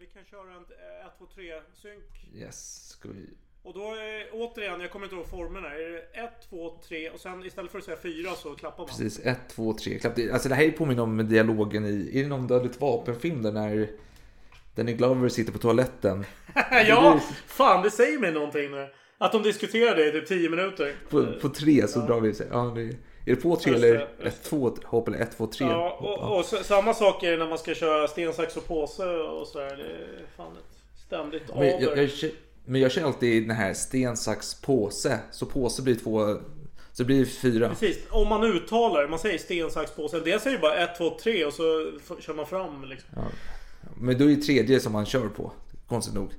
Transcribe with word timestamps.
vi 0.00 0.06
kan 0.06 0.24
köra 0.24 0.50
en 0.50 0.64
eh, 1.02 1.06
1, 1.06 1.12
2, 1.18 1.26
3 1.34 1.52
synk. 1.74 2.28
Yes, 2.34 2.88
ska 2.88 3.08
vi... 3.08 3.26
Och 3.62 3.74
då 3.74 3.80
är 3.94 4.28
återigen, 4.32 4.80
jag 4.80 4.90
kommer 4.90 5.06
inte 5.06 5.16
ihåg 5.16 5.26
formerna. 5.26 5.68
Är 5.68 5.90
det 5.90 5.98
1, 6.20 6.30
2, 6.50 6.78
3 6.88 7.10
och 7.10 7.20
sen 7.20 7.44
istället 7.44 7.70
för 7.70 7.78
att 7.78 7.84
säga 7.84 7.96
4 8.02 8.30
så 8.34 8.54
klappar 8.54 8.78
man. 8.78 8.86
Precis, 8.88 9.20
ett, 9.26 9.48
två, 9.48 9.72
tre. 9.72 9.98
Klapp. 9.98 10.16
Det- 10.16 10.30
Alltså 10.30 10.48
det 10.48 10.54
här 10.54 10.64
är 10.64 10.70
påminner 10.70 11.02
om 11.02 11.28
dialogen 11.28 11.84
i, 11.84 12.18
är 12.18 12.22
det 12.22 12.28
någon 12.28 12.46
Dödligt 12.46 12.80
vapenfilm 12.80 13.42
där 13.42 13.52
när 13.52 13.88
Danny 14.74 14.92
Glover 14.92 15.28
sitter 15.28 15.52
på 15.52 15.58
toaletten 15.58 16.24
ja, 16.70 17.20
fan 17.46 17.82
det 17.82 17.90
säger 17.90 18.18
mig 18.18 18.32
någonting 18.32 18.70
nu. 18.70 18.88
Att 19.18 19.32
de 19.32 19.42
diskuterar 19.42 19.96
det 19.96 20.08
i 20.08 20.12
typ 20.12 20.28
10 20.28 20.48
minuter. 20.50 20.94
på, 21.10 21.32
på 21.40 21.48
tre 21.48 21.88
så 21.88 22.00
drar 22.00 22.20
vi 22.20 22.34
sig. 22.34 22.46
Ja, 22.50 22.72
det, 22.76 22.96
är 23.24 23.34
det 23.34 23.36
på 23.36 23.56
tre 23.56 23.74
eller 23.74 23.94
det, 23.94 24.28
ett, 24.28 24.42
två 24.42 24.76
hopp 24.84 25.08
eller 25.08 25.18
ett, 25.18 25.36
två, 25.36 25.46
tre 25.46 25.66
Ja, 25.66 25.90
och, 26.00 26.38
och 26.38 26.44
så, 26.44 26.56
samma 26.56 26.94
sak 26.94 27.22
är 27.22 27.30
det 27.30 27.36
när 27.36 27.48
man 27.48 27.58
ska 27.58 27.74
köra 27.74 28.08
sten, 28.08 28.32
sax 28.32 28.56
och 28.56 28.66
påse 28.66 29.04
och 29.06 29.46
sådär. 29.46 29.76
Det 29.76 29.82
är 29.82 30.26
fan 30.36 30.52
ett 30.52 31.00
ständigt 31.06 31.42
Men 31.54 31.66
jag, 31.66 31.98
jag, 31.98 32.10
kör- 32.10 32.30
men 32.64 32.80
jag 32.80 32.92
kör 32.92 33.02
alltid 33.04 33.42
den 33.48 33.56
här 33.56 33.74
sten, 33.74 34.16
sax, 34.16 34.54
påse. 34.60 35.18
Så 35.30 35.46
påse 35.46 35.82
blir 35.82 35.94
två, 35.94 36.36
så 36.92 37.04
blir 37.04 37.20
det 37.20 37.26
fyra. 37.26 37.68
Precis, 37.68 37.98
om 38.10 38.28
man 38.28 38.44
uttalar 38.44 39.08
man 39.08 39.18
säger 39.18 39.38
sten, 39.38 39.70
sax, 39.70 39.90
påse. 39.90 40.20
Dels 40.20 40.42
säger 40.42 40.58
bara 40.58 40.76
1, 40.76 40.98
2, 40.98 41.18
3 41.22 41.44
och 41.44 41.52
så 41.52 41.92
kör 42.20 42.34
man 42.34 42.46
fram 42.46 42.84
liksom. 42.84 43.08
Men 44.00 44.18
då 44.18 44.24
är 44.24 44.28
det 44.28 44.42
tredje 44.42 44.80
som 44.80 44.92
man 44.92 45.06
kör 45.06 45.28
på. 45.28 45.52
Konstigt 45.88 46.14
nog. 46.14 46.30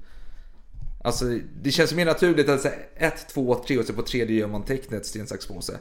Alltså 1.04 1.26
det 1.62 1.72
känns 1.72 1.94
mer 1.94 2.06
naturligt 2.06 2.50
att 2.50 2.62
säga 2.62 2.76
ett, 2.96 3.30
två, 3.30 3.56
tre 3.68 3.78
och 3.80 3.86
så 3.86 3.94
på 3.94 4.02
tredje 4.02 4.36
gör 4.40 4.48
man 4.48 4.64
tecknet 4.64 5.06
sten, 5.06 5.28
sax, 5.28 5.48
påse. 5.48 5.80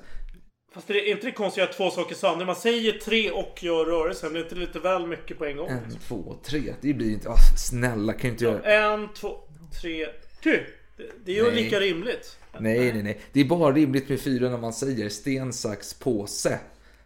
Fast 0.73 0.89
det 0.89 0.95
är 0.95 1.11
inte 1.11 1.27
det 1.27 1.33
konstigt 1.33 1.65
att 1.65 1.73
två 1.73 1.91
saker 1.91 2.15
samtidigt? 2.15 2.47
Man 2.47 2.57
säger 2.57 2.93
tre 2.93 3.31
och 3.31 3.59
gör 3.63 3.85
rörelsen. 3.85 4.33
Blir 4.33 4.43
inte 4.43 4.55
lite 4.55 4.79
väl 4.79 5.07
mycket 5.07 5.39
på 5.39 5.45
en 5.45 5.57
gång? 5.57 5.69
En, 5.69 5.99
två, 6.09 6.37
tre. 6.45 6.75
Det 6.81 6.95
blir 6.95 7.11
inte... 7.11 7.29
Åh, 7.29 7.37
snälla 7.57 8.13
kan 8.13 8.31
inte 8.31 8.45
göra... 8.45 8.63
En, 8.63 9.09
två, 9.15 9.37
tre, 9.83 10.07
ty! 10.43 10.51
Det, 10.97 11.11
det 11.25 11.33
är 11.33 11.37
ju 11.37 11.43
Nej. 11.43 11.55
lika 11.65 11.81
rimligt. 11.81 12.37
Nej, 12.59 12.93
nej, 12.93 13.03
nej. 13.03 13.21
Det 13.33 13.41
är 13.41 13.45
bara 13.45 13.73
rimligt 13.73 14.09
med 14.09 14.21
fyra 14.21 14.49
när 14.49 14.59
man 14.59 14.73
säger 14.73 15.09
sten, 15.09 15.53
sax, 15.53 15.95
påse. 15.95 16.59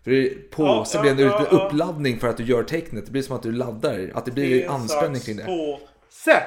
För 0.04 0.10
det- 0.10 0.50
påse 0.50 0.96
Ja, 0.98 1.02
blir 1.02 1.10
ändå 1.10 1.22
ja, 1.22 1.46
ja. 1.50 1.56
uppladdning 1.66 2.18
för 2.20 2.28
att 2.28 2.36
du 2.36 2.44
gör 2.44 2.62
tecknet. 2.62 3.06
Det 3.06 3.12
blir 3.12 3.22
som 3.22 3.36
att 3.36 3.42
du 3.42 3.52
laddar. 3.52 4.10
Att 4.14 4.24
det 4.24 4.30
blir 4.30 4.60
Sten, 4.60 4.70
anspänning 4.70 5.20
kring 5.20 5.36
det. 5.36 5.44
Påse! 5.44 6.42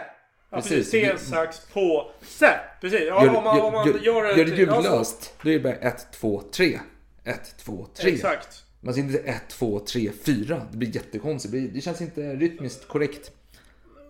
Ja, 0.50 0.58
Precis. 0.58 0.88
Sten, 0.88 1.20
sax, 1.20 1.60
påse! 1.74 2.60
Precis. 2.82 3.02
Ja, 3.08 3.26
Gör, 3.26 3.36
om 3.36 3.44
man, 3.44 3.62
om 3.62 3.74
man 3.74 3.88
gör, 3.88 4.00
gör, 4.00 4.38
gör, 4.38 4.46
det... 4.46 4.56
ljudlöst. 4.56 5.34
Då 5.42 5.50
är 5.50 5.54
det 5.54 5.60
bara 5.60 5.74
ett, 5.74 6.08
två, 6.12 6.44
tre. 6.52 6.80
Ett, 7.28 7.56
två, 7.58 7.88
tre. 7.94 8.14
Exakt. 8.14 8.64
Man 8.82 8.94
säger 8.94 9.08
inte 9.08 9.20
ett, 9.20 9.50
två, 9.50 9.80
tre, 9.80 10.12
fyra. 10.24 10.62
Det 10.72 10.78
blir 10.78 10.96
jättekonstigt. 10.96 11.52
Det, 11.54 11.60
blir, 11.60 11.70
det 11.72 11.82
känns 11.82 12.02
inte 12.02 12.36
rytmiskt 12.36 12.88
korrekt. 12.88 13.32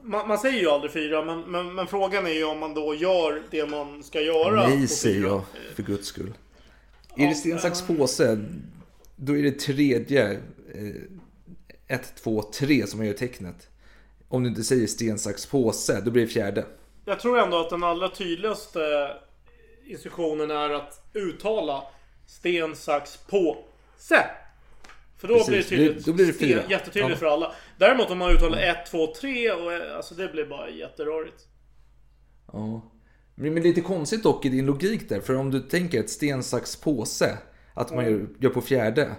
Man, 0.03 0.27
man 0.27 0.37
säger 0.37 0.59
ju 0.59 0.69
aldrig 0.69 0.91
fyra, 0.91 1.25
men, 1.25 1.41
men, 1.41 1.75
men 1.75 1.87
frågan 1.87 2.25
är 2.27 2.31
ju 2.31 2.43
om 2.43 2.59
man 2.59 2.73
då 2.73 2.95
gör 2.95 3.43
det 3.51 3.65
man 3.65 4.03
ska 4.03 4.21
göra. 4.21 4.67
Nej, 4.69 4.87
säger 4.87 5.21
jag. 5.21 5.41
För 5.75 5.83
guds 5.83 6.07
skull. 6.07 6.33
Är 7.17 7.27
det 7.27 7.35
sten, 7.35 7.59
sax, 7.59 7.81
påse. 7.81 8.39
Då 9.15 9.37
är 9.37 9.43
det 9.43 9.59
tredje. 9.59 10.31
eh, 10.73 10.95
Ett, 11.87 12.15
två, 12.23 12.41
tre 12.41 12.87
som 12.87 12.97
man 12.97 13.07
gör 13.07 13.13
tecknet. 13.13 13.69
Om 14.27 14.43
du 14.43 14.49
inte 14.49 14.63
säger 14.63 14.87
sten, 14.87 15.19
sax, 15.19 15.45
påse. 15.45 16.01
Då 16.01 16.11
blir 16.11 16.21
det 16.21 16.27
fjärde. 16.31 16.65
Jag 17.05 17.19
tror 17.19 17.39
ändå 17.39 17.59
att 17.59 17.69
den 17.69 17.83
allra 17.83 18.09
tydligaste 18.09 18.79
instruktionen 19.85 20.51
är 20.51 20.69
att 20.69 21.09
uttala 21.13 21.83
sten, 22.27 22.75
sax, 22.75 23.17
påse. 23.17 24.25
För 25.17 25.27
då 25.27 25.33
Precis, 25.33 25.47
blir 25.47 25.57
det 25.57 25.63
tydligt. 25.87 26.05
då 26.05 26.13
blir 26.13 26.25
det 26.25 26.31
sten- 26.33 26.47
fyra. 26.47 26.61
Jättetydligt 26.69 27.09
Ja. 27.11 27.15
för 27.17 27.25
alla. 27.25 27.51
Däremot 27.77 28.09
om 28.09 28.17
man 28.17 28.31
uttalar 28.31 28.57
1, 28.57 28.85
2, 28.91 29.13
3 29.21 29.51
och 29.51 29.73
eh, 29.73 29.95
alltså 29.97 30.15
det 30.15 30.27
blir 30.27 30.45
bara 30.45 30.69
jätterörigt. 30.69 31.47
Ja. 32.53 32.81
Men 33.35 33.53
men 33.53 33.63
lite 33.63 33.81
konstigt 33.81 34.23
dock 34.23 34.45
i 34.45 34.49
din 34.49 34.65
logik 34.65 35.09
där. 35.09 35.19
För 35.21 35.35
om 35.35 35.51
du 35.51 35.59
tänker 35.61 35.99
ett 35.99 36.09
sten, 36.09 36.43
sax, 36.43 36.75
påse. 36.75 37.37
Att 37.73 37.95
man 37.95 38.05
gör, 38.05 38.27
gör 38.39 38.49
på 38.49 38.61
fjärde. 38.61 39.11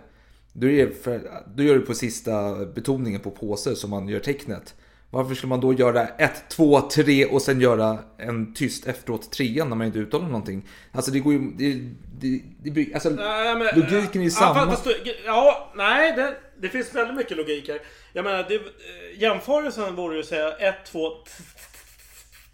Då, 0.53 0.69
är 0.69 0.87
det 0.87 0.93
för, 0.94 1.43
då 1.56 1.62
gör 1.62 1.75
du 1.75 1.81
på 1.81 1.94
sista 1.94 2.65
betoningen 2.66 3.21
på 3.21 3.31
påse 3.31 3.77
som 3.77 3.91
man 3.91 4.09
gör 4.09 4.21
tecknet. 4.21 4.75
Varför 5.11 5.35
skulle 5.35 5.49
man 5.49 5.61
då 5.61 5.73
göra 5.73 6.07
ett, 6.07 6.49
två, 6.49 6.81
tre 6.81 7.25
och 7.25 7.43
sen 7.43 7.61
göra 7.61 7.99
en 8.19 8.55
tyst 8.55 8.87
efteråt 8.87 9.33
trean 9.33 9.69
när 9.69 9.77
man 9.77 9.87
inte 9.87 9.99
uttalar 9.99 10.27
någonting? 10.27 10.69
Alltså 10.93 11.11
det 11.11 11.21
går 11.21 11.33
ju... 11.33 11.39
Det, 11.39 11.91
det, 12.21 12.43
det, 12.71 12.95
alltså, 12.95 13.11
Nej, 13.11 13.57
men, 13.57 13.81
logiken 13.81 14.21
är 14.21 14.25
ju 14.25 14.31
samma. 14.31 14.67
fast 14.67 14.87
Ja, 15.27 15.73
nej, 15.77 16.13
det, 16.17 16.37
det 16.61 16.69
finns 16.69 16.95
väldigt 16.95 17.17
mycket 17.17 17.37
logik 17.37 17.69
här. 17.69 17.81
Jag 18.13 18.25
menar, 18.25 18.47
det, 18.49 18.55
eh, 18.55 19.23
jämförelsen 19.23 19.97
vore 19.97 20.15
ju 20.15 20.21
att 20.21 20.27
säga 20.27 20.53
1, 20.53 20.75
2, 20.85 21.11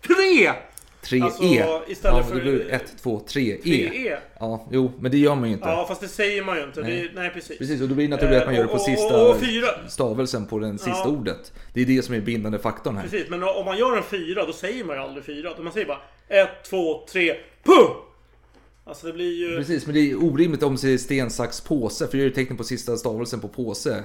3! 0.06 0.52
Tre 1.04 1.20
Alltså, 1.20 1.42
E. 1.44 1.64
istället 1.88 2.16
ja, 2.18 2.22
för- 2.24 2.34
det 2.34 2.40
blir 2.40 2.70
ett, 2.70 2.94
två, 3.02 3.20
tre 3.28 3.52
E. 3.52 3.58
3E. 3.64 4.16
Ja, 4.40 4.68
jo, 4.70 4.92
men 5.00 5.10
det 5.10 5.18
gör 5.18 5.34
man 5.34 5.48
ju 5.48 5.54
inte. 5.54 5.68
Ja, 5.68 5.84
fast 5.88 6.00
det 6.00 6.08
säger 6.08 6.44
man 6.44 6.56
ju 6.56 6.62
inte. 6.64 6.80
Nej, 6.80 7.02
det, 7.14 7.20
nej 7.20 7.30
precis. 7.30 7.58
Precis, 7.58 7.82
och 7.82 7.88
då 7.88 7.94
blir 7.94 8.08
det 8.08 8.16
naturligt 8.16 8.38
att 8.38 8.44
man 8.46 8.54
Eh, 8.54 8.58
gör 8.60 8.66
det 8.66 8.68
på 8.72 8.74
och- 8.74 8.80
sista 8.80 9.22
och- 9.24 9.30
och 9.30 9.40
fyra. 9.40 9.66
stavelsen 9.88 10.46
på 10.46 10.58
den 10.58 10.78
sista 10.78 10.90
Ja. 11.04 11.08
ordet. 11.08 11.52
Det 11.72 11.80
är 11.80 11.84
det 11.86 12.02
som 12.04 12.14
är 12.14 12.20
bindande 12.20 12.58
faktorn 12.58 12.96
här. 12.96 13.02
Precis, 13.02 13.28
men 13.30 13.42
om 13.42 13.64
man 13.64 13.78
gör 13.78 13.96
en 13.96 14.02
fyra, 14.02 14.46
då 14.46 14.52
säger 14.52 14.84
man 14.84 14.96
ju 14.96 15.02
aldrig 15.02 15.24
fyra. 15.24 15.50
Man 15.62 15.72
säger 15.72 15.86
bara 15.86 16.00
1, 16.28 16.48
2, 16.70 17.06
3, 17.12 17.34
puh! 17.64 17.90
Alltså 18.86 19.06
det 19.06 19.12
blir 19.12 19.32
ju... 19.50 19.56
Precis, 19.56 19.86
men 19.86 19.94
det 19.94 20.10
är 20.10 20.24
orimligt 20.24 20.62
om 20.62 20.72
det 20.72 20.78
säger 20.78 20.98
sten, 20.98 21.30
sax, 21.30 21.60
påse. 21.60 22.06
För 22.08 22.18
gör 22.18 22.24
du 22.24 22.30
tecknet 22.30 22.58
på 22.58 22.64
sista 22.64 22.96
stavelsen 22.96 23.40
på 23.40 23.48
påse. 23.48 24.04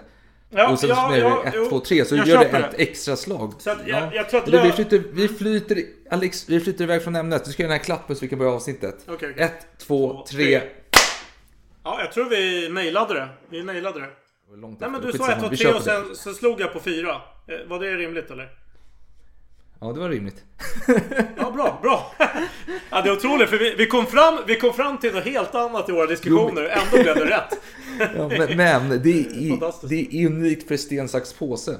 Ja, 0.50 0.72
och 0.72 0.80
sen 0.80 0.90
ja, 0.90 1.10
det 1.12 1.18
ja, 1.18 1.44
1, 1.46 1.54
jo. 1.56 1.70
2, 1.70 1.80
3 1.80 2.06
så 2.06 2.16
gör 2.16 2.26
det 2.40 2.46
ett 2.46 2.74
extra 2.78 3.16
slag. 3.16 3.54
Så 3.60 3.70
att 3.70 3.78
jag- 3.88 4.16
jag 4.16 4.30
tror 4.30 4.40
att 4.42 4.48
Eller 4.48 4.58
det 4.58 4.64
vi, 4.68 4.72
flyter, 4.72 5.04
vi 5.14 5.28
flyter, 5.28 5.84
Alex, 6.12 6.50
vi 6.50 6.60
flyter 6.60 6.84
iväg 6.84 7.04
från 7.04 7.16
ämnet. 7.16 7.46
Du 7.46 7.52
ska 7.52 7.64
göra 7.64 7.72
den 7.72 7.80
här 7.80 7.86
klappen 7.86 8.16
så 8.16 8.20
vi 8.22 8.28
kan 8.28 8.40
börja 8.40 8.52
avsnittet. 8.52 8.96
Okej, 9.08 9.30
okej. 9.32 9.44
1, 9.44 9.68
2, 9.78 10.12
Två, 10.14 10.26
3. 10.30 10.38
tre. 10.60 10.62
Ja, 11.84 12.02
jag 12.02 12.12
tror 12.12 12.30
vi 12.30 12.70
nailade 12.70 13.14
det. 13.14 13.28
Vi 13.50 13.64
nailade 13.64 14.00
det. 14.00 14.08
Nej 14.80 14.90
men 14.90 15.02
du 15.02 15.12
sa 15.12 15.18
Skitsamma, 15.18 15.32
1, 15.34 15.40
2, 15.40 15.48
vi 15.50 15.58
3 15.58 15.64
kör 15.66 15.74
och 15.74 15.80
det. 15.80 15.86
sen 15.86 16.16
så 16.16 16.34
slog 16.34 16.62
jag 16.62 16.74
på 16.74 16.80
4. 16.80 17.22
Var 17.68 17.80
det 17.80 17.96
rimligt 17.96 18.32
eller? 18.32 18.50
Ja, 19.82 19.94
det 19.94 20.00
var 20.00 20.10
rimligt. 20.10 20.44
Ja, 21.38 21.52
bra, 21.52 21.80
bra. 21.82 22.12
Ja, 22.90 23.02
det 23.02 23.10
är 23.10 23.14
otroligt 23.14 23.50
för 23.50 23.58
vi, 23.58 23.76
vi, 23.76 23.86
kom 23.86 24.06
fram, 24.06 24.40
vi 24.48 24.56
kom 24.56 24.74
fram 24.74 24.98
till 24.98 25.14
något 25.14 25.24
helt 25.24 25.56
annat 25.56 25.90
i 25.90 25.92
våra 25.92 26.06
diskussioner. 26.06 26.64
Ändå 26.64 27.04
blev 27.04 27.16
det 27.16 27.26
rätt. 27.26 27.60
Ja, 28.16 28.28
men, 28.28 28.58
men 28.58 28.90
det, 28.90 29.20
är, 29.20 29.88
det 29.90 30.16
är 30.16 30.28
unikt 30.28 30.68
för 30.68 30.78
sten, 30.78 31.08
sax, 31.08 31.34
påse. 31.34 31.78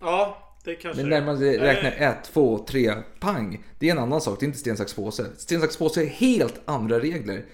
Ja, 0.00 0.54
det 0.64 0.74
kanske 0.74 1.02
Men 1.02 1.10
när 1.10 1.22
man 1.22 1.40
räknar 1.40 1.90
Eh, 1.90 2.08
1, 2.08 2.16
2, 2.32 2.66
3, 2.68 2.94
pang. 3.20 3.64
Det 3.78 3.88
är 3.88 3.92
en 3.92 3.98
annan 3.98 4.20
sak, 4.20 4.40
det 4.40 4.44
är 4.44 4.46
inte 4.46 4.58
sten, 4.58 4.76
sax, 4.76 4.94
påse. 4.94 5.26
Sten, 5.36 5.60
sax, 5.60 5.76
påse 5.76 6.02
är 6.02 6.06
helt 6.06 6.60
andra 6.64 7.00
regler. 7.00 7.44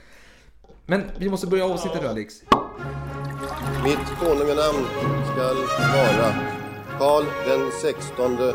Men 0.87 1.03
vi 1.19 1.28
måste 1.28 1.47
börja 1.47 1.65
avsnittet 1.65 2.03
nu 2.03 2.09
Alex. 2.09 2.34
Mitt 3.84 4.19
konunganamn 4.19 4.87
skall 5.33 5.56
vara 5.94 6.34
Karl 6.99 7.25
den 7.47 7.71
sextonde 7.83 8.55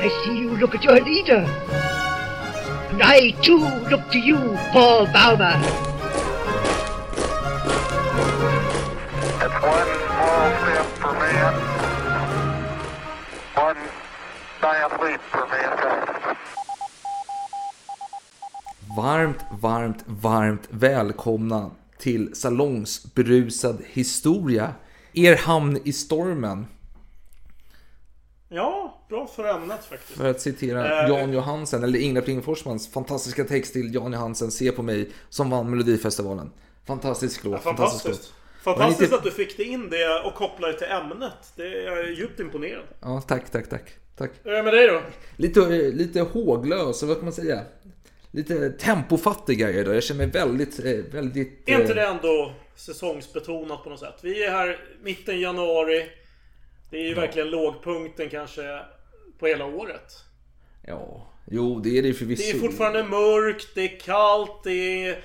I 0.00 0.08
see 0.24 0.38
you 0.38 0.50
look 0.56 0.76
at 0.76 0.84
your 0.84 1.00
leader. 1.00 1.44
And 2.90 3.02
I 3.02 3.30
too 3.42 3.58
look 3.90 4.08
to 4.12 4.18
you, 4.18 4.38
Paul 4.70 5.06
Bauma. 5.06 5.58
It's 9.42 9.58
one 9.58 9.90
small 10.06 10.46
step 10.62 10.86
for 11.02 11.12
man, 11.18 11.54
one 13.56 13.76
giant 14.60 15.02
leap 15.02 15.20
for 15.20 15.46
mankind. 15.48 16.36
Varmt, 18.96 19.44
varmt, 19.50 20.04
varmt 20.06 20.68
välkomna 20.70 21.70
till 21.98 22.34
Salongsberusad 22.34 23.82
historia. 23.86 24.74
Er 25.14 25.36
hamn 25.36 25.78
i 25.84 25.92
stormen. 25.92 26.66
Ja, 28.48 29.04
bra 29.08 29.26
för 29.26 29.44
ämnet 29.44 29.84
faktiskt. 29.84 30.18
För 30.18 30.30
att 30.30 30.40
citera 30.40 31.02
Eh, 31.02 31.08
Jan 31.08 31.32
Johansen, 31.32 31.84
eller 31.84 31.98
Ingela 31.98 32.20
Pling 32.24 32.42
Forsmans 32.42 32.92
fantastiska 32.92 33.44
text 33.44 33.72
till 33.72 33.94
Jan 33.94 34.12
Johansen 34.12 34.50
Se 34.50 34.72
på 34.72 34.82
mig, 34.82 35.10
som 35.28 35.50
vann 35.50 35.70
Melodifestivalen. 35.70 36.50
Fantastisk 36.86 37.44
låt. 37.44 37.52
Ja, 37.52 37.58
fantastisk 37.58 38.02
fantastiskt. 38.04 38.32
låt. 38.64 38.64
Fantastiskt 38.64 39.00
lite- 39.00 39.14
att 39.16 39.24
du 39.24 39.30
fick 39.30 39.56
det 39.56 39.64
in 39.64 39.90
det 39.90 40.20
och 40.24 40.34
kopplade 40.34 40.72
det 40.72 40.78
till 40.78 40.88
ämnet. 40.88 41.52
Det 41.56 41.62
är 41.62 41.96
jag 41.96 42.10
djupt 42.14 42.40
imponerad. 42.40 42.84
Ja, 43.00 43.20
tack, 43.28 43.50
tack, 43.50 43.68
tack. 43.70 43.92
tack. 44.16 44.30
Hur 44.42 44.52
är 44.52 44.56
det 44.56 44.62
med 44.62 44.72
dig 44.74 44.86
då? 44.88 45.00
Lite, 45.36 45.60
lite 45.90 46.20
håglös, 46.20 47.02
vad 47.02 47.16
kan 47.16 47.24
man 47.24 47.32
säga? 47.32 47.60
Lite 48.30 48.70
tempofattig 48.70 49.60
är 49.60 49.66
jag 49.68 49.76
idag. 49.80 49.96
Jag 49.96 50.02
känner 50.02 50.18
mig 50.26 50.30
väldigt, 50.30 50.84
eh, 50.84 50.92
väldigt... 51.12 51.68
Är 51.68 51.80
inte 51.80 51.92
eh, 51.92 51.96
det 51.96 52.06
ändå 52.06 52.52
säsongsbetonat 52.76 53.84
på 53.84 53.90
något 53.90 54.00
sätt? 54.00 54.14
Vi 54.22 54.44
är 54.44 54.50
här 54.50 54.78
mitten 55.02 55.40
januari. 55.40 56.06
Det 56.90 56.96
är 56.96 57.08
ju 57.08 57.14
verkligen 57.14 57.50
lågpunkten 57.50 58.28
kanske 58.30 58.80
på 59.38 59.46
hela 59.46 59.64
året. 59.64 60.12
Ja, 60.86 61.32
jo 61.50 61.80
det 61.80 61.98
är 61.98 62.02
det 62.02 62.14
förvisso. 62.14 62.42
Det 62.42 62.50
är 62.58 62.60
fortfarande 62.60 63.04
mörkt, 63.04 63.68
det 63.74 63.80
är 63.82 64.00
kallt, 64.00 64.64
det 64.64 64.72
är 65.06 65.18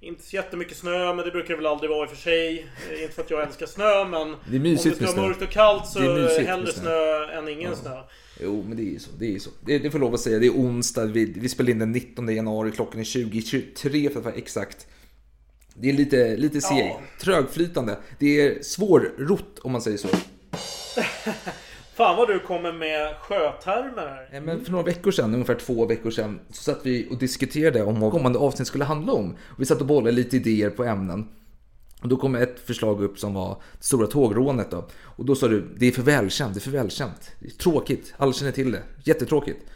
inte 0.00 0.22
så 0.22 0.36
jättemycket 0.36 0.76
snö, 0.76 1.14
men 1.14 1.24
det 1.24 1.30
brukar 1.30 1.48
det 1.48 1.56
väl 1.56 1.66
aldrig 1.66 1.90
vara 1.90 2.02
i 2.02 2.06
och 2.06 2.10
för 2.10 2.16
sig. 2.16 2.66
Inte 3.02 3.14
för 3.14 3.22
att 3.22 3.30
jag 3.30 3.42
älskar 3.42 3.66
snö, 3.66 4.04
men 4.04 4.36
Det 4.50 4.56
är 4.56 4.60
mysigt 4.60 4.96
om 4.96 5.00
det 5.06 5.06
ska 5.12 5.16
vara 5.20 5.28
mörkt 5.28 5.42
och 5.42 5.50
kallt 5.50 5.86
så 5.86 6.00
hellre 6.00 6.72
snö. 6.72 6.82
snö 6.82 7.30
än 7.38 7.48
ingen 7.48 7.76
snö. 7.76 8.02
Jo, 8.42 8.64
men 8.68 8.76
det 8.76 8.82
är 8.82 8.92
ju 8.92 8.98
så. 8.98 9.10
Det 9.18 9.34
är 9.34 9.38
så. 9.38 9.50
Det, 9.66 9.78
det 9.78 9.90
får 9.90 9.98
lov 9.98 10.14
att 10.14 10.20
säga. 10.20 10.38
Det 10.38 10.46
är 10.46 10.50
onsdag. 10.50 11.04
Vi, 11.04 11.24
vi 11.36 11.48
spelar 11.48 11.70
in 11.70 11.78
den 11.78 11.92
19 11.92 12.34
januari. 12.36 12.70
Klockan 12.72 13.00
är 13.00 13.04
20.23 13.04 14.10
för 14.12 14.18
att 14.18 14.24
vara 14.24 14.34
exakt. 14.34 14.86
Det 15.74 15.88
är 15.88 15.92
lite, 15.92 16.36
lite 16.36 16.60
seg, 16.60 16.78
Ja. 16.78 17.00
trögflytande. 17.20 17.96
Det 18.18 18.40
är 18.40 18.62
svårrott 18.62 19.58
om 19.58 19.72
man 19.72 19.82
säger 19.82 19.98
så. 19.98 20.08
Fan 21.94 22.16
vad 22.16 22.28
du 22.28 22.38
kommer 22.38 22.72
med 22.72 23.16
sjötermer 23.16 24.06
här. 24.06 24.28
Eh, 24.32 24.42
Men 24.42 24.64
för 24.64 24.72
några 24.72 24.84
veckor 24.84 25.10
sedan, 25.10 25.34
ungefär 25.34 25.54
två 25.54 25.86
veckor 25.86 26.10
sedan, 26.10 26.40
så 26.50 26.62
satt 26.62 26.80
vi 26.86 27.08
och 27.10 27.18
diskuterade 27.18 27.82
om 27.82 28.00
vad 28.00 28.12
kommande 28.12 28.38
avsnitt 28.38 28.68
skulle 28.68 28.84
handla 28.84 29.12
om. 29.12 29.36
Vi 29.58 29.64
satt 29.66 29.80
och 29.80 29.86
bollade 29.86 30.12
lite 30.12 30.36
idéer 30.36 30.70
på 30.70 30.84
ämnen. 30.84 31.28
Och 32.02 32.08
då 32.08 32.16
kom 32.16 32.34
ett 32.34 32.60
förslag 32.66 33.02
upp 33.02 33.18
som 33.18 33.34
var 33.34 33.62
det 33.78 33.84
stora 33.84 34.06
tågrånet 34.06 34.70
då. 34.70 34.88
Och 35.04 35.24
då 35.24 35.34
sa 35.34 35.48
du, 35.48 35.74
det 35.76 35.86
är 35.86 35.92
för 35.92 36.02
välkänt, 36.02 36.54
det 36.54 36.58
är 36.58 36.60
för 36.60 36.70
välkänt. 36.70 37.30
Det 37.40 37.46
är 37.46 37.50
tråkigt, 37.50 38.14
alla 38.16 38.32
känner 38.32 38.52
till 38.52 38.72
det. 38.72 38.82
Jättetråkigt. 39.04 39.66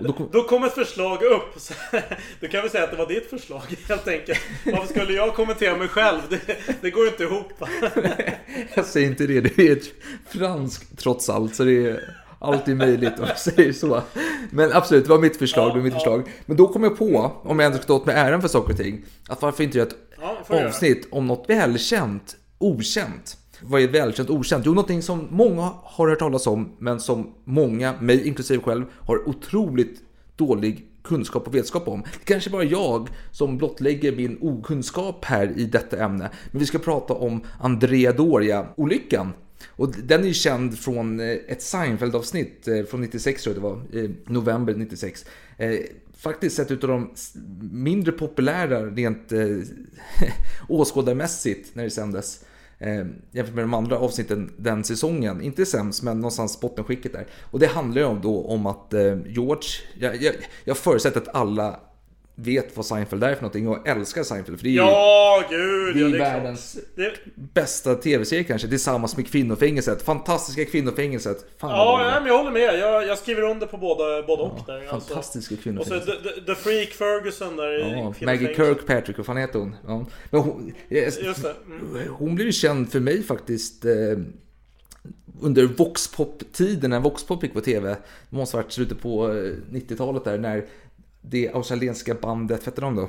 Då 0.00 0.12
kom, 0.12 0.28
Då 0.32 0.42
kom 0.42 0.64
ett 0.64 0.74
förslag 0.74 1.22
upp. 1.22 1.54
Så 1.56 1.74
Du 2.40 2.48
kan 2.48 2.60
väl 2.60 2.70
säga 2.70 2.84
att 2.84 2.90
det 2.90 2.96
var 2.96 3.06
ditt 3.06 3.30
förslag 3.30 3.62
helt 3.88 4.08
enkelt. 4.08 4.40
Varför 4.64 4.86
skulle 4.86 5.12
jag 5.12 5.34
kommentera 5.34 5.76
mig 5.76 5.88
själv? 5.88 6.20
Det, 6.30 6.40
det 6.80 6.90
går 6.90 7.06
inte 7.06 7.22
ihop. 7.22 7.52
jag 8.74 8.84
säger 8.84 9.06
inte 9.06 9.26
det, 9.26 9.40
det 9.40 9.68
är 9.68 9.78
franskt 10.38 10.98
trots 10.98 11.28
allt. 11.28 11.54
Så 11.54 11.64
det 11.64 11.86
är 11.86 12.14
alltid 12.38 12.76
möjligt 12.76 13.18
om 13.18 13.26
jag 13.26 13.38
säger 13.38 13.72
så. 13.72 14.02
Men 14.50 14.72
absolut, 14.72 15.04
det 15.04 15.10
var 15.10 15.18
mitt 15.18 15.36
förslag. 15.36 15.70
det 15.70 15.74
var 15.76 15.84
mitt 15.84 15.94
förslag. 15.94 16.30
Men 16.46 16.56
då 16.56 16.68
kom 16.68 16.82
jag 16.82 16.98
på, 16.98 17.32
om 17.42 17.58
jag 17.58 17.66
ändå 17.66 17.78
ska 17.78 17.86
ta 17.86 17.94
åt 17.94 18.06
mig 18.06 18.16
äran 18.16 18.40
för 18.40 18.48
saker 18.48 18.72
och 18.72 18.78
ting, 18.78 19.04
att 19.28 19.42
varför 19.42 19.64
inte 19.64 19.78
göra 19.78 19.88
ett 19.88 19.96
Ja, 20.48 20.66
avsnitt 20.66 21.08
om 21.10 21.26
något 21.26 21.50
välkänt, 21.50 22.36
okänt. 22.58 23.36
Vad 23.66 23.82
är 23.82 23.88
välkänt, 23.88 24.30
okänt? 24.30 24.66
Jo, 24.66 24.72
någonting 24.72 25.02
som 25.02 25.28
många 25.30 25.72
har 25.82 26.08
hört 26.08 26.18
talas 26.18 26.46
om, 26.46 26.72
men 26.78 27.00
som 27.00 27.34
många, 27.44 27.94
mig 28.00 28.28
inklusive 28.28 28.62
själv, 28.62 28.84
har 29.00 29.28
otroligt 29.28 30.00
dålig 30.36 30.86
kunskap 31.04 31.46
och 31.46 31.54
vetskap 31.54 31.88
om. 31.88 32.00
Det 32.00 32.24
kanske 32.24 32.50
bara 32.50 32.64
jag 32.64 33.08
som 33.30 33.58
blottlägger 33.58 34.16
min 34.16 34.38
okunskap 34.40 35.24
här 35.24 35.58
i 35.58 35.64
detta 35.64 36.04
ämne. 36.04 36.30
Men 36.50 36.60
vi 36.60 36.66
ska 36.66 36.78
prata 36.78 37.14
om 37.14 37.40
Andrea 37.60 38.12
Doria-olyckan. 38.12 39.32
Och 39.68 39.94
den 40.04 40.22
är 40.22 40.26
ju 40.26 40.34
känd 40.34 40.78
från 40.78 41.20
eh, 41.20 41.26
ett 41.26 41.62
Seinfeld-avsnitt 41.62 42.68
eh, 42.68 42.84
från 42.84 43.00
96 43.00 43.42
tror 43.42 43.56
jag 43.56 43.62
det 43.62 43.68
var, 43.68 44.10
november 44.32 44.74
96. 44.74 45.24
Eh, 45.56 45.74
faktiskt 46.16 46.58
ett 46.58 46.70
utav 46.70 46.90
de 46.90 47.10
mindre 47.72 48.12
populära 48.12 48.86
rent 48.86 49.32
åskådarmässigt 50.68 51.74
när 51.74 51.84
det 51.84 51.90
sändes. 51.90 52.44
Eh, 52.84 53.06
jämfört 53.32 53.54
med 53.54 53.64
de 53.64 53.74
andra 53.74 53.98
avsnitten 53.98 54.52
den 54.56 54.84
säsongen. 54.84 55.42
Inte 55.42 55.66
sämst, 55.66 56.02
men 56.02 56.16
någonstans 56.16 56.60
bottenskicket 56.60 57.12
där. 57.12 57.26
Och 57.50 57.58
det 57.58 57.66
handlar 57.66 58.02
ju 58.02 58.06
om, 58.06 58.20
då 58.20 58.44
om 58.44 58.66
att 58.66 58.94
eh, 58.94 59.16
George, 59.26 59.68
jag, 59.98 60.22
jag, 60.22 60.34
jag 60.64 60.76
förutsätter 60.76 61.20
att 61.20 61.34
alla 61.34 61.80
vet 62.34 62.76
vad 62.76 62.86
Seinfeld 62.86 63.24
är 63.24 63.34
för 63.34 63.42
någonting 63.42 63.68
och 63.68 63.88
älskar 63.88 64.22
Seinfeld. 64.22 64.58
För 64.58 64.64
det 64.64 64.70
är 64.70 64.72
ju 64.72 64.76
Ja, 64.76 65.44
gud. 65.50 65.94
det 65.94 66.00
ja, 66.00 66.06
är 66.06 66.10
det 66.10 66.16
är 66.16 66.20
världens 66.20 66.76
Det, 66.96 67.12
bästa 67.34 67.94
tv-serie 67.94 68.44
kanske, 68.44 68.68
tillsammans 68.68 69.16
med 69.16 69.26
Kvinnofängelset. 69.28 70.02
Fantastiska 70.02 70.64
Kvinnofängelset. 70.64 71.46
Fan 71.58 71.70
ja, 71.70 72.00
nej, 72.10 72.20
men 72.20 72.28
jag 72.28 72.38
håller 72.38 72.50
med. 72.50 72.78
Jag, 72.78 73.06
jag 73.06 73.18
skriver 73.18 73.42
under 73.42 73.66
på 73.66 73.76
båda, 73.76 74.22
både 74.26 74.42
och 74.42 74.60
där. 74.66 74.86
alltså. 74.88 75.08
Fantastiska 75.14 75.54
Och 75.54 75.58
så 75.58 75.62
Kvinnofängelset. 75.62 76.22
the, 76.24 76.40
the, 76.46 76.54
Freak 76.54 76.88
Ferguson 76.88 77.56
där 77.56 77.78
i 77.78 77.80
Ja, 77.80 77.86
Kvinnofängelset. 77.88 78.26
Maggie 78.26 78.54
Kirkpatrick, 78.54 79.16
vad 79.16 79.26
fan 79.26 79.36
heter 79.36 79.58
hon? 79.58 79.76
Ja. 79.86 80.06
Men 80.30 80.40
hon, 80.40 80.72
det. 80.88 81.24
Mm. 81.66 82.08
hon 82.18 82.34
blev 82.34 82.46
ju 82.46 82.52
känd 82.52 82.92
för 82.92 83.00
mig 83.00 83.22
faktiskt 83.22 83.84
eh, 83.84 83.92
under 85.40 85.64
Voxpop-tiden, 85.66 86.90
när 86.90 87.00
Voxpop 87.00 87.42
gick 87.42 87.52
på 87.52 87.60
tv. 87.60 87.88
Det 88.30 88.36
måste 88.36 88.56
ha 88.56 88.62
varit 88.62 88.72
slutet 88.72 89.00
på 89.00 89.28
eh, 89.28 89.52
90-talet 89.72 90.24
där, 90.24 90.38
när 90.38 90.64
det 91.30 91.48
australienska 91.54 92.14
bandet, 92.14 92.58
vad 92.60 92.66
hette 92.66 92.80
de 92.80 92.96
då? 92.96 93.08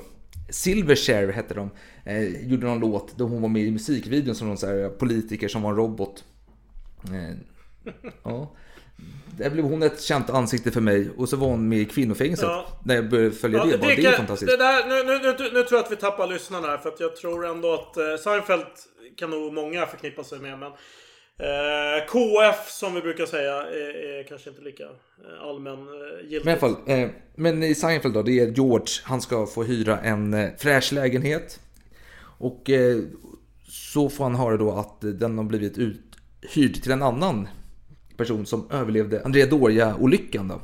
Silverchair 0.50 1.32
hette 1.32 1.54
de. 1.54 1.70
Eh, 2.06 2.48
gjorde 2.48 2.68
någon 2.68 2.80
låt 2.80 3.18
där 3.18 3.26
hon 3.26 3.42
var 3.42 3.50
med 3.50 3.62
i 3.62 3.72
musikvideon 3.72 4.36
som 4.36 4.48
någon 4.48 4.58
så 4.58 4.68
här 4.68 4.90
politiker 4.90 5.48
som 5.48 5.62
var 5.62 5.70
en 5.70 5.76
robot. 5.76 6.24
Eh, 7.06 7.38
ja. 8.24 8.56
Där 9.38 9.50
blev 9.50 9.66
hon 9.66 9.84
ett 9.84 10.02
känt 10.02 10.30
ansikte 10.30 10.72
för 10.72 10.82
mig 10.82 11.10
och 11.18 11.30
så 11.30 11.38
var 11.38 11.48
hon 11.48 11.70
med 11.70 11.80
i 11.80 11.86
Kvinnofängelset. 11.86 12.46
Ja. 12.46 12.66
När 12.84 12.96
jag 12.96 13.10
började 13.10 13.32
följa 13.32 13.58
Ja, 13.58 13.66
det, 13.66 13.78
bara, 13.78 13.88
det, 13.88 13.94
är 13.94 14.04
kan- 14.04 14.14
fantastiskt. 14.14 14.52
Det 14.52 14.58
där, 14.58 14.88
nu, 14.88 15.04
nu, 15.04 15.20
nu, 15.20 15.54
nu 15.54 15.64
tror 15.64 15.78
jag 15.78 15.86
att 15.86 15.92
vi 15.92 15.96
tappar 15.96 16.28
lyssnarna 16.28 16.68
här 16.68 16.78
för 16.78 16.90
att 16.90 17.00
jag 17.00 17.16
tror 17.16 17.46
ändå 17.46 17.74
att 17.74 17.98
eh, 17.98 18.04
Seinfeld 18.24 18.66
kan 19.18 19.30
nog 19.30 19.54
många 19.54 19.86
förknippa 19.86 20.24
sig 20.24 20.40
med. 20.40 20.60
Men 20.60 20.72
eh, 21.40 22.06
KF 22.08 22.70
som 22.70 22.94
vi 22.94 23.02
brukar 23.02 23.26
säga 23.26 23.54
är, 23.62 24.20
är 24.20 24.24
kanske 24.24 24.50
inte 24.50 24.62
lika 24.62 24.84
eh, 24.84 25.42
allmän 25.42 25.74
eh, 25.74 26.30
giltigt. 26.30 26.46
Men 26.46 26.54
i 26.54 26.60
alla 26.60 26.76
fall, 26.76 26.76
eh, 26.88 27.10
men 27.36 27.64
i 27.64 27.76
Seinfeld 27.76 28.14
då, 28.14 28.22
det 28.22 28.40
är 28.40 28.48
George, 28.48 28.88
han 29.04 29.22
ska 29.22 29.46
få 29.46 29.64
hyra 29.64 30.00
en 30.00 30.34
eh, 30.34 30.50
fräsch 30.58 30.94
lägenhet. 30.94 31.60
Och 32.38 32.70
eh, 32.70 32.98
så 33.68 34.10
får 34.10 34.24
han 34.24 34.36
höra 34.36 34.58
då 34.58 34.72
att 34.72 35.02
den 35.02 35.38
har 35.38 35.46
blivit 35.46 35.78
uthyrd 35.78 36.84
till 36.84 36.92
en 36.92 37.04
annan 37.04 37.48
person 38.18 38.46
som 38.46 38.72
överlevde 38.72 39.22
Andrea 39.26 39.46
Doria-olyckan 39.46 40.48
då. 40.48 40.62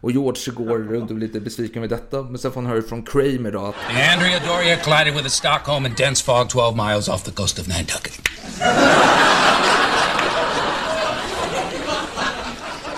Och 0.00 0.12
George 0.12 0.52
går 0.52 0.78
runt 0.78 1.10
och 1.10 1.16
blir 1.16 1.26
lite 1.26 1.40
besviken 1.40 1.80
med 1.80 1.90
detta, 1.90 2.22
men 2.22 2.38
sen 2.38 2.52
får 2.52 2.60
han 2.62 2.70
höra 2.70 2.82
från 2.82 3.02
Kramer 3.02 3.52
då 3.52 3.66
att 3.66 3.74
Andrea 3.88 4.40
Doria 4.46 4.76
collided 4.76 5.14
with 5.14 5.26
a 5.26 5.30
Stockholm 5.30 5.86
in 5.86 5.94
dense 5.96 6.24
fog 6.24 6.48
12 6.48 6.76
miles 6.76 7.08
off 7.08 7.22
the 7.22 7.30
coast 7.30 7.58
of 7.58 7.66
Nantucket. 7.68 8.20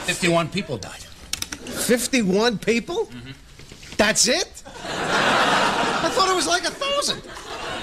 51 0.06 0.48
people 0.48 0.76
died. 0.76 1.04
51 1.86 2.58
people? 2.58 3.08
That's 3.96 4.28
it? 4.28 4.62
I 4.84 6.10
thought 6.14 6.31
it 6.31 6.34
was 6.36 6.46
like 6.46 6.64
a 6.64 6.70
thousand. 6.70 7.22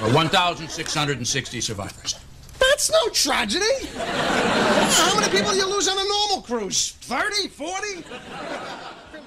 Or 0.01 0.13
1,660 0.13 1.62
survivors. 1.62 2.15
That's 2.60 2.91
no 2.91 3.10
tragedy. 3.13 3.88
How 3.95 5.19
many 5.19 5.31
people 5.31 5.51
do 5.51 5.57
you 5.57 5.69
lose 5.69 5.88
on 5.88 5.98
a 5.98 6.03
normal 6.03 6.41
cruise? 6.41 6.91
30? 7.01 7.48
40? 7.50 8.03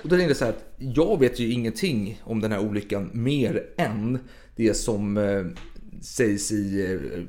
Och 0.09 0.13
då 0.13 0.17
tänkte 0.17 0.31
jag 0.31 0.37
så 0.37 0.45
här 0.45 0.53
att 0.53 0.65
jag 0.79 1.21
vet 1.21 1.41
ju 1.41 1.53
ingenting 1.53 2.23
om 2.25 2.41
den 2.41 2.53
här 2.53 2.61
olyckan 2.61 3.11
mer 3.13 3.67
än 3.77 4.19
det 4.57 4.75
som 4.75 5.17
eh, 5.17 5.45
sägs 6.01 6.53
i 6.53 6.93
eh, 6.93 7.21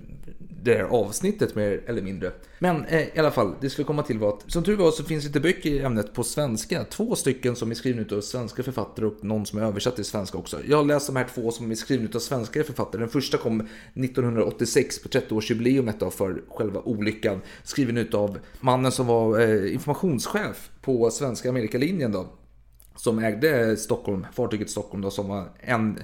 det 0.64 0.74
här 0.74 0.84
avsnittet 0.84 1.56
mer 1.56 1.82
eller 1.88 2.02
mindre. 2.02 2.32
Men 2.60 2.86
eh, 2.86 3.02
i 3.02 3.20
alla 3.20 3.32
fall, 3.32 3.54
det 3.62 3.70
skulle 3.70 3.86
komma 3.86 4.04
till 4.04 4.20
var 4.20 4.30
att 4.30 4.52
som 4.52 4.64
tur 4.64 4.76
var 4.76 4.92
så 4.92 5.04
finns 5.04 5.26
inte 5.26 5.40
böcker 5.40 5.70
i 5.70 5.80
ämnet 5.80 6.14
på 6.14 6.24
svenska. 6.24 6.84
Två 6.84 7.16
stycken 7.16 7.56
som 7.56 7.72
är 7.72 7.76
skrivna 7.76 8.18
av 8.18 8.22
svenska 8.22 8.64
författare 8.64 9.06
och 9.06 9.24
någon 9.24 9.46
som 9.46 9.60
är 9.60 9.64
översatt 9.64 9.96
till 9.96 10.06
svenska 10.06 10.38
också. 10.38 10.60
Jag 10.68 10.78
har 10.78 10.86
läst 10.86 11.08
de 11.08 11.16
här 11.16 11.28
två 11.36 11.52
som 11.52 11.72
är 11.72 11.76
skrivna 11.76 12.10
av 12.16 12.20
svenska 12.20 12.64
författare. 12.64 13.02
Den 13.02 13.10
första 13.10 13.38
kom 13.38 13.68
1986 13.94 15.04
på 15.04 15.10
30-årsjubileumet 15.10 15.96
då 16.00 16.10
för 16.10 16.42
själva 16.50 16.82
olyckan. 16.82 17.42
Skriven 17.64 18.10
av 18.14 18.40
mannen 18.60 18.92
som 18.92 19.08
var 19.08 19.40
eh, 19.40 19.74
informationschef 19.74 20.70
på 20.82 21.10
svenska 21.12 21.50
Amerikalinjen 21.50 22.12
då 22.12 22.28
som 23.00 23.20
ägde 23.20 23.78
Stockholm, 23.78 24.26
fartyget 24.34 24.70
Stockholm 24.70 25.02
då, 25.02 25.12
som 25.12 25.28
var 25.28 25.50
en, 25.60 26.00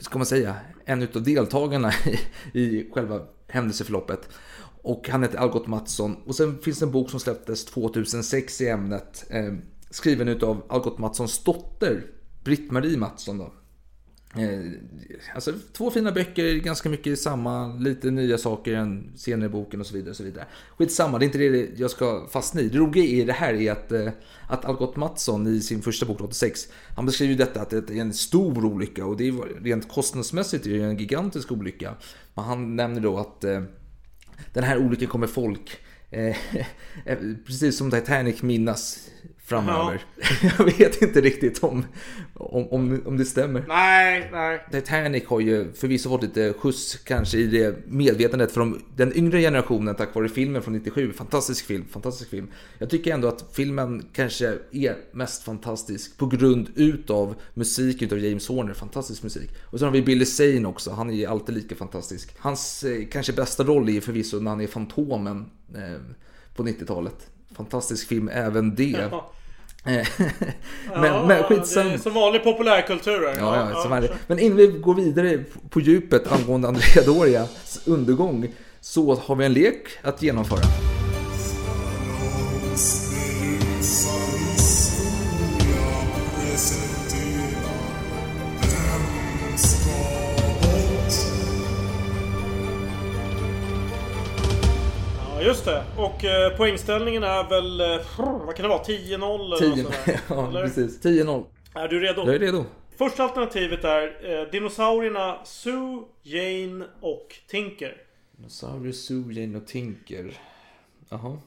ska 0.00 0.18
man 0.18 0.26
säga, 0.26 0.56
en 0.84 1.02
utav 1.02 1.22
deltagarna 1.22 1.92
i, 2.52 2.60
i 2.60 2.90
själva 2.92 3.20
händelseförloppet. 3.48 4.28
Och 4.82 5.08
han 5.08 5.22
heter 5.22 5.38
Algot 5.38 5.66
Mattsson. 5.66 6.16
Och 6.26 6.34
sen 6.34 6.58
finns 6.58 6.78
det 6.78 6.84
en 6.84 6.92
bok 6.92 7.10
som 7.10 7.20
släpptes 7.20 7.64
2006 7.64 8.60
i 8.60 8.68
ämnet, 8.68 9.26
eh, 9.30 9.54
skriven 9.90 10.28
utav 10.28 10.62
Algot 10.68 10.98
Mattssons 10.98 11.44
dotter, 11.44 12.06
Britt-Marie 12.44 12.96
Mattsson 12.96 13.38
då. 13.38 13.52
Eh, 14.36 14.72
alltså 15.34 15.52
två 15.72 15.90
fina 15.90 16.12
böcker, 16.12 16.54
ganska 16.54 16.88
mycket 16.88 17.18
samma, 17.18 17.76
lite 17.76 18.10
nya 18.10 18.38
saker 18.38 18.74
än 18.74 19.12
senare 19.16 19.46
i 19.46 19.48
boken 19.48 19.80
och 19.80 19.86
så 19.86 19.94
vidare. 19.94 20.10
Och 20.10 20.16
så 20.16 20.22
vidare. 20.22 20.46
Skitsamma, 20.78 21.18
det 21.18 21.24
är 21.24 21.26
inte 21.26 21.38
det 21.38 21.68
jag 21.76 21.90
ska 21.90 22.26
fastna 22.28 22.60
i. 22.60 22.68
Det 22.68 22.78
roliga 22.78 23.04
i 23.04 23.24
det 23.24 23.32
här 23.32 23.54
är 23.54 23.72
att, 23.72 23.92
eh, 23.92 24.08
att 24.48 24.64
Algot 24.64 24.96
Mattsson 24.96 25.46
i 25.46 25.60
sin 25.60 25.82
första 25.82 26.06
bok 26.06 26.20
86, 26.20 26.68
han 26.96 27.06
beskriver 27.06 27.32
ju 27.32 27.38
detta 27.38 27.62
att 27.62 27.70
det 27.70 27.90
är 27.90 28.00
en 28.00 28.12
stor 28.12 28.64
olycka 28.64 29.06
och 29.06 29.16
det 29.16 29.28
är 29.28 29.62
rent 29.62 29.88
kostnadsmässigt 29.88 30.66
är 30.66 30.70
det 30.70 30.84
en 30.84 30.98
gigantisk 30.98 31.52
olycka. 31.52 31.94
Men 32.34 32.44
han 32.44 32.76
nämner 32.76 33.00
då 33.00 33.18
att 33.18 33.44
eh, 33.44 33.62
den 34.52 34.64
här 34.64 34.78
olyckan 34.78 35.08
kommer 35.08 35.26
folk 35.26 35.80
Eh, 36.10 36.36
eh 37.04 37.18
precis 37.46 37.76
som 37.76 37.90
Titanic 37.90 38.42
minnas 38.42 39.08
framöver. 39.50 40.04
Ja. 40.16 40.50
Jag 40.58 40.64
vet 40.64 41.02
inte 41.02 41.20
riktigt 41.20 41.64
om, 41.64 41.84
om, 42.34 43.02
om, 43.06 43.16
det 43.16 43.24
stämmer. 43.24 43.64
Nej, 43.68 44.28
nej. 44.32 44.64
Titanic 44.72 45.26
har 45.26 45.40
ju 45.40 45.72
förvisso 45.72 46.08
fått 46.08 46.22
lite 46.22 46.52
skjuts 46.52 46.96
kanske 46.96 47.38
i 47.38 47.46
det 47.46 47.86
medvetandet 47.86 48.54
de, 48.54 48.82
den 48.96 49.16
yngre 49.16 49.40
generationen 49.40 49.94
tack 49.94 50.14
vare 50.14 50.28
filmen 50.28 50.62
från 50.62 50.74
97. 50.74 51.12
Fantastisk 51.12 51.66
film, 51.66 51.84
fantastisk 51.90 52.30
film. 52.30 52.50
Jag 52.78 52.90
tycker 52.90 53.14
ändå 53.14 53.28
att 53.28 53.44
filmen 53.52 54.04
kanske 54.12 54.58
är 54.72 54.96
mest 55.12 55.42
fantastisk 55.42 56.16
på 56.16 56.26
grund 56.26 56.70
utav 56.74 57.34
musik 57.54 58.02
utav 58.02 58.18
James 58.18 58.48
Horner. 58.48 58.74
Fantastisk 58.74 59.22
musik. 59.22 59.50
Och 59.62 59.78
så 59.78 59.84
har 59.84 59.92
vi 59.92 60.02
Billy 60.02 60.24
Zane 60.24 60.68
också, 60.68 60.90
han 60.90 61.10
är 61.10 61.14
ju 61.14 61.26
alltid 61.26 61.54
lika 61.54 61.74
fantastisk. 61.74 62.34
Hans 62.38 62.84
eh, 62.84 63.06
kanske 63.12 63.32
bästa 63.32 63.64
roll 63.64 63.88
är 63.88 64.00
förvisso 64.00 64.40
när 64.40 64.50
han 64.50 64.60
är 64.60 64.66
Fantomen 64.66 65.50
eh, 65.74 66.00
på 66.54 66.62
90-talet. 66.62 67.26
Fantastisk 67.54 68.08
film 68.08 68.28
även 68.28 68.74
det. 68.74 69.08
Ja. 69.10 69.32
men, 69.84 71.04
ja, 71.04 71.26
men 71.26 71.42
skitsam. 71.42 71.86
Det 71.86 71.94
är 71.94 71.98
som 71.98 72.14
vanlig 72.14 72.44
populärkultur. 72.44 73.22
Ja, 73.22 73.32
ja, 73.38 73.70
ja, 73.70 73.82
som 73.82 74.08
Men 74.26 74.38
innan 74.38 74.56
vi 74.56 74.66
går 74.66 74.94
vidare 74.94 75.44
på 75.70 75.80
djupet 75.80 76.32
angående 76.32 76.68
Andrea 76.68 77.04
Dorias 77.06 77.80
undergång 77.86 78.48
så 78.80 79.14
har 79.14 79.36
vi 79.36 79.44
en 79.44 79.52
lek 79.52 79.88
att 80.02 80.22
genomföra. 80.22 80.62
Just 95.50 95.64
det. 95.64 95.84
Och 95.96 96.24
eh, 96.24 96.56
poängställningen 96.56 97.22
är 97.22 97.48
väl... 97.48 97.80
Eh, 97.80 98.06
vad 98.46 98.56
kan 98.56 98.62
det 98.62 98.68
vara? 98.68 98.82
10-0 98.82 99.44
eller 99.44 99.74
10, 99.74 99.86
Ja, 100.28 100.48
eller? 100.48 100.62
precis. 100.62 101.02
10-0. 101.04 101.44
Är 101.74 101.88
du 101.88 102.00
redo? 102.00 102.22
Jag 102.26 102.34
är 102.34 102.38
redo. 102.38 102.64
Första 102.98 103.22
alternativet 103.22 103.84
är 103.84 104.30
eh, 104.40 104.50
dinosaurierna 104.50 105.44
Sue, 105.44 106.02
Jane 106.22 106.84
och 107.00 107.36
Tinker. 107.48 107.96
Dinosaurier, 108.32 108.92
Sue, 108.92 109.32
Jane 109.32 109.58
och 109.58 109.66
Tinker. 109.66 110.38
Jaha. 111.08 111.38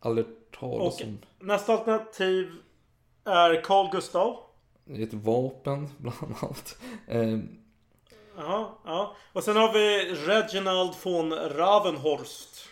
Aldrig 0.00 0.26
talas 0.60 1.00
om. 1.00 1.18
Nästa 1.40 1.72
alternativ 1.72 2.52
är 3.24 3.62
Carl 3.62 3.90
Gustav. 3.92 4.36
Ett 4.98 5.14
vapen 5.14 5.88
bland 5.98 6.16
annat. 6.40 6.78
Eh. 7.08 7.38
Jaha, 8.36 8.66
ja. 8.84 9.16
Och 9.32 9.44
sen 9.44 9.56
har 9.56 9.72
vi 9.72 10.14
Reginald 10.14 10.94
von 11.02 11.32
Ravenhorst. 11.32 12.71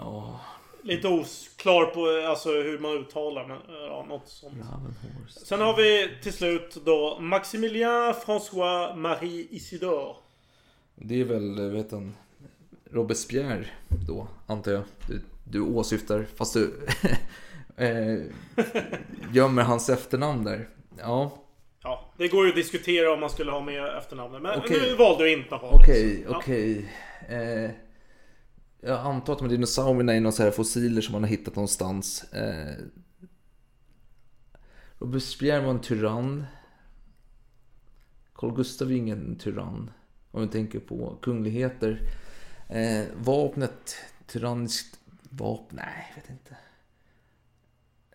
Ja. 0.00 0.40
Lite 0.82 1.08
oklar 1.08 1.86
på 1.86 2.28
alltså, 2.30 2.48
hur 2.48 2.78
man 2.78 2.92
uttalar 2.92 3.46
men 3.46 3.58
ja, 3.86 4.06
något 4.08 4.28
sånt. 4.28 4.54
Sen 5.28 5.60
har 5.60 5.76
vi 5.76 6.10
till 6.22 6.32
slut 6.32 6.78
då 6.84 7.18
Maximilien 7.20 8.14
François 8.14 8.96
Marie 8.96 9.46
Isidore. 9.50 10.14
Det 10.94 11.20
är 11.20 11.24
väl, 11.24 11.70
vet 11.70 11.92
han, 11.92 12.14
Robespierre 12.90 13.66
då, 14.06 14.28
antar 14.46 14.72
jag. 14.72 14.82
Du, 15.08 15.20
du 15.44 15.60
åsyftar, 15.60 16.26
fast 16.36 16.54
du 16.54 16.86
eh, 17.76 18.18
gömmer 19.32 19.62
hans 19.62 19.88
efternamn 19.88 20.44
där. 20.44 20.68
Ja. 20.98 21.30
Ja, 21.82 22.12
det 22.16 22.28
går 22.28 22.44
ju 22.44 22.50
att 22.50 22.56
diskutera 22.56 23.12
om 23.12 23.20
man 23.20 23.30
skulle 23.30 23.50
ha 23.50 23.60
med 23.60 23.96
efternamnet. 23.98 24.42
Men 24.42 24.58
okay. 24.58 24.80
nu 24.80 24.94
valde 24.94 25.24
du 25.24 25.32
inte 25.32 25.54
att 25.54 25.60
ha 25.60 25.68
Okej, 25.68 26.26
okay, 26.26 26.36
okej. 26.36 26.90
Okay. 27.24 27.64
Eh, 27.64 27.70
jag 28.80 29.00
antar 29.00 29.32
att 29.32 29.38
de 29.38 29.44
här 29.44 29.50
dinosaurierna 29.50 30.14
är 30.14 30.20
några 30.20 30.32
så 30.32 30.42
här 30.42 30.50
fossiler 30.50 31.02
som 31.02 31.12
man 31.12 31.22
har 31.22 31.28
hittat 31.28 31.56
någonstans. 31.56 32.32
Eh, 32.32 32.74
Robespierre 34.98 35.64
var 35.64 35.70
en 35.70 35.80
tyrann. 35.80 36.46
Carl 38.34 38.54
Gustaf 38.56 38.88
är 38.88 38.92
ingen 38.92 39.36
tyrann. 39.36 39.90
Om 40.30 40.42
vi 40.42 40.48
tänker 40.48 40.80
på 40.80 41.18
kungligheter. 41.22 42.00
Eh, 42.68 43.04
vapnet, 43.16 43.96
tyranniskt 44.26 44.98
vapen, 45.30 45.76
nej, 45.76 46.06
jag 46.08 46.22
vet 46.22 46.30
inte. 46.30 46.56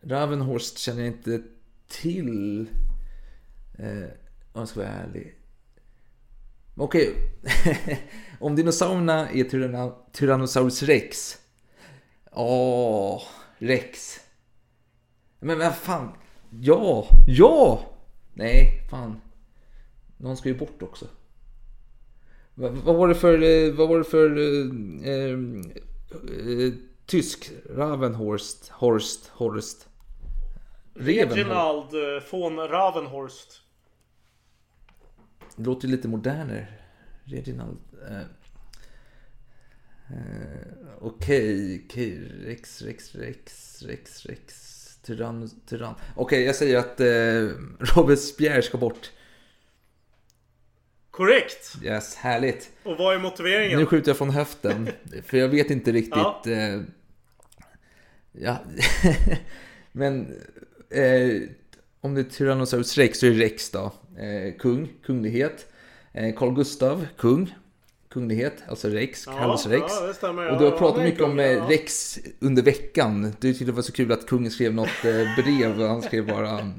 Ravenhorst 0.01 0.77
känner 0.77 1.00
jag 1.00 1.13
inte 1.13 1.43
till. 1.88 2.69
Eh, 3.77 4.10
om 4.53 4.60
jag 4.60 4.67
ska 4.67 4.79
vara 4.79 4.89
ärlig. 4.89 5.36
Okej, 6.77 7.15
om 8.39 8.55
dinosaurierna 8.55 9.29
är 9.29 9.44
Tyrann 9.44 9.91
Tyrannosaurus 10.12 10.84
rex. 10.84 11.38
Åh, 12.32 13.24
rex. 13.58 14.20
Men 15.39 15.60
vad 15.60 15.75
fan. 15.75 16.12
Ja, 16.62 17.08
ja! 17.27 17.79
Nej, 18.34 18.88
fan. 18.89 19.22
Någon 20.17 20.38
ska 20.38 20.50
ju 20.50 20.58
bort 20.58 20.82
också. 20.82 21.08
Vad, 22.53 22.72
vad 22.72 22.96
var 22.96 23.08
det 23.08 23.15
för, 23.15 23.44
eh, 23.44 23.74
vad 23.74 23.89
var 23.89 23.98
det 23.98 24.03
för 24.03 24.38
eh, 24.38 25.32
eh, 26.63 26.74
tysk? 27.05 27.51
Ravenhorst, 27.70 28.70
Horst, 28.70 29.27
Horst. 29.34 29.88
Reginald 30.94 31.94
eh, 31.94 32.24
von 32.32 32.60
Ravenhorst. 32.60 33.64
Det 35.55 35.63
låter 35.63 35.88
ju 35.88 35.95
lite 35.95 36.07
modernare. 36.07 36.67
Reginald. 37.24 37.77
Eh, 38.09 38.17
eh, 38.17 38.25
Okej, 41.00 41.83
okay, 41.85 41.85
okay. 41.85 42.29
Rex, 42.45 42.81
Rex, 42.81 43.15
Rex, 43.15 43.81
Rex, 43.81 44.25
Rex. 44.25 44.75
Tyrann, 45.03 45.50
tyrann. 45.65 45.93
Okej, 46.15 46.24
okay, 46.24 46.41
jag 46.41 46.55
säger 46.55 46.77
att 46.77 47.00
eh, 47.00 47.95
Robespierre 47.95 48.62
ska 48.62 48.77
bort. 48.77 49.12
Korrekt! 51.12 51.75
Yes, 51.83 52.15
härligt. 52.15 52.69
Och 52.83 52.97
vad 52.97 53.15
är 53.15 53.19
motiveringen? 53.19 53.79
Nu 53.79 53.85
skjuter 53.85 54.09
jag 54.09 54.17
från 54.17 54.29
höften. 54.29 54.89
för 55.24 55.38
jag 55.38 55.50
vet 55.50 55.69
inte 55.69 55.91
riktigt. 55.91 56.15
Ja. 56.15 56.43
Eh, 56.45 56.81
ja. 58.31 58.57
Men 59.91 60.41
eh, 60.89 61.41
om 62.01 62.15
det 62.15 62.21
är 62.21 62.24
Tyrannosaurus 62.24 62.97
rex 62.97 63.19
så 63.19 63.25
är 63.25 63.29
det 63.29 63.38
rex 63.38 63.71
då. 63.71 63.93
Eh, 64.17 64.53
kung, 64.60 64.93
kunglighet. 65.05 65.67
Eh, 66.13 66.36
Carl 66.36 66.53
Gustav, 66.55 67.07
kung. 67.17 67.55
Kunglighet, 68.10 68.63
alltså 68.67 68.88
Rex, 68.88 69.27
Rex. 69.67 69.93
Ja, 70.00 70.07
det 70.07 70.13
stämmer. 70.13 70.51
Och 70.51 70.60
du 70.60 70.65
har 70.65 70.72
pratat 70.72 71.03
mycket 71.03 71.22
om 71.22 71.39
eh, 71.39 71.67
Rex 71.67 72.19
under 72.39 72.63
veckan. 72.63 73.34
Du 73.39 73.53
tyckte 73.53 73.65
det 73.65 73.72
var 73.72 73.81
så 73.81 73.91
kul 73.91 74.12
att 74.12 74.25
kungen 74.25 74.51
skrev 74.51 74.74
något 74.74 75.05
eh, 75.05 75.43
brev. 75.43 75.88
Han 75.88 76.01
skrev 76.01 76.27
bara 76.27 76.72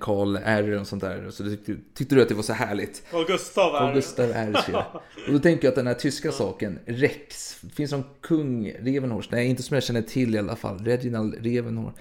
Karl 0.00 0.36
R 0.44 0.80
och 0.80 0.86
sånt 0.86 1.02
där. 1.02 1.30
Så 1.30 1.42
du 1.42 1.56
tyckte, 1.56 1.76
tyckte 1.94 2.14
du 2.14 2.22
att 2.22 2.28
det 2.28 2.34
var 2.34 2.42
så 2.42 2.52
härligt. 2.52 3.02
Carl 3.10 3.26
Gustav 3.26 3.74
R. 3.74 3.78
Carl 3.78 3.94
Gustav 3.94 4.30
R. 4.34 4.84
Och 5.26 5.32
då 5.32 5.38
tänker 5.38 5.64
jag 5.64 5.70
att 5.70 5.76
den 5.76 5.86
här 5.86 5.94
tyska 5.94 6.32
saken, 6.32 6.78
Rex. 6.86 7.54
Finns 7.74 7.90
som 7.90 8.04
kung 8.20 8.72
Revenhorst? 8.72 9.30
Nej, 9.30 9.46
inte 9.46 9.62
som 9.62 9.74
jag 9.74 9.84
känner 9.84 10.02
till 10.02 10.34
i 10.34 10.38
alla 10.38 10.56
fall. 10.56 10.78
Reginald 10.84 11.34
Revenhorst. 11.44 11.96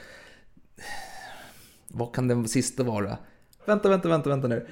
Vad 1.88 2.16
kan 2.16 2.28
den 2.28 2.48
sista 2.48 2.84
vara? 2.84 3.18
Vänta, 3.66 3.90
vänta, 3.90 4.10
vänta, 4.10 4.30
vänta 4.30 4.48
nu. 4.48 4.68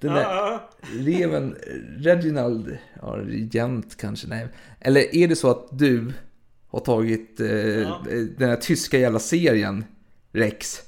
Den 0.00 0.14
där 0.14 0.22
ja. 0.22 0.70
reven, 0.92 1.56
Reginald, 1.98 2.78
ja, 3.02 3.06
regent 3.06 3.96
kanske, 3.96 4.28
nej. 4.28 4.48
Eller 4.80 5.14
är 5.14 5.28
det 5.28 5.36
så 5.36 5.50
att 5.50 5.68
du 5.70 6.12
har 6.68 6.80
tagit 6.80 7.40
eh, 7.40 7.48
ja. 7.80 8.04
den 8.38 8.48
här 8.48 8.56
tyska 8.56 8.98
jävla 8.98 9.18
serien 9.18 9.84
Rex? 10.32 10.82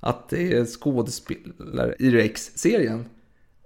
Att 0.00 0.28
det 0.28 0.52
är 0.52 0.64
skådespelare 0.64 1.94
i 1.98 2.10
Rex-serien? 2.10 3.08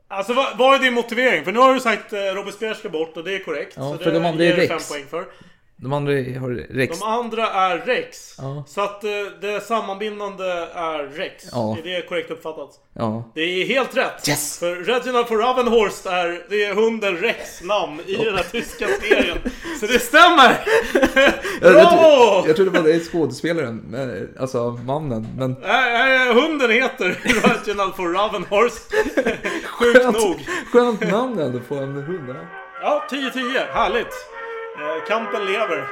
Alltså 0.08 0.32
vad, 0.32 0.58
vad, 0.58 0.74
är 0.74 0.78
din 0.78 0.94
motivering? 0.94 1.44
För 1.44 1.52
nu 1.52 1.58
har 1.58 1.74
du 1.74 1.80
sagt 1.80 2.12
eh, 2.12 2.18
Robespierre 2.18 2.74
ska 2.74 2.88
bort 2.88 3.16
och 3.16 3.24
det 3.24 3.34
är 3.34 3.44
korrekt. 3.44 3.74
Ja, 3.76 3.92
så 3.92 3.98
för 3.98 4.10
det 4.10 4.18
de 4.18 4.26
andra 4.26 4.44
är 4.44 4.56
Rex. 4.56 4.68
fem 4.68 4.96
poäng 4.96 5.06
för. 5.10 5.26
De 5.76 5.92
andra 5.92 6.12
har 6.12 6.66
Rex. 6.70 6.98
De 7.00 7.04
andra 7.08 7.46
är 7.50 7.78
Rex. 7.78 8.34
Ja. 8.38 8.64
Så 8.68 8.80
att 8.80 9.04
eh, 9.04 9.10
det 9.40 9.60
sammanbindande 9.60 10.44
är 10.74 11.16
Rex. 11.16 11.44
Ja. 11.52 11.76
Är 11.78 11.82
det 11.82 12.08
korrekt 12.08 12.30
uppfattat? 12.30 12.70
Ja. 12.92 13.30
Det 13.34 13.40
är 13.40 13.66
helt 13.66 13.96
rätt. 13.96 14.28
Yes! 14.28 14.58
För 14.58 14.74
Reginald 14.76 15.26
von 15.28 15.38
Ravenhorst 15.38 16.06
är, 16.06 16.44
det 16.50 16.64
är 16.64 16.74
hunden 16.74 17.16
Rex 17.16 17.62
namn 17.62 18.00
i 18.06 18.14
den 18.16 18.34
här 18.34 18.42
tyska 18.52 18.86
serien. 18.88 19.38
Så 19.80 19.86
det 19.86 19.98
stämmer! 19.98 20.64
Jag, 21.62 21.72
jag, 21.74 21.90
tro- 21.90 22.46
jag 22.46 22.56
trodde 22.56 22.70
det 22.70 22.80
var 22.92 22.98
skådespelaren, 22.98 24.34
alltså 24.40 24.70
mannen. 24.70 25.26
Men 25.38 25.56
Nej, 25.62 25.92
nej, 25.92 26.34
hunden 26.34 26.70
heter 26.70 27.08
Reginald 27.48 27.92
von 27.96 28.12
Ravenhorst. 28.14 28.92
Sjukt 29.66 30.04
nog. 30.04 30.46
skönt 30.72 31.00
namn 31.10 31.38
ändå 31.38 31.58
på 31.68 31.74
en 31.74 31.92
hund. 32.02 32.28
ja. 32.28 32.34
Ja, 32.82 33.04
10-10. 33.10 33.72
Härligt. 33.74 34.14
Eh, 34.78 35.04
kampen 35.06 35.46
lever. 35.46 35.88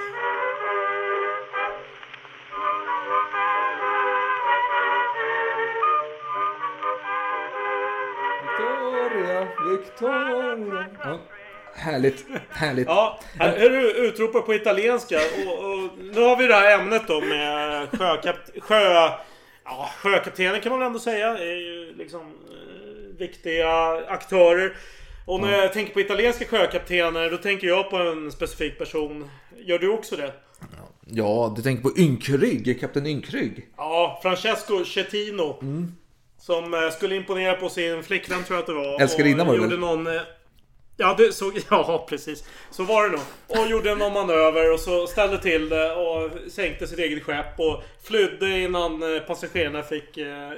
Victoria, 8.42 9.48
Victoria. 9.70 10.86
Ja. 11.04 11.20
Härligt, 11.74 12.26
härligt. 12.50 12.86
Ja, 12.86 13.20
här 13.38 13.52
är 13.52 13.70
du 13.70 13.90
utropar 13.90 14.40
på 14.40 14.54
italienska. 14.54 15.16
Och, 15.16 15.58
och 15.58 15.90
nu 15.98 16.20
har 16.20 16.36
vi 16.36 16.46
det 16.46 16.54
här 16.54 16.78
ämnet 16.78 17.02
då 17.06 17.20
med 17.20 17.88
sjökapt, 17.98 18.50
sjö... 18.60 19.08
Ja, 19.64 19.90
sjökaptenen 19.96 20.60
kan 20.60 20.70
man 20.70 20.78
väl 20.78 20.86
ändå 20.86 20.98
säga. 20.98 21.38
är 21.38 21.56
ju 21.56 21.94
liksom 21.96 22.20
eh, 22.20 23.18
viktiga 23.18 24.00
aktörer. 24.08 24.76
Och 25.26 25.40
när 25.40 25.52
jag 25.52 25.72
tänker 25.72 25.92
på 25.92 26.00
italienska 26.00 26.44
sjökaptener 26.44 27.30
då 27.30 27.36
tänker 27.36 27.66
jag 27.66 27.90
på 27.90 27.96
en 27.96 28.32
specifik 28.32 28.78
person. 28.78 29.30
Gör 29.58 29.78
du 29.78 29.88
också 29.88 30.16
det? 30.16 30.32
Ja, 31.06 31.52
du 31.56 31.62
tänker 31.62 31.82
på 31.82 31.98
Ynkrygg, 31.98 32.80
Kapten 32.80 33.06
Ynkrygg. 33.06 33.68
Ja, 33.76 34.20
Francesco 34.22 34.84
Cettino. 34.84 35.58
Som 36.38 36.74
eh, 36.74 36.90
skulle 36.90 37.16
imponera 37.16 37.54
på 37.54 37.68
sin 37.68 38.02
flickvän 38.02 38.44
tror 38.44 38.56
jag 38.56 38.60
att 38.60 38.66
det 38.66 38.72
var. 38.74 39.00
Älskarinna 39.00 39.44
var 39.44 39.52
det 39.54 39.62
gjorde 39.62 39.76
någon... 39.76 40.06
eh, 40.06 40.22
Ja, 40.96 41.14
det 41.18 41.32
såg, 41.32 41.52
ja, 41.70 42.06
precis. 42.08 42.44
Så 42.70 42.82
var 42.84 43.04
det 43.04 43.10
nog. 43.10 43.20
Och 43.46 43.70
gjorde 43.70 43.94
någon 43.94 44.12
manöver 44.12 44.72
och 44.72 44.80
så 44.80 45.06
ställde 45.06 45.38
till 45.38 45.68
det 45.68 45.92
och 45.94 46.30
sänkte 46.50 46.86
sitt 46.86 46.98
eget 46.98 47.22
skepp 47.22 47.60
och 47.60 47.82
flydde 48.02 48.58
innan 48.60 49.14
eh, 49.14 49.20
passagerarna 49.20 49.82
fick 49.82 50.16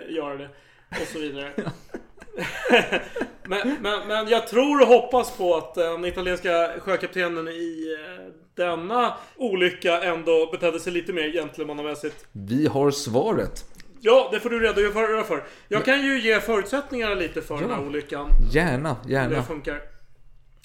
göra 0.08 0.36
det. 0.36 0.48
Och 0.90 1.06
så 1.12 1.18
vidare. 1.18 1.52
men, 3.42 3.76
men, 3.80 4.08
men 4.08 4.28
jag 4.28 4.48
tror 4.48 4.80
och 4.82 4.86
hoppas 4.88 5.36
på 5.36 5.54
att 5.56 5.74
den 5.74 6.04
italienska 6.04 6.70
sjökaptenen 6.80 7.48
i 7.48 7.96
eh, 8.18 8.32
denna 8.54 9.14
olycka 9.36 10.02
ändå 10.02 10.48
betedde 10.52 10.80
sig 10.80 10.92
lite 10.92 11.12
mer 11.12 11.32
gentlemannamässigt. 11.32 12.26
Vi 12.32 12.66
har 12.66 12.90
svaret. 12.90 13.64
Ja, 14.00 14.28
det 14.32 14.40
får 14.40 14.50
du 14.50 14.60
redogöra 14.60 15.24
för. 15.24 15.44
Jag 15.68 15.84
kan 15.84 16.02
ju 16.02 16.20
ge 16.20 16.40
förutsättningarna 16.40 17.14
lite 17.14 17.42
för 17.42 17.58
den 17.58 17.70
här 17.70 17.86
olyckan. 17.86 18.28
Gärna, 18.52 18.96
Hur 19.02 19.08
det 19.08 19.12
gärna. 19.12 19.42
funkar. 19.42 19.74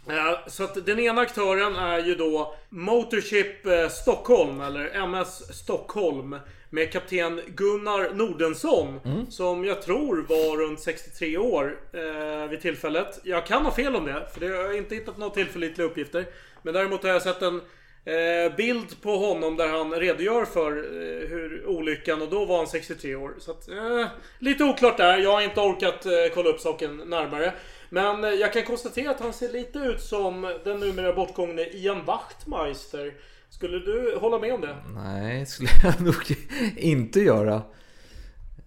Eh, 0.10 0.48
Så 0.48 0.64
att 0.64 0.86
den 0.86 1.00
ena 1.00 1.22
aktören 1.22 1.76
är 1.76 2.00
ju 2.00 2.16
då 2.16 2.56
Motorship 2.70 3.66
eh, 3.66 3.88
Stockholm, 3.90 4.62
eller 4.62 4.96
MS 4.96 5.58
Stockholm. 5.64 6.36
Med 6.70 6.92
kapten 6.92 7.42
Gunnar 7.48 8.10
Nordensson. 8.14 9.00
Som 9.30 9.66
jag 9.66 9.82
tror 9.82 10.26
var 10.30 10.58
runt 10.58 10.80
63 10.80 11.38
år 11.38 11.80
eh, 11.94 12.50
vid 12.50 12.62
tillfället. 12.62 13.20
Jag 13.24 13.46
kan 13.46 13.66
ha 13.66 13.72
fel 13.72 13.96
om 13.96 14.06
det, 14.06 14.28
för 14.34 14.40
det 14.40 14.48
har 14.48 14.64
jag 14.64 14.78
inte 14.78 14.96
hittat 14.96 15.18
några 15.18 15.34
tillförlitliga 15.34 15.88
uppgifter. 15.88 16.26
Men 16.62 16.74
däremot 16.74 17.04
har 17.04 17.10
jag 17.10 17.22
sett 17.22 17.42
en 17.42 17.62
eh, 18.06 18.56
bild 18.58 19.02
på 19.02 19.18
honom 19.18 19.58
där 19.58 19.68
han 19.68 19.94
redogör 19.94 20.46
för 20.46 20.72
eh, 20.78 21.30
hur 21.30 21.66
olyckan 21.68 22.22
och 22.22 22.30
då 22.30 22.46
var 22.46 22.58
han 22.58 22.68
63 22.68 23.16
år. 23.16 23.34
Så 23.40 23.52
att, 23.52 23.70
eh, 23.70 24.08
lite 24.40 24.64
oklart 24.64 24.98
där. 24.98 25.18
Jag 25.18 25.32
har 25.32 25.42
inte 25.42 25.60
orkat 25.60 26.06
eh, 26.06 26.12
kolla 26.34 26.50
upp 26.50 26.60
saken 26.60 26.98
närmare. 27.06 27.54
Men 27.90 28.24
eh, 28.24 28.30
jag 28.30 28.54
kan 28.54 28.64
konstatera 28.64 29.12
att 29.12 29.20
han 29.22 29.34
ser 29.34 29.50
lite 29.50 29.80
ut 29.80 30.02
som 30.02 30.58
den 30.64 30.80
numera 30.80 31.14
bortgångne 31.14 31.70
Ian 31.74 32.06
Wachtmeister. 32.06 33.14
Skulle 33.50 33.80
du 33.80 34.18
hålla 34.22 34.40
med 34.40 34.54
om 34.54 34.62
det? 34.62 34.76
Nej, 34.96 35.46
skulle 35.46 35.70
jag 35.84 36.02
nog 36.06 36.36
inte 36.78 37.20
göra. 37.20 37.62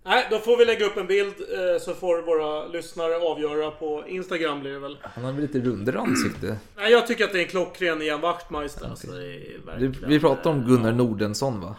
Nej, 0.05 0.27
då 0.31 0.39
får 0.39 0.57
vi 0.57 0.65
lägga 0.65 0.87
upp 0.87 0.97
en 0.97 1.07
bild 1.07 1.35
eh, 1.35 1.81
så 1.81 1.95
får 1.95 2.23
våra 2.23 2.67
lyssnare 2.67 3.17
avgöra 3.17 3.71
på 3.71 4.05
Instagram 4.09 4.61
blir 4.61 4.73
det 4.73 4.79
väl. 4.79 4.99
Han 5.03 5.25
har 5.25 5.33
väl 5.33 5.43
lite 5.43 5.61
rundare 5.61 5.99
ansikte. 5.99 6.57
Nej, 6.77 6.93
jag 6.93 7.07
tycker 7.07 7.25
att 7.25 7.33
det 7.33 7.39
är 7.39 7.43
en 7.43 7.49
klockren 7.49 8.03
Ian 8.03 8.21
Wachtmeister. 8.21 8.87
Alltså, 8.87 9.07
är 9.07 9.19
Vi, 9.19 9.61
verkligen, 9.67 10.09
vi 10.09 10.21
pratar 10.21 10.51
om 10.51 10.65
Gunnar 10.67 10.93
Nordensson 10.93 11.61
va? 11.61 11.77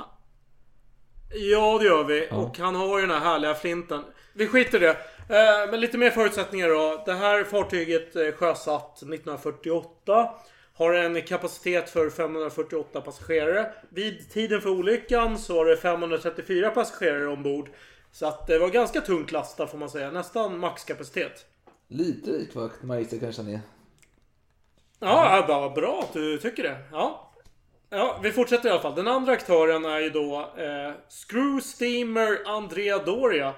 Ja, 1.33 1.77
det 1.79 1.85
gör 1.85 2.03
vi. 2.03 2.27
Och 2.31 2.57
han 2.57 2.75
har 2.75 2.99
ju 2.99 3.07
den 3.07 3.15
här 3.15 3.25
härliga 3.25 3.53
flinten. 3.53 4.03
Vi 4.33 4.47
skiter 4.47 4.77
i 4.77 4.85
det. 4.85 4.97
Eh, 5.29 5.71
men 5.71 5.79
lite 5.79 5.97
mer 5.97 6.09
förutsättningar 6.09 6.69
då. 6.69 7.03
Det 7.05 7.13
här 7.13 7.43
fartyget 7.43 8.15
eh, 8.15 8.31
sjösatt 8.31 8.97
1948. 8.97 10.29
Har 10.73 10.93
en 10.93 11.21
kapacitet 11.21 11.89
för 11.89 12.09
548 12.09 13.01
passagerare. 13.01 13.73
Vid 13.89 14.31
tiden 14.31 14.61
för 14.61 14.69
olyckan 14.69 15.37
så 15.37 15.55
var 15.55 15.65
det 15.65 15.77
534 15.77 16.69
passagerare 16.69 17.27
ombord. 17.27 17.69
Så 18.11 18.25
att 18.25 18.47
det 18.47 18.59
var 18.59 18.69
ganska 18.69 19.01
tungt 19.01 19.31
lastat 19.31 19.71
får 19.71 19.77
man 19.77 19.89
säga. 19.89 20.11
Nästan 20.11 20.59
maxkapacitet. 20.59 21.45
Lite 21.87 22.31
lik 22.31 22.55
Wachtmeister 22.55 23.19
kanske 23.19 23.41
han 23.41 23.51
är. 23.51 23.59
Ja, 24.99 25.45
ja, 25.47 25.59
vad 25.59 25.73
bra 25.73 25.99
att 25.99 26.13
du 26.13 26.37
tycker 26.37 26.63
det. 26.63 26.77
Ja. 26.91 27.33
Ja, 27.89 28.19
vi 28.23 28.31
fortsätter 28.31 28.69
i 28.69 28.71
alla 28.71 28.81
fall. 28.81 28.95
Den 28.95 29.07
andra 29.07 29.33
aktören 29.33 29.85
är 29.85 29.99
ju 29.99 30.09
då 30.09 30.39
eh, 30.57 30.93
Screw 31.09 31.61
Steamer 31.61 32.39
Andrea 32.45 32.97
Doria. 32.97 33.53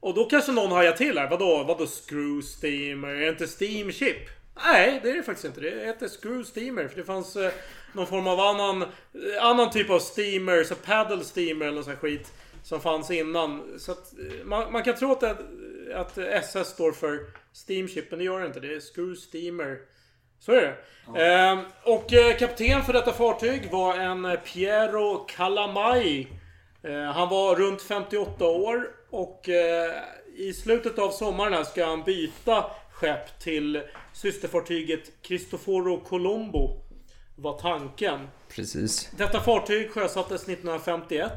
Och 0.00 0.14
då 0.14 0.24
kanske 0.24 0.52
någon 0.52 0.72
hajar 0.72 0.92
till 0.92 1.18
här. 1.18 1.30
Vadå, 1.30 1.64
vadå 1.64 1.86
Screw 1.86 2.42
Steamer? 2.42 3.08
Är 3.08 3.20
det 3.20 3.28
inte 3.28 3.48
Steamship? 3.48 4.41
Nej, 4.54 5.00
det 5.02 5.10
är 5.10 5.14
det 5.14 5.22
faktiskt 5.22 5.44
inte. 5.44 5.60
Det 5.60 5.86
heter 5.86 6.08
Screw 6.08 6.44
Steamer. 6.44 6.88
För 6.88 6.96
det 6.96 7.04
fanns 7.04 7.36
eh, 7.36 7.52
någon 7.92 8.06
form 8.06 8.26
av 8.26 8.40
annan, 8.40 8.82
eh, 8.82 8.88
annan 9.40 9.70
typ 9.70 9.90
av 9.90 9.98
steamer, 9.98 10.64
så 10.64 10.74
paddle 10.74 11.24
steamer 11.24 11.66
eller 11.66 11.74
någon 11.74 11.84
sån 11.84 11.96
skit. 11.96 12.32
Som 12.64 12.80
fanns 12.80 13.10
innan. 13.10 13.78
Så 13.78 13.92
att 13.92 14.12
eh, 14.18 14.44
man, 14.44 14.72
man 14.72 14.82
kan 14.82 14.94
tro 14.94 15.12
att, 15.12 15.20
det, 15.20 15.36
att 15.94 16.18
SS 16.18 16.68
står 16.68 16.92
för 16.92 17.18
Steamship, 17.52 18.10
men 18.10 18.18
det 18.18 18.24
gör 18.24 18.40
det 18.40 18.46
inte. 18.46 18.60
Det 18.60 18.74
är 18.74 18.80
Screw 18.80 19.16
Steamer. 19.16 19.78
Så 20.38 20.52
är 20.52 20.60
det. 20.60 20.76
Ehm, 21.22 21.58
och 21.82 22.12
eh, 22.12 22.36
kapten 22.36 22.82
för 22.82 22.92
detta 22.92 23.12
fartyg 23.12 23.70
var 23.70 23.94
en 23.94 24.24
eh, 24.24 24.34
Piero 24.34 25.26
Calamai. 25.28 26.28
Eh, 26.82 27.02
han 27.02 27.28
var 27.28 27.56
runt 27.56 27.82
58 27.82 28.44
år 28.44 28.86
och 29.10 29.48
eh, 29.48 29.92
i 30.36 30.52
slutet 30.52 30.98
av 30.98 31.10
sommaren 31.10 31.52
här 31.52 31.64
ska 31.64 31.86
han 31.86 32.02
byta 32.02 32.64
skepp 32.92 33.38
till 33.38 33.82
systerfartyget 34.12 35.22
Cristoforo 35.22 36.00
Colombo. 36.00 36.80
Var 37.36 37.58
tanken. 37.58 38.28
Precis. 38.48 39.10
Detta 39.16 39.40
fartyg 39.40 39.90
sjösattes 39.90 40.42
1951. 40.42 41.32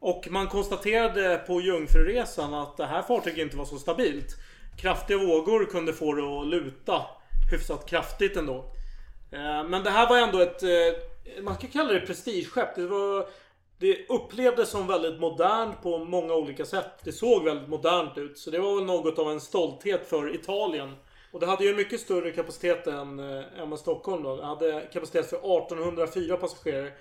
Och 0.00 0.28
man 0.30 0.48
konstaterade 0.48 1.44
på 1.46 1.60
Jungfruresan 1.60 2.54
att 2.54 2.76
det 2.76 2.86
här 2.86 3.02
fartyget 3.02 3.38
inte 3.38 3.56
var 3.56 3.64
så 3.64 3.78
stabilt. 3.78 4.36
Kraftiga 4.80 5.18
vågor 5.18 5.64
kunde 5.64 5.92
få 5.92 6.14
det 6.14 6.40
att 6.40 6.46
luta 6.46 7.02
hyfsat 7.52 7.86
kraftigt 7.90 8.36
ändå. 8.36 8.74
Eh, 9.32 9.68
Men 9.68 9.84
det 9.84 9.90
här 9.90 10.08
var 10.08 10.18
ändå 10.18 10.40
ett, 10.40 10.62
eh, 10.62 11.42
man 11.42 11.56
kan 11.56 11.70
kalla 11.70 11.92
det 11.92 12.00
prestigeskepp. 12.00 12.74
Det, 12.74 12.86
var, 12.86 13.28
det 13.78 14.06
upplevdes 14.08 14.70
som 14.70 14.86
väldigt 14.86 15.20
modernt 15.20 15.82
på 15.82 15.98
många 15.98 16.34
olika 16.34 16.64
sätt. 16.64 16.90
Det 17.04 17.12
såg 17.12 17.44
väldigt 17.44 17.68
modernt 17.68 18.18
ut. 18.18 18.38
Så 18.38 18.50
det 18.50 18.58
var 18.58 18.74
väl 18.74 18.84
något 18.84 19.18
av 19.18 19.30
en 19.30 19.40
stolthet 19.40 20.08
för 20.08 20.34
Italien. 20.34 20.94
Och 21.32 21.40
det 21.40 21.46
hade 21.46 21.64
ju 21.64 21.74
mycket 21.74 22.00
större 22.00 22.30
kapacitet 22.30 22.86
än 22.86 23.18
eh, 23.18 23.62
MS 23.62 23.80
Stockholm 23.80 24.22
då. 24.22 24.36
Det 24.36 24.44
hade 24.44 24.88
kapacitet 24.92 25.30
för 25.30 25.36
1804 25.36 26.36
passagerare. 26.36 26.92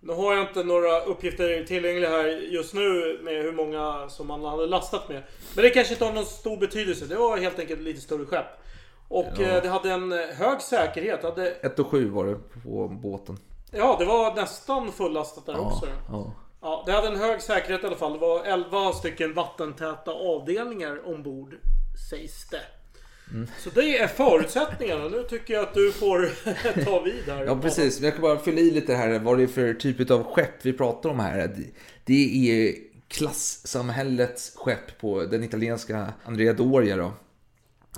Nu 0.00 0.12
har 0.12 0.34
jag 0.34 0.48
inte 0.48 0.64
några 0.64 1.00
uppgifter 1.00 1.64
tillgängliga 1.64 2.10
här 2.10 2.26
just 2.28 2.74
nu 2.74 3.18
med 3.22 3.42
hur 3.42 3.52
många 3.52 4.08
som 4.08 4.26
man 4.26 4.44
hade 4.44 4.66
lastat 4.66 5.08
med. 5.08 5.22
Men 5.54 5.64
det 5.64 5.70
kanske 5.70 5.94
inte 5.94 6.04
har 6.04 6.12
någon 6.12 6.24
stor 6.24 6.56
betydelse. 6.56 7.06
Det 7.06 7.16
var 7.16 7.38
helt 7.38 7.58
enkelt 7.58 7.80
lite 7.80 8.00
större 8.00 8.26
skepp. 8.26 8.46
Och 9.08 9.40
eh, 9.40 9.62
det 9.62 9.68
hade 9.68 9.90
en 9.90 10.12
eh, 10.12 10.18
hög 10.18 10.60
säkerhet. 10.60 11.22
Hade, 11.22 11.50
1 11.50 11.78
och 11.78 11.86
7 11.86 12.10
var 12.10 12.26
det 12.26 12.34
på 12.64 12.88
båten. 12.88 13.38
Ja, 13.72 13.96
det 13.98 14.04
var 14.04 14.34
nästan 14.34 14.92
fullastat 14.92 15.46
där 15.46 15.58
också. 15.58 15.86
Ja. 16.08 16.34
Ja, 16.60 16.82
det 16.86 16.92
hade 16.92 17.08
en 17.08 17.16
hög 17.16 17.42
säkerhet 17.42 17.82
i 17.84 17.86
alla 17.86 17.96
fall. 17.96 18.12
Det 18.12 18.18
var 18.18 18.44
11 18.44 18.92
stycken 18.92 19.34
vattentäta 19.34 20.10
avdelningar 20.10 21.08
ombord, 21.14 21.54
sägs 22.10 22.48
det. 22.48 22.60
Så 23.58 23.70
det 23.70 23.98
är 23.98 24.06
förutsättningarna. 24.06 25.08
Nu 25.08 25.22
tycker 25.22 25.54
jag 25.54 25.62
att 25.62 25.74
du 25.74 25.92
får 25.92 26.30
ta 26.84 27.00
vid 27.02 27.24
här. 27.26 27.44
Ja 27.44 27.58
precis, 27.62 28.00
jag 28.00 28.12
kan 28.12 28.22
bara 28.22 28.38
fylla 28.38 28.60
i 28.60 28.70
lite 28.70 28.94
här 28.94 29.18
vad 29.18 29.36
det 29.38 29.42
är 29.42 29.46
för 29.46 29.74
typ 29.74 30.10
av 30.10 30.24
skepp 30.24 30.50
vi 30.66 30.72
pratar 30.72 31.10
om 31.10 31.20
här. 31.20 31.54
Det- 32.04 32.50
är 32.50 32.74
klassamhällets 33.08 34.52
skepp 34.56 34.98
på 35.00 35.22
den 35.24 35.44
italienska 35.44 36.12
Andrea 36.24 36.52
Doria 36.52 36.96
då. 36.96 37.04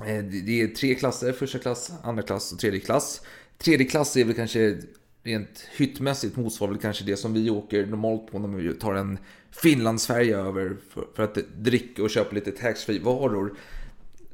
Eh, 0.06 0.24
det- 0.24 0.40
Det 0.46 0.61
är 0.62 0.68
tre 0.68 0.94
klasser, 0.94 1.33
första 1.33 1.59
klass, 1.59 1.92
andra 2.02 2.22
klass 2.22 2.52
och 2.52 2.59
tredje 2.59 2.80
klass. 2.80 3.20
Tredje 3.59 3.87
klass 3.87 4.16
är 4.16 4.24
väl 4.24 4.35
kanske 4.35 4.76
rent 5.22 5.68
hyttmässigt 5.76 6.37
motsvarar 6.37 6.72
väl 6.72 6.80
kanske 6.80 7.04
det 7.04 7.16
som 7.16 7.35
vi 7.35 7.50
åker 7.50 7.87
normalt 7.87 8.33
på 8.33 8.38
när 8.38 8.48
vi 8.59 8.74
tar 8.74 8.94
en 8.94 9.18
Finlandsfärja 9.50 10.38
över 10.38 10.76
för, 10.90 11.06
för 11.14 11.22
att 11.22 11.38
dricka 11.56 12.02
och 12.02 12.11
köpa 12.11 12.35
lite 12.35 12.50
taxfree-varor. 12.50 13.54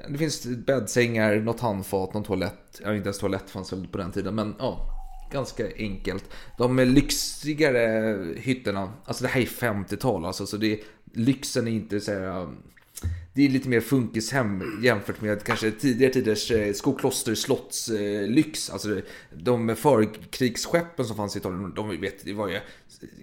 Det 0.08 0.18
finns 0.18 0.46
bäddsängar, 0.46 1.36
något 1.36 1.60
handfat, 1.60 2.14
någon 2.14 2.24
toalett. 2.24 2.80
Ja, 2.84 2.94
inte 2.94 3.06
ens 3.06 3.18
toalett 3.18 3.50
fanns 3.50 3.72
väl 3.72 3.86
på 3.86 3.98
den 3.98 4.12
tiden, 4.12 4.34
men 4.34 4.54
ja. 4.58 4.92
Ganska 5.32 5.66
enkelt. 5.76 6.24
De 6.58 6.76
lyxigare 6.76 8.18
hytterna, 8.36 8.92
alltså 9.04 9.24
det 9.24 9.28
här 9.28 9.40
är 9.40 9.46
50-tal 9.46 10.24
alltså, 10.24 10.46
så 10.46 10.56
det, 10.56 10.80
lyxen 11.12 11.68
är 11.68 11.72
inte 11.72 12.00
så 12.00 12.12
här 12.12 12.48
det 13.36 13.44
är 13.44 13.48
lite 13.48 13.68
mer 13.68 13.80
funkishem 13.80 14.80
jämfört 14.82 15.20
med 15.20 15.44
kanske 15.44 15.70
tidigare 15.70 16.12
tiders 16.12 16.50
eh, 16.50 16.72
Skokloster 16.72 17.34
slottslyx. 17.34 18.68
Eh, 18.68 18.72
alltså 18.72 19.00
de 19.34 19.76
förkrigsskeppen 19.76 21.04
som 21.04 21.16
fanns 21.16 21.36
i 21.36 21.38
Italien, 21.38 21.72
de 21.76 22.00
vet, 22.00 22.24
det 22.24 22.32
var 22.32 22.48
ju 22.48 22.60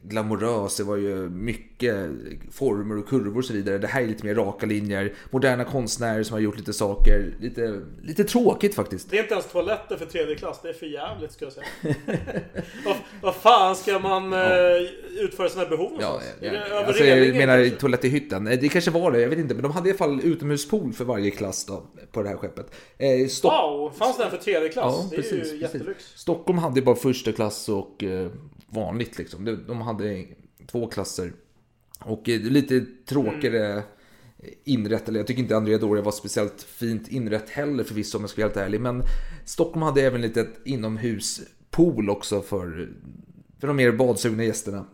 glamoröst, 0.04 0.78
det 0.78 0.84
var 0.84 0.96
ju 0.96 1.30
mycket 1.30 2.10
former 2.52 2.98
och 2.98 3.08
kurvor 3.08 3.38
och 3.38 3.46
så 3.46 3.54
vidare. 3.54 3.78
Det 3.78 3.88
här 3.88 4.02
är 4.02 4.08
lite 4.08 4.26
mer 4.26 4.36
raka 4.36 4.66
linjer, 4.66 5.14
moderna 5.32 5.64
konstnärer 5.64 6.24
som 6.24 6.34
har 6.34 6.42
gjort 6.42 6.58
lite 6.58 6.74
saker, 6.74 7.34
lite, 7.40 7.82
lite 8.02 8.24
tråkigt 8.24 8.76
faktiskt. 8.76 9.10
Det 9.10 9.18
är 9.18 9.22
inte 9.22 9.34
ens 9.34 9.52
toaletter 9.52 9.98
för 9.98 10.06
tredje 10.06 10.36
klass, 10.36 10.60
det 10.64 10.70
är 10.70 10.74
för 10.74 10.86
jävligt 10.86 11.32
ska 11.32 11.46
jag 11.46 11.54
säga. 11.54 11.66
vad, 12.86 12.96
vad 13.22 13.36
fan 13.36 13.76
ska 13.76 14.00
man 14.00 14.32
ja. 14.32 14.78
Eh, 14.78 14.82
utföra 15.20 15.50
sina 15.50 15.66
behov 15.66 15.92
någonstans? 15.92 16.24
Ja, 16.42 16.52
ja. 16.70 16.86
Alltså, 16.86 17.04
jag 17.04 17.36
menar 17.36 17.70
toalett 17.70 18.06
i 18.06 18.10
hytten, 18.10 18.44
det 18.46 18.70
kanske 18.70 18.92
var 18.92 19.12
det, 19.12 19.22
jag 19.22 19.30
vet 19.30 19.40
inte, 19.40 19.54
men 19.54 19.64
de 19.64 19.72
hade 19.72 19.90
i 19.90 19.92
alla 19.92 19.98
fall 19.98 20.22
utomhuspool 20.24 20.94
för 20.94 21.06
varje 21.06 21.32
klass 21.32 21.66
då, 21.66 21.84
på 22.12 22.22
det 22.24 22.30
här 22.30 22.38
skeppet. 22.38 22.76
Eh, 22.98 23.28
Stock... 23.28 23.52
Wow, 23.52 23.92
fanns 23.98 24.18
den 24.18 24.30
för 24.30 24.38
tredje 24.38 24.70
klass? 24.70 24.96
Ja, 24.98 25.08
det 25.10 25.16
precis, 25.16 25.32
är 25.32 25.36
ju 25.36 25.42
precis. 25.42 25.62
jättelyx. 25.62 26.14
Stockholm 26.16 26.60
hade 26.60 26.82
bara 26.82 26.96
första 26.96 27.32
klass 27.32 27.70
och 27.70 28.04
eh, 28.04 28.30
vanligt 28.74 29.18
liksom. 29.18 29.64
De 29.68 29.82
hade 29.82 30.26
två 30.68 30.88
klasser. 30.88 31.34
Och 32.00 32.30
eh, 32.30 32.42
lite 32.42 32.86
tråkigare 33.06 33.72
mm. 33.72 33.84
inrätt, 34.64 35.10
eller 35.10 35.20
jag 35.20 35.28
tycker 35.28 35.42
inte 35.42 35.58
Andrea 35.58 35.78
Doria 35.78 36.04
var 36.04 36.12
speciellt 36.12 36.64
fint 36.64 37.08
inrätt 37.08 37.50
heller 37.50 37.84
förvisso 37.84 38.18
om 38.18 38.24
jag 38.24 38.30
ska 38.30 38.42
vara 38.42 38.48
helt 38.48 38.58
ärlig. 38.58 38.82
Men 38.82 39.04
Stockholm 39.46 39.82
hade 39.82 40.02
även 40.02 40.22
lite 40.22 40.48
inomhuspool 40.66 42.10
också 42.10 42.42
för, 42.42 42.90
för 43.60 43.68
de 43.68 43.76
mer 43.76 43.92
badsugna 43.92 44.44
gästerna. 44.44 44.86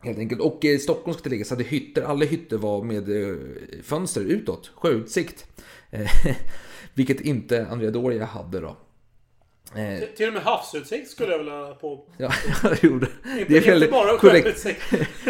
Helt 0.00 0.18
enkelt. 0.18 0.40
Och 0.40 0.64
eh, 0.64 0.78
Stockholm 0.78 1.14
ska 1.14 1.22
tilläggas 1.22 1.50
hade 1.50 1.64
hytter, 1.64 2.02
alla 2.02 2.24
hytter 2.24 2.56
var 2.56 2.84
med 2.84 3.22
eh, 3.22 3.36
fönster 3.82 4.20
utåt, 4.20 4.70
sjöutsikt. 4.74 5.46
Vilket 6.94 7.20
inte 7.20 7.66
Andrea 7.66 7.90
Doria 7.90 8.24
hade 8.24 8.60
då. 8.60 8.76
Eh, 9.74 10.08
till 10.16 10.28
och 10.28 10.34
med 10.34 10.42
havsutsikt 10.42 11.10
skulle 11.10 11.32
jag 11.32 11.38
vilja 11.38 11.74
på. 11.74 12.04
Ja, 12.16 12.32
jo, 12.82 12.98
det, 12.98 13.08
det 13.48 13.56
är 13.56 13.60
väldigt 13.60 13.72
inte 13.72 13.88
bara 13.88 14.18
korrekt, 14.18 14.66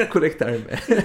korrekt 0.10 0.38
term. 0.38 0.62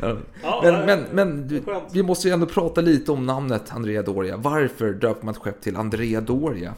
ja. 0.00 0.16
Ja, 0.42 0.60
men 0.62 0.86
men, 0.86 1.02
men 1.12 1.48
du, 1.48 1.62
vi 1.92 2.02
måste 2.02 2.28
ju 2.28 2.34
ändå 2.34 2.46
prata 2.46 2.80
lite 2.80 3.12
om 3.12 3.26
namnet 3.26 3.72
Andrea 3.72 4.02
Doria. 4.02 4.36
Varför 4.36 4.92
döper 4.92 5.24
man 5.24 5.34
ett 5.34 5.40
skepp 5.40 5.60
till 5.60 5.76
Andrea 5.76 6.20
Doria? 6.20 6.74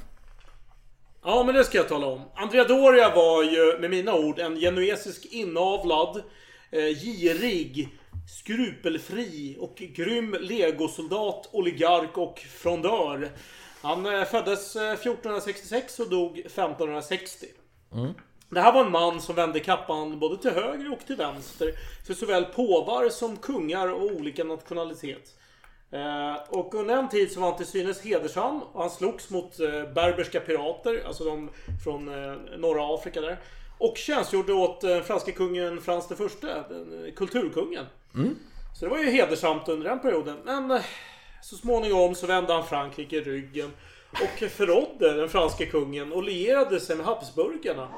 Ja, 1.25 1.43
men 1.47 1.55
det 1.55 1.65
ska 1.65 1.79
jag 1.79 1.89
tala 1.89 2.07
om. 2.07 2.21
Andrea 2.35 2.65
Doria 2.65 3.15
var 3.15 3.43
ju, 3.43 3.79
med 3.81 3.91
mina 3.91 4.15
ord, 4.15 4.39
en 4.39 4.57
genuesisk 4.57 5.27
inavlad, 5.31 6.23
eh, 6.71 6.81
girig, 6.81 7.89
skrupelfri 8.39 9.57
och 9.59 9.77
grym 9.77 10.37
legosoldat, 10.41 11.49
oligark 11.53 12.19
och 12.19 12.39
frondör. 12.39 13.31
Han 13.87 14.07
eh, 14.07 14.25
föddes 14.25 14.77
eh, 14.77 14.93
1466 14.93 16.01
och 16.01 16.11
dog 16.11 16.39
1560. 16.39 17.47
Mm. 17.93 18.13
Det 18.49 18.61
här 18.61 18.73
var 18.73 18.85
en 18.85 18.93
man 18.93 19.21
som 19.21 19.35
vände 19.35 19.61
kappan 19.61 20.19
både 20.19 20.39
till 20.39 20.51
höger 20.51 20.93
och 20.93 21.07
till 21.07 21.17
vänster 21.17 21.73
för 22.07 22.15
såväl 22.15 22.45
påvar 22.45 23.09
som 23.09 23.37
kungar 23.37 23.89
och 23.89 24.03
olika 24.03 24.45
nationalitet. 24.45 25.35
Eh, 25.91 26.35
och 26.49 26.75
under 26.75 26.97
en 26.97 27.09
tid 27.09 27.33
så 27.33 27.41
var 27.41 27.49
han 27.49 27.57
till 27.57 27.67
synes 27.67 28.03
hedersam 28.03 28.63
och 28.63 28.81
han 28.81 28.91
slogs 28.91 29.31
mot 29.31 29.61
eh, 29.61 29.69
berberska 29.69 30.41
pirater, 30.41 31.03
alltså 31.07 31.25
de 31.25 31.51
från 31.85 32.09
eh, 32.09 32.37
norra 32.59 32.95
Afrika 32.95 33.21
där. 33.21 33.39
Och 33.79 33.97
tjänstgjorde 33.97 34.53
åt 34.53 34.85
eh, 34.85 35.01
franska 35.01 35.33
kungen 35.33 35.81
Frans 35.81 36.11
eh, 36.11 36.17
kulturkungen. 37.17 37.87
Mm. 38.15 38.37
Så 38.79 38.85
det 38.85 38.91
var 38.91 38.99
ju 38.99 39.11
hedersamt 39.11 39.69
under 39.69 39.89
den 39.89 40.01
perioden. 40.01 40.37
Men 40.45 40.71
eh, 40.71 40.83
så 41.41 41.57
småningom 41.57 42.15
så 42.15 42.27
vände 42.27 42.53
han 42.53 42.65
Frankrike 42.65 43.21
ryggen 43.21 43.71
och 44.11 44.51
förrådde 44.51 45.13
den 45.13 45.29
franska 45.29 45.67
kungen 45.67 46.13
och 46.13 46.23
lierade 46.23 46.81
sig 46.81 46.97
med 46.97 47.07
Habsburgarna. 47.07 47.89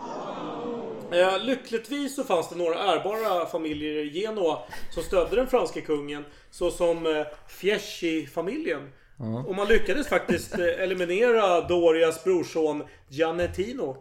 Eh, 1.12 1.44
lyckligtvis 1.44 2.16
så 2.16 2.24
fanns 2.24 2.48
det 2.48 2.56
några 2.56 2.78
ärbara 2.78 3.46
familjer 3.46 4.04
i 4.04 4.10
Genua 4.10 4.58
som 4.90 5.02
stödde 5.02 5.36
den 5.36 5.46
franska 5.46 5.80
kungen. 5.80 6.24
Såsom 6.50 7.06
eh, 7.06 7.26
Fieschi-familjen. 7.48 8.92
Ja. 9.18 9.44
Och 9.48 9.54
man 9.54 9.68
lyckades 9.68 10.08
faktiskt 10.08 10.58
eh, 10.58 10.66
eliminera 10.66 11.60
Dorias 11.60 12.24
brorson 12.24 12.82
Giannettino. 13.08 13.96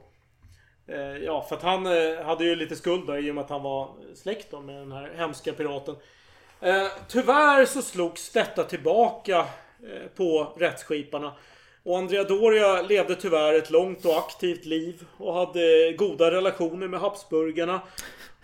Eh, 0.87 1.17
ja, 1.23 1.45
för 1.49 1.55
att 1.55 1.63
han 1.63 1.85
hade 2.25 2.43
ju 2.45 2.55
lite 2.55 2.75
skuld 2.75 3.07
där 3.07 3.17
i 3.17 3.31
och 3.31 3.35
med 3.35 3.43
att 3.43 3.49
han 3.49 3.63
var 3.63 3.89
släkt 4.15 4.51
med 4.51 4.75
den 4.75 4.91
här 4.91 5.13
hemska 5.17 5.53
piraten. 5.53 5.95
Eh, 6.61 6.87
tyvärr 7.07 7.65
så 7.65 7.81
slogs 7.81 8.29
detta 8.29 8.63
tillbaka 8.63 9.37
eh, 9.39 10.07
på 10.15 10.53
rättsskiparna. 10.57 11.33
Och 11.83 11.97
Andrea 11.97 12.23
Doria 12.23 12.81
levde 12.81 13.15
tyvärr 13.15 13.53
ett 13.53 13.69
långt 13.69 14.05
och 14.05 14.17
aktivt 14.17 14.65
liv 14.65 15.03
och 15.17 15.33
hade 15.33 15.93
goda 15.97 16.31
relationer 16.31 16.87
med 16.87 16.99
Habsburgarna. 16.99 17.81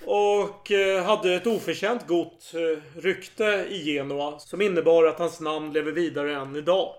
Och 0.05 0.71
eh, 0.71 1.03
hade 1.03 1.33
ett 1.33 1.47
oförtjänt 1.47 2.07
gott 2.07 2.53
eh, 2.53 3.01
rykte 3.01 3.65
i 3.69 3.83
Genua 3.85 4.39
som 4.39 4.61
innebar 4.61 5.05
att 5.05 5.19
hans 5.19 5.39
namn 5.39 5.73
lever 5.73 5.91
vidare 5.91 6.35
än 6.35 6.55
idag. 6.55 6.89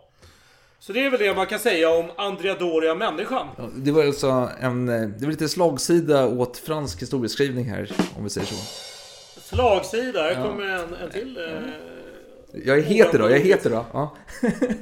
Så 0.78 0.92
det 0.92 1.04
är 1.06 1.10
väl 1.10 1.20
det 1.20 1.34
man 1.34 1.46
kan 1.46 1.58
säga 1.58 1.90
om 1.90 2.10
Andrea 2.16 2.54
Doria, 2.54 2.94
människan. 2.94 3.48
Ja, 3.56 3.68
Det 3.74 3.90
var 3.90 4.04
alltså 4.04 4.50
en, 4.60 4.88
eh, 4.88 5.08
det 5.08 5.24
var 5.24 5.30
lite 5.30 5.48
slagsida 5.48 6.26
åt 6.26 6.56
fransk 6.58 7.02
historieskrivning 7.02 7.64
här, 7.64 7.92
om 8.16 8.24
vi 8.24 8.30
säger 8.30 8.46
så. 8.46 8.93
Slagsida, 9.54 10.22
här 10.22 10.30
Ja. 10.40 10.48
kommer 10.48 10.64
en, 10.64 10.94
en 10.94 11.10
till. 11.10 11.36
Eh, 11.38 12.60
Jag 12.64 12.78
är 12.78 12.82
heter 12.82 13.18
då, 13.18 13.24
jag 13.24 13.32
är 13.40 13.44
heter 13.44 13.70
då. 13.70 13.84
Ja. 13.92 14.16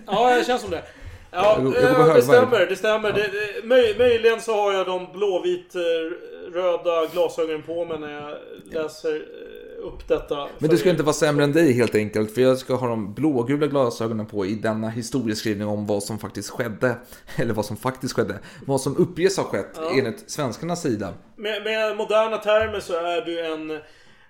Ja, 0.06 0.34
det 0.38 0.44
känns 0.44 0.62
som 0.62 0.70
det. 0.70 0.82
Ja, 1.30 1.56
Jag 1.62 1.74
jag 1.82 2.08
eh, 2.08 2.14
det 2.14 2.22
stämmer. 2.22 2.66
Det 2.66 2.76
stämmer. 2.76 3.12
Det, 3.12 3.20
det, 3.32 3.66
möj, 3.66 3.98
möjligen 3.98 4.40
så 4.40 4.54
har 4.54 4.72
jag 4.72 4.86
de 4.86 5.12
blåvit 5.12 5.74
eh, 5.74 5.80
röda 6.54 7.06
glasögonen 7.12 7.62
på 7.62 7.84
mig 7.84 7.98
när 7.98 8.12
jag 8.12 8.34
läser 8.84 9.14
eh, 9.14 9.86
upp 9.86 10.08
detta. 10.08 10.48
Men 10.58 10.70
du 10.70 10.76
ska 10.76 10.88
er. 10.88 10.90
inte 10.90 11.02
vara 11.02 11.12
sämre 11.14 11.44
än 11.44 11.52
dig 11.52 11.72
helt 11.72 11.94
enkelt, 11.94 12.34
för 12.34 12.40
jag 12.40 12.58
ska 12.58 12.74
ha 12.74 12.88
de 12.88 13.14
blågula 13.14 13.66
glasögonen 13.66 14.26
på 14.26 14.46
i 14.46 14.54
denna 14.54 14.88
historieskrivning 14.88 15.68
om 15.68 15.86
vad 15.86 16.02
som 16.02 16.18
faktiskt 16.18 16.50
skedde. 16.50 16.94
Eller 17.36 17.54
vad 17.54 17.64
som 17.64 17.76
faktiskt 17.76 18.14
skedde. 18.16 18.34
Vad 18.66 18.80
som 18.80 18.96
uppges 18.96 19.36
ha 19.36 19.44
skett 19.44 19.72
Ja. 19.76 19.90
enligt 19.98 20.30
svenskarnas 20.30 20.82
sida. 20.82 21.08
Med, 21.36 21.62
med 21.64 21.96
moderna 21.96 22.36
termer 22.38 22.80
så 22.80 22.92
är 22.92 23.20
du 23.20 23.46
en 23.46 23.80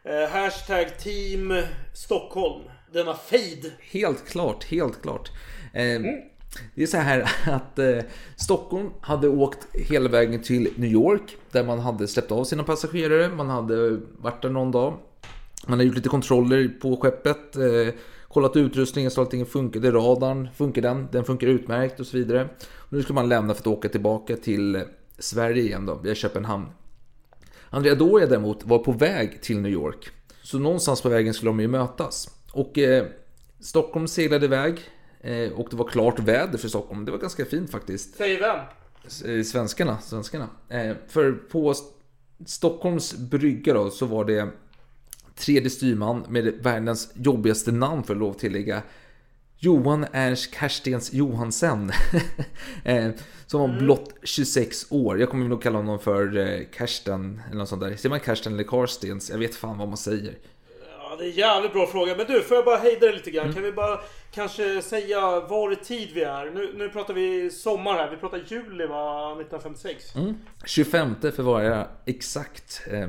eh, 0.04 0.30
hashtag 0.30 0.98
team 0.98 1.62
Stockholm. 1.94 2.62
Denna 2.92 3.14
fade. 3.14 3.72
Helt 3.90 4.28
klart, 4.28 4.64
helt 4.64 5.02
klart. 5.02 5.30
Eh, 5.72 6.00
Det 6.74 6.82
är 6.82 6.86
så 6.86 6.96
här 6.96 7.30
att 7.44 7.78
eh, 7.78 7.98
Stockholm 8.36 8.90
hade 9.00 9.28
åkt 9.28 9.58
hela 9.72 10.08
vägen 10.08 10.42
till 10.42 10.68
New 10.76 10.90
York 10.90 11.36
där 11.50 11.64
man 11.64 11.78
hade 11.78 12.08
släppt 12.08 12.32
av 12.32 12.44
sina 12.44 12.64
passagerare. 12.64 13.28
Man 13.28 13.50
hade 13.50 14.00
varit 14.18 14.42
där 14.42 14.50
någon 14.50 14.70
dag. 14.70 14.98
Man 15.66 15.72
hade 15.72 15.84
gjort 15.84 15.94
lite 15.96 16.08
kontroller 16.08 16.68
på 16.82 16.96
skeppet. 16.96 17.56
Eh, 17.56 17.94
kollat 18.28 18.56
utrustningen 18.56 19.10
så 19.10 19.20
allting 19.20 19.46
funkade. 19.46 19.90
Radarn, 19.90 20.48
funkar 20.56 20.82
den? 20.82 21.08
Den 21.12 21.24
funkar 21.24 21.46
utmärkt 21.46 22.00
och 22.00 22.06
så 22.06 22.16
vidare. 22.16 22.48
Och 22.76 22.92
nu 22.92 23.02
ska 23.02 23.12
man 23.12 23.28
lämna 23.28 23.54
för 23.54 23.60
att 23.60 23.66
åka 23.66 23.88
tillbaka 23.88 24.36
till 24.36 24.82
Sverige 25.18 25.62
igen 25.62 25.86
då, 25.86 25.94
via 25.94 26.14
Köpenhamn. 26.14 26.66
Andrea 27.74 27.94
Doria 27.94 28.26
däremot 28.26 28.64
var 28.64 28.78
på 28.78 28.92
väg 28.92 29.42
till 29.42 29.61
New 29.61 29.72
York. 29.72 30.08
Så 30.42 30.58
någonstans 30.58 31.00
på 31.02 31.08
vägen 31.08 31.35
skulle 31.35 31.48
de 31.48 31.61
ju 31.61 31.68
mötas. 31.68 32.30
Och 32.52 32.78
eh, 32.78 33.06
Stockholm 33.61 34.08
seglade 34.08 34.44
iväg. 34.46 34.80
Eh, 35.20 35.52
och 35.52 35.66
det 35.70 35.76
var 35.76 35.88
klart 35.88 36.18
väder 36.18 36.58
för 36.58 36.68
Stockholm. 36.68 37.04
Det 37.04 37.11
var 37.12 37.18
ganska 37.18 37.44
fint 37.44 37.70
faktiskt. 37.70 38.16
Säg 38.16 38.37
vem? 38.40 38.56
Eh, 39.38 39.44
Svenskarna, 39.44 39.98
svenskarna. 39.98 40.48
Eh, 40.68 40.96
för 41.08 41.32
på 41.32 41.70
St- 41.70 41.87
Stockholms 42.46 43.14
brygga 43.14 43.74
då 43.74 43.90
så 43.90 44.06
var 44.06 44.24
det 44.24 44.48
tredje 45.37 45.70
styrman 45.70 46.24
med 46.28 46.44
världens 46.62 47.12
jobbigaste 47.14 47.72
namn 47.72 48.02
för 48.02 48.14
lov 48.14 48.30
att 48.30 48.38
tillägga. 48.38 48.82
Johan 49.64 50.07
Ernst 50.12 50.55
Karstens 50.55 51.12
Johansen. 51.12 51.92
eh, 52.85 53.11
som 53.46 53.61
var 53.61 53.79
blott 53.79 54.14
26 54.22 54.87
år. 54.90 55.20
Jag 55.20 55.29
kommer 55.31 55.48
nog 55.48 55.62
kalla 55.62 55.79
honom 55.79 55.98
för 55.98 56.37
eh, 56.37 56.61
Karsten 56.72 57.42
eller 57.46 57.59
något 57.59 57.68
sånt 57.68 57.83
där. 57.83 57.96
Säger 57.96 58.09
man 58.11 58.20
Karsten 58.20 58.53
eller 58.53 58.64
Karstens? 58.64 59.31
Jag 59.31 59.38
vet 59.38 59.55
fan 59.55 59.79
vad 59.79 59.88
man 59.88 59.96
säger. 59.96 60.35
Ja, 60.98 61.16
det 61.18 61.25
är 61.25 61.29
en 61.29 61.35
jävligt 61.37 61.72
bra 61.72 61.87
fråga. 61.87 62.16
Men 62.16 62.27
du, 62.27 62.42
får 62.42 62.57
jag 62.57 62.64
bara 62.64 62.77
hejda 62.77 63.07
dig 63.07 63.14
lite 63.14 63.31
grann? 63.31 63.53
Kan 63.53 63.62
vi 63.62 63.72
bara 63.72 64.01
kanske 64.35 64.83
säga 64.83 65.40
var 65.40 65.72
i 65.72 65.77
tid 65.77 66.09
vi 66.14 66.22
är? 66.22 66.51
Nu, 66.51 66.72
nu 66.77 66.88
pratar 66.88 67.14
vi 67.14 67.51
sommar 67.51 67.94
här. 67.94 68.11
Vi 68.11 68.16
pratar 68.16 68.44
juli 68.46 68.87
va? 68.87 69.33
1956. 69.33 70.14
Mm. 70.16 70.35
25 70.64 71.14
för 71.20 71.29
att 71.29 71.38
vara 71.38 71.88
exakt. 72.07 72.83
Eh, 72.90 73.09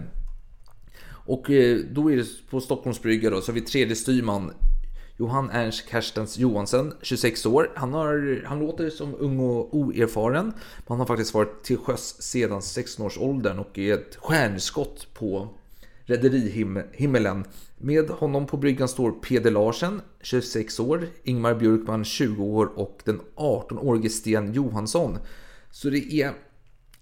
Och 1.25 1.45
då 1.91 2.11
är 2.11 2.17
det 2.17 2.49
på 2.49 2.61
Stockholms 2.61 3.01
brygga 3.01 3.29
då, 3.29 3.41
så 3.41 3.51
har 3.51 3.53
vi 3.53 3.61
tredje 3.61 3.95
styrman 3.95 4.53
Johan 5.17 5.49
Ernst 5.49 5.89
Kerstens 5.89 6.37
Johansen, 6.37 6.93
26 7.01 7.45
år. 7.45 7.71
Han, 7.75 7.93
har, 7.93 8.43
han 8.45 8.59
låter 8.59 8.89
som 8.89 9.15
ung 9.19 9.39
och 9.39 9.77
oerfaren. 9.77 10.45
Men 10.45 10.85
han 10.87 10.99
har 10.99 11.05
faktiskt 11.05 11.33
varit 11.33 11.63
till 11.63 11.77
sjöss 11.77 12.21
sedan 12.21 12.61
16 12.61 13.05
års 13.05 13.17
åldern 13.17 13.59
och 13.59 13.79
är 13.79 13.93
ett 13.93 14.15
stjärnskott 14.15 15.13
på 15.13 15.47
rederihimmelen. 16.05 17.45
Med 17.77 18.09
honom 18.09 18.47
på 18.47 18.57
bryggan 18.57 18.87
står 18.87 19.11
Peder 19.11 19.51
Larsen, 19.51 20.01
26 20.21 20.79
år, 20.79 21.07
Ingmar 21.23 21.55
Björkman, 21.55 22.05
20 22.05 22.43
år 22.43 22.71
och 22.75 23.01
den 23.05 23.21
18-årige 23.35 24.09
Sten 24.09 24.53
Johansson. 24.53 25.17
Så 25.71 25.89
det 25.89 26.13
är 26.13 26.33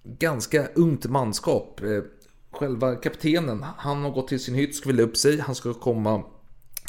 ganska 0.04 0.68
ungt 0.68 1.06
manskap. 1.06 1.82
Eh, 1.82 2.04
själva 2.52 2.96
kaptenen, 2.96 3.66
han 3.78 4.04
har 4.04 4.12
gått 4.12 4.28
till 4.28 4.40
sin 4.40 4.56
hytt, 4.56 4.76
ska 4.76 4.92
upp 4.92 5.18
sig. 5.18 5.40
Han 5.40 5.56
ska 5.56 5.74
komma 5.74 6.24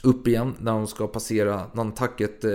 upp 0.02 0.28
igen 0.28 0.56
när 0.60 0.72
de 0.72 0.86
ska 0.86 1.06
passera 1.06 1.62
Nantucket, 1.72 2.44
eh, 2.44 2.52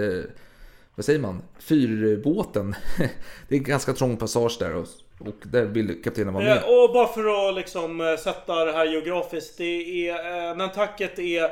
vad 0.95 1.05
säger 1.05 1.19
man, 1.19 1.41
fyrbåten. 1.59 2.75
Det 3.47 3.55
är 3.55 3.59
en 3.59 3.63
ganska 3.63 3.93
trång 3.93 4.17
passage 4.17 4.57
där 4.59 4.75
och, 4.75 4.87
och 5.19 5.35
där 5.43 5.65
vill 5.65 6.03
kaptenen 6.03 6.33
vara 6.33 6.43
med. 6.43 6.57
Eh, 6.57 6.63
och 6.63 6.93
bara 6.93 7.07
för 7.07 7.49
att 7.49 7.55
liksom 7.55 8.01
eh, 8.01 8.17
sätta 8.17 8.65
det 8.65 8.71
här 8.71 8.85
geografiskt. 8.85 9.57
Det 9.57 10.09
är, 10.09 10.49
eh, 10.49 10.57
Nantucket 10.57 11.19
är 11.19 11.51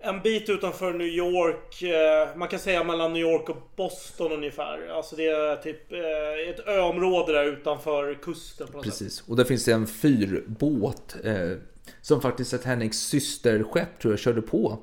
en 0.00 0.20
bit 0.20 0.48
utanför 0.48 0.92
New 0.92 1.06
York. 1.06 1.82
Eh, 1.82 2.36
man 2.36 2.48
kan 2.48 2.58
säga 2.58 2.84
mellan 2.84 3.12
New 3.12 3.22
York 3.22 3.48
och 3.48 3.56
Boston 3.76 4.32
ungefär. 4.32 4.88
Alltså 4.88 5.16
det 5.16 5.26
är 5.26 5.56
typ 5.56 5.92
ett 6.50 6.68
öområde 6.68 7.32
där 7.32 7.44
utanför 7.44 8.14
kusten 8.22 8.66
på 8.66 8.72
något 8.72 8.84
sätt. 8.84 8.92
Precis, 8.92 9.24
och 9.28 9.36
där 9.36 9.44
finns 9.44 9.64
det 9.64 9.72
en 9.72 9.86
fyrbåt 9.86 11.16
eh, 11.24 11.50
som 12.00 12.20
faktiskt 12.20 12.50
Titanics 12.50 12.98
systerskepp 12.98 13.98
tror 14.00 14.12
jag 14.12 14.20
körde 14.20 14.42
på 14.42 14.78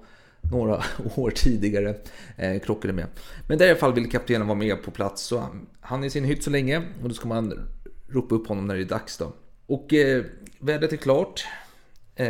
några 0.52 0.84
år 1.16 1.32
tidigare. 1.32 1.96
Eh, 2.38 2.60
krockade 2.60 2.94
med. 2.94 3.08
Men 3.48 3.58
där 3.58 3.66
i 3.66 3.70
alla 3.70 3.80
fall 3.80 3.94
vill 3.94 4.12
kaptenen 4.12 4.48
vara 4.48 4.58
med 4.58 4.84
på 4.84 4.92
plats 4.92 5.22
så 5.24 5.40
han, 5.40 5.68
han 5.82 6.04
är 6.04 6.08
i 6.08 6.10
sin 6.10 6.24
hytt 6.24 6.44
så 6.44 6.50
länge 6.50 6.84
och 7.04 7.10
då 7.10 7.16
ska 7.16 7.28
man 7.28 7.68
ropa 8.10 8.36
upp 8.36 8.48
honom 8.48 8.68
när 8.68 8.76
det 8.76 8.82
är 8.82 8.86
dags 8.86 9.18
då. 9.18 9.34
Och 9.66 9.94
eh, 9.94 10.24
vädret 10.60 10.94
är 10.94 10.98
klart. 10.98 11.46
Eh, 12.16 12.28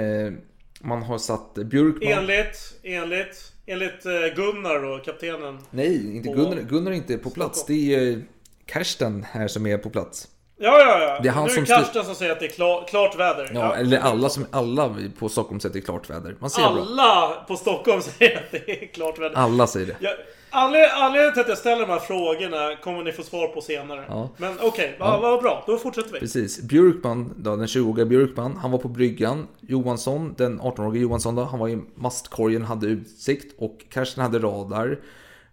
man 0.80 1.04
har 1.04 1.17
satt 1.17 1.54
Björkman... 1.54 2.12
Enligt, 2.12 2.80
enligt, 2.84 3.54
enligt 3.65 4.06
eh, 4.06 4.36
Gunnar 4.36 4.82
då, 4.82 5.04
kaptenen. 5.04 5.60
Nej, 5.71 6.15
inte 6.15 6.30
Gunnar, 6.30 6.62
Gunnar 6.69 6.91
är 6.91 6.95
inte 6.95 7.17
på 7.17 7.30
plats. 7.30 7.65
Det 7.65 7.95
är 7.95 8.12
eh, 8.12 8.17
Karsten 8.65 9.25
här 9.32 9.47
som 9.47 9.67
är 9.67 9.78
på 9.78 9.89
plats. 9.89 10.28
Ja, 10.57 10.79
ja, 10.79 10.99
ja. 10.99 11.19
Det 11.23 11.27
är 11.29 11.33
han 11.33 11.43
nu 11.45 11.49
är 11.51 11.55
som 11.55 11.65
Karsten 11.65 12.03
som 12.05 12.15
säger 12.15 12.31
att 12.31 12.39
det 12.39 12.45
är 12.45 12.49
klar, 12.49 12.85
klart 12.87 13.19
väder. 13.19 13.51
Ja, 13.53 13.75
eller 13.75 13.97
alla, 13.99 14.29
som, 14.29 14.45
alla 14.51 14.95
på 15.19 15.29
Stockholm 15.29 15.59
säger 15.59 15.69
att 15.69 15.73
det 15.73 15.79
är 15.79 15.85
klart 15.85 16.09
väder. 16.09 16.35
Man 16.39 16.49
ser 16.49 16.61
bra. 16.61 16.69
Alla 16.81 17.31
på 17.47 17.55
Stockholm 17.55 18.01
säger 18.19 18.37
att 18.37 18.51
det 18.51 18.83
är 18.83 18.87
klart 18.87 19.19
väder. 19.19 19.35
Alla 19.35 19.67
säger 19.67 19.85
det. 19.87 19.95
Ja, 19.99 20.09
anled- 20.51 20.89
Anledningen 20.93 21.33
till 21.33 21.41
att 21.41 21.47
jag 21.49 21.57
ställer 21.57 21.81
de 21.81 21.91
här 21.91 21.99
frågorna 21.99 22.75
kommer 22.75 23.03
ni 23.03 23.11
få 23.11 23.23
svar 23.23 23.47
på 23.47 23.61
senare. 23.61 24.03
Ja. 24.09 24.29
Men 24.37 24.57
okej, 24.61 24.95
Ja. 24.99 25.05
vad 25.11 25.21
vad 25.21 25.41
bra. 25.43 25.63
Då 25.67 25.77
fortsätter 25.77 26.11
vi. 26.13 26.19
Precis. 26.19 26.61
Björkman, 26.61 27.33
då, 27.37 27.55
den 27.55 27.65
20-åriga 27.65 28.05
Björkman, 28.05 28.57
han 28.57 28.71
var 28.71 28.79
på 28.79 28.87
bryggan. 28.87 29.47
Johansson, 29.61 30.33
den 30.37 30.61
18-åriga 30.61 31.01
Johansson, 31.01 31.35
då, 31.35 31.43
han 31.43 31.59
var 31.59 31.69
i 31.69 31.77
mastkorgen, 31.95 32.61
hade 32.61 32.87
utsikt 32.87 33.55
och 33.59 33.77
Karsten 33.89 34.23
hade 34.23 34.39
radar 34.39 34.99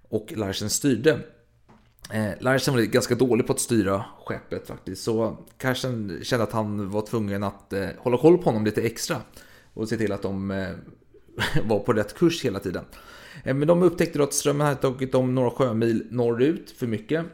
och 0.09 0.27
Larsen 0.37 0.71
styrde. 0.71 1.19
Eh, 2.11 2.31
Larsen 2.41 2.75
var 2.75 2.81
ganska 2.81 3.15
dålig 3.15 3.47
på 3.47 3.53
att 3.53 3.61
styra 3.61 4.05
skeppet 4.25 4.67
faktiskt, 4.67 5.03
så 5.05 5.37
Karsten 5.59 6.19
kände 6.23 6.45
att 6.45 6.53
han 6.53 6.91
var 6.91 7.07
tvungen 7.07 7.43
att 7.43 7.73
eh, 7.73 7.89
hålla 7.99 8.19
koll 8.19 8.39
på 8.39 8.45
honom 8.45 8.65
lite 8.65 8.83
extra 8.83 9.17
och 9.75 9.89
se 9.89 9.97
till 9.97 10.13
att 10.13 10.23
de 10.23 10.51
eh, 10.51 10.69
var 11.65 11.79
på 11.79 11.93
rätt 11.93 12.15
kurs 12.15 12.45
hela 12.45 12.59
tiden. 12.61 12.85
Eh, 13.45 13.55
men 13.55 13.69
de 13.69 13.83
upptäckte 13.83 14.19
då 14.19 14.25
att 14.25 14.35
strömmen 14.35 14.67
hade 14.67 14.81
tagit 14.81 15.13
dem 15.13 15.35
några 15.35 15.51
sjömil 15.51 16.07
norrut 16.11 16.71
för 16.71 16.87
mycket. 16.87 17.25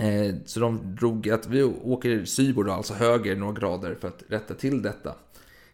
Eh, 0.00 0.34
Så 0.44 0.60
de 0.60 0.96
drog 0.96 1.28
att 1.28 1.46
vi 1.46 1.62
åker 1.62 2.24
sybord, 2.24 2.68
alltså 2.68 2.94
höger 2.94 3.36
några 3.36 3.52
grader 3.52 3.94
för 4.00 4.08
att 4.08 4.22
rätta 4.28 4.54
till 4.54 4.82
detta. 4.82 5.14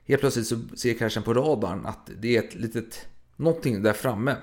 Helt 0.04 0.20
plötsligt 0.20 0.46
så 0.46 0.56
ser 0.76 0.94
Karsten 0.94 1.22
på 1.22 1.34
radarn 1.34 1.86
att 1.86 2.10
det 2.18 2.36
är 2.36 2.42
ett 2.42 2.54
litet 2.54 3.06
någonting 3.36 3.82
där 3.82 3.92
framme. 3.92 4.36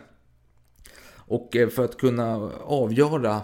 Och 1.27 1.55
eh, 1.55 1.69
för 1.69 1.85
att 1.85 1.97
kunna 1.97 2.35
avgöra 2.63 3.41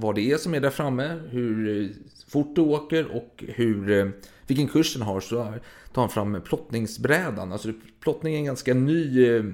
vad 0.00 0.14
det 0.14 0.32
är 0.32 0.36
som 0.36 0.54
är 0.54 0.60
där 0.60 0.70
framme, 0.70 1.20
hur 1.30 1.82
eh, 1.82 1.90
fort 2.28 2.56
du 2.56 2.60
åker 2.60 3.16
och 3.16 3.44
hur, 3.48 3.90
eh, 3.90 4.08
vilken 4.46 4.68
kurs 4.68 4.94
den 4.94 5.02
har 5.02 5.20
så 5.20 5.54
tar 5.92 6.02
han 6.02 6.10
fram 6.10 6.40
plottningsbrädan. 6.44 7.52
Alltså 7.52 7.72
plottning 8.00 8.34
är 8.34 8.38
en 8.38 8.44
ganska 8.44 8.74
ny, 8.74 9.26
eh, 9.26 9.44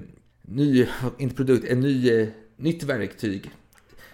ny 0.41 0.87
inte 1.17 1.35
produkt, 1.35 1.65
en 1.65 1.79
ny, 1.79 2.27
nytt 2.57 2.83
verktyg 2.83 3.51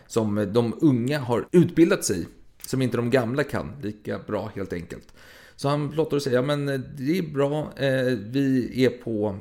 som 0.08 0.52
de 0.54 0.78
unga 0.82 1.20
har 1.20 1.48
utbildat 1.52 2.06
sig 2.06 2.22
i, 2.22 2.26
som 2.65 2.82
inte 2.82 2.98
de 2.98 3.10
gamla 3.10 3.44
kan 3.44 3.76
lika 3.82 4.20
bra 4.20 4.52
helt 4.56 4.74
enkelt. 4.74 5.13
Så 5.56 5.70
han 5.70 5.91
plottar 5.91 6.17
och 6.17 6.24
säger, 6.24 6.38
ja 6.38 6.41
men 6.41 6.65
det 6.98 7.17
är 7.17 7.34
bra, 7.34 7.74
eh, 7.78 8.17
vi 8.20 8.86
är 8.86 8.89
på, 8.89 9.38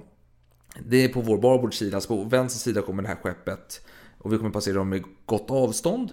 det 0.88 1.04
är 1.04 1.08
på 1.08 1.20
vår 1.20 1.38
barbordsida, 1.38 1.96
alltså 1.96 2.16
på 2.16 2.24
vänster 2.24 2.58
sida 2.58 2.82
kommer 2.82 3.02
det 3.02 3.08
här 3.08 3.16
skeppet 3.16 3.86
och 4.18 4.32
vi 4.32 4.36
kommer 4.36 4.50
passera 4.50 4.74
dem 4.74 4.88
med 4.88 5.04
gott 5.26 5.50
avstånd. 5.50 6.10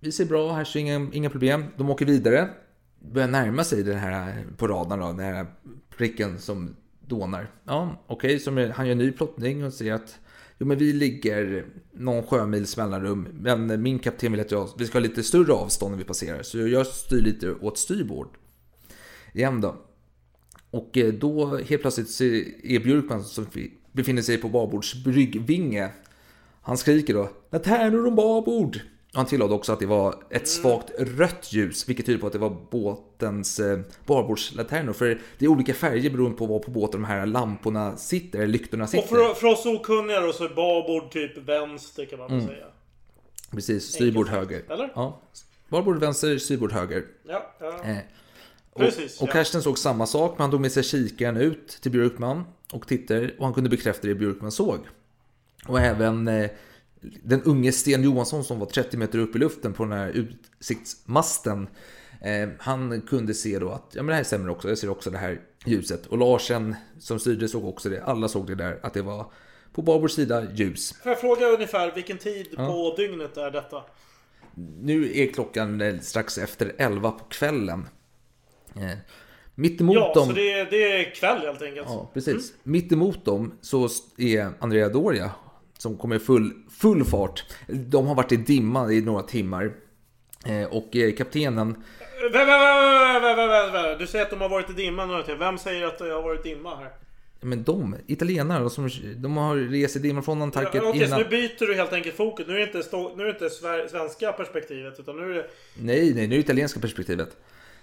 Vi 0.00 0.12
ser 0.12 0.24
bra, 0.24 0.52
här 0.52 0.64
ser 0.64 0.80
inga, 0.80 1.08
inga 1.12 1.30
problem. 1.30 1.64
De 1.76 1.90
åker 1.90 2.06
vidare, 2.06 2.48
börjar 2.98 3.28
närma 3.28 3.64
sig 3.64 3.82
den 3.82 3.98
här 3.98 4.46
på 4.56 4.68
radarn 4.68 5.00
då, 5.00 5.06
den 5.06 5.18
här 5.18 5.46
pricken 5.96 6.38
som 6.38 6.76
dånar. 7.00 7.50
Ja, 7.64 8.04
okej, 8.06 8.36
okay, 8.36 8.70
han 8.70 8.86
gör 8.86 8.92
en 8.92 8.98
ny 8.98 9.12
plottning 9.12 9.64
och 9.64 9.72
säger 9.72 9.94
att 9.94 10.18
Jo 10.62 10.66
men 10.66 10.78
vi 10.78 10.92
ligger 10.92 11.66
någon 11.92 12.22
sjömils 12.22 12.76
mellanrum 12.76 13.28
men 13.32 13.82
min 13.82 13.98
kapten 13.98 14.32
vill 14.32 14.40
att 14.40 14.50
jag, 14.50 14.68
vi 14.78 14.86
ska 14.86 14.98
ha 14.98 15.02
lite 15.02 15.22
större 15.22 15.52
avstånd 15.52 15.90
när 15.90 15.98
vi 15.98 16.04
passerar 16.04 16.42
så 16.42 16.58
jag 16.58 16.86
styr 16.86 17.22
lite 17.22 17.52
åt 17.52 17.78
styrbord. 17.78 18.28
Igen 19.32 19.60
då. 19.60 19.76
Och 20.70 20.96
eh, 20.96 21.12
då 21.12 21.56
helt 21.56 21.82
plötsligt 21.82 22.10
så 22.10 22.24
är 22.24 22.84
Björkman 22.84 23.24
som 23.24 23.46
befinner 23.92 24.22
sig 24.22 24.38
på 24.38 24.48
babords 24.48 25.04
bryggvinge. 25.04 25.90
Han 26.62 26.78
skriker 26.78 27.14
då 27.14 27.30
Laternor 27.50 28.06
om 28.06 28.14
babord! 28.16 28.80
Han 29.12 29.26
tillade 29.26 29.54
också 29.54 29.72
att 29.72 29.80
det 29.80 29.86
var 29.86 30.14
ett 30.30 30.48
svagt 30.48 30.90
rött 30.98 31.52
ljus, 31.52 31.88
vilket 31.88 32.06
tyder 32.06 32.18
på 32.20 32.26
att 32.26 32.32
det 32.32 32.38
var 32.38 32.56
båtens 32.70 33.60
eh, 33.60 33.78
barbordslanternor. 34.06 34.92
För 34.92 35.20
det 35.38 35.44
är 35.44 35.48
olika 35.48 35.74
färger 35.74 36.10
beroende 36.10 36.36
på 36.38 36.46
var 36.46 36.58
på 36.58 36.70
båten 36.70 37.00
de 37.02 37.06
här 37.06 37.26
lamporna 37.26 37.96
sitter, 37.96 38.38
eller 38.38 38.48
lyktorna 38.52 38.86
sitter. 38.86 39.02
Och 39.02 39.08
för, 39.08 39.34
för 39.34 39.46
oss 39.46 39.66
okunniga 39.66 40.20
då 40.20 40.32
så 40.32 40.44
är 40.44 40.48
babord 40.48 41.10
typ 41.12 41.36
vänster 41.48 42.04
kan 42.04 42.18
man 42.18 42.30
Mm. 42.30 42.46
säga. 42.46 42.64
Precis, 43.50 43.84
styrbord 43.84 44.28
höger. 44.28 44.62
eller? 44.72 44.92
Ja. 44.94 45.20
Barbord 45.68 45.98
vänster, 45.98 46.38
styrbord 46.38 46.72
höger. 46.72 47.04
Ja, 47.28 47.54
ja. 47.60 47.82
Eh, 47.84 47.96
och, 48.72 48.80
Precis, 48.80 49.20
och 49.22 49.28
ja. 49.28 49.32
Karsten 49.32 49.62
såg 49.62 49.78
samma 49.78 50.06
sak, 50.06 50.30
men 50.38 50.42
han 50.42 50.50
tog 50.50 50.60
med 50.60 50.72
sig 50.72 50.82
kikaren 50.82 51.36
ut 51.36 51.68
till 51.68 51.90
Björkman 51.92 52.44
och 52.72 52.86
tittade 52.86 53.30
och 53.38 53.44
han 53.44 53.54
kunde 53.54 53.70
bekräfta 53.70 54.08
det 54.08 54.14
Björkman 54.14 54.52
såg. 54.52 54.78
Och 55.68 55.80
även 55.80 56.28
eh, 56.28 56.50
den 57.22 57.42
unge 57.42 57.72
Sten 57.72 58.02
Johansson 58.02 58.44
som 58.44 58.58
var 58.58 58.66
30 58.66 58.96
meter 58.96 59.18
upp 59.18 59.36
i 59.36 59.38
luften 59.38 59.72
på 59.72 59.84
den 59.84 59.92
här 59.92 60.08
utsiktsmasten. 60.08 61.68
Eh, 62.22 62.48
han 62.58 63.00
kunde 63.00 63.34
se 63.34 63.58
då 63.58 63.70
att 63.70 63.90
ja, 63.92 64.02
men 64.02 64.06
det 64.06 64.14
här 64.14 64.24
stämmer 64.24 64.48
också, 64.50 64.68
jag 64.68 64.78
ser 64.78 64.88
också 64.90 65.10
det 65.10 65.18
här 65.18 65.40
ljuset. 65.66 66.06
Och 66.06 66.18
Larsen 66.18 66.74
som 66.98 67.18
styrde 67.18 67.48
såg 67.48 67.64
också 67.64 67.88
det, 67.88 68.02
alla 68.04 68.28
såg 68.28 68.46
det 68.46 68.54
där, 68.54 68.80
att 68.82 68.94
det 68.94 69.02
var 69.02 69.32
på 69.72 69.82
babord 69.82 70.10
sida 70.10 70.46
ljus. 70.54 70.92
Får 71.02 71.12
jag 71.12 71.20
fråga 71.20 71.46
ungefär 71.46 71.92
vilken 71.94 72.18
tid 72.18 72.46
Ja. 72.56 72.66
på 72.66 72.94
dygnet 72.96 73.36
är 73.36 73.50
detta? 73.50 73.82
Nu 74.80 75.18
är 75.18 75.26
klockan 75.26 75.98
strax 76.02 76.38
efter 76.38 76.72
11 76.78 77.10
på 77.10 77.24
kvällen. 77.24 77.88
Eh, 78.76 78.98
Mittemot 79.54 79.94
Ja, 79.94 80.12
dem... 80.14 80.26
så 80.28 80.32
det 80.32 80.52
är, 80.52 80.70
det 80.70 80.92
är 80.92 81.14
kväll 81.14 81.38
helt 81.40 81.62
enkelt. 81.62 81.86
Ja, 81.88 82.10
precis. 82.14 82.52
Mitt 82.62 82.92
emot 82.92 83.24
dem 83.24 83.52
så 83.60 83.88
är 84.18 84.50
Andrea 84.58 84.88
Doria 84.88 85.30
som 85.82 85.98
kommer 85.98 86.16
i 86.16 86.18
full, 86.18 86.52
full 86.70 87.04
fart. 87.04 87.44
De 87.68 88.06
har 88.06 88.14
varit 88.14 88.32
i 88.32 88.36
dimma 88.36 88.92
i 88.92 89.00
några 89.00 89.22
timmar. 89.22 89.72
Eh, 90.46 90.64
Och 90.76 90.96
eh, 90.96 91.12
kaptenen, 91.14 91.76
vä- 92.32 92.46
vä- 92.46 93.72
vä- 93.72 93.98
Du 93.98 94.06
säger 94.06 94.24
att 94.24 94.30
de 94.30 94.40
har 94.40 94.48
varit 94.48 94.70
i 94.70 94.72
dimma 94.72 95.06
några 95.06 95.22
timmar. 95.22 95.38
Vem 95.38 95.58
säger 95.58 95.86
att 95.86 95.98
det 95.98 96.12
har 96.12 96.22
varit 96.22 96.42
dimma 96.42 96.76
här? 96.76 96.90
men 97.42 97.62
de, 97.62 97.96
italienare, 98.06 98.60
de, 98.60 98.70
som, 98.70 98.90
de 99.16 99.36
har 99.36 99.56
rest 99.56 99.96
i 99.96 99.98
dimma 99.98 100.22
från 100.22 100.38
Ja, 100.38 100.44
Nantucket 100.44 100.82
Okej, 100.82 101.00
så 101.00 101.06
innan. 101.06 101.20
nu 101.20 101.28
byter 101.28 101.66
du 101.66 101.74
helt 101.74 101.92
enkelt 101.92 102.16
fokus. 102.16 102.46
Nu 102.48 102.54
är 102.54 102.58
det 102.58 102.64
inte, 102.66 102.82
stå, 102.82 103.12
nu 103.16 103.22
är 103.22 103.26
det 103.26 103.32
inte 103.32 103.50
svenska 103.90 104.32
perspektivet 104.32 105.00
utan 105.00 105.16
nu 105.16 105.30
är 105.30 105.34
det... 105.34 105.46
Nej, 105.78 106.14
nej, 106.14 106.14
nu 106.14 106.22
är 106.22 106.28
det 106.28 106.36
italienska 106.36 106.80
perspektivet. 106.80 107.36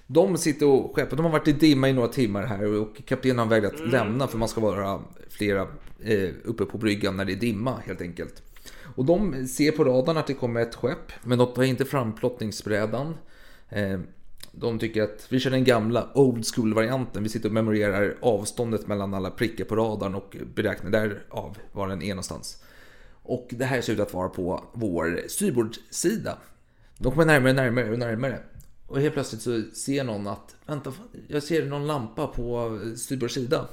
De 0.08 0.38
sitter 0.38 0.66
och 0.66 0.96
skeppar, 0.96 1.18
de 1.18 1.26
har 1.26 1.32
varit 1.32 1.48
i 1.48 1.52
dimma 1.54 1.90
i 1.90 1.94
några 1.94 2.08
timmar 2.08 2.44
här 2.46 2.66
och 2.82 3.06
kaptenen 3.06 3.40
har 3.40 3.46
vägrat 3.46 3.80
Mm. 3.80 3.90
lämna 3.92 4.28
för 4.28 4.38
man 4.38 4.48
ska 4.48 4.62
vara 4.62 5.02
flera 5.30 5.68
Eh, 6.04 6.30
uppe 6.44 6.66
på 6.66 6.78
bryggan 6.78 7.18
när 7.18 7.26
det 7.26 7.34
är 7.34 7.40
dimma 7.40 7.80
helt 7.86 8.02
enkelt. 8.02 8.44
Och 8.96 9.06
de 9.06 9.48
ser 9.48 9.72
på 9.72 9.84
radarn 9.84 10.18
att 10.18 10.28
det 10.28 10.34
kommer 10.34 10.62
ett 10.62 10.76
skepp, 10.76 11.12
men 11.24 11.38
de 11.38 11.54
tar 11.54 11.64
inte 11.64 11.86
fram 11.86 12.16
plottningsbrädan. 12.16 13.16
Eh, 13.70 14.00
de 14.52 14.80
tycker 14.80 15.04
att 15.04 15.28
vi 15.30 15.40
kör 15.40 15.52
den 15.52 15.64
gamla 15.64 16.10
old 16.14 16.46
school-varianten. 16.56 17.24
Vi 17.24 17.30
sitter 17.30 17.50
och 17.50 17.54
memorerar 17.54 18.18
avståndet 18.22 18.88
mellan 18.88 19.14
alla 19.14 19.32
prickar 19.32 19.66
på 19.66 19.76
radarn 19.76 20.16
och 20.16 20.38
beräknar 20.54 20.92
därav 20.92 21.58
var 21.72 21.88
den 21.88 22.02
är 22.02 22.10
någonstans. 22.10 22.64
Och 23.24 23.48
det 23.50 23.66
här 23.66 23.82
ser 23.82 23.94
ut 23.94 24.00
att 24.00 24.14
vara 24.14 24.30
på 24.30 24.64
vår 24.74 25.22
styrbordssida. 25.28 26.38
De 26.98 27.12
kommer 27.12 27.26
närmare, 27.26 27.54
närmare 27.54 27.92
och 27.92 28.00
närmare. 28.00 28.40
Och 28.88 29.00
helt 29.02 29.14
plötsligt 29.14 29.42
så 29.42 29.62
ser 29.74 30.04
någon 30.04 30.28
att, 30.28 30.56
vänta, 30.66 30.94
jag 31.28 31.44
ser 31.44 31.66
någon 31.66 31.88
lampa 31.88 32.28
på 32.28 32.80
styrbordssida. 32.96 33.68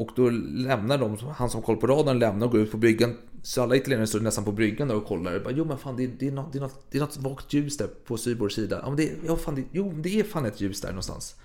Och 0.00 0.10
då 0.16 0.30
lämnar 0.30 0.98
de, 0.98 1.16
han 1.36 1.50
som 1.50 1.62
koll 1.62 1.76
på 1.76 1.86
radarn 1.86 2.18
lämnar 2.18 2.46
och 2.46 2.52
går 2.52 2.60
ut 2.60 2.70
på 2.70 2.76
bryggan. 2.76 3.16
Så 3.42 3.62
alla 3.62 3.76
italienare 3.76 4.06
står 4.06 4.20
nästan 4.20 4.44
på 4.44 4.52
bryggan 4.52 4.88
där 4.88 4.96
och 4.96 5.06
kollar. 5.06 5.38
Bara, 5.38 5.54
jo 5.54 5.64
men 5.64 5.78
fan 5.78 5.96
det, 5.96 6.06
det, 6.06 6.28
är 6.28 6.32
något, 6.32 6.52
det, 6.52 6.58
är 6.58 6.60
något, 6.60 6.86
det 6.90 6.98
är 6.98 7.00
något 7.00 7.16
vagt 7.16 7.52
ljus 7.52 7.76
där 7.76 7.86
på 7.86 8.16
syborgs 8.16 8.54
sida. 8.54 8.80
Ja, 8.82 8.88
men 8.88 8.96
det, 8.96 9.12
ja, 9.26 9.36
fan, 9.36 9.54
det, 9.54 9.64
jo 9.72 9.92
det 9.96 10.20
är 10.20 10.24
fan 10.24 10.46
ett 10.46 10.60
ljus 10.60 10.80
där 10.80 10.88
någonstans. 10.88 11.36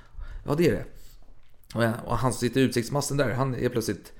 Ja 0.45 0.55
det 0.55 0.67
är 0.67 0.71
det. 0.71 0.85
Och, 1.75 2.11
och 2.11 2.17
han 2.17 2.33
som 2.33 2.39
sitter 2.39 2.61
i 2.61 2.63
utsiktsmasten 2.63 3.17
där, 3.17 3.31
han 3.31 3.55
är 3.55 3.69
plötsligt 3.69 4.13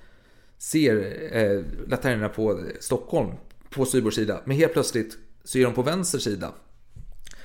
ser 0.58 0.96
eh, 1.32 1.64
laternerna 1.88 2.30
på 2.30 2.60
Stockholm 2.80 3.32
på 3.70 3.86
syborgs 3.86 4.16
sida. 4.16 4.42
Men 4.46 4.58
helt 4.58 4.74
plötsligt 4.74 5.18
så 5.44 5.58
är 5.58 5.64
de 5.64 5.74
på 5.74 5.82
vänster 5.82 6.20
sida. 6.20 6.54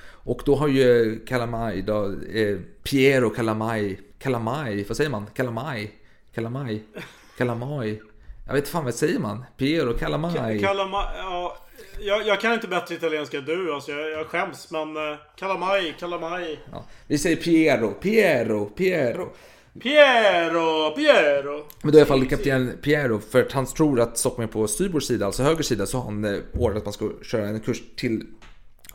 Och 0.03 0.41
då 0.45 0.55
har 0.55 0.67
ju 0.67 1.19
Calamai, 1.25 1.81
då, 1.81 2.15
eh, 2.33 2.57
Piero 2.83 3.29
Calamai, 3.29 3.99
Calamai, 4.19 4.83
vad 4.83 4.97
säger 4.97 5.09
man? 5.09 5.25
Calamai, 5.33 5.91
Calamai, 6.33 6.83
Calamai. 7.37 8.01
Jag 8.47 8.53
vet 8.53 8.67
fan 8.67 8.85
vad 8.85 8.95
säger 8.95 9.19
man? 9.19 9.45
Piero 9.57 9.93
Calamai. 9.93 10.59
Kalama, 10.59 11.03
ja, 11.17 11.57
jag, 11.99 12.27
jag 12.27 12.41
kan 12.41 12.53
inte 12.53 12.67
bättre 12.67 12.95
italienska 12.95 13.37
än 13.37 13.45
du. 13.45 13.73
Alltså, 13.73 13.91
jag, 13.91 14.11
jag 14.11 14.27
skäms. 14.27 14.71
Men 14.71 14.97
uh, 14.97 15.17
Kalamaj, 15.35 15.95
Kalamaj. 15.99 16.59
Ja, 16.71 16.85
vi 17.07 17.17
säger 17.17 17.35
Piero, 17.35 17.91
Piero, 17.91 18.65
Piero. 18.65 19.29
Piero, 19.79 20.95
Piero. 20.95 21.65
Men 21.81 21.91
då 21.91 21.97
är 21.97 21.99
i 21.99 22.01
alla 22.01 22.05
fall 22.05 22.27
kapten 22.27 22.77
Piero, 22.81 23.19
för 23.19 23.41
att 23.41 23.51
han 23.51 23.65
tror 23.65 23.99
att 23.99 24.17
Stockholm 24.17 24.49
är 24.49 24.51
på 24.51 24.67
styrbords 24.67 25.07
sida, 25.07 25.25
alltså 25.25 25.43
höger 25.43 25.63
sida, 25.63 25.85
så 25.85 25.97
har 25.97 26.03
han 26.03 26.25
eh, 26.25 26.39
ordnat 26.53 26.77
att 26.77 26.85
man 26.85 26.93
ska 26.93 27.09
köra 27.23 27.47
en 27.47 27.59
kurs 27.59 27.81
till 27.95 28.23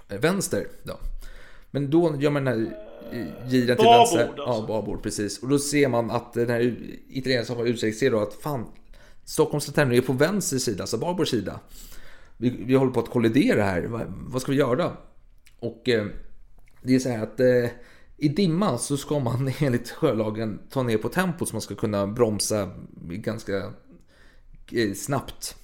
eh, 0.08 0.18
vänster. 0.18 0.66
Då. 0.82 0.98
Men 1.70 1.90
då 1.90 2.16
gör 2.18 2.30
man 2.30 2.44
den 2.44 2.54
här 2.54 2.72
eh, 2.72 2.85
giren 3.50 3.76
till 3.76 3.86
vänster. 3.86 4.32
Ja, 4.36 4.44
alltså. 4.46 4.66
babord, 4.66 5.02
precis. 5.02 5.42
Och 5.42 5.48
då 5.48 5.58
ser 5.58 5.88
man 5.88 6.10
att 6.10 6.32
den 6.32 6.50
här 6.50 6.76
italienaren 7.08 7.46
som 7.46 7.56
har 7.56 7.66
utsikt 7.66 7.98
ser 7.98 8.10
då 8.10 8.20
att 8.20 8.34
fan, 8.34 8.66
Stockholms 9.24 9.66
terminal 9.66 9.98
är 9.98 10.06
på 10.06 10.12
vänster 10.12 10.58
sida, 10.58 10.82
alltså 10.82 10.98
babord 10.98 11.28
sida. 11.28 11.60
Vi, 12.36 12.50
vi 12.50 12.74
håller 12.74 12.92
på 12.92 13.00
att 13.00 13.10
kollidera 13.10 13.62
här, 13.62 13.82
vad, 13.82 14.02
vad 14.08 14.42
ska 14.42 14.52
vi 14.52 14.58
göra? 14.58 14.92
Och 15.58 15.88
eh, 15.88 16.06
det 16.82 16.94
är 16.94 16.98
så 16.98 17.08
här 17.08 17.22
att 17.22 17.40
eh, 17.40 17.70
i 18.16 18.28
dimma 18.28 18.78
så 18.78 18.96
ska 18.96 19.18
man 19.18 19.52
enligt 19.58 19.90
sjölagen 19.90 20.58
ta 20.70 20.82
ner 20.82 20.98
på 20.98 21.08
tempot 21.08 21.48
så 21.48 21.54
man 21.54 21.62
ska 21.62 21.74
kunna 21.74 22.06
bromsa 22.06 22.70
ganska 23.00 23.72
eh, 24.72 24.92
snabbt. 24.94 25.56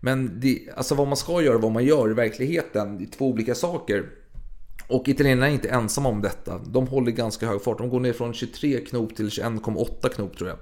Men 0.00 0.40
det, 0.40 0.68
alltså 0.76 0.94
vad 0.94 1.08
man 1.08 1.16
ska 1.16 1.42
göra 1.42 1.56
och 1.56 1.62
vad 1.62 1.72
man 1.72 1.84
gör 1.84 2.10
i 2.10 2.14
verkligheten, 2.14 2.98
det 2.98 3.04
är 3.04 3.10
två 3.10 3.28
olika 3.28 3.54
saker. 3.54 4.10
Och 4.88 5.08
italienarna 5.08 5.48
är 5.48 5.52
inte 5.52 5.68
ensamma 5.68 6.08
om 6.08 6.22
detta. 6.22 6.58
De 6.58 6.86
håller 6.86 7.10
ganska 7.10 7.46
hög 7.46 7.62
fart. 7.62 7.78
De 7.78 7.88
går 7.88 8.00
ner 8.00 8.12
från 8.12 8.34
23 8.34 8.80
knop 8.80 9.16
till 9.16 9.28
21,8 9.28 10.08
knop 10.08 10.38
tror 10.38 10.48
jag. 10.48 10.58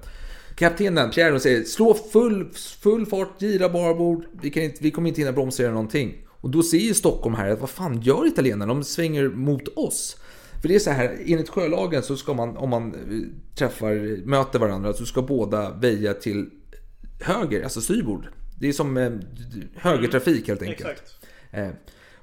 Kaptenen 0.55 1.11
Piero 1.11 1.39
säger 1.39 1.63
slå 1.63 1.93
full, 1.93 2.51
full 2.81 3.05
fart, 3.05 3.41
gira 3.41 3.69
barbord. 3.69 4.25
Vi, 4.41 4.49
kan 4.49 4.63
inte, 4.63 4.77
vi 4.83 4.91
kommer 4.91 5.09
inte 5.09 5.21
hinna 5.21 5.31
bromsa 5.31 5.63
eller 5.63 5.73
någonting. 5.73 6.25
Och 6.27 6.49
då 6.49 6.63
ser 6.63 6.77
ju 6.77 6.93
Stockholm 6.93 7.35
här 7.35 7.49
att 7.49 7.59
vad 7.59 7.69
fan 7.69 8.01
gör 8.01 8.27
italienarna? 8.27 8.73
De 8.73 8.83
svänger 8.83 9.29
mot 9.29 9.67
oss. 9.67 10.17
För 10.61 10.67
det 10.67 10.75
är 10.75 10.79
så 10.79 10.89
här, 10.89 11.17
enligt 11.25 11.49
sjölagen 11.49 12.03
så 12.03 12.17
ska 12.17 12.33
man, 12.33 12.57
om 12.57 12.69
man 12.69 12.93
eh, 12.93 13.55
träffar, 13.55 14.25
möter 14.25 14.59
varandra, 14.59 14.93
så 14.93 15.05
ska 15.05 15.21
båda 15.21 15.71
väja 15.71 16.13
till 16.13 16.49
höger, 17.21 17.63
alltså 17.63 17.81
styrbord. 17.81 18.27
Det 18.59 18.67
är 18.67 18.73
som 18.73 18.97
eh, 18.97 19.11
högertrafik 19.75 20.47
helt 20.47 20.61
enkelt. 20.61 20.89
Exakt. 20.89 21.15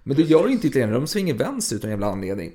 Men 0.02 0.16
det 0.16 0.22
gör 0.22 0.48
inte 0.48 0.66
italienarna, 0.66 0.98
de 0.98 1.06
svänger 1.06 1.34
vänster 1.34 1.76
utan 1.76 1.90
jävla 1.90 2.06
anledning. 2.06 2.52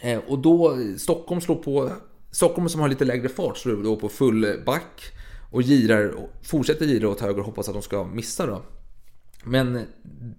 Eh, 0.00 0.20
och 0.28 0.38
då, 0.38 0.76
Stockholm 0.98 1.40
slår 1.40 1.56
på, 1.56 1.90
Stockholm 2.30 2.68
som 2.68 2.80
har 2.80 2.88
lite 2.88 3.04
lägre 3.04 3.28
fart 3.28 3.56
slår 3.56 3.82
då 3.82 3.96
på 3.96 4.08
full 4.08 4.62
back 4.66 5.12
och 5.52 5.62
girar, 5.62 6.14
fortsätter 6.42 6.86
gira 6.86 7.08
åt 7.08 7.20
höger 7.20 7.38
och 7.38 7.46
hoppas 7.46 7.68
att 7.68 7.74
de 7.74 7.82
ska 7.82 8.04
missa 8.04 8.46
då. 8.46 8.62
Men 9.44 9.86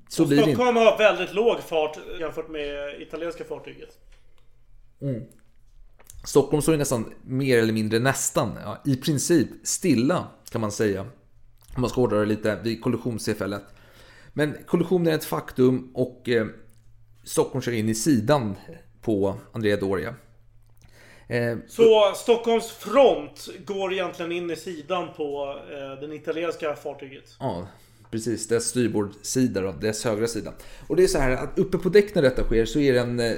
så 0.09 0.25
blir 0.25 0.37
det 0.37 0.41
inte. 0.43 0.53
Stockholm 0.53 0.77
har 0.77 0.97
väldigt 0.97 1.33
låg 1.33 1.59
fart 1.59 1.97
jämfört 2.19 2.49
med 2.49 3.01
italienska 3.01 3.43
fartyget. 3.43 3.89
Mm. 5.01 5.23
Stockholm 6.25 6.61
står 6.61 6.73
ju 6.73 6.77
nästan 6.77 7.13
mer 7.23 7.57
eller 7.57 7.73
mindre 7.73 7.99
nästan, 7.99 8.57
ja, 8.63 8.81
i 8.85 8.95
princip 8.95 9.47
stilla 9.63 10.27
kan 10.51 10.61
man 10.61 10.71
säga. 10.71 11.01
Om 11.75 11.81
man 11.81 11.89
ska 11.89 12.01
hårdra 12.01 12.19
det 12.19 12.25
lite 12.25 12.59
vid 12.63 12.81
kollisionstillfället. 12.81 13.63
Men 14.37 14.57
kollisionen 14.67 15.07
är 15.13 15.15
ett 15.15 15.25
faktum 15.25 15.91
och 15.93 16.29
eh, 16.29 16.47
Stockholm 17.23 17.61
kör 17.61 17.71
in 17.71 17.89
i 17.89 17.95
sidan 17.95 18.55
på 19.01 19.35
Andrea 19.51 19.77
Doria. 19.77 20.15
Eh, 21.27 21.57
Så 21.67 22.13
Stockholms 22.15 22.71
front 22.71 23.49
går 23.65 23.93
egentligen 23.93 24.31
in 24.31 24.51
i 24.51 24.55
sidan 24.55 25.07
på 25.17 25.59
eh, 25.71 26.01
den 26.01 26.13
italienska 26.13 26.75
fartyget. 26.75 27.35
Ja, 27.39 27.67
precis. 28.11 28.47
Dess 28.47 28.65
styrbordssida 28.65 29.61
då, 29.61 29.71
dess 29.71 30.05
högra 30.05 30.27
sida. 30.27 30.53
Och 30.87 30.95
det 30.95 31.03
är 31.03 31.07
så 31.07 31.17
här 31.19 31.31
att 31.31 31.59
uppe 31.59 31.77
på 31.77 31.89
däck 31.89 32.15
när 32.15 32.21
detta 32.21 32.43
sker 32.43 32.65
så 32.65 32.79
är 32.79 32.93
det 32.93 32.99
en 32.99 33.19
eh, 33.19 33.33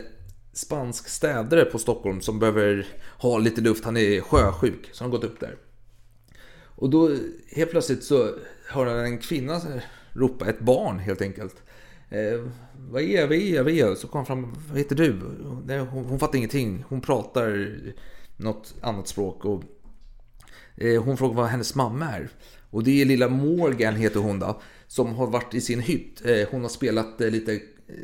spansk 0.54 1.10
städare 1.10 1.66
på 1.66 1.80
Stockholm 1.80 2.22
som 2.22 2.40
behöver 2.40 2.88
ha 3.20 3.38
lite 3.38 3.62
luft. 3.62 3.86
Han 3.86 3.98
är 3.98 4.22
sjösjuk, 4.22 4.90
så 4.92 5.04
han 5.04 5.12
har 5.12 5.18
gått 5.20 5.32
upp 5.32 5.40
där. 5.40 5.56
Och 6.80 6.90
då 6.90 7.12
helt 7.56 7.72
plötsligt 7.72 8.04
så 8.04 8.36
hör 8.70 8.86
han 8.86 9.00
en 9.00 9.18
kvinna 9.18 9.62
ropa, 10.18 10.50
ett 10.50 10.60
barn 10.60 11.00
helt 11.00 11.22
enkelt. 11.22 11.64
Eh, 12.10 12.48
vad 12.90 13.02
är 13.02 13.28
vi 13.28 13.58
vad 13.58 13.60
är 13.60 13.82
vad 13.84 13.92
är? 13.92 13.96
Så 13.96 14.08
kom 14.08 14.18
han 14.18 14.26
fram, 14.26 14.56
vad 14.70 14.78
heter 14.78 14.96
du? 14.96 15.20
Nej, 15.66 15.80
hon, 15.80 16.06
hon 16.06 16.20
fattar 16.20 16.38
ingenting. 16.38 16.84
Hon 16.88 17.02
pratar 17.02 17.76
något 18.38 18.76
annat 18.82 19.08
språk 19.08 19.46
och 19.46 19.64
eh, 20.76 21.04
hon 21.04 21.18
frågar 21.18 21.36
vad 21.36 21.48
hennes 21.48 21.76
mamma 21.76 22.06
är. 22.06 22.30
Och 22.70 22.84
det 22.84 23.02
är 23.02 23.06
lilla 23.06 23.30
Morgan 23.30 23.96
heter 23.96 24.20
hon 24.20 24.40
då. 24.40 24.62
Som 24.88 25.16
har 25.16 25.28
varit 25.28 25.54
i 25.54 25.62
sin 25.62 25.80
hytt. 25.80 26.26
Eh, 26.26 26.48
hon 26.52 26.62
har 26.62 26.70
spelat 26.70 27.22
eh, 27.22 27.30
lite, 27.30 27.54
eh, 27.54 27.60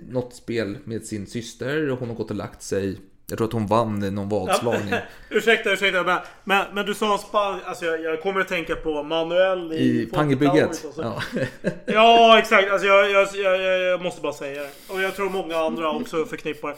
något 0.07 0.33
spel 0.33 0.77
med 0.83 1.05
sin 1.05 1.27
syster. 1.27 1.89
och 1.89 1.99
Hon 1.99 2.09
har 2.09 2.15
gått 2.15 2.29
och 2.29 2.35
lagt 2.35 2.61
sig. 2.61 2.97
Jag 3.27 3.37
tror 3.37 3.47
att 3.47 3.53
hon 3.53 3.67
vann 3.67 3.99
någon 3.99 4.29
vadslagning. 4.29 4.93
ursäkta, 5.29 5.71
ursäkta. 5.71 6.03
Men, 6.03 6.19
men, 6.43 6.65
men 6.73 6.85
du 6.85 6.93
sa 6.93 7.17
span... 7.17 7.59
Alltså 7.65 7.85
jag, 7.85 8.01
jag 8.01 8.21
kommer 8.21 8.41
att 8.41 8.47
tänka 8.47 8.75
på 8.75 9.03
Manuel 9.03 9.73
i... 9.73 10.01
I 10.01 10.05
Pangebygget. 10.05 10.67
Alltså. 10.67 11.01
Ja. 11.01 11.21
Ja, 11.85 12.39
exakt. 12.39 12.71
Alltså 12.71 12.87
jag, 12.87 13.11
jag, 13.11 13.27
jag, 13.33 13.81
jag 13.81 14.01
måste 14.01 14.21
bara 14.21 14.33
säga 14.33 14.61
det. 14.61 14.93
Och 14.93 15.01
jag 15.01 15.15
tror 15.15 15.29
många 15.29 15.57
andra 15.57 15.91
också 15.91 16.25
förknippar 16.25 16.75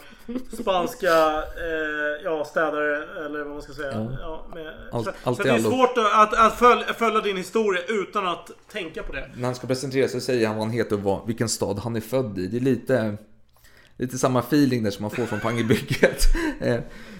spanska 0.62 1.08
eh, 1.36 2.24
ja, 2.24 2.44
städare, 2.44 2.96
eller 3.26 3.38
vad 3.38 3.52
man 3.52 3.62
ska 3.62 3.72
säga. 3.72 3.92
Ja. 3.92 4.08
Ja, 4.20 4.46
med, 4.54 4.72
Allt- 4.92 5.04
så 5.04 5.12
allt 5.24 5.36
så 5.36 5.42
det 5.42 5.50
är 5.50 5.58
svårt 5.58 5.98
att, 5.98 6.14
att, 6.14 6.46
att 6.46 6.58
följa, 6.58 6.84
följa 6.86 7.20
din 7.20 7.36
historia 7.36 7.82
utan 7.88 8.26
att 8.28 8.50
tänka 8.72 9.02
på 9.02 9.12
det. 9.12 9.30
När 9.36 9.44
han 9.44 9.54
ska 9.54 9.66
presentera 9.66 10.08
sig 10.08 10.20
säger 10.20 10.46
han 10.46 10.56
vad 10.56 10.66
han 10.66 10.74
heter 10.74 10.96
och 10.96 11.02
vad, 11.02 11.26
vilken 11.26 11.48
stad 11.48 11.78
han 11.78 11.96
är 11.96 12.00
född 12.00 12.38
i. 12.38 12.46
Det 12.46 12.56
är 12.56 12.60
lite, 12.60 13.16
lite 13.98 14.18
samma 14.18 14.38
feeling 14.40 14.82
där 14.82 14.90
som 14.90 15.02
man 15.02 15.10
får 15.10 15.26
från 15.26 15.40
Pangebygget. 15.40 16.22
Eh, 16.60 16.78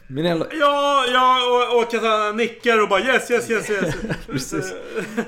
Men 0.09 0.27
alla- 0.33 0.47
Ja, 0.53 1.05
ja 1.13 1.39
och, 1.73 1.83
och 1.83 2.03
han 2.09 2.37
nickar 2.37 2.83
och 2.83 2.89
bara 2.89 3.01
yes, 3.01 3.31
yes, 3.31 3.51
yes, 3.51 3.71
yes. 3.71 3.95
Precis. 4.27 4.73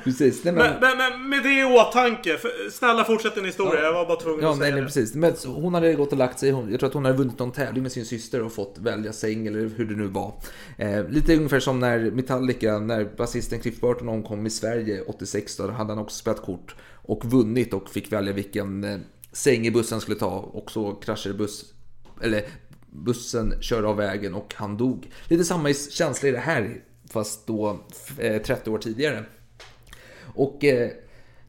Precis. 0.04 0.44
Nej, 0.44 0.54
men, 0.54 0.72
Men, 0.80 0.96
men, 0.98 1.28
med 1.28 1.42
det 1.42 1.60
i 1.60 1.64
åtanke, 1.64 2.38
snälla 2.72 3.04
fortsätt 3.04 3.34
din 3.34 3.44
historia. 3.44 3.82
Jag 3.82 3.92
var 3.92 4.06
bara 4.06 4.20
tvungen 4.20 4.40
Ja, 4.42 4.50
att 4.50 4.56
säga 4.58 4.64
nej, 4.64 4.72
nej, 4.72 4.80
det. 4.80 4.86
precis. 4.86 5.14
Men 5.14 5.34
hon 5.46 5.74
hade 5.74 5.94
gått 5.94 6.12
och 6.12 6.18
lagt 6.18 6.38
sig. 6.38 6.48
Jag 6.48 6.80
tror 6.80 6.86
att 6.88 6.94
hon 6.94 7.04
hade 7.04 7.16
vunnit 7.18 7.38
någon 7.38 7.52
tävling 7.52 7.82
med 7.82 7.92
sin 7.92 8.04
syster 8.04 8.42
och 8.42 8.52
fått 8.52 8.74
välja 8.78 9.12
säng 9.12 9.46
eller 9.46 9.70
hur 9.76 9.84
det 9.84 9.96
nu 9.96 10.06
var. 10.06 10.34
Eh, 10.78 11.08
lite 11.08 11.36
ungefär 11.36 11.60
som 11.60 11.80
när 11.80 11.98
Metallica, 12.10 12.78
när 12.78 13.04
basisten 13.16 13.60
Cliff 13.60 13.80
Burton 13.80 14.08
omkom 14.08 14.46
i 14.46 14.50
Sverige 14.50 15.02
86. 15.06 15.56
Då 15.56 15.70
hade 15.70 15.90
han 15.92 15.98
också 15.98 16.16
spelat 16.16 16.42
kort 16.42 16.74
och 16.94 17.24
vunnit 17.24 17.74
och 17.74 17.88
fick 17.90 18.12
välja 18.12 18.32
vilken 18.32 18.84
säng 19.32 19.66
i 19.66 19.70
bussen 19.70 20.00
skulle 20.00 20.18
ta. 20.18 20.38
Och 20.38 20.70
så 20.70 20.92
kraschade 20.94 21.34
buss, 21.34 21.74
eller 22.22 22.44
bussen 22.90 23.54
körde 23.60 23.88
av 23.88 23.96
vägen 23.96 24.34
och 24.34 24.54
han 24.56 24.76
dog. 24.76 25.10
Lite 25.28 25.44
samma 25.44 25.72
känsla 25.72 26.28
i 26.28 26.32
det 26.32 26.38
här, 26.38 26.82
fast 27.10 27.46
då 27.46 27.80
eh, 28.18 28.42
30 28.42 28.70
år 28.70 28.78
tidigare. 28.78 29.24
Och 30.34 30.64
eh, 30.64 30.90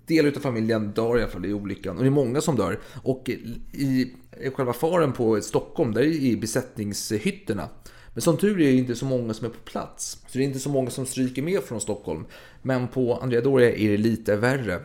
del 0.05 0.25
utav 0.25 0.41
familjen 0.41 0.91
dör 0.91 1.17
i 1.17 1.21
alla 1.21 1.31
fall 1.31 1.45
i 1.45 1.53
olyckan. 1.53 1.97
Och 1.97 2.03
det 2.03 2.07
är 2.07 2.11
många 2.11 2.41
som 2.41 2.55
dör. 2.55 2.79
Och 3.03 3.29
i, 3.29 4.13
i 4.37 4.49
själva 4.55 4.73
faren 4.73 5.13
på 5.13 5.41
Stockholm, 5.41 5.93
där 5.93 6.01
är 6.01 6.05
i 6.05 6.37
besättningshytterna. 6.37 7.69
Men 8.13 8.21
som 8.21 8.37
tur 8.37 8.61
är 8.61 8.71
det 8.71 8.77
inte 8.77 8.95
så 8.95 9.05
många 9.05 9.33
som 9.33 9.45
är 9.45 9.49
på 9.49 9.59
plats. 9.59 10.11
Så 10.27 10.37
det 10.37 10.43
är 10.43 10.47
inte 10.47 10.59
så 10.59 10.69
många 10.69 10.89
som 10.89 11.05
stryker 11.05 11.41
med 11.41 11.63
från 11.63 11.81
Stockholm. 11.81 12.25
Men 12.61 12.87
på 12.87 13.15
Andrea 13.15 13.41
Doria 13.41 13.71
är 13.71 13.89
det 13.89 13.97
lite 13.97 14.35
värre. 14.35 14.79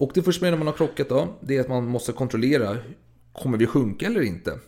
Och 0.00 0.10
det 0.14 0.22
första 0.22 0.44
med 0.44 0.52
när 0.52 0.58
man 0.58 0.66
har 0.66 0.74
krockat 0.74 1.08
då, 1.08 1.28
det 1.40 1.56
är 1.56 1.60
att 1.60 1.68
man 1.68 1.86
måste 1.86 2.12
kontrollera, 2.12 2.76
kommer 3.32 3.58
vi 3.58 3.66
sjunka 3.66 4.06
eller 4.06 4.22
inte? 4.22 4.58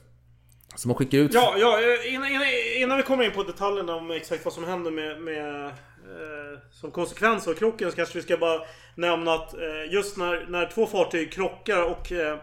Så 0.74 0.88
man 0.88 0.96
skickar 0.96 1.18
ut... 1.18 1.34
Ja, 1.34 1.54
ja 1.58 1.80
eh, 1.80 2.14
innan, 2.14 2.28
innan, 2.30 2.46
innan 2.76 2.96
vi 2.96 3.02
kommer 3.02 3.24
in 3.24 3.32
på 3.32 3.42
detaljerna 3.42 3.94
om 3.94 4.10
exakt 4.10 4.44
vad 4.44 4.54
som 4.54 4.64
händer 4.64 4.90
med, 4.90 5.20
med 5.20 5.66
eh, 5.66 6.58
som 6.72 6.90
konsekvens 6.90 7.48
av 7.48 7.54
krocken 7.54 7.90
så 7.90 7.96
kanske 7.96 8.18
vi 8.18 8.22
ska 8.22 8.36
bara 8.36 8.60
nämna 8.94 9.34
att 9.34 9.54
eh, 9.54 9.92
just 9.92 10.16
när, 10.16 10.46
när 10.48 10.66
två 10.66 10.86
fartyg 10.86 11.32
krockar 11.32 11.82
och 11.82 12.12
eh, 12.12 12.38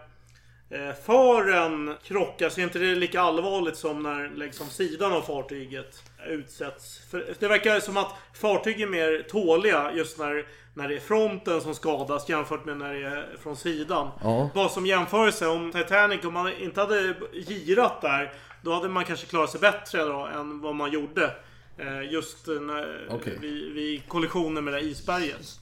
eh 0.70 0.94
fören 1.06 1.94
krockar 2.04 2.48
så 2.48 2.60
är 2.60 2.64
inte 2.64 2.78
det 2.78 2.94
lika 2.94 3.20
allvarligt 3.20 3.76
som 3.76 4.02
när 4.02 4.30
liksom, 4.34 4.66
sidan 4.66 5.12
av 5.12 5.22
fartyget 5.22 6.02
utsätts. 6.28 7.00
För 7.10 7.34
det 7.38 7.48
verkar 7.48 7.80
som 7.80 7.96
att 7.96 8.14
fartyg 8.34 8.80
är 8.80 8.86
mer 8.86 9.26
tåliga 9.30 9.92
just 9.94 10.18
när, 10.18 10.46
när 10.74 10.88
det 10.88 10.94
är 10.96 11.00
fronten 11.00 11.60
som 11.60 11.74
skadas 11.74 12.28
jämfört 12.28 12.64
med 12.64 12.76
när 12.76 12.94
det 12.94 13.06
är 13.06 13.36
från 13.42 13.56
sidan. 13.56 14.08
Ja. 14.22 14.50
Bara 14.54 14.68
som 14.68 14.86
jämförelse, 14.86 15.46
om 15.46 15.72
Titanic, 15.72 16.24
om 16.24 16.34
man 16.34 16.52
inte 16.52 16.80
hade 16.80 17.14
girat 17.32 18.00
där, 18.00 18.32
då 18.62 18.72
hade 18.74 18.88
man 18.88 19.04
kanske 19.04 19.26
klarat 19.26 19.50
sig 19.50 19.60
bättre 19.60 20.04
då 20.04 20.26
än 20.34 20.60
vad 20.60 20.74
man 20.74 20.90
gjorde. 20.92 21.30
Eh, 21.78 22.12
Just 22.12 22.46
när, 22.46 23.06
Okej. 23.10 23.38
vid, 23.40 23.72
vid 23.72 24.08
kollisionen 24.08 24.64
med 24.64 24.74
det 24.74 24.80
isberget. 24.80 25.60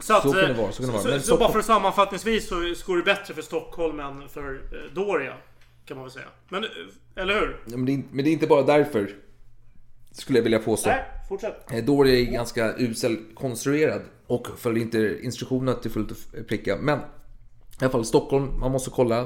Så, 0.00 0.14
att, 0.16 0.22
Så 0.22 0.32
kan 0.32 0.40
det 0.40 0.48
eh, 0.48 0.56
vara, 0.56 0.72
så 0.72 0.82
kan 0.82 0.86
det 0.86 0.92
vara. 0.92 1.02
Så, 1.02 1.08
Men 1.08 1.20
så 1.20 1.36
bara 1.36 1.52
för 1.52 1.62
sammanfattningsvis 1.62 2.48
så 2.48 2.54
går 2.86 2.96
det 2.96 3.02
bättre 3.02 3.34
för 3.34 3.42
Stockholm 3.42 4.00
än 4.00 4.28
för 4.28 4.54
eh, 4.54 4.94
Doria. 4.94 5.34
Kan 5.84 5.96
man 5.96 6.04
väl 6.04 6.12
säga. 6.12 6.26
Men, 6.48 6.64
eller 7.16 7.34
hur? 7.40 7.56
Ja, 7.66 7.76
Men 7.76 7.86
det, 7.86 7.92
är, 7.92 8.02
men 8.10 8.24
det 8.24 8.30
är 8.30 8.32
inte 8.32 8.46
bara 8.46 8.62
därför, 8.62 9.10
skulle 10.14 10.38
jag 10.38 10.42
vilja 10.42 10.58
påstå. 10.58 10.90
Nej, 10.90 11.04
fortsätt. 11.28 11.72
Eh, 11.72 11.84
Dory 11.84 12.26
är 12.26 12.32
ganska 12.32 12.74
usel 12.78 13.18
konstruerad 13.34 14.02
och 14.26 14.48
följer 14.58 14.82
inte 14.82 15.18
instruktionerna 15.22 15.74
till 15.74 15.90
fullt 15.90 16.10
och 16.10 16.46
pricka. 16.48 16.76
Men 16.80 16.98
i 16.98 17.02
alla 17.80 17.90
fall 17.90 18.04
Stockholm, 18.04 18.60
man 18.60 18.72
måste 18.72 18.90
kolla 18.90 19.20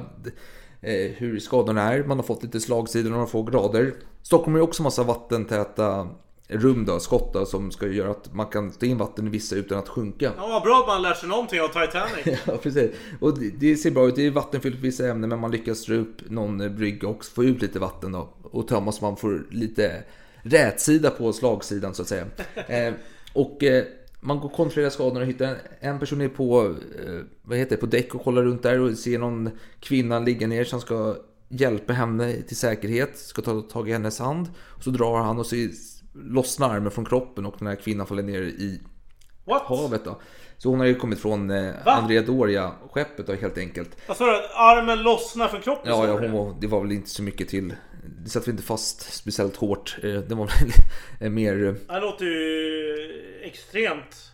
eh, 0.81 1.11
hur 1.17 1.39
skadorna 1.39 1.83
är. 1.83 2.05
Man 2.05 2.19
har 2.19 2.25
fått 2.25 2.43
lite 2.43 2.61
slagsidor, 2.61 3.11
några 3.11 3.27
få 3.27 3.43
grader. 3.43 3.95
Stockholm 4.23 4.55
har 4.55 4.63
också 4.63 4.83
massa 4.83 5.03
vattentäta 5.03 6.09
rum 6.49 6.85
då, 6.85 7.01
skott 7.01 7.33
då, 7.33 7.47
som 7.47 7.71
ska 7.71 7.87
göra 7.87 8.11
att 8.11 8.35
man 8.35 8.47
kan 8.47 8.71
ta 8.71 8.87
in 8.87 8.99
vatten 8.99 9.27
i 9.27 9.31
vissa 9.31 9.57
utan 9.57 9.79
att 9.79 9.89
sjunka. 9.89 10.33
Ja, 10.37 10.47
vad 10.49 10.63
bra 10.63 10.81
att 10.81 10.87
man 10.87 11.03
lär 11.03 11.15
sig 11.15 11.29
någonting 11.29 11.61
av 11.61 11.69
Titanic. 11.69 12.41
Ja, 12.47 12.57
precis. 12.63 12.91
Och 13.21 13.39
det, 13.39 13.51
det 13.51 13.77
ser 13.77 13.91
bra 13.91 14.09
ut. 14.09 14.17
Det 14.17 14.27
är 14.27 14.31
vattenfyllt 14.31 14.77
på 14.77 14.83
vissa 14.83 15.09
ämnen, 15.09 15.31
men 15.31 15.39
man 15.39 15.51
lyckas 15.51 15.87
dra 15.87 15.95
upp 15.95 16.31
någon 16.31 16.77
brygga 16.77 17.09
och 17.09 17.25
få 17.25 17.45
ut 17.45 17.63
lite 17.63 17.79
vatten 17.79 18.13
då. 18.13 18.29
Och 18.43 18.69
tömma 18.69 18.93
så 18.93 19.05
man 19.05 19.17
får 19.17 19.47
lite 19.51 20.05
rätsida 20.43 21.11
på 21.11 21.33
slagsidan 21.33 21.95
så 21.95 22.03
att 22.03 22.09
säga. 22.09 22.27
eh, 22.67 22.95
och 23.33 23.65
eh, 23.65 23.85
man 24.21 24.41
går 24.41 24.49
kontrollerar 24.49 24.91
skadorna 24.91 25.21
och 25.21 25.27
hittar 25.27 25.47
en, 25.47 25.57
en 25.81 25.99
person 25.99 26.21
är 26.21 26.29
på, 26.29 26.77
eh, 27.07 27.21
vad 27.43 27.59
heter 27.59 27.71
det, 27.77 27.81
på 27.81 27.87
däck 27.87 28.15
och 28.15 28.25
kollar 28.25 28.43
runt 28.43 28.63
där 28.63 28.81
och 28.81 28.99
ser 28.99 29.19
någon 29.19 29.51
kvinna 29.81 30.19
ligga 30.19 30.47
ner 30.47 30.65
som 30.65 30.81
ska 30.81 31.17
hjälpa 31.49 31.93
henne 31.93 32.33
till 32.33 32.57
säkerhet. 32.57 33.19
Ska 33.19 33.43
ta 33.43 33.61
tag 33.61 33.89
i 33.89 33.93
hennes 33.93 34.19
hand. 34.19 34.49
Och 34.59 34.85
så 34.85 34.91
drar 34.91 35.19
han 35.19 35.39
och 35.39 35.47
så 35.47 35.57
lossnar 36.13 36.71
armen 36.71 36.91
från 36.91 37.05
kroppen 37.05 37.47
och 37.47 37.55
den 37.59 37.69
här 37.69 37.77
kvinnan 37.77 38.07
faller 38.07 38.23
ner 38.23 38.43
i 38.43 38.81
What? 39.45 39.63
havet 39.63 40.05
då. 40.05 40.21
Så 40.59 40.71
hon 40.71 40.81
har 40.81 40.87
ju 40.87 40.95
kommit 40.95 41.19
från 41.19 41.51
eh? 41.51 41.75
Andrea 41.85 42.23
Doria-skeppet 42.23 43.41
helt 43.41 43.59
enkelt. 43.59 43.97
Vad 44.09 44.17
sa 44.17 44.27
du? 44.27 44.33
Armen 44.55 45.03
lossnar 45.03 45.49
från 45.49 45.61
kroppen? 45.61 45.91
Ja, 45.91 46.07
ja 46.07 46.29
hon 46.29 46.57
det 46.61 46.67
var 46.67 46.81
väl 46.81 46.93
inte 46.93 47.11
så 47.11 47.23
mycket 47.23 47.49
till. 47.49 47.75
Det 48.25 48.31
satt 48.31 48.47
väl 48.47 48.51
inte 48.53 48.63
fast 48.63 49.15
speciellt 49.15 49.57
hårt. 49.57 49.97
Eh, 50.03 50.11
Det 50.21 50.35
var 50.35 50.51
väl 51.21 51.31
mer, 51.31 51.65
eh, 51.67 51.75
Det 51.95 52.01
låter 52.01 52.25
ju 52.25 53.41
extremt... 53.43 54.25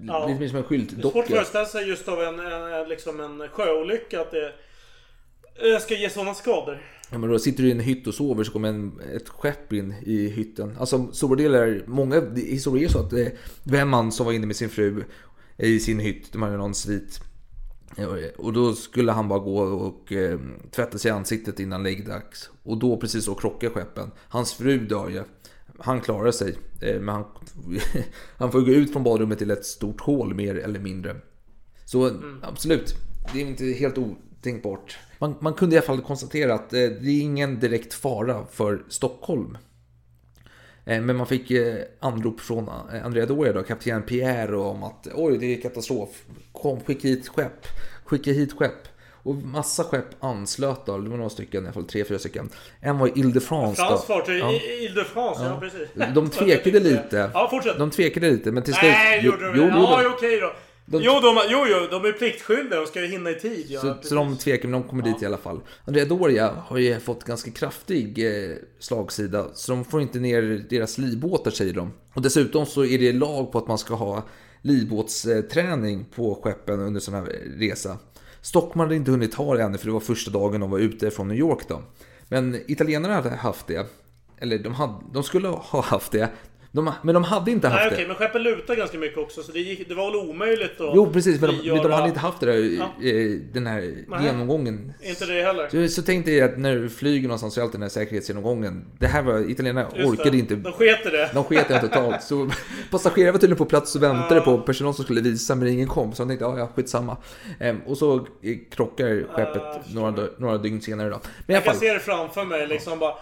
Ja. 0.00 0.26
lite 0.26 0.40
mer 0.40 0.48
som 0.48 0.56
en 0.56 0.62
Det 0.62 0.74
är 0.74 0.80
svårt 0.80 0.86
att 0.86 0.90
skyltdocka. 0.90 1.26
föreställa 1.28 1.66
sig 1.66 1.88
just 1.88 2.08
av 2.08 2.22
en, 2.22 2.40
en, 2.40 2.88
liksom 2.88 3.20
en 3.20 3.48
sjöolycka 3.48 4.20
att 4.20 4.30
det 4.30 4.52
eh, 5.74 5.80
ska 5.80 5.94
ge 5.94 6.10
sådana 6.10 6.34
skador. 6.34 6.82
Ja, 7.10 7.18
men 7.18 7.30
då 7.30 7.38
sitter 7.38 7.62
du 7.62 7.68
i 7.68 7.72
en 7.72 7.80
hytt 7.80 8.06
och 8.06 8.14
sover 8.14 8.44
så 8.44 8.52
kommer 8.52 8.68
en, 8.68 9.00
ett 9.16 9.28
skepp 9.28 9.72
in 9.72 9.94
i 10.06 10.28
hytten. 10.28 10.76
Alltså 10.80 11.12
stora 11.12 11.36
delar, 11.36 11.82
många 11.86 12.22
historier 12.36 12.84
är 12.88 12.92
så 12.92 12.98
att 13.06 13.12
eh, 13.12 13.26
vem 13.64 13.88
man 13.88 14.12
som 14.12 14.26
var 14.26 14.32
inne 14.32 14.46
med 14.46 14.56
sin 14.56 14.68
fru 14.70 15.04
i 15.56 15.80
sin 15.80 15.98
hytt, 16.00 16.32
de 16.32 16.42
hade 16.42 16.56
någon 16.56 16.74
svit. 16.74 17.20
Och 18.36 18.52
då 18.52 18.74
skulle 18.74 19.12
han 19.12 19.28
bara 19.28 19.38
gå 19.38 19.58
och 19.58 20.12
eh, 20.12 20.38
tvätta 20.70 20.98
sig 20.98 21.08
i 21.08 21.12
ansiktet 21.12 21.60
innan 21.60 21.82
läggdags. 21.82 22.50
Och 22.62 22.78
då 22.78 22.96
precis 22.96 23.24
så 23.24 23.34
krockar 23.34 23.70
skeppen. 23.70 24.10
Hans 24.28 24.54
fru 24.54 24.78
dör 24.78 25.08
ju. 25.08 25.22
Han 25.78 26.00
klarar 26.00 26.30
sig. 26.30 26.56
Eh, 26.82 27.00
men 27.00 27.08
han, 27.08 27.24
han 28.38 28.52
får 28.52 28.60
gå 28.60 28.70
ut 28.70 28.92
från 28.92 29.04
badrummet 29.04 29.38
till 29.38 29.50
ett 29.50 29.64
stort 29.64 30.00
hål 30.00 30.34
mer 30.34 30.54
eller 30.54 30.80
mindre. 30.80 31.16
Så 31.84 32.10
absolut, 32.42 32.94
det 33.32 33.42
är 33.42 33.46
inte 33.46 33.64
helt 33.64 33.98
otänkbart. 33.98 34.98
Man, 35.18 35.34
man 35.40 35.54
kunde 35.54 35.74
i 35.74 35.78
alla 35.78 35.86
fall 35.86 36.00
konstatera 36.00 36.54
att 36.54 36.72
eh, 36.72 36.78
det 36.78 37.10
är 37.10 37.20
ingen 37.20 37.60
direkt 37.60 37.94
fara 37.94 38.46
för 38.46 38.84
Stockholm. 38.88 39.58
Eh, 40.86 41.00
Men 41.00 41.16
man 41.16 41.26
fick 41.26 41.50
eh, 41.50 41.74
anrop 42.00 42.40
från 42.40 42.68
eh, 42.68 43.04
Andrea 43.06 43.26
Doria, 43.26 43.52
då, 43.52 43.62
kapten 43.62 44.02
Pierre, 44.02 44.56
om 44.56 44.82
att 44.82 45.08
oj, 45.14 45.38
det 45.38 45.46
är 45.54 45.60
katastrof. 45.60 46.08
Kom, 46.52 46.80
skicka 46.80 47.08
hit 47.08 47.28
skepp. 47.28 47.66
Skicka 48.04 48.30
hit 48.32 48.52
skepp. 48.58 48.88
Och 49.22 49.34
massa 49.34 49.84
skepp 49.84 50.04
anslöt 50.20 50.86
då, 50.86 50.98
det 50.98 51.10
var 51.10 51.16
några 51.16 51.30
stycken, 51.30 51.62
i 51.62 51.66
alla 51.66 51.72
fall 51.72 51.84
tre, 51.84 52.04
fyra 52.04 52.18
stycken. 52.18 52.48
En 52.80 52.98
var 52.98 53.18
Ile 53.18 53.32
de 53.32 53.40
France. 53.40 53.82
Frans 53.82 54.04
fartyg, 54.04 54.38
Ja. 54.40 54.52
Ile 54.52 54.94
de 54.94 55.04
France, 55.04 55.44
ja, 55.44 55.60
precis. 55.60 55.88
De 56.14 56.30
tvekade 56.30 56.80
lite. 56.90 57.30
Ja, 57.34 57.48
fortsätt. 57.50 57.78
De 57.78 57.90
tvekade 57.90 58.30
lite, 58.30 58.52
men 58.52 58.62
till 58.62 58.74
slut... 58.74 58.90
Nej, 58.92 59.20
Jo, 59.22 59.30
gjorde 59.32 59.46
de 59.46 59.56
jo, 59.58 59.64
jo, 59.72 59.78
Ja, 59.82 60.02
okej 60.16 60.40
då. 60.40 60.52
De- 60.86 61.02
Jo, 61.02 61.20
de, 61.22 61.36
jo, 61.50 61.66
jo, 61.68 61.86
de 61.90 62.08
är 62.08 62.12
pliktskyldiga. 62.12 62.80
De 62.80 62.86
ska 62.86 63.00
ju 63.00 63.06
hinna 63.06 63.30
i 63.30 63.34
tid. 63.34 63.66
Ja, 63.68 63.80
Så, 63.80 63.96
så 64.02 64.14
de 64.14 64.36
tvekar, 64.36 64.68
men 64.68 64.80
de 64.80 64.88
kommer 64.88 65.02
dit 65.02 65.22
i 65.22 65.26
alla 65.26 65.36
fall. 65.38 65.60
Andrea 65.84 66.04
Doria 66.04 66.50
har 66.66 66.78
ju 66.78 67.00
fått 67.00 67.24
ganska 67.24 67.50
kraftig 67.50 68.26
eh, 68.26 68.56
slagsida, 68.78 69.46
så 69.54 69.72
de 69.72 69.84
får 69.84 70.00
inte 70.02 70.18
ner 70.18 70.66
deras 70.70 70.98
livbåtar 70.98 71.50
säger 71.50 71.72
de. 71.72 71.92
Och 72.14 72.22
dessutom 72.22 72.66
så 72.66 72.84
är 72.84 72.98
det 72.98 73.12
lag 73.12 73.52
på 73.52 73.58
att 73.58 73.68
man 73.68 73.78
ska 73.78 73.94
ha 73.94 74.22
livbåtsträning 74.62 76.04
på 76.14 76.34
skeppen 76.42 76.80
under 76.80 77.00
sån 77.00 77.14
här 77.14 77.22
resa. 77.58 77.98
Stockholm 78.40 78.80
hade 78.80 78.96
inte 78.96 79.10
hunnit 79.10 79.34
ha 79.34 79.54
det 79.56 79.62
ännu, 79.62 79.78
för 79.78 79.86
det 79.86 79.92
var 79.92 80.00
första 80.00 80.30
dagen 80.30 80.60
de 80.60 80.70
var 80.70 80.78
ute 80.78 81.10
från 81.10 81.28
New 81.28 81.38
York 81.38 81.68
då. 81.68 81.82
Men 82.28 82.60
italienarna 82.66 83.14
hade 83.14 83.30
haft 83.30 83.66
det. 83.66 83.86
Eller 84.38 84.58
de, 84.58 84.74
hade, 84.74 84.92
de 85.12 85.22
skulle 85.22 85.48
ha 85.48 85.80
haft 85.82 86.12
det. 86.12 86.28
De, 86.74 86.92
men 87.02 87.14
de 87.14 87.24
hade 87.24 87.50
inte 87.50 87.68
haft 87.68 87.80
Nej, 87.80 87.90
det. 87.90 87.94
okej, 87.96 88.06
men 88.06 88.16
skeppen 88.16 88.42
lutar 88.42 88.74
ganska 88.74 88.98
mycket 88.98 89.18
också. 89.18 89.42
Så 89.42 89.52
det, 89.52 89.58
gick, 89.60 89.88
det 89.88 89.94
var 89.94 90.10
väl 90.10 90.30
omöjligt 90.30 90.80
att 90.80 90.90
Jo, 90.94 91.12
precis, 91.12 91.40
men 91.40 91.50
de, 91.50 91.68
men 91.72 91.82
de 91.82 91.92
hade 91.92 92.08
inte 92.08 92.20
haft 92.20 92.40
det 92.40 92.46
där, 92.46 92.58
Ja. 92.78 92.90
den 93.52 93.66
här 93.66 94.04
Nej. 94.08 94.24
genomgången. 94.24 94.92
Inte 95.02 95.26
det 95.26 95.42
heller. 95.42 95.68
Så, 95.88 95.94
så 95.94 96.02
tänkte 96.02 96.32
jag 96.32 96.50
att 96.50 96.58
när 96.58 96.76
du 96.76 96.90
flyger 96.90 97.28
någonstans 97.28 97.54
så 97.54 97.60
är 97.60 97.62
alltid 97.62 97.74
den 97.74 97.82
här 97.82 97.88
säkerhetsgenomgången. 97.88 98.84
Det 98.98 99.06
här 99.06 99.22
var, 99.22 99.50
italienarna 99.50 99.88
orkade 99.88 100.30
det. 100.30 100.38
inte. 100.38 100.54
De 100.54 100.72
sket 100.72 101.06
i 101.06 101.10
det. 101.10 101.30
De 101.34 101.44
sket 101.44 101.70
i 101.70 101.72
det 101.72 101.80
totalt. 101.80 102.22
Så 102.22 102.50
passagerare 102.90 103.32
var 103.32 103.38
tydligen 103.38 103.58
på 103.58 103.64
plats 103.64 103.94
och 103.96 104.02
väntade 104.02 104.40
på 104.40 104.58
personal 104.58 104.94
som 104.94 105.04
skulle 105.04 105.20
visa 105.20 105.54
men 105.54 105.68
ingen 105.68 105.88
kom. 105.88 106.12
Så 106.12 106.22
de 106.22 106.28
tänkte, 106.28 106.44
ja 106.44 106.58
ja, 106.58 106.68
skitsamma. 106.74 107.16
Ehm, 107.60 107.80
och 107.86 107.98
så 107.98 108.16
eh, 108.16 108.22
krockar 108.70 109.26
skeppet 109.32 109.94
några, 109.94 110.28
några 110.38 110.58
dygn 110.58 110.80
senare 110.82 111.08
då. 111.08 111.20
Men 111.46 111.56
alla 111.56 111.64
Jag 111.64 111.64
kan 111.64 111.74
se 111.76 111.92
det 111.92 112.00
framför 112.00 112.44
mig 112.44 112.66
liksom 112.66 112.98
bara... 112.98 113.14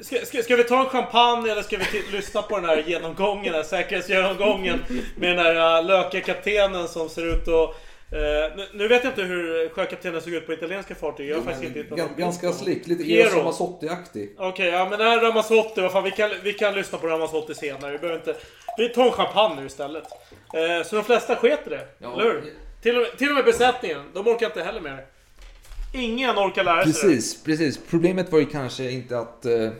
Ska, 0.00 0.26
ska, 0.26 0.42
ska 0.42 0.56
vi 0.56 0.64
ta 0.64 0.80
en 0.80 0.86
champagne 0.86 1.50
eller 1.52 1.62
ska 1.62 1.76
vi 1.78 1.84
t- 1.84 2.02
lyssna 2.12 2.42
på 2.42 2.56
den 2.56 2.64
här 2.64 2.84
genomgången, 2.86 3.44
den 3.44 3.54
här 3.54 3.62
säkerhetsgenomgången 3.62 4.84
med 5.16 5.36
den 5.36 5.46
här 5.46 5.80
uh, 5.80 5.86
lökiga 5.86 6.20
kaptenen 6.20 6.88
som 6.88 7.08
ser 7.08 7.26
ut 7.26 7.48
att... 7.48 7.70
eh, 8.12 8.56
nu, 8.56 8.66
nu 8.74 8.88
vet 8.88 9.04
jag 9.04 9.10
inte 9.10 9.22
hur 9.22 9.68
sjökaptenen 9.68 10.20
såg 10.20 10.32
ut 10.32 10.46
på 10.46 10.52
italienska 10.52 10.94
fartyg. 10.94 11.30
Jag 11.30 11.36
har 11.36 11.42
faktiskt 11.42 11.76
inte 11.76 11.96
någon 11.96 12.08
Ganska 12.16 12.52
slick, 12.52 12.86
lite. 12.86 13.12
Eros 13.12 13.34
Ramazzotti-aktig. 13.34 14.34
Okej, 14.38 14.66
ja 14.68 14.86
men 14.90 14.98
den 14.98 15.08
här 15.08 15.20
Ramazzotti, 15.20 15.80
vad 15.80 15.92
fan, 15.92 16.04
vi 16.04 16.10
kan, 16.10 16.30
vi 16.42 16.52
kan 16.52 16.74
lyssna 16.74 16.98
på 16.98 17.06
Ramazzotti 17.06 17.54
senare. 17.54 17.92
Vi 17.92 17.98
behöver 17.98 18.18
inte... 18.20 18.34
Vi 18.78 18.88
tar 18.88 19.04
en 19.04 19.12
champagne 19.12 19.60
nu 19.60 19.66
istället. 19.66 20.04
Eh, 20.54 20.86
så 20.86 20.96
de 20.96 21.04
flesta 21.04 21.36
sket 21.36 21.60
det, 21.64 21.80
Ja. 21.98 22.12
eller 22.12 22.24
hur? 22.24 22.42
Till 22.82 22.96
och, 22.96 23.02
med, 23.02 23.18
till 23.18 23.28
och 23.28 23.34
med 23.34 23.44
besättningen, 23.44 24.10
de 24.14 24.28
orkar 24.28 24.46
inte 24.46 24.62
heller 24.62 24.80
med 24.80 24.92
det. 24.92 25.04
Ingen 25.94 26.30
orkar 26.30 26.64
lära 26.64 26.82
sig 26.84 26.92
Precis, 26.92 27.44
precis. 27.44 27.80
Problemet 27.90 28.32
var 28.32 28.38
ju 28.38 28.46
kanske 28.46 28.90
inte 28.90 29.18
att 29.18 29.46
eh, 29.46 29.70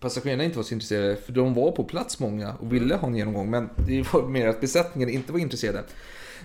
passagerarna 0.00 0.44
inte 0.44 0.56
var 0.56 0.64
så 0.64 0.74
intresserade, 0.74 1.16
för 1.16 1.32
de 1.32 1.54
var 1.54 1.72
på 1.72 1.84
plats 1.84 2.20
många 2.20 2.54
och 2.60 2.72
ville 2.72 2.94
ha 2.94 3.08
en 3.08 3.16
genomgång, 3.16 3.50
men 3.50 3.68
det 3.86 4.12
var 4.12 4.28
mer 4.28 4.48
att 4.48 4.60
besättningen 4.60 5.08
inte 5.08 5.32
var 5.32 5.38
intresserade. 5.38 5.84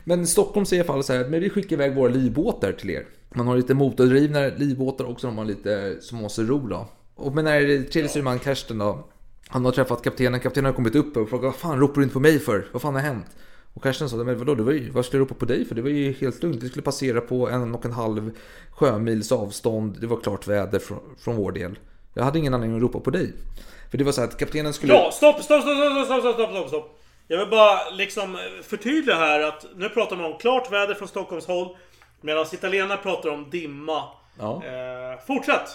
Men 0.03 0.28
Stockholm 0.28 0.65
säger 0.65 0.84
i 0.84 0.88
alla 0.88 0.93
fall 0.93 1.03
så 1.03 1.13
här, 1.13 1.26
men 1.26 1.39
vi 1.39 1.49
skickar 1.49 1.76
iväg 1.76 1.95
våra 1.95 2.09
livbåtar 2.09 2.71
till 2.71 2.89
er. 2.89 3.05
Man 3.36 3.47
har 3.47 3.57
lite 3.57 3.74
motordrivna 3.74 4.39
livbåtar 4.57 5.05
också, 5.05 5.28
de 5.28 5.38
har 5.38 5.45
lite 5.45 5.97
som 6.01 6.17
måste 6.17 6.41
ro 6.41 6.67
då. 6.67 6.88
Och 7.15 7.36
men 7.36 7.45
när 7.45 7.84
tredje 7.84 8.09
styrman 8.09 8.39
Karsten 8.39 8.78
då, 8.78 9.07
han 9.47 9.65
har 9.65 9.71
träffat 9.71 10.03
kaptenen, 10.03 10.39
kaptenen 10.39 10.65
har 10.65 10.74
kommit 10.74 10.95
upp 10.95 11.17
och 11.17 11.30
frågat 11.30 11.43
vad 11.43 11.55
fan 11.55 11.80
ropar 11.80 11.95
du 11.95 12.03
inte 12.03 12.13
på 12.13 12.19
mig 12.19 12.39
för? 12.39 12.67
Vad 12.71 12.82
fan 12.82 12.93
har 12.93 13.01
hänt? 13.01 13.26
Och 13.74 13.84
Karsten 13.84 14.09
sa, 14.09 14.15
men 14.15 14.38
vadå, 14.38 14.55
det 14.55 14.63
var 14.63 14.71
ju, 14.71 14.89
vad 14.89 15.05
skulle 15.05 15.19
jag 15.19 15.26
ropa 15.26 15.36
på 15.39 15.45
dig 15.45 15.65
för? 15.65 15.76
Det 15.76 15.82
var 15.82 15.89
ju 15.89 16.13
helt 16.13 16.43
lugnt. 16.43 16.63
Vi 16.63 16.69
skulle 16.69 16.84
passera 16.84 17.21
på 17.21 17.49
en 17.49 17.76
och 17.76 17.86
en 17.86 17.91
halv 17.91 18.32
sjömils 18.71 19.32
avstånd. 19.32 19.97
Det 20.01 20.07
var 20.07 20.17
klart 20.17 20.47
väder 20.47 20.80
från, 20.80 20.99
från 21.19 21.36
vår 21.36 21.51
del. 21.51 21.80
Jag 22.13 22.24
hade 22.24 22.39
ingen 22.39 22.53
anledning 22.53 22.78
att 22.78 22.84
ropa 22.84 22.99
på 22.99 23.09
dig. 23.09 23.34
För 23.91 23.97
det 23.97 24.03
var 24.03 24.11
så 24.11 24.21
att 24.21 24.38
kaptenen 24.38 24.74
skulle... 24.74 24.93
Ja, 24.93 25.11
stopp, 25.13 25.43
stopp, 25.43 25.61
stopp, 25.61 25.78
stopp, 25.78 26.05
stopp, 26.05 26.36
stopp, 26.36 26.49
stopp, 26.49 26.67
stopp. 26.67 26.99
Jag 27.28 27.38
vill 27.38 27.49
bara 27.49 27.89
liksom 27.89 28.38
förtydliga 28.63 29.15
här 29.15 29.39
att 29.39 29.65
nu 29.76 29.89
pratar 29.89 30.15
man 30.15 30.26
om 30.26 30.38
klart 30.38 30.71
väder 30.71 30.93
från 30.93 31.07
Stockholms 31.07 31.47
håll. 31.47 31.78
Medan 32.21 32.45
italienarna 32.53 32.97
pratar 32.97 33.30
om 33.30 33.49
dimma. 33.49 34.03
Ja. 34.39 34.63
Eh, 34.65 35.26
fortsätt! 35.28 35.69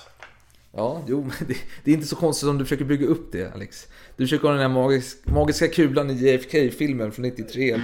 Ja, 0.73 1.03
jo, 1.07 1.21
men 1.21 1.49
det, 1.49 1.57
det 1.85 1.91
är 1.91 1.95
inte 1.95 2.07
så 2.07 2.17
konstigt 2.17 2.49
om 2.49 2.59
du 2.59 2.65
försöker 2.65 2.85
bygga 2.85 3.07
upp 3.07 3.33
det, 3.33 3.55
Alex. 3.55 3.87
Du 4.19 4.25
försöker 4.25 4.45
ha 4.49 4.53
den 4.53 4.61
här 4.63 4.69
magisk, 4.69 5.19
magiska 5.27 5.69
kulan 5.69 6.11
i 6.11 6.13
JFK-filmen 6.15 7.13
från 7.13 7.23
93. 7.23 7.77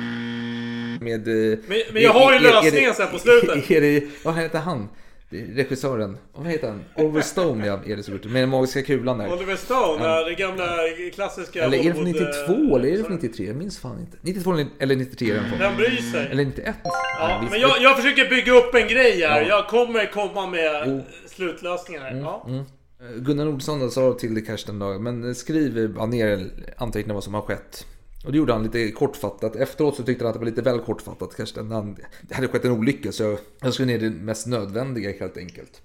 Med... 1.00 1.28
eh, 1.28 1.58
Men- 1.68 1.82
men 1.92 2.02
jag 2.02 2.10
har 2.12 2.32
ju 2.32 2.38
lösningen 2.38 2.94
sen 2.94 3.08
på 3.12 3.18
slutet. 3.18 3.70
Är 3.70 3.80
det, 3.80 4.04
vad 4.24 4.34
heter 4.36 4.58
han? 4.58 4.88
Regissören. 5.30 6.18
Vad 6.34 6.46
heter 6.46 6.68
han? 6.68 6.84
Oliver 6.96 7.20
Stone, 7.20 7.66
ja, 7.66 7.80
är 7.86 7.96
det 7.96 8.02
så 8.02 8.12
gjort. 8.12 8.24
Med 8.24 8.42
den 8.42 8.48
magiska 8.48 8.82
kulan 8.82 9.18
där. 9.18 9.32
Oliver 9.32 9.56
Stone, 9.56 10.04
Ja. 10.04 10.24
det 10.24 10.34
gamla 10.34 10.66
klassiska 11.14 11.64
Eller 11.64 11.78
är 11.78 11.82
det 11.84 11.94
från 11.94 12.06
Hollywood, 12.06 12.28
92 12.48 12.52
eh, 12.76 12.80
eller 12.80 12.88
är 12.92 12.96
det 12.98 13.04
från 13.04 13.14
93? 13.16 13.46
Jag 13.46 13.56
minns 13.56 13.78
fan 13.78 14.00
inte. 14.00 14.16
92 14.20 14.54
eller 14.78 14.96
93 14.96 15.30
är 15.30 15.34
den 15.34 15.48
från. 15.48 15.58
Vem 15.58 15.76
bryr 15.76 16.12
sig? 16.12 16.26
Eller 16.30 16.44
91? 16.44 16.74
Ja, 17.18 17.44
men 17.50 17.60
jag, 17.60 17.70
jag 17.80 17.96
försöker 17.96 18.28
bygga 18.30 18.52
upp 18.52 18.74
en 18.74 18.88
grej 18.88 19.20
här. 19.22 19.40
Ja. 19.42 19.48
Jag 19.48 19.66
kommer 19.68 20.12
komma 20.12 20.46
med 20.46 20.82
Jo. 20.86 21.02
slutlösningar. 21.28 22.00
här. 22.02 22.16
Ja. 22.20 22.44
Mm. 22.48 22.64
Eh, 23.04 23.20
Gunnar 23.20 23.46
Olsson 23.46 23.90
sa 23.90 24.12
till 24.12 24.46
Karsten 24.46 24.78
då, 24.78 24.98
men 24.98 25.24
eh, 25.24 25.34
skriv 25.34 25.94
bara 25.94 26.06
ner 26.06 26.50
anteckna 26.76 27.14
vad 27.14 27.24
som 27.24 27.34
har 27.34 27.42
skett. 27.42 27.86
Och 28.24 28.32
det 28.32 28.38
gjorde 28.38 28.52
han 28.52 28.62
lite 28.62 28.90
kortfattat. 28.90 29.56
Efteråt 29.56 29.96
så 29.96 30.02
tyckte 30.02 30.24
han 30.24 30.28
att 30.28 30.34
det 30.34 30.38
var 30.38 30.46
lite 30.46 30.62
väl 30.62 30.78
kortfattat 30.78 31.36
Karsten. 31.36 31.70
Han, 31.70 31.96
det 32.22 32.34
hade 32.34 32.48
skett 32.48 32.64
en 32.64 32.72
olycka 32.72 33.12
så 33.12 33.38
jag 33.60 33.74
skrev 33.74 33.86
ner 33.86 33.98
det 33.98 34.10
mest 34.10 34.46
nödvändiga 34.46 35.12
helt 35.18 35.36
enkelt. 35.36 35.82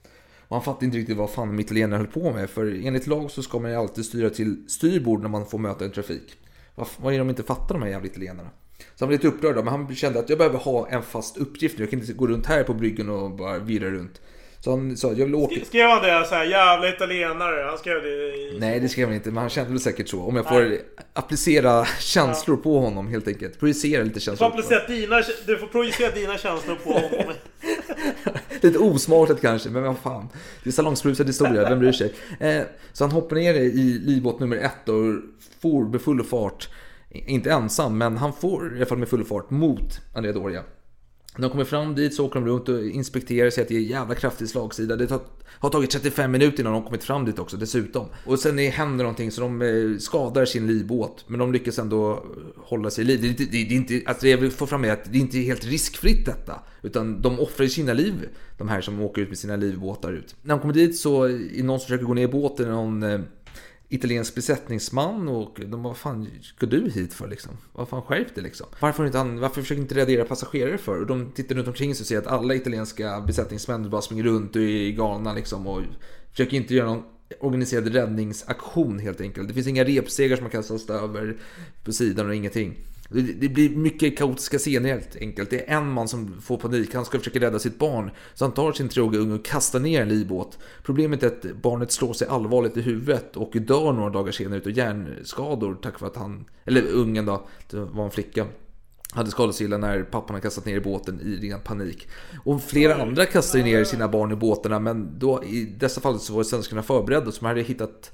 Och 0.47 0.55
han 0.55 0.63
fattade 0.63 0.85
inte 0.85 0.97
riktigt 0.97 1.17
vad 1.17 1.29
fan 1.29 1.47
de 1.47 1.59
italienarna 1.59 1.97
höll 1.97 2.07
på 2.07 2.31
med. 2.31 2.49
För 2.49 2.85
enligt 2.85 3.07
lag 3.07 3.31
så 3.31 3.43
ska 3.43 3.59
man 3.59 3.71
ju 3.71 3.77
alltid 3.77 4.05
styra 4.05 4.29
till 4.29 4.69
styrbord 4.69 5.21
när 5.21 5.29
man 5.29 5.45
får 5.45 5.57
möta 5.57 5.85
en 5.85 5.91
trafik. 5.91 6.37
Vad, 6.75 6.87
vad 6.97 7.13
är 7.13 7.17
det 7.17 7.23
de 7.23 7.29
inte 7.29 7.43
fattar 7.43 7.75
de 7.75 7.81
här 7.81 7.89
jävla 7.89 8.07
italienarna? 8.07 8.49
Så 8.77 9.05
han 9.05 9.07
blev 9.07 9.19
lite 9.19 9.27
upprörd 9.27 9.55
då, 9.55 9.63
men 9.63 9.73
han 9.73 9.95
kände 9.95 10.19
att 10.19 10.29
jag 10.29 10.37
behöver 10.37 10.57
ha 10.57 10.89
en 10.89 11.03
fast 11.03 11.37
uppgift 11.37 11.77
nu. 11.77 11.83
Jag 11.83 11.89
kan 11.89 11.99
inte 11.99 12.13
gå 12.13 12.27
runt 12.27 12.45
här 12.45 12.63
på 12.63 12.73
bryggen 12.73 13.09
och 13.09 13.31
bara 13.31 13.59
virra 13.59 13.89
runt. 13.89 14.21
Så 14.61 14.71
han 14.71 14.97
sa 14.97 15.07
jag 15.07 15.25
vill 15.25 15.35
åka... 15.35 15.65
Skrev 15.65 15.89
han 15.89 16.03
det 16.03 16.25
så 16.29 16.35
här 16.35 16.43
jävla 16.45 16.89
italienare? 16.89 17.65
Han 17.69 17.77
skrev 17.77 18.03
det 18.03 18.09
i... 18.09 18.57
Nej, 18.59 18.79
det 18.79 18.89
skrev 18.89 19.07
han 19.07 19.15
inte, 19.15 19.29
men 19.31 19.37
han 19.37 19.49
kände 19.49 19.71
väl 19.71 19.79
säkert 19.79 20.09
så. 20.09 20.21
Om 20.21 20.35
jag 20.35 20.47
får 20.47 20.77
applicera 21.13 21.85
känslor 21.85 22.57
på 22.57 22.79
honom 22.79 23.07
helt 23.07 23.27
enkelt. 23.27 23.59
Projicera 23.59 24.03
lite 24.03 24.19
Du 24.19 24.19
får, 24.19 24.35
känslor. 24.35 24.79
på 24.79 24.91
dina, 24.91 25.21
du 25.45 25.57
får 25.57 25.67
projicera 25.67 26.11
dina 26.11 26.37
känslor 26.37 26.75
på 26.75 26.91
honom. 26.91 27.33
Lite 28.61 28.79
osmakligt 28.79 29.41
kanske, 29.41 29.69
men 29.69 29.83
vad 29.83 29.97
fan. 29.97 30.29
Det 30.63 30.69
är 30.69 30.71
salongsberusad 30.71 31.27
historia, 31.27 31.69
vem 31.69 31.79
bryr 31.79 31.91
sig? 31.91 32.13
Eh, 32.39 32.61
så 32.93 33.03
han 33.03 33.11
hoppar 33.11 33.35
ner 33.35 33.53
i 33.53 33.99
livbåt 33.99 34.39
nummer 34.39 34.57
ett 34.57 34.89
och 34.89 34.95
for 35.61 35.85
med 35.85 36.01
full 36.01 36.23
fart. 36.23 36.69
Inte 37.09 37.51
ensam, 37.51 37.97
men 37.97 38.17
han 38.17 38.33
får 38.33 38.73
i 38.73 38.77
alla 38.77 38.85
fall 38.85 38.97
med 38.97 39.09
full 39.09 39.25
fart 39.25 39.49
mot 39.49 39.99
Andrea 40.15 40.33
Doria. 40.33 40.63
När 41.35 41.41
de 41.47 41.51
kommer 41.51 41.65
fram 41.65 41.95
dit 41.95 42.13
så 42.13 42.25
åker 42.25 42.39
de 42.39 42.47
runt 42.49 42.69
och 42.69 42.83
inspekterar 42.85 43.49
sig 43.49 43.61
att 43.61 43.67
det 43.67 43.75
är 43.75 43.79
jävla 43.79 44.15
kraftig 44.15 44.49
slagsida. 44.49 44.95
Det 44.95 45.07
tar, 45.07 45.19
har 45.59 45.69
tagit 45.69 45.89
35 45.89 46.31
minuter 46.31 46.59
innan 46.59 46.73
de 46.73 46.83
kommit 46.83 47.03
fram 47.03 47.25
dit 47.25 47.39
också 47.39 47.57
dessutom. 47.57 48.05
Och 48.25 48.39
sen 48.39 48.59
är- 48.59 48.69
händer 48.71 49.03
någonting 49.03 49.31
så 49.31 49.41
de 49.41 49.61
eh, 49.61 49.97
skadar 49.99 50.45
sin 50.45 50.67
livbåt. 50.67 51.23
Men 51.27 51.39
de 51.39 51.51
lyckas 51.53 51.79
ändå 51.79 52.11
eh, 52.11 52.19
hålla 52.57 52.89
sig 52.89 53.03
i 53.03 53.07
liv. 53.07 53.21
Det 53.21 53.27
är 53.27 53.29
inte, 53.29 53.43
det 53.51 53.57
är 53.57 53.71
inte, 53.71 54.01
alltså 54.09 54.23
det 54.25 54.29
jag 54.31 54.37
vill 54.37 54.51
få 54.51 54.67
fram 54.67 54.85
är 54.85 54.91
att 54.91 55.11
det 55.11 55.17
är 55.17 55.21
inte 55.21 55.37
helt 55.37 55.65
riskfritt 55.65 56.25
detta. 56.25 56.59
Utan 56.81 57.21
de 57.21 57.39
offrar 57.39 57.67
sina 57.67 57.93
liv, 57.93 58.13
de 58.57 58.67
här 58.69 58.81
som 58.81 59.01
åker 59.01 59.21
ut 59.21 59.29
med 59.29 59.37
sina 59.37 59.55
livbåtar 59.55 60.13
ut. 60.13 60.35
När 60.41 60.55
de 60.55 60.61
kommer 60.61 60.73
dit 60.73 60.97
så 60.97 61.25
eh, 61.25 61.31
är 61.33 61.39
det 61.57 61.63
någon 61.63 61.79
som 61.79 61.85
försöker 61.87 62.05
gå 62.05 62.13
ner 62.13 62.23
i 62.23 62.27
båten, 62.27 62.69
någon 62.69 63.03
italiensk 63.89 64.35
besättningsman 64.35 65.27
och 65.27 65.59
de 65.59 65.71
bara, 65.71 65.83
vad 65.89 65.97
fan 65.97 66.27
ska 66.41 66.65
du 66.65 66.89
hit 66.89 67.13
för 67.13 67.27
liksom? 67.27 67.57
Vad 67.73 67.89
fan 67.89 68.01
skärp 68.01 68.35
dig 68.35 68.43
liksom? 68.43 68.67
Varför, 68.79 69.05
inte 69.05 69.17
han, 69.17 69.39
varför 69.39 69.61
försöker 69.61 69.81
inte 69.81 69.95
räddera 69.95 70.25
passagerare 70.25 70.77
för? 70.77 70.99
Och 70.99 71.07
de 71.07 71.31
tittar 71.31 71.55
runt 71.55 71.67
omkring 71.67 71.95
sig 71.95 72.03
och 72.03 72.07
ser 72.07 72.17
att 72.17 72.27
alla 72.27 72.55
italienska 72.55 73.21
besättningsmän 73.21 73.89
bara 73.89 74.01
springer 74.01 74.23
runt 74.23 74.55
och 74.55 74.61
är 74.61 74.91
galna 74.91 75.33
liksom 75.33 75.67
och 75.67 75.81
försöker 76.31 76.57
inte 76.57 76.75
göra 76.75 76.87
någon 76.87 77.03
organiserad 77.39 77.87
räddningsaktion 77.87 78.99
helt 78.99 79.21
enkelt. 79.21 79.47
Det 79.47 79.53
finns 79.53 79.67
inga 79.67 79.83
repstegar 79.83 80.35
som 80.35 80.43
man 80.43 80.51
kan 80.51 80.63
kastas 80.63 80.89
över 80.89 81.37
på 81.83 81.91
sidan 81.93 82.27
och 82.27 82.35
ingenting. 82.35 82.77
Det, 83.11 83.49
blir 83.49 83.69
mycket 83.69 84.17
kaotiska 84.17 84.57
scener 84.57 84.89
helt 84.89 85.15
enkelt. 85.15 85.49
Det 85.49 85.69
är 85.69 85.77
en 85.77 85.91
man 85.91 86.07
som 86.07 86.41
får 86.41 86.57
panik. 86.57 86.93
Han 86.93 87.05
ska 87.05 87.17
försöka 87.17 87.39
rädda 87.39 87.59
sitt 87.59 87.77
barn. 87.79 88.11
Så 88.33 88.45
han 88.45 88.51
tar 88.51 88.73
sin 88.73 88.89
tråga 88.89 89.19
unge 89.19 89.35
och 89.35 89.45
kastar 89.45 89.79
ner 89.79 90.01
en 90.01 90.09
livbåt. 90.09 90.57
Problemet 90.83 91.23
är 91.23 91.27
att 91.27 91.55
barnet 91.61 91.91
slår 91.91 92.13
sig 92.13 92.27
allvarligt 92.27 92.77
i 92.77 92.81
huvudet 92.81 93.37
och 93.37 93.51
dör 93.51 93.93
några 93.93 94.09
dagar 94.09 94.31
senare 94.31 94.57
utav 94.57 94.71
hjärnskador 94.71 95.77
tack 95.81 96.01
vare 96.01 96.11
att 96.11 96.17
han, 96.17 96.45
eller 96.65 96.87
ungen 96.91 97.25
då, 97.25 97.47
det 97.69 97.77
var 97.77 98.05
en 98.05 98.11
flicka 98.11 98.45
hade 99.11 99.31
skadat 99.31 99.55
sig 99.55 99.65
illa 99.65 99.77
när 99.77 100.03
pappan 100.03 100.29
hade 100.29 100.41
kastat 100.41 100.65
ner 100.65 100.75
i 100.75 100.81
båten 100.81 101.21
i 101.21 101.49
ren 101.49 101.59
panik. 101.59 102.07
Och 102.43 102.63
flera 102.63 103.01
andra 103.01 103.25
kastade 103.25 103.63
ner 103.63 103.83
sina 103.83 104.07
barn 104.07 104.31
i 104.31 104.35
båtarna 104.35 104.79
men 104.79 105.19
då 105.19 105.43
i 105.43 105.65
dessa 105.79 106.01
fall 106.01 106.19
så 106.19 106.33
var 106.33 106.43
svenskarna 106.43 106.83
förberedda 106.83 107.31
så 107.31 107.43
man 107.43 107.49
hade 107.49 107.61
hittat 107.61 108.11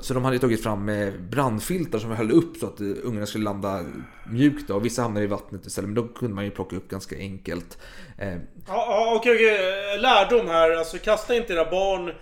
så 0.00 0.14
de 0.14 0.24
hade 0.24 0.38
tagit 0.38 0.62
fram 0.62 0.88
eh, 0.88 1.12
brandfiltar 1.30 1.98
som 1.98 2.10
höll 2.10 2.30
upp 2.32 2.56
så 2.56 2.66
att 2.66 2.80
eh, 2.80 2.86
ungarna 3.02 3.26
skulle 3.26 3.44
landa 3.44 3.84
mjukt. 4.30 4.70
Och 4.70 4.84
vissa 4.84 5.02
hamnade 5.02 5.24
i 5.24 5.28
vattnet 5.28 5.66
istället 5.66 5.88
men 5.88 5.94
då 5.94 6.08
kunde 6.08 6.34
man 6.34 6.44
ju 6.44 6.50
plocka 6.50 6.76
upp 6.76 6.88
ganska 6.88 7.16
enkelt. 7.16 7.78
Eh, 8.18 8.28
Ja, 8.28 8.38
ja, 8.66 9.14
okej, 9.16 9.34
okej. 9.34 9.98
Lärdom 9.98 10.46
här. 10.48 10.70
Alltså 10.70 10.98
kasta 10.98 11.34
inte 11.36 11.52
era 11.52 11.70
barn 11.70 12.12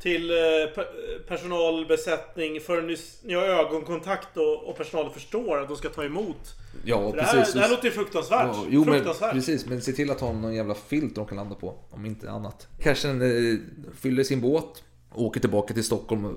till 0.00 0.30
eh, 0.30 0.34
pe- 0.74 1.28
personalbesättning 1.28 2.60
förrän 2.60 2.86
ni, 2.86 2.96
har 3.34 3.42
ögonkontakt 3.42 4.36
och, 4.36 4.68
personalen 4.76 5.12
förstår 5.12 5.60
att 5.60 5.68
de 5.68 5.76
ska 5.76 5.88
ta 5.88 6.04
emot. 6.04 6.54
Ja, 6.84 7.12
det, 7.14 7.22
här, 7.22 7.32
precis. 7.38 7.54
det 7.54 7.60
här 7.60 7.70
låter 7.70 7.84
ju 7.84 7.90
fruktansvärt. 7.90 8.48
Ja, 8.52 8.64
jo, 8.70 8.84
men, 8.84 8.94
fruktansvärt. 8.94 9.32
precis, 9.32 9.66
men 9.66 9.80
se 9.80 9.92
till 9.92 10.10
att 10.10 10.20
ha 10.20 10.32
någon 10.32 10.54
jävla 10.54 10.74
filt 10.74 11.14
de 11.14 11.26
kan 11.26 11.36
landa 11.36 11.54
på, 11.54 11.74
om 11.90 12.06
inte 12.06 12.30
annat. 12.30 12.68
Eh, 12.86 13.58
fyller 14.00 14.24
sin 14.24 14.40
båt, 14.40 14.82
åker 15.14 15.40
tillbaka 15.40 15.74
till 15.74 15.84
Stockholm 15.84 16.36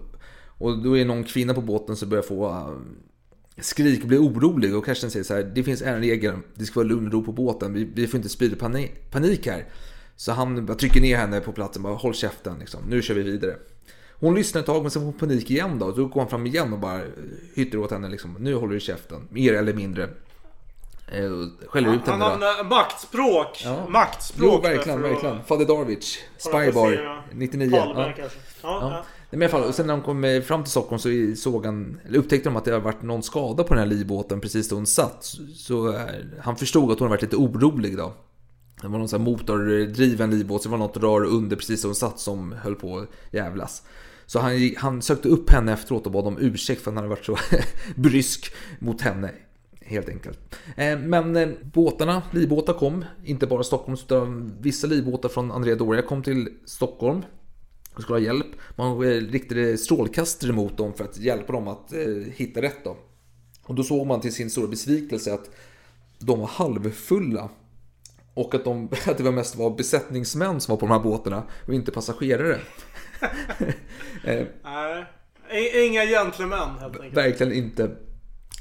och, 0.58 0.78
då 0.84 0.97
är 0.97 1.06
någon 1.06 1.24
kvinna 1.24 1.53
på 1.53 1.62
båten 1.62 1.95
som 1.95 2.10
börjar 2.10 2.24
få 2.24 2.45
eh, 2.49 3.62
skrik 3.62 4.01
och 4.01 4.08
blir 4.08 4.20
orolig 4.20 4.76
och 4.76 4.86
Karsten 4.86 5.12
säger 5.12 5.24
så 5.24 5.34
här, 5.34 5.43
det 5.43 5.64
finns 5.64 5.82
en 5.82 5.99
regel, 5.99 6.36
det 6.56 6.66
ska 6.66 6.80
vara 6.80 6.88
lugn 6.88 7.08
och 7.08 7.14
ro 7.14 7.24
på 7.24 7.32
båten, 7.32 7.74
vi, 7.74 7.84
vi 7.95 8.08
får 8.08 8.18
inte 8.18 8.30
sprida 8.30 8.56
panik, 8.56 9.12
panik 9.12 9.47
här. 9.47 9.66
Så 10.16 10.32
han 10.32 10.78
trycker 10.78 11.01
ner 11.01 11.18
henne 11.18 11.39
på 11.41 11.51
platsen, 11.51 11.84
bara 11.84 11.93
håll 11.93 12.14
käften 12.14 12.60
liksom, 12.60 12.80
nu 12.89 13.01
kör 13.01 13.14
vi 13.16 13.22
vidare. 13.24 13.56
Hon 14.20 14.36
lyssnar 14.36 14.60
ett 14.62 14.66
tag 14.68 14.82
men 14.82 14.91
sen 14.91 15.01
får 15.01 15.06
hon 15.06 15.14
panik 15.20 15.51
igen 15.51 15.80
då. 15.80 15.91
Då 15.91 16.06
går 16.06 16.22
han 16.22 16.30
fram 16.30 16.45
igen 16.47 16.74
och 16.74 16.80
bara 16.80 17.01
hytter 17.56 17.78
åt 17.78 17.91
henne 17.91 18.10
liksom. 18.10 18.36
Nu 18.39 18.56
håller 18.56 18.74
du 18.74 18.80
käften, 18.80 19.28
mer 19.30 19.53
eller 19.53 19.74
mindre. 19.74 20.03
Eh, 20.03 21.32
Skäller 21.68 21.93
ut 21.93 22.01
Han 22.06 22.22
henne 22.22 22.26
då. 22.26 22.32
använder 22.47 22.64
maktspråk. 22.64 23.62
Ja. 23.64 23.88
Maktspråk. 23.89 24.49
Jo, 24.53 24.62
verkligen, 24.70 25.01
verkligen. 25.01 25.43
Fader 25.43 25.66
Darwich, 25.66 26.18
Spybar, 26.38 26.72
placera 26.72 27.24
99. 27.34 27.72
Palme 27.72 28.14
Ja. 28.18 28.28
Ja, 28.62 28.80
Ja. 28.82 29.06
Men 29.30 29.41
i 29.41 29.45
alla 29.45 29.51
fall, 29.51 29.63
och 29.63 29.76
sen 29.76 29.88
när 29.88 29.93
de 29.93 30.03
kom 30.03 30.23
eh, 30.23 30.41
fram 30.41 30.63
till 30.63 30.71
Stockholm 30.71 30.99
så 30.99 31.09
såg 31.41 31.65
han, 31.65 31.99
eller 32.05 32.19
upptäckte 32.19 32.49
de 32.49 32.55
att 32.55 32.65
det 32.65 32.71
hade 32.71 32.84
varit 32.84 33.01
någon 33.01 33.23
skada 33.23 33.63
på 33.63 33.73
den 33.73 33.84
här 33.84 33.95
livbåten 33.95 34.41
precis 34.41 34.69
då 34.69 34.76
hon 34.76 34.86
satt. 34.86 35.23
Så, 35.23 35.41
så 35.55 35.93
eh, 35.93 35.99
han 36.39 36.55
förstod 36.55 36.91
att 36.91 36.99
hon 36.99 37.05
hade 37.05 37.17
varit 37.17 37.21
lite 37.21 37.36
orolig 37.36 37.97
då. 37.97 38.13
Det 38.82 38.88
var 38.88 38.99
någon 38.99 39.09
sån 39.09 39.19
här 39.21 39.26
motordriven 39.26 40.32
livbåt, 40.32 40.63
så 40.63 40.69
det 40.69 40.71
var 40.71 40.78
något 40.78 40.97
rör 40.97 41.26
under 41.26 41.55
precis 41.55 41.82
där 41.82 41.89
hon 41.89 41.95
satt 41.95 42.19
som 42.19 42.51
höll 42.51 42.76
på 42.76 42.97
att 42.97 43.07
jävlas. 43.32 43.84
Så 44.26 44.39
han, 44.39 44.73
han 44.78 45.01
sökte 45.01 45.30
upp 45.30 45.49
henne 45.49 45.73
efteråt 45.73 46.05
och 46.05 46.11
bad 46.11 46.28
om 46.28 46.38
ursäkt 46.39 46.82
för 46.82 46.91
att 46.91 46.95
han 46.95 47.03
hade 47.03 47.15
varit 47.15 47.26
så 47.26 47.38
brysk 47.95 48.53
mot 48.80 49.01
henne. 49.01 49.32
Helt 49.82 50.09
enkelt. 50.09 50.55
Eh, 50.76 50.99
men 50.99 51.55
båtarna, 51.73 52.21
livbåtar 52.32 52.73
kom, 52.73 53.05
inte 53.23 53.47
bara 53.47 53.63
Stockholm 53.63 53.97
utan 54.05 54.53
vissa 54.59 54.88
livbåtar 54.88 55.30
från 55.30 55.51
Andrea 55.51 55.76
Doria 55.76 56.01
kom 56.01 56.23
till 56.23 56.49
Stockholm 56.65 57.21
och 57.96 58.02
skulle 58.02 58.20
ha 58.20 58.26
hjälp. 58.26 58.48
Man 58.76 58.91
eh, 58.91 59.22
riktade 59.22 59.78
strålkastare 59.78 60.52
mot 60.52 60.78
dem 60.78 60.93
för 60.93 61.04
att 61.04 61.18
hjälpa 61.18 61.54
dem 61.54 61.68
att 61.68 61.93
eh, 61.93 62.00
hitta 62.36 62.62
rätt. 62.62 62.84
Då. 62.84 62.98
Och 63.64 63.76
då 63.76 63.84
såg 63.84 64.08
man 64.08 64.22
till 64.22 64.34
sin 64.34 64.50
stora 64.50 64.68
besvikelse 64.68 65.34
att 65.34 65.50
de 66.20 66.39
var 66.39 66.48
halvfulla. 66.48 67.50
Och 68.34 68.56
att, 68.56 68.64
de, 68.64 68.86
att 69.08 69.18
det 69.18 69.24
var 69.24 69.32
mest 69.32 69.56
var 69.56 69.78
besättningsmän 69.78 70.62
som 70.62 70.72
var 70.72 70.80
på 70.80 70.86
de 70.86 70.91
här 70.91 71.00
båtarna 71.00 71.43
och 71.68 71.74
inte 71.74 71.91
passagerare. 71.91 72.60
eh, 74.24 74.46
Nej. 74.64 75.06
Inga 75.88 76.06
gentlemän 76.06 76.70
helt 76.80 76.96
enkelt. 76.96 77.18
Verkligen 77.18 77.54
inte. 77.54 77.96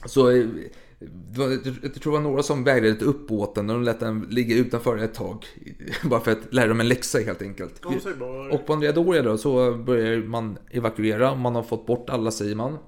Så 0.07 0.31
jag 1.83 1.95
tror 1.95 2.13
det 2.13 2.19
var 2.19 2.21
några 2.21 2.43
som 2.43 2.65
vägrade 2.65 3.05
upp 3.05 3.29
båten 3.29 3.71
och 3.71 3.77
de 3.77 3.83
lät 3.83 4.01
den 4.01 4.27
ligga 4.31 4.57
utanför 4.57 4.99
ett 4.99 5.15
tag. 5.15 5.47
Bara 6.05 6.21
för 6.21 6.33
att 6.33 6.55
lära 6.55 6.67
dem 6.67 6.81
en 6.81 6.89
läxa 6.89 7.19
helt 7.19 7.43
enkelt. 7.43 7.81
Och 8.51 8.67
på 8.67 8.73
Andrea 8.73 8.93
Doria 8.93 9.23
då 9.23 9.39
så 9.39 9.75
börjar 9.75 10.23
man 10.23 10.59
evakuera. 10.71 11.35
Man 11.35 11.55
har 11.55 11.63
fått 11.63 11.87
bort 11.87 12.11
alla 12.11 12.31
säger 12.31 12.55
man. 12.55 12.79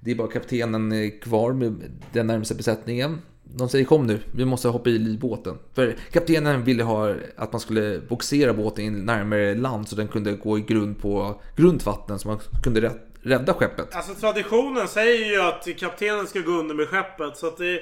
Det 0.00 0.10
är 0.10 0.14
bara 0.14 0.28
kaptenen 0.28 1.10
kvar 1.20 1.52
med 1.52 1.74
den 2.12 2.26
närmaste 2.26 2.54
besättningen. 2.54 3.18
De 3.54 3.68
säger 3.68 3.84
kom 3.84 4.06
nu, 4.06 4.18
vi 4.34 4.44
måste 4.44 4.68
hoppa 4.68 4.90
i 4.90 4.98
livbåten. 4.98 5.58
För 5.72 5.96
kaptenen 6.12 6.64
ville 6.64 6.82
ha 6.82 7.14
att 7.36 7.52
man 7.52 7.60
skulle 7.60 8.00
boxera 8.08 8.54
båten 8.54 8.84
in 8.84 9.04
närmare 9.04 9.54
land 9.54 9.88
så 9.88 9.96
den 9.96 10.08
kunde 10.08 10.32
gå 10.32 10.58
i 10.58 10.60
grund 10.60 10.98
på 10.98 11.40
grunt 11.56 11.86
vatten 11.86 12.18
så 12.18 12.28
man 12.28 12.38
kunde 12.62 12.80
rätt, 12.80 13.09
rädda 13.22 13.54
skeppet. 13.54 13.94
Alltså 13.94 14.14
traditionen 14.14 14.88
säger 14.88 15.26
ju 15.30 15.40
att 15.42 15.78
kaptenen 15.78 16.26
ska 16.26 16.40
gå 16.40 16.50
under 16.52 16.74
med 16.74 16.88
skeppet. 16.88 17.36
Så 17.36 17.46
att 17.46 17.56
det, 17.58 17.74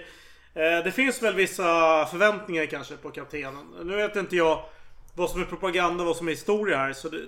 eh, 0.55 0.85
det 0.85 0.93
finns 0.93 1.23
väl 1.23 1.35
vissa 1.35 1.63
förväntningar 2.07 2.67
kanske 2.67 2.97
på 2.97 3.11
kaptenen. 3.11 3.65
Nu 3.85 3.97
vet 3.97 4.17
inte 4.17 4.37
jag 4.37 4.65
vad 5.15 5.31
som 5.31 5.41
är 5.41 5.45
propaganda 5.45 6.03
och 6.03 6.07
vad 6.07 6.17
som 6.17 6.29
är 6.29 6.33
historia 6.33 6.77
här. 6.77 6.93
Så 6.93 7.09
det, 7.09 7.19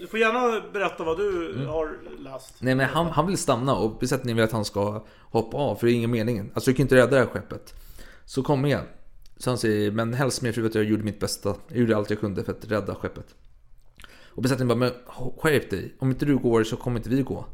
du 0.00 0.06
får 0.06 0.18
gärna 0.18 0.62
berätta 0.72 1.04
vad 1.04 1.18
du 1.18 1.52
Mm. 1.54 1.66
har 1.68 1.90
läst. 2.18 2.54
Nej 2.58 2.74
men 2.74 2.86
han, 2.88 3.06
han 3.06 3.26
vill 3.26 3.38
stanna 3.38 3.74
och 3.74 3.98
besättningen 3.98 4.36
vill 4.36 4.44
att 4.44 4.52
han 4.52 4.64
ska 4.64 5.04
hoppa 5.30 5.56
av 5.56 5.76
för 5.76 5.86
det 5.86 5.92
är 5.92 5.94
ingen 5.94 6.10
mening. 6.10 6.50
Alltså 6.54 6.70
du 6.70 6.74
kan 6.76 6.82
inte 6.84 6.96
rädda 6.96 7.06
det 7.10 7.18
här 7.18 7.26
skeppet. 7.26 7.74
Så 8.24 8.42
kom 8.42 8.64
igen. 8.66 8.84
Så 9.36 9.50
han 9.50 9.58
säger, 9.58 9.90
men 9.90 10.14
hälsa 10.14 10.40
min 10.42 10.52
fru 10.52 10.66
att 10.66 10.74
jag 10.74 10.84
gjorde 10.84 11.02
mitt 11.02 11.20
bästa. 11.20 11.54
Jag 11.68 11.78
gjorde 11.78 11.96
allt 11.96 12.10
jag 12.10 12.20
kunde 12.20 12.44
för 12.44 12.52
att 12.52 12.64
rädda 12.64 12.94
skeppet. 12.94 13.26
Och 14.36 14.42
besättningen 14.42 14.68
bara, 14.68 14.90
men 14.90 14.92
skärp 15.38 15.70
dig. 15.70 15.94
Om 15.98 16.10
inte 16.10 16.24
du 16.24 16.36
går 16.36 16.64
så 16.64 16.76
kommer 16.76 16.96
inte 17.00 17.08
vi 17.10 17.22
gå. 17.22 17.44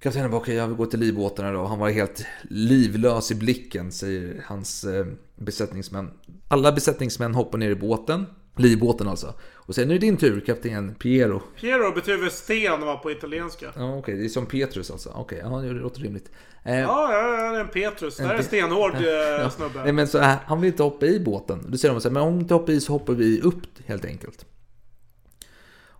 Kaptenen 0.00 0.30
bara, 0.30 0.40
okej 0.40 0.54
jag 0.54 0.66
vill 0.66 0.76
gå 0.76 0.86
till 0.86 1.00
livbåtarna 1.00 1.52
då. 1.52 1.64
Han 1.64 1.78
var 1.78 1.90
helt 1.90 2.26
livlös 2.50 3.30
i 3.30 3.34
blicken, 3.34 3.92
säger 3.92 4.42
hans 4.46 4.84
eh, 4.84 5.06
besättningsmän. 5.36 6.10
Alla 6.48 6.72
besättningsmän 6.72 7.34
hoppar 7.34 7.58
ner 7.58 7.70
i 7.70 7.74
båten. 7.74 8.26
Livbåten 8.56 9.08
alltså. 9.08 9.34
Och 9.52 9.76
nu 9.78 9.82
är 9.82 9.86
det 9.86 9.98
din 9.98 10.16
tur 10.16 10.40
kapten 10.40 10.94
Piero. 10.94 11.42
Piero 11.60 11.94
betyder 11.94 12.28
sten 12.28 12.80
va, 12.80 12.96
på 12.96 13.10
italienska. 13.10 13.72
Ja, 13.76 13.96
okej, 13.96 14.16
det 14.16 14.24
är 14.24 14.28
som 14.28 14.46
Petrus 14.46 14.90
alltså. 14.90 15.12
Okej, 15.14 15.40
ja, 15.42 15.48
det 15.48 15.72
låter 15.72 16.00
rimligt. 16.00 16.30
Eh, 16.64 16.78
ja, 16.80 17.12
ja, 17.12 17.50
det 17.50 17.56
är 17.56 17.60
en 17.60 17.68
Petrus. 17.68 18.16
Det 18.16 18.24
här 18.24 18.34
är 18.34 18.38
en 18.38 18.44
stenhård 18.44 18.94
eh, 18.94 19.02
Ja. 19.02 19.50
snubbe. 19.50 19.82
Nej 19.84 19.92
men 19.92 20.08
så 20.08 20.18
han 20.46 20.60
vill 20.60 20.70
inte 20.70 20.82
hoppa 20.82 21.06
i 21.06 21.20
båten. 21.20 21.64
Då 21.68 21.78
säger 21.78 21.94
de 21.94 22.00
så 22.00 22.08
här, 22.08 22.14
men 22.14 22.22
om 22.22 22.34
du 22.34 22.40
inte 22.40 22.54
hoppar 22.54 22.72
i 22.72 22.80
så 22.80 22.92
hoppar 22.92 23.12
vi 23.12 23.40
upp 23.40 23.62
helt 23.86 24.04
enkelt. 24.04 24.46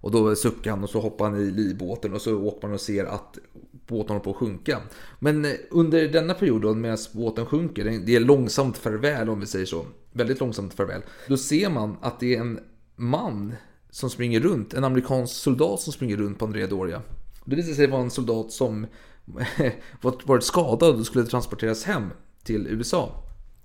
Och 0.00 0.10
då 0.10 0.36
suckar 0.36 0.70
han 0.70 0.84
och 0.84 0.90
så 0.90 1.00
hoppar 1.00 1.30
han 1.30 1.40
i 1.40 1.50
livbåten 1.50 2.14
och 2.14 2.20
så 2.22 2.34
åker 2.34 2.66
man 2.68 2.74
och 2.74 2.80
ser 2.80 3.04
att 3.04 3.38
båten 3.86 4.08
håller 4.08 4.20
på 4.24 4.30
att 4.30 4.36
sjunka. 4.36 4.80
Men 5.18 5.44
eh, 5.44 5.52
under 5.70 6.08
denna 6.08 6.34
period 6.34 6.62
då, 6.62 6.74
medan 6.74 6.98
båten 7.12 7.46
sjunker, 7.46 7.84
det 7.84 8.16
är- 8.16 8.20
långsamt 8.20 8.78
farväl 8.78 9.28
om 9.30 9.40
vi 9.40 9.46
säger 9.46 9.66
så. 9.66 9.86
Väldigt 10.12 10.40
långsamt 10.40 10.74
farväl. 10.74 11.02
Då 11.28 11.36
ser 11.36 11.70
man 11.70 11.96
att 12.00 12.20
det 12.20 12.34
är 12.34 12.40
en 12.40 12.60
man 12.96 13.54
som 13.90 14.10
springer 14.10 14.40
runt, 14.40 14.74
en 14.74 14.84
amerikansk 14.84 15.34
soldat 15.34 15.80
som 15.80 15.92
springer 15.92 16.16
runt 16.16 16.38
på 16.38 16.44
Andrea 16.44 16.66
Doria. 16.66 17.02
Det 17.44 17.56
visar 17.56 17.72
sig 17.72 17.86
vara 17.86 18.02
en 18.02 18.10
soldat 18.10 18.52
som 18.52 18.86
varit 20.00 20.26
varit 20.26 20.44
skadad 20.44 20.94
och 20.98 21.06
skulle 21.06 21.24
transporteras 21.26 21.84
hem 21.84 22.08
till 22.44 22.66
USA. 22.66 23.22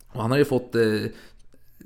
Och 0.08 0.22
han 0.22 0.32
har 0.32 0.38
ju 0.38 0.46
fått 0.46 0.76
eh, 0.76 1.02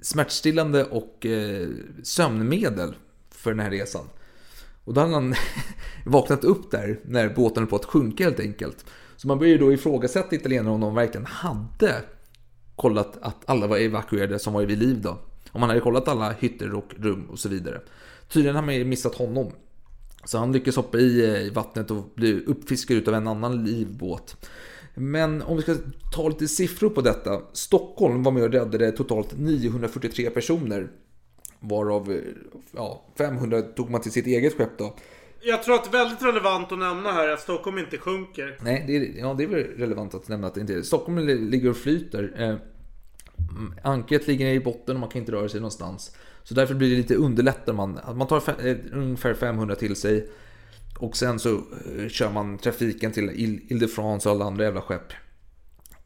smärtstillande 0.02 0.84
och 0.86 1.26
eh, 1.26 1.68
sömnmedel 2.04 2.96
för 3.32 3.50
den 3.52 3.60
här 3.60 3.72
resan. 3.72 4.06
Och 4.90 4.96
då 4.96 5.02
hade 5.02 5.14
han 5.14 5.36
vaknat 6.06 6.44
upp 6.44 6.72
där 6.72 7.00
när 7.04 7.30
båten 7.30 7.64
höll 7.64 7.70
på 7.70 7.76
att 7.76 7.86
sjunka 7.86 8.24
helt 8.24 8.40
enkelt. 8.40 8.86
Så 9.16 9.28
man 9.28 9.40
började 9.40 9.60
ju 9.60 9.66
då 9.66 9.74
ifrågasätta 9.74 10.36
italienarna 10.36 10.72
om 10.72 10.82
de 10.82 10.96
verkligen 10.96 11.26
hade 11.26 11.96
kollat 12.76 13.18
att 13.22 13.50
alla 13.50 13.68
var 13.68 13.78
evakuerade 13.78 14.40
som 14.40 14.54
var 14.54 14.66
vid 14.66 14.80
liv 14.80 15.02
då. 15.02 15.18
Om 15.52 15.60
man 15.62 15.70
hade 15.70 15.82
kollat 15.82 16.08
alla 16.08 16.32
hytter 16.32 16.74
och 16.74 16.94
rum 16.98 17.26
och 17.30 17.40
så 17.40 17.50
vidare. 17.50 17.82
Tydligen 18.30 18.56
har 18.56 18.64
man 18.64 18.76
ju 18.76 18.86
missat 18.86 19.16
honom. 19.16 19.52
Så 20.26 20.38
han 20.38 20.52
lyckas 20.52 20.76
hoppa 20.76 20.98
i 20.98 21.46
eh, 21.46 21.54
vattnet 21.54 21.92
och 21.92 22.12
bli 22.16 22.44
uppfiskad 22.46 22.98
utav 22.98 23.14
en 23.14 23.28
annan 23.28 23.66
livbåt. 23.66 24.48
Men 24.96 25.42
om 25.42 25.56
vi 25.56 25.62
ska 25.62 25.76
ta 26.14 26.30
lite 26.30 26.48
siffror 26.48 26.90
på 26.90 27.02
detta. 27.02 27.42
Stockholm 27.54 28.24
var 28.24 28.32
med 28.32 28.44
och 28.44 28.52
räddade 28.52 28.92
totalt 28.92 29.38
943 29.38 30.30
personer. 30.30 30.90
Varav 31.60 32.22
ja, 32.72 33.06
500 33.18 33.62
tog 33.62 33.90
man 33.90 34.02
till 34.02 34.12
sitt 34.12 34.26
eget 34.28 34.58
skepp 34.58 34.78
då. 34.78 34.96
Jag 35.42 35.64
tror 35.64 35.76
att 35.76 35.92
det 35.92 35.98
är 35.98 36.04
väldigt 36.04 36.24
relevant 36.24 36.72
att 36.72 36.80
nämna 36.80 37.12
här 37.12 37.28
att 37.30 37.40
Stockholm 37.40 37.78
inte 37.78 37.98
sjunker. 37.98 38.58
Nej, 38.62 38.84
det 38.88 38.98
är, 38.98 39.20
ja, 39.20 39.34
det 39.34 39.44
är 39.44 39.48
väl 39.48 39.64
relevant 39.64 40.14
att 40.14 40.28
nämna 40.28 40.48
att 40.48 40.54
det 40.56 40.62
inte 40.62 40.74
är. 40.74 40.82
Stockholm 40.82 41.18
li- 41.20 41.50
ligger 41.50 41.70
och 41.70 41.78
flyter. 41.78 42.34
Eh, 42.38 42.48
mm, 42.48 43.74
Anket 43.84 44.28
ligger 44.28 44.46
i 44.48 44.60
botten 44.60 44.96
och 44.96 45.00
man 45.00 45.10
kan 45.10 45.20
inte 45.20 45.32
röra 45.32 45.50
sig 45.50 45.60
någonstans. 45.60 46.16
Så 46.44 46.54
därför 46.54 46.74
blir 46.76 46.90
det 46.90 46.96
lite 46.96 47.16
underlättar 47.16 47.74
man. 47.74 48.00
Man 48.16 48.28
tar 48.28 48.44
ungefär 48.94 49.34
500 49.34 49.76
till 49.76 49.96
sig. 49.96 50.30
Och 51.00 51.18
sen 51.18 51.40
så 51.40 51.56
eh, 51.98 52.08
kör 52.10 52.32
man 52.32 52.58
trafiken 52.58 53.12
till 53.12 53.30
Ile 53.30 53.62
Ile 53.70 53.80
de 53.80 53.88
France 53.88 54.30
och 54.30 54.36
alla 54.36 54.46
andra 54.46 54.64
jävla 54.64 54.82
skepp. 54.82 55.14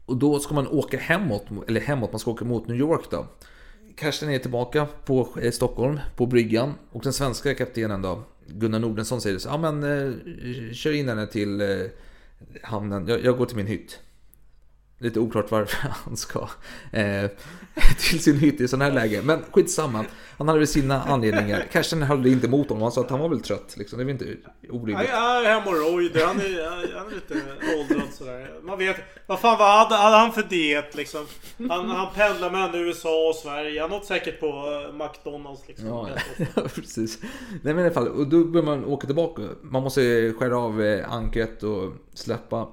Och 0.06 0.16
då 0.16 0.38
ska 0.38 0.54
man 0.54 0.68
åka 0.68 0.98
hemåt, 0.98 1.46
eller 1.68 1.80
hemåt, 1.80 2.12
man 2.12 2.18
ska 2.18 2.30
åka 2.30 2.44
mot 2.44 2.68
New 2.68 2.76
York 2.76 3.04
då. 3.10 3.26
Karsten 3.96 4.30
är 4.30 4.38
tillbaka 4.38 4.86
på 5.04 5.28
eh, 5.42 5.50
Stockholm, 5.50 6.00
på 6.16 6.26
bryggan. 6.26 6.74
Och 6.92 7.02
den 7.02 7.12
svenska 7.12 7.54
kaptenen 7.54 8.02
då, 8.02 8.22
Gunnar 8.46 8.78
Nordensson 8.78 9.20
säger 9.20 9.38
så 9.38 9.48
ja 9.48 9.58
men 9.58 9.82
eh, 9.82 10.72
kör 10.72 10.92
in 10.92 11.08
henne 11.08 11.26
till 11.26 11.60
eh, 11.60 11.68
hamnen, 12.62 13.08
jag, 13.08 13.24
jag 13.24 13.38
går 13.38 13.46
till 13.46 13.56
min 13.56 13.66
hytt. 13.66 14.00
Lite 14.98 15.20
oklart 15.20 15.50
varför 15.50 15.88
han 16.04 16.16
ska 16.16 16.48
eh, 16.92 17.30
till 17.98 18.22
sin 18.22 18.38
hytt 18.38 18.60
i 18.60 18.68
sån 18.68 18.80
här 18.80 18.92
läge. 18.92 19.22
Men 19.22 19.42
skitsamma. 19.52 20.04
Han 20.38 20.48
hade 20.48 20.60
väl 20.60 20.68
sina 20.68 21.02
anledningar. 21.02 21.66
Karsten 21.72 22.02
höll 22.02 22.26
inte 22.26 22.46
emot 22.46 22.68
honom. 22.68 22.82
Han 22.82 22.92
sa 22.92 23.00
att 23.00 23.10
han 23.10 23.20
var 23.20 23.28
väl 23.28 23.40
trött. 23.40 23.74
Liksom. 23.76 23.98
Det 23.98 24.02
är 24.02 24.04
väl 24.04 24.12
inte 24.12 24.36
orimligt. 24.70 25.08
Hemorrojder. 25.08 26.26
Han 26.26 26.40
är, 26.40 26.98
han 26.98 27.06
är 27.06 27.14
lite 27.14 27.34
åldrad 27.78 28.08
sådär. 28.12 28.60
Man 28.62 28.78
vet. 28.78 28.96
Vad 29.26 29.40
fan 29.40 29.58
vad 29.58 29.78
hade, 29.78 29.94
hade 29.94 30.16
han 30.16 30.32
för 30.32 30.42
diet 30.42 30.94
liksom? 30.94 31.26
Han, 31.68 31.90
han 31.90 32.14
pendlar 32.14 32.50
mellan 32.50 32.74
USA 32.74 33.28
och 33.28 33.34
Sverige. 33.34 33.80
Han 33.80 33.92
åt 33.92 34.04
säkert 34.04 34.40
på 34.40 34.46
eh, 34.46 34.94
McDonalds 34.94 35.68
liksom. 35.68 35.86
Ja, 35.86 36.08
ja, 36.36 36.62
precis. 36.74 37.18
Nej 37.62 37.74
men 37.74 37.78
i 37.78 37.82
alla 37.82 37.94
fall, 37.94 38.08
och 38.08 38.26
då 38.26 38.44
börjar 38.44 38.66
man 38.66 38.84
åka 38.84 39.06
tillbaka. 39.06 39.42
Man 39.62 39.82
måste 39.82 40.32
skära 40.38 40.58
av 40.58 40.82
eh, 40.82 41.12
ankret 41.12 41.62
och 41.62 41.92
släppa 42.14 42.68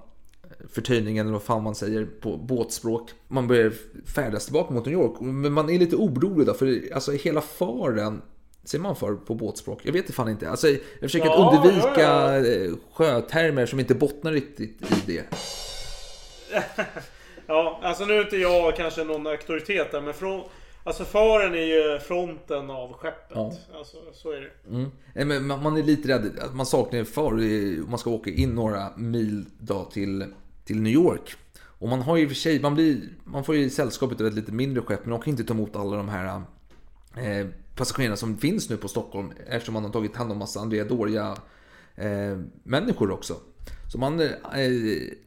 förtöjningen 0.69 1.25
eller 1.25 1.33
vad 1.33 1.43
fan 1.43 1.63
man 1.63 1.75
säger 1.75 2.05
på 2.21 2.37
båtspråk. 2.37 3.09
Man 3.27 3.47
börjar 3.47 3.73
färdas 4.05 4.45
tillbaka 4.45 4.73
mot 4.73 4.85
New 4.85 4.93
York. 4.93 5.19
Men 5.19 5.53
man 5.53 5.69
är 5.69 5.79
lite 5.79 5.95
orolig 5.95 6.47
då, 6.47 6.53
för 6.53 6.93
alltså 6.93 7.11
hela 7.11 7.41
faren 7.41 8.21
Säger 8.63 8.81
man 8.81 8.95
för 8.95 9.15
på 9.15 9.35
båtspråk? 9.35 9.79
Jag 9.83 9.93
vet 9.93 10.13
fan 10.13 10.29
inte. 10.29 10.49
Alltså, 10.49 10.67
jag 10.67 10.79
försöker 11.01 11.25
Ja, 11.25 11.49
att 11.49 11.65
undvika 11.65 12.01
ja, 12.01 12.35
eh, 12.35 12.71
sjötermer 12.93 13.65
som 13.65 13.79
inte 13.79 13.95
bottnar 13.95 14.31
riktigt 14.31 14.81
i 14.81 15.11
det. 15.11 15.23
Ja, 17.47 17.79
alltså 17.83 18.05
nu 18.05 18.13
är 18.13 18.21
inte 18.21 18.37
jag 18.37 18.75
kanske 18.75 19.03
någon 19.03 19.27
auktoritet 19.27 19.91
där 19.91 20.01
men 20.01 20.13
från... 20.13 20.41
Alltså 20.83 21.03
faren 21.03 21.53
är 21.53 21.93
ju 21.93 21.99
fronten 21.99 22.69
av 22.69 22.93
skeppet. 22.93 23.31
Ja. 23.35 23.53
Alltså 23.77 23.97
så 24.13 24.31
är 24.31 24.41
det. 24.41 24.69
Mm. 24.69 24.91
Men 25.13 25.61
man- 25.61 25.77
är 25.77 25.83
lite 25.83 26.07
rädd. 26.07 26.31
Man 26.53 26.65
saknar 26.65 26.99
en 26.99 27.05
far 27.05 27.31
man 27.89 27.99
ska 27.99 28.09
åka 28.09 28.29
in 28.29 28.49
några 28.55 28.97
mil 28.97 29.45
då 29.59 29.83
till, 29.83 30.25
till 30.65 30.81
New 30.81 30.93
York. 30.93 31.35
Och 31.81 31.89
man 31.89 32.01
har 32.01 32.17
ju 32.17 32.25
och 32.25 32.31
för 32.31 32.35
sig, 32.35 32.59
man, 32.59 32.73
blir, 32.73 33.01
man 33.23 33.43
får 33.43 33.55
ju 33.55 33.69
sällskap 33.69 34.21
av 34.21 34.27
ett 34.27 34.33
lite 34.33 34.51
mindre 34.51 34.83
skepp. 34.83 34.99
Men 35.05 35.09
de 35.09 35.21
kan 35.21 35.31
inte 35.31 35.43
ta 35.43 35.53
emot 35.53 35.75
alla 35.75 35.97
de 35.97 36.09
här 36.09 36.41
eh, 37.15 37.47
passagerarna 37.75 38.15
som 38.15 38.37
finns 38.37 38.69
nu 38.69 38.77
på 38.77 38.87
Stockholm. 38.87 39.31
Eftersom 39.47 39.73
man 39.73 39.83
har 39.83 39.91
tagit 39.91 40.15
hand 40.15 40.31
om 40.31 40.37
massa 40.37 40.59
Andrea 40.59 40.83
Doria 40.83 41.37
eh, 41.95 42.37
människor 42.63 43.11
också. 43.11 43.35
Så 43.91 43.97
man 43.97 44.19
eh, 44.19 44.29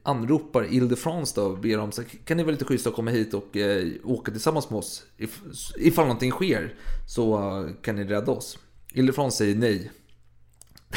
anropar 0.03 0.73
Ile 0.73 0.87
de 0.87 0.97
France 0.97 1.41
då 1.41 1.47
och 1.47 1.59
ber 1.59 1.77
dem 1.77 1.93
så 1.93 2.03
kan 2.25 2.37
ni 2.37 2.43
vara 2.43 2.53
lite 2.53 2.65
schyssta 2.65 2.89
att 2.89 2.97
komma 2.97 3.11
hit 3.11 3.35
och 3.35 3.57
eh, 3.57 3.87
åka 4.05 4.33
tillsammans 4.33 4.71
med 4.71 4.79
oss. 4.79 5.05
If, 5.17 5.41
ifall 5.77 6.05
någonting 6.05 6.31
sker 6.31 6.75
så 7.07 7.39
eh, 7.39 7.75
kan 7.83 7.97
ni 7.97 8.05
rädda 8.05 8.33
oss. 8.33 8.59
Ile 8.93 9.07
de 9.07 9.13
France 9.13 9.37
säger 9.37 9.55
nej. 9.55 9.91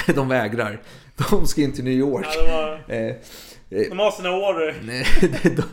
De 0.15 0.27
vägrar. 0.27 0.81
De 1.29 1.47
ska 1.47 1.61
in 1.61 1.73
till 1.73 1.83
New 1.83 1.93
York. 1.93 2.27
Ja, 2.47 2.79
de 3.69 3.75
har- 3.75 3.83
Eh, 3.83 3.89
De 3.89 3.99
har 3.99 4.11
sina. 4.11 4.85
Nej, 4.85 5.05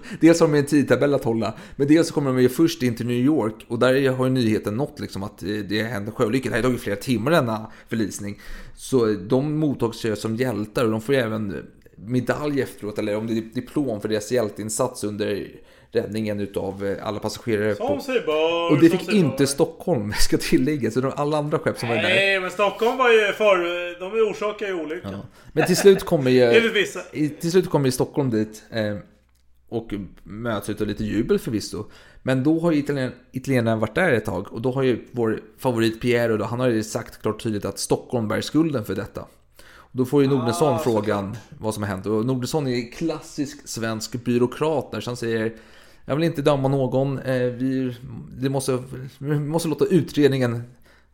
dels 0.20 0.40
har 0.40 0.48
de 0.48 0.54
en 0.58 0.66
tidtabell 0.66 1.14
att 1.14 1.24
hålla, 1.24 1.54
men 1.76 1.88
dels 1.88 2.08
så 2.08 2.14
kommer 2.14 2.30
de 2.32 2.42
ju 2.42 2.48
först 2.48 2.82
in 2.82 2.94
till 2.96 3.06
New 3.06 3.16
York 3.24 3.54
och 3.68 3.78
där 3.78 4.10
har 4.10 4.24
ju 4.26 4.30
nyheten 4.32 4.74
nått 4.76 5.00
liksom 5.00 5.22
att 5.22 5.42
eh, 5.42 5.48
det 5.48 5.82
hände 5.82 6.10
sjöolyckor. 6.10 6.50
Det 6.50 6.56
har 6.56 6.62
tagit 6.62 6.80
flera 6.80 6.96
timmar 6.96 7.30
denna 7.30 7.70
förlisning. 7.88 8.40
Så 8.76 9.06
de 9.06 9.58
mottas 9.58 10.04
ju 10.04 10.16
som 10.16 10.36
hjältar 10.36 10.84
och 10.84 10.90
de 10.90 11.00
får 11.00 11.14
ju 11.14 11.20
även 11.20 11.66
medalj 11.96 12.60
efteråt, 12.62 12.98
eller 12.98 13.16
om 13.16 13.26
det 13.26 13.32
är 13.32 13.40
diplom 13.54 14.00
för 14.00 14.08
deras 14.08 14.32
hjälteinsats 14.32 15.04
under 15.04 15.48
räddningen 15.96 16.40
utav 16.40 16.86
eh, 16.86 17.06
alla 17.06 17.18
passagerare. 17.18 17.74
Som 17.74 17.86
på- 17.98 18.04
bör. 18.26 18.70
och 18.72 18.80
det 18.80 18.90
fick 18.90 19.12
inte 19.12 19.36
bör. 19.38 19.46
Stockholm, 19.46 20.12
ska 20.18 20.36
tilläggas. 20.38 20.94
Så 20.94 21.00
de- 21.00 21.12
alla 21.16 21.36
andra 21.38 21.58
skepp 21.58 21.78
som 21.78 21.88
var 21.88 21.96
där. 21.96 22.02
Nej, 22.02 22.40
men 22.40 22.50
Stockholm 22.50 22.98
var 22.98 23.10
ju 23.10 23.32
för... 23.32 24.00
De 24.00 24.30
orsakar 24.30 24.66
ju 24.66 24.74
olyckan. 24.74 25.14
Men 25.52 25.66
till 25.66 25.76
slut 25.76 26.04
kommer 26.04 26.30
ju... 26.30 26.70
Till 27.40 27.50
slut 27.50 27.70
kommer 27.70 27.86
ju 27.86 27.92
Stockholm 27.92 28.30
dit. 28.30 28.62
Eh, 28.70 28.96
och 29.68 29.90
möts 30.22 30.68
av 30.68 30.86
lite 30.86 31.04
jubel 31.04 31.38
förvisso. 31.38 31.84
Men 32.22 32.44
då 32.44 32.60
har 32.60 32.72
ju 32.72 32.78
italien, 32.78 33.12
italienarna 33.32 33.76
varit 33.76 33.94
där 33.94 34.12
ett 34.12 34.24
tag. 34.24 34.52
Och 34.52 34.60
då 34.62 34.70
har 34.72 34.82
ju 34.82 35.04
vår 35.10 35.40
favorit 35.58 36.00
Piero 36.00 36.36
då, 36.36 36.44
han 36.44 36.60
har 36.60 36.68
ju 36.68 36.82
sagt 36.82 37.22
klart 37.22 37.42
tydligt 37.42 37.64
att 37.64 37.78
Stockholm 37.78 38.28
bär 38.28 38.40
skulden 38.40 38.84
för 38.84 38.94
detta. 38.94 39.24
Då 39.92 40.04
får 40.04 40.22
ju 40.22 40.28
Nordensson 40.28 40.74
Ah, 40.74 40.78
frågan 40.78 41.36
vad 41.58 41.74
som 41.74 41.82
har 41.82 41.90
hänt. 41.90 42.06
Och 42.06 42.26
Nordensson 42.26 42.66
är 42.66 42.92
klassisk 42.92 43.68
svensk 43.68 44.24
byråkrat 44.24 44.90
där. 44.92 45.00
Så 45.00 45.10
han 45.10 45.16
säger 45.16 45.52
jag 46.06 46.14
vill 46.16 46.24
inte 46.24 46.42
döma 46.42 46.68
någon. 46.68 47.18
Eh, 47.18 47.34
vi, 47.42 47.96
det 48.38 48.48
måste, 48.48 48.82
vi 49.18 49.34
måste 49.38 49.68
låta 49.68 49.84
utredningen 49.84 50.62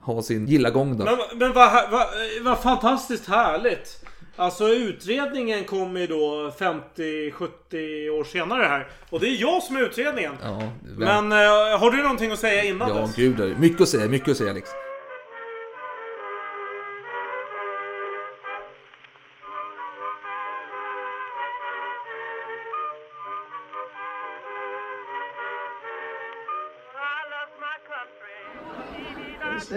ha 0.00 0.22
sin 0.22 0.46
gilla 0.46 0.70
gång 0.70 0.98
då. 0.98 1.04
Men, 1.04 1.16
men 1.38 1.52
vad, 1.52 1.90
vad, 1.90 2.06
vad 2.42 2.58
fantastiskt 2.58 3.28
härligt. 3.28 4.04
Alltså 4.36 4.68
utredningen 4.68 5.64
kommer 5.64 6.00
ju 6.00 6.06
då 6.06 6.52
50-70 6.58 8.08
år 8.10 8.24
senare 8.24 8.62
här. 8.62 8.88
Och 9.10 9.20
det 9.20 9.28
är 9.28 9.40
jag 9.40 9.62
som 9.62 9.76
är 9.76 9.80
utredningen. 9.80 10.32
Ja, 10.42 10.62
Men 10.96 11.32
eh, 11.32 11.78
har 11.78 11.90
du 11.90 12.02
någonting 12.02 12.32
att 12.32 12.38
säga 12.38 12.64
innan 12.64 12.88
Ja, 12.88 12.94
dess? 12.94 13.16
gud. 13.16 13.58
Mycket 13.58 13.80
att 13.80 13.88
säga, 13.88 14.08
mycket 14.08 14.28
att 14.28 14.36
säga 14.36 14.50
Alex. 14.50 14.70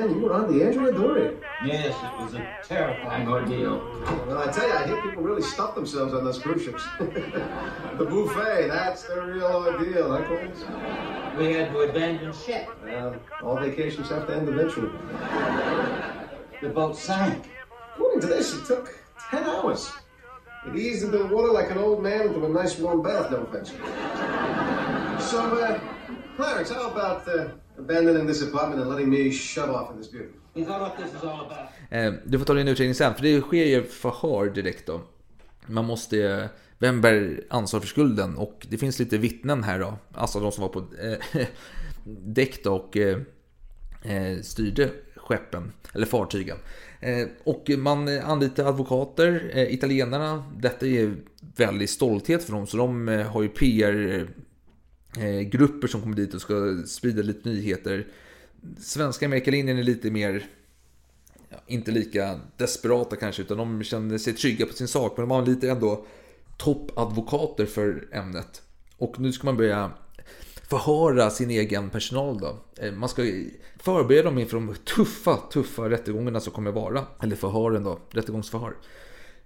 You 0.09 0.19
were 0.19 0.33
on 0.33 0.53
the 0.53 0.65
Android 0.65 0.95
Dory. 0.95 1.37
Yes, 1.63 1.95
it 1.95 2.21
was 2.21 2.33
a 2.33 2.45
terrifying 2.61 3.25
ordeal. 3.25 3.77
Well, 4.27 4.37
I 4.37 4.51
tell 4.51 4.67
you, 4.67 4.73
I 4.73 4.85
hear 4.85 5.01
people 5.01 5.23
really 5.23 5.41
stuff 5.41 5.75
themselves 5.75 6.13
on 6.13 6.25
those 6.25 6.39
cruise 6.39 6.63
ships. 6.63 6.83
the 6.99 8.05
buffet, 8.05 8.67
that's 8.67 9.03
the 9.03 9.21
real 9.21 9.45
ordeal, 9.45 10.11
huh, 10.11 10.25
Clarence? 10.25 10.59
We 11.37 11.53
had 11.53 11.71
to 11.71 11.79
abandon 11.79 12.33
ship. 12.33 12.67
Well, 12.83 13.15
all 13.41 13.57
vacations 13.57 14.09
have 14.09 14.27
to 14.27 14.35
end 14.35 14.49
eventually. 14.49 14.91
The 16.61 16.67
boat 16.67 16.97
sank. 16.97 17.49
According 17.95 18.21
to 18.21 18.27
this, 18.27 18.53
it 18.53 18.65
took 18.65 18.99
10 19.29 19.43
hours. 19.43 19.89
It 20.67 20.75
eased 20.75 21.05
into 21.05 21.19
the 21.19 21.27
water 21.27 21.53
like 21.53 21.71
an 21.71 21.77
old 21.77 22.03
man 22.03 22.27
into 22.27 22.45
a 22.45 22.49
nice 22.49 22.77
warm 22.77 23.01
bath, 23.01 23.31
no 23.31 23.37
offense. 23.37 23.69
So, 25.29 25.39
uh, 25.39 25.79
Clarence, 26.35 26.71
how 26.71 26.89
about 26.89 27.27
uh, 27.27 27.47
abandoning 27.77 28.27
this 28.27 28.41
apartment 28.41 28.81
and 28.81 28.89
letting 28.89 29.09
me 29.09 29.31
shove 29.31 29.69
off 29.69 29.91
in 29.91 29.97
this 29.97 30.11
beauty? 30.11 30.29
Is 30.55 30.67
that 30.67 30.81
what 30.81 30.97
this 30.97 31.13
is 31.15 31.23
all 31.23 31.39
about? 31.39 31.69
Eh, 31.89 32.13
du 32.25 32.39
får 32.39 32.45
ta 32.45 32.53
din 32.53 32.67
utredning 32.67 32.95
sen, 32.95 33.15
för 33.15 33.21
det 33.23 33.41
sker 33.41 33.65
ju 33.65 33.83
förhör 33.83 34.49
direkt 34.49 34.87
då. 34.87 35.01
Man 35.65 35.85
måste... 35.85 36.49
Vem 36.79 37.01
bär 37.01 37.43
ansvar 37.49 37.79
för 37.79 37.87
skulden? 37.87 38.37
Och 38.37 38.67
det 38.69 38.77
finns 38.77 38.99
lite 38.99 39.17
vittnen 39.17 39.63
här 39.63 39.79
då. 39.79 39.93
Alltså 40.13 40.39
de 40.39 40.51
som 40.51 40.61
var 40.61 40.69
på 40.69 40.79
eh, 40.79 41.47
däck 42.25 42.63
då 42.63 42.75
och 42.75 42.97
eh, 42.97 43.17
eh, 44.03 44.41
styrde 44.41 44.89
skeppen, 45.15 45.71
eller 45.93 46.05
fartygen. 46.05 46.57
Eh, 46.99 47.27
och 47.43 47.69
man 47.77 48.07
anlitar 48.07 48.65
advokater, 48.65 49.51
eh, 49.53 49.73
italienarna. 49.73 50.43
Detta 50.57 50.85
är 50.85 51.15
väldigt 51.55 51.89
stolthet 51.89 52.43
för 52.43 52.53
dem, 52.53 52.67
så 52.67 52.77
de 52.77 53.09
eh, 53.09 53.27
har 53.27 53.41
ju 53.41 53.49
PR 53.49 54.27
Eh, 55.19 55.41
grupper 55.41 55.87
som 55.87 56.01
kommer 56.01 56.15
dit 56.15 56.33
och 56.33 56.41
ska 56.41 56.83
sprida 56.85 57.21
lite 57.21 57.49
nyheter. 57.49 58.07
Svenska 58.79 59.25
Amerikalinjen 59.25 59.79
är 59.79 59.83
lite 59.83 60.11
mer 60.11 60.45
ja, 61.49 61.57
inte 61.67 61.91
lika 61.91 62.39
desperata 62.57 63.15
kanske, 63.15 63.41
utan 63.41 63.57
de 63.57 63.83
känner 63.83 64.17
sig 64.17 64.33
trygga 64.33 64.65
på 64.65 64.73
sin 64.73 64.87
sak. 64.87 65.17
Men 65.17 65.29
de 65.29 65.31
har 65.31 65.45
lite 65.45 65.69
ändå 65.69 66.05
toppadvokater 66.57 67.65
för 67.65 68.07
ämnet. 68.11 68.61
Och 68.97 69.19
nu 69.19 69.31
ska 69.31 69.45
man 69.45 69.57
börja 69.57 69.91
förhöra 70.69 71.29
sin 71.29 71.49
egen 71.49 71.89
personal 71.89 72.39
då. 72.39 72.57
Eh, 72.77 72.91
man 72.91 73.09
ska 73.09 73.21
förbereda 73.79 74.23
dem 74.23 74.39
inför 74.39 74.57
de 74.57 74.75
tuffa, 74.95 75.37
tuffa 75.37 75.89
rättegångarna 75.89 76.39
som 76.39 76.53
kommer 76.53 76.71
vara. 76.71 77.05
Eller 77.21 77.35
förhören 77.35 77.83
då, 77.83 77.99
rättegångsförhör. 78.09 78.73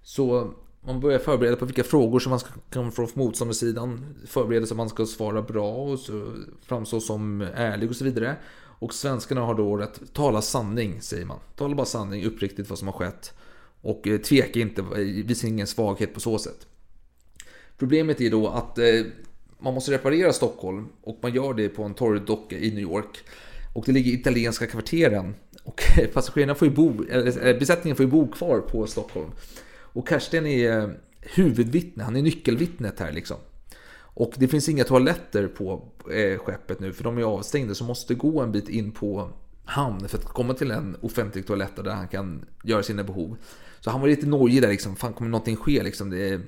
Så 0.02 0.54
man 0.80 1.00
börjar 1.00 1.18
förbereda 1.18 1.56
på 1.56 1.64
vilka 1.64 1.84
frågor 1.84 2.18
som 2.20 2.30
man 2.30 2.40
ska, 2.40 2.50
komma 2.72 2.90
från 2.90 3.08
motståndarsidan. 3.14 4.14
Förbereda 4.26 4.66
så 4.66 4.74
att 4.74 4.78
man 4.78 4.88
ska 4.88 5.06
svara 5.06 5.42
bra 5.42 5.74
och 5.76 5.98
så, 5.98 6.32
framstå 6.62 7.00
som 7.00 7.40
ärlig 7.54 7.90
och 7.90 7.96
så 7.96 8.04
vidare. 8.04 8.36
Och 8.80 8.94
svenskarna 8.94 9.40
har 9.40 9.54
då 9.54 9.76
rätt 9.76 10.00
tala 10.12 10.42
sanning, 10.42 11.00
säger 11.00 11.26
man. 11.26 11.38
Tala 11.56 11.74
bara 11.74 11.86
sanning, 11.86 12.24
uppriktigt 12.24 12.70
vad 12.70 12.78
som 12.78 12.88
har 12.88 12.94
skett. 12.94 13.32
Och 13.80 14.08
eh, 14.08 14.18
tveka 14.18 14.60
inte, 14.60 14.80
eh, 14.80 14.98
visa 14.98 15.46
ingen 15.46 15.66
svaghet 15.66 16.14
på 16.14 16.20
så 16.20 16.38
sätt. 16.38 16.66
Problemet 17.78 18.20
är 18.20 18.30
då 18.30 18.48
att 18.48 18.78
eh, 18.78 18.84
man 19.58 19.74
måste 19.74 19.92
reparera 19.92 20.32
Stockholm 20.32 20.88
och 21.02 21.18
man 21.22 21.34
gör 21.34 21.54
det 21.54 21.68
på 21.68 21.82
en 21.82 21.94
torrdocka 21.94 22.58
i 22.58 22.70
New 22.70 22.82
York. 22.82 23.18
Och 23.74 23.84
det 23.86 23.92
ligger 23.92 24.10
i 24.10 24.14
italienska 24.14 24.66
kvarteren. 24.66 25.34
Och 25.64 25.82
passagerarna 26.12 26.54
får 26.54 26.68
ju 26.68 26.74
bo, 26.74 27.04
eller 27.10 27.58
besättningen 27.58 27.96
får 27.96 28.04
ju 28.04 28.10
bo 28.10 28.28
kvar 28.32 28.60
på 28.60 28.86
Stockholm. 28.86 29.30
Och 29.92 30.08
Karsten 30.08 30.46
är 30.46 30.80
eh, 30.80 30.88
huvudvittne, 31.20 32.04
han 32.04 32.16
är 32.16 32.22
nyckelvittnet 32.22 33.00
här 33.00 33.12
liksom. 33.12 33.36
Och 34.00 34.32
det 34.36 34.48
finns 34.48 34.68
inga 34.68 34.84
toaletter 34.84 35.48
på 35.48 35.88
eh, 36.12 36.38
skeppet 36.38 36.80
nu 36.80 36.92
för 36.92 37.04
de 37.04 37.18
är 37.18 37.22
avstängda 37.22 37.74
så 37.74 37.84
måste 37.84 38.14
gå 38.14 38.40
en 38.40 38.52
bit 38.52 38.68
in 38.68 38.92
på 38.92 39.30
hamn 39.64 40.08
för 40.08 40.18
att 40.18 40.24
komma 40.24 40.54
till 40.54 40.70
en 40.70 40.96
offentlig 41.00 41.46
toalett 41.46 41.76
där 41.76 41.90
han 41.90 42.08
kan 42.08 42.44
göra 42.64 42.82
sina 42.82 43.04
behov. 43.04 43.36
Så 43.80 43.90
han 43.90 44.00
var 44.00 44.08
lite 44.08 44.26
nojig 44.26 44.62
där 44.62 44.68
liksom, 44.68 44.96
fan 44.96 45.12
kommer 45.12 45.30
någonting 45.30 45.56
ske 45.56 45.82
liksom? 45.82 46.10
Det 46.10 46.28
är, 46.28 46.40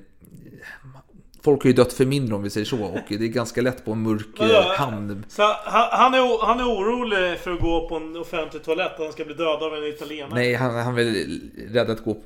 folk 1.43 1.63
har 1.63 1.67
ju 1.67 1.73
dött 1.73 1.93
för 1.93 2.05
mindre 2.05 2.35
om 2.35 2.43
vi 2.43 2.49
säger 2.49 2.65
så 2.65 2.83
och 2.83 2.99
det 3.07 3.15
är 3.15 3.27
ganska 3.27 3.61
lätt 3.61 3.85
på 3.85 3.91
en 3.91 4.01
mörk 4.01 4.39
eh, 4.39 4.71
hamn. 4.71 5.25
Så 5.29 5.41
han, 5.43 5.87
han, 5.91 6.13
är, 6.13 6.45
han 6.45 6.59
är 6.59 6.63
orolig 6.63 7.39
för 7.39 7.51
att 7.51 7.59
gå 7.59 7.87
på 7.89 7.95
en 7.95 8.17
offentlig 8.17 8.63
toalett 8.63 8.99
och 8.99 9.03
han 9.03 9.13
ska 9.13 9.25
bli 9.25 9.33
dödad 9.33 9.63
av 9.63 9.75
en 9.75 9.83
italienare. 9.83 10.33
Nej, 10.33 10.53
han, 10.53 10.75
han 10.75 10.95
väl 10.95 11.39
rädd 11.69 11.89
att 11.89 12.03
gå, 12.03 12.17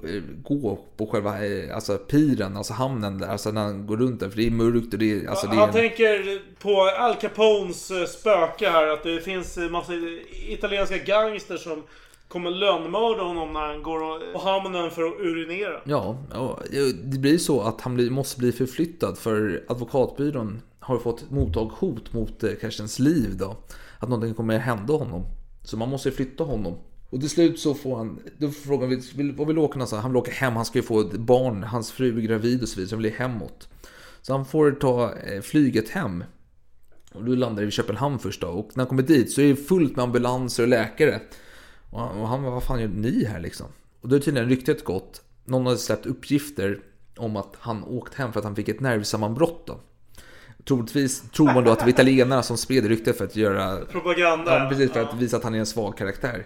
gå 0.43 0.79
på 0.97 1.07
själva 1.07 1.45
eh, 1.45 1.75
alltså, 1.75 1.97
piren, 1.97 2.57
alltså 2.57 2.73
hamnen 2.73 3.19
där, 3.19 3.27
alltså 3.27 3.51
när 3.51 3.61
han 3.61 3.87
går 3.87 3.97
runt 3.97 4.19
där. 4.19 4.29
För 4.29 4.37
det 4.37 4.47
är 4.47 4.51
mörkt 4.51 4.93
och 4.93 4.99
det 4.99 5.11
är... 5.11 5.29
Alltså, 5.29 5.47
det 5.47 5.55
är 5.55 5.59
han 5.59 5.71
tänker 5.71 6.41
på 6.59 6.81
Al 6.81 7.15
Capones 7.15 7.91
eh, 7.91 8.05
spöke 8.05 8.69
här. 8.69 8.87
Att 8.87 9.03
det 9.03 9.21
finns 9.21 9.57
massa 9.57 9.93
italienska 10.47 10.97
gangster 10.97 11.57
som 11.57 11.83
kommer 12.35 12.51
lönnmörda 12.51 13.23
honom 13.23 13.53
när 13.53 13.59
han 13.59 13.83
går 13.83 14.03
och- 14.03 14.33
på 14.33 14.39
hamnen 14.49 14.91
för 14.91 15.03
att 15.03 15.19
urinera. 15.19 15.81
Ja, 15.85 16.17
det 17.03 17.19
blir 17.19 17.37
så 17.37 17.61
att 17.61 17.81
han 17.81 18.13
måste 18.13 18.39
bli 18.39 18.51
förflyttad 18.51 19.17
för 19.17 19.63
advokatbyrån 19.67 20.61
har 20.79 20.97
fått 20.97 21.31
mottag 21.31 21.65
hot 21.65 22.13
mot 22.13 22.43
eh, 22.43 22.49
Kerstens 22.61 22.99
liv 22.99 23.37
då. 23.37 23.57
Att 23.99 24.09
någonting 24.09 24.33
kommer 24.33 24.57
hända 24.57 24.93
honom. 24.93 25.25
Så 25.63 25.77
man 25.77 25.89
måste 25.89 26.11
flytta 26.11 26.43
honom. 26.43 26.77
Och 27.09 27.19
till 27.19 27.29
slut 27.29 27.59
så 27.59 27.73
får 27.73 27.97
han, 27.97 28.19
då 28.37 28.49
frågar 28.51 28.87
vi, 28.87 29.01
vill, 29.15 29.31
vad 29.35 29.47
vill 29.47 29.57
åka 29.57 29.73
någonstans? 29.77 30.01
Han 30.01 30.11
vill 30.11 30.17
åka 30.17 30.31
hem, 30.31 30.55
han 30.55 30.65
ska 30.65 30.79
ju 30.79 30.83
få 30.83 30.99
ett 30.99 31.11
barn, 31.13 31.63
hans 31.63 31.91
fru 31.91 32.17
är 32.17 32.21
gravid 32.21 32.61
och 32.61 32.67
så 32.69 32.75
vidare, 32.75 32.89
så 32.89 32.95
han 32.95 33.03
vill 33.03 33.13
hemåt. 33.13 33.69
Så 34.21 34.33
han 34.33 34.45
får 34.45 34.71
ta 34.71 35.13
eh, 35.13 35.41
flyget 35.41 35.89
hem. 35.89 36.23
Och 37.13 37.23
då 37.23 37.31
landar 37.35 37.63
i 37.63 37.71
Köpenhamn 37.71 38.19
först 38.19 38.41
då. 38.41 38.47
Och 38.47 38.69
när 38.73 38.81
han 38.83 38.87
kommer 38.89 39.03
dit 39.03 39.31
så 39.31 39.41
är 39.41 39.47
det 39.47 39.55
fullt 39.55 39.95
med 39.95 40.03
ambulanser 40.03 40.63
och 40.63 40.69
läkare. 40.69 41.19
Och 41.95 42.01
han, 42.01 42.17
och 42.17 42.27
han 42.27 42.41
bara, 42.41 42.51
vad 42.51 42.63
fan 42.63 42.81
gör 42.81 42.87
ni 42.87 43.25
här 43.25 43.39
liksom? 43.39 43.67
Och 44.01 44.09
då 44.09 44.15
är 44.15 44.19
tydligen 44.19 44.49
ryktet 44.49 44.83
gått. 44.83 45.21
Någon 45.45 45.65
hade 45.65 45.77
släppt 45.77 46.05
uppgifter 46.05 46.79
om 47.17 47.35
att 47.35 47.55
han 47.59 47.83
åkt 47.83 48.13
hem 48.13 48.33
för 48.33 48.39
att 48.39 48.43
han 48.43 48.55
fick 48.55 48.69
ett 48.69 48.79
nervsammanbrott 48.79 49.67
då. 49.67 49.79
Troligtvis 50.67 51.21
tror 51.31 51.45
man 51.45 51.63
då 51.63 51.71
att 51.71 51.79
det 51.79 51.85
var 51.85 51.89
italienarna 51.89 52.43
som 52.43 52.57
spred 52.57 52.85
ryktet 52.85 53.17
för 53.17 53.25
att 53.25 53.35
göra... 53.35 53.85
Propaganda. 53.85 54.63
Ja, 54.63 54.69
precis. 54.69 54.91
För 54.91 55.01
att 55.01 55.17
visa 55.17 55.37
att 55.37 55.43
han 55.43 55.55
är 55.55 55.59
en 55.59 55.65
svag 55.65 55.97
karaktär. 55.97 56.45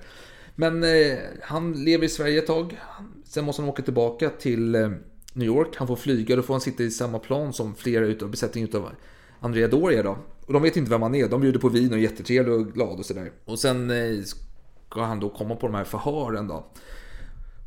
Men 0.55 0.83
eh, 0.83 1.17
han 1.41 1.73
lever 1.73 2.05
i 2.05 2.09
Sverige 2.09 2.39
ett 2.39 2.47
tag. 2.47 2.79
Sen 3.25 3.45
måste 3.45 3.61
han 3.61 3.69
åka 3.69 3.83
tillbaka 3.83 4.29
till 4.29 4.75
eh, 4.75 4.89
New 5.33 5.47
York. 5.47 5.75
Han 5.75 5.87
får 5.87 5.95
flyga. 5.95 6.35
Då 6.35 6.41
får 6.41 6.53
han 6.53 6.61
sitta 6.61 6.83
i 6.83 6.91
samma 6.91 7.19
plan 7.19 7.53
som 7.53 7.75
flera 7.75 8.05
utav 8.05 8.29
besättningen 8.29 8.69
utav 8.69 8.89
Andrea 9.39 9.67
Doria 9.67 10.03
då. 10.03 10.17
Och 10.45 10.53
de 10.53 10.61
vet 10.61 10.77
inte 10.77 10.91
vem 10.91 11.01
han 11.01 11.15
är. 11.15 11.27
De 11.27 11.41
bjuder 11.41 11.59
på 11.59 11.69
vin 11.69 11.91
och 11.91 11.97
är 11.97 12.01
jättetrevlig 12.01 12.55
och 12.55 12.73
glad 12.73 12.99
och 12.99 13.05
sådär. 13.05 13.31
Och 13.45 13.59
sen 13.59 13.91
eh, 13.91 14.23
ska 14.89 15.03
han 15.03 15.19
då 15.19 15.29
komma 15.29 15.55
på 15.55 15.67
de 15.67 15.75
här 15.75 15.83
förhören 15.83 16.47
då. 16.47 16.65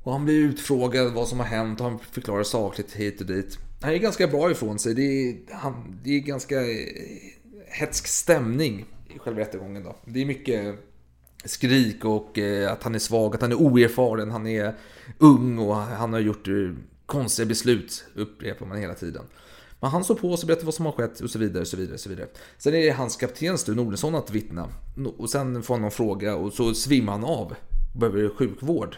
Och 0.02 0.12
han 0.12 0.24
blir 0.24 0.34
utfrågad 0.34 1.12
vad 1.12 1.28
som 1.28 1.38
har 1.38 1.46
hänt 1.46 1.80
och 1.80 1.86
han 1.86 1.98
förklarar 1.98 2.42
sakligt 2.42 2.92
hit 2.92 3.20
och 3.20 3.26
dit. 3.26 3.58
Han 3.80 3.92
är 3.92 3.98
ganska 3.98 4.26
bra 4.26 4.50
ifrån 4.50 4.78
sig. 4.78 4.94
Det 4.94 5.02
är, 5.02 5.36
han, 5.50 6.00
det 6.04 6.10
är 6.10 6.20
ganska 6.20 6.60
eh, 6.60 6.86
hetsk 7.66 8.06
stämning 8.06 8.84
i 9.14 9.18
själva 9.18 9.40
rättegången 9.40 9.84
då. 9.84 9.96
Det 10.04 10.20
är 10.20 10.26
mycket 10.26 10.74
skrik 11.44 12.04
och 12.04 12.38
eh, 12.38 12.72
att 12.72 12.82
han 12.82 12.94
är 12.94 12.98
svag, 12.98 13.34
att 13.34 13.40
han 13.40 13.52
är 13.52 13.56
oerfaren, 13.56 14.30
han 14.30 14.46
är 14.46 14.74
ung 15.18 15.58
och 15.58 15.76
han 15.76 16.12
har 16.12 16.20
gjort 16.20 16.48
eh, 16.48 16.54
konstiga 17.06 17.46
beslut, 17.46 18.04
upprepar 18.14 18.66
man 18.66 18.78
hela 18.78 18.94
tiden. 18.94 19.24
Men 19.83 19.91
han 19.91 20.05
såg 20.05 20.20
på 20.20 20.30
och 20.30 20.39
berättade 20.47 20.64
vad 20.64 20.74
som 20.74 20.87
har 20.87 20.93
skett 20.93 21.20
och 21.20 21.30
så 21.30 21.39
vidare. 21.39 21.64
Så 21.64 21.76
vidare, 21.76 21.99
så 21.99 22.09
vidare. 22.09 22.28
Sen 22.59 22.74
är 22.74 22.78
det 22.78 22.91
hans 22.91 23.16
kapten 23.16 23.59
Stu 23.59 23.74
Nordensson 23.74 24.14
att 24.14 24.30
vittna. 24.30 24.68
Och 25.18 25.30
sen 25.30 25.62
får 25.62 25.74
han 25.74 25.83
någon 25.83 25.91
fråga 25.91 26.37
och 26.37 26.53
så 26.53 26.74
svimmar 26.74 27.12
han 27.12 27.24
av 27.24 27.55
och 27.95 28.01
behöver 28.01 28.28
sjukvård. 28.28 28.97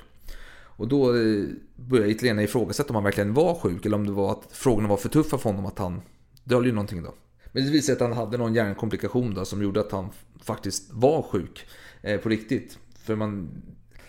Och 0.76 0.88
då 0.88 1.16
eh, 1.16 1.44
börjar 1.76 2.06
italienarna 2.06 2.42
ifrågasätta 2.42 2.88
om 2.88 2.94
han 2.94 3.04
verkligen 3.04 3.34
var 3.34 3.54
sjuk 3.54 3.86
eller 3.86 3.96
om 3.96 4.06
det 4.06 4.12
var 4.12 4.32
att 4.32 4.48
frågorna 4.50 4.88
var 4.88 4.96
för 4.96 5.08
tuffa 5.08 5.38
för 5.38 5.50
honom 5.50 5.66
att 5.66 5.78
han 5.78 6.02
döljer 6.44 6.72
någonting 6.72 7.02
då. 7.02 7.14
Men 7.52 7.64
det 7.64 7.70
visade 7.70 7.82
sig 7.82 7.92
att 7.92 8.00
han 8.00 8.26
hade 8.26 8.38
någon 8.38 8.54
hjärnkomplikation 8.54 9.34
då 9.34 9.44
som 9.44 9.62
gjorde 9.62 9.80
att 9.80 9.92
han 9.92 10.08
faktiskt 10.42 10.92
var 10.92 11.22
sjuk 11.22 11.66
eh, 12.02 12.20
på 12.20 12.28
riktigt. 12.28 12.78
För 13.04 13.16
man, 13.16 13.50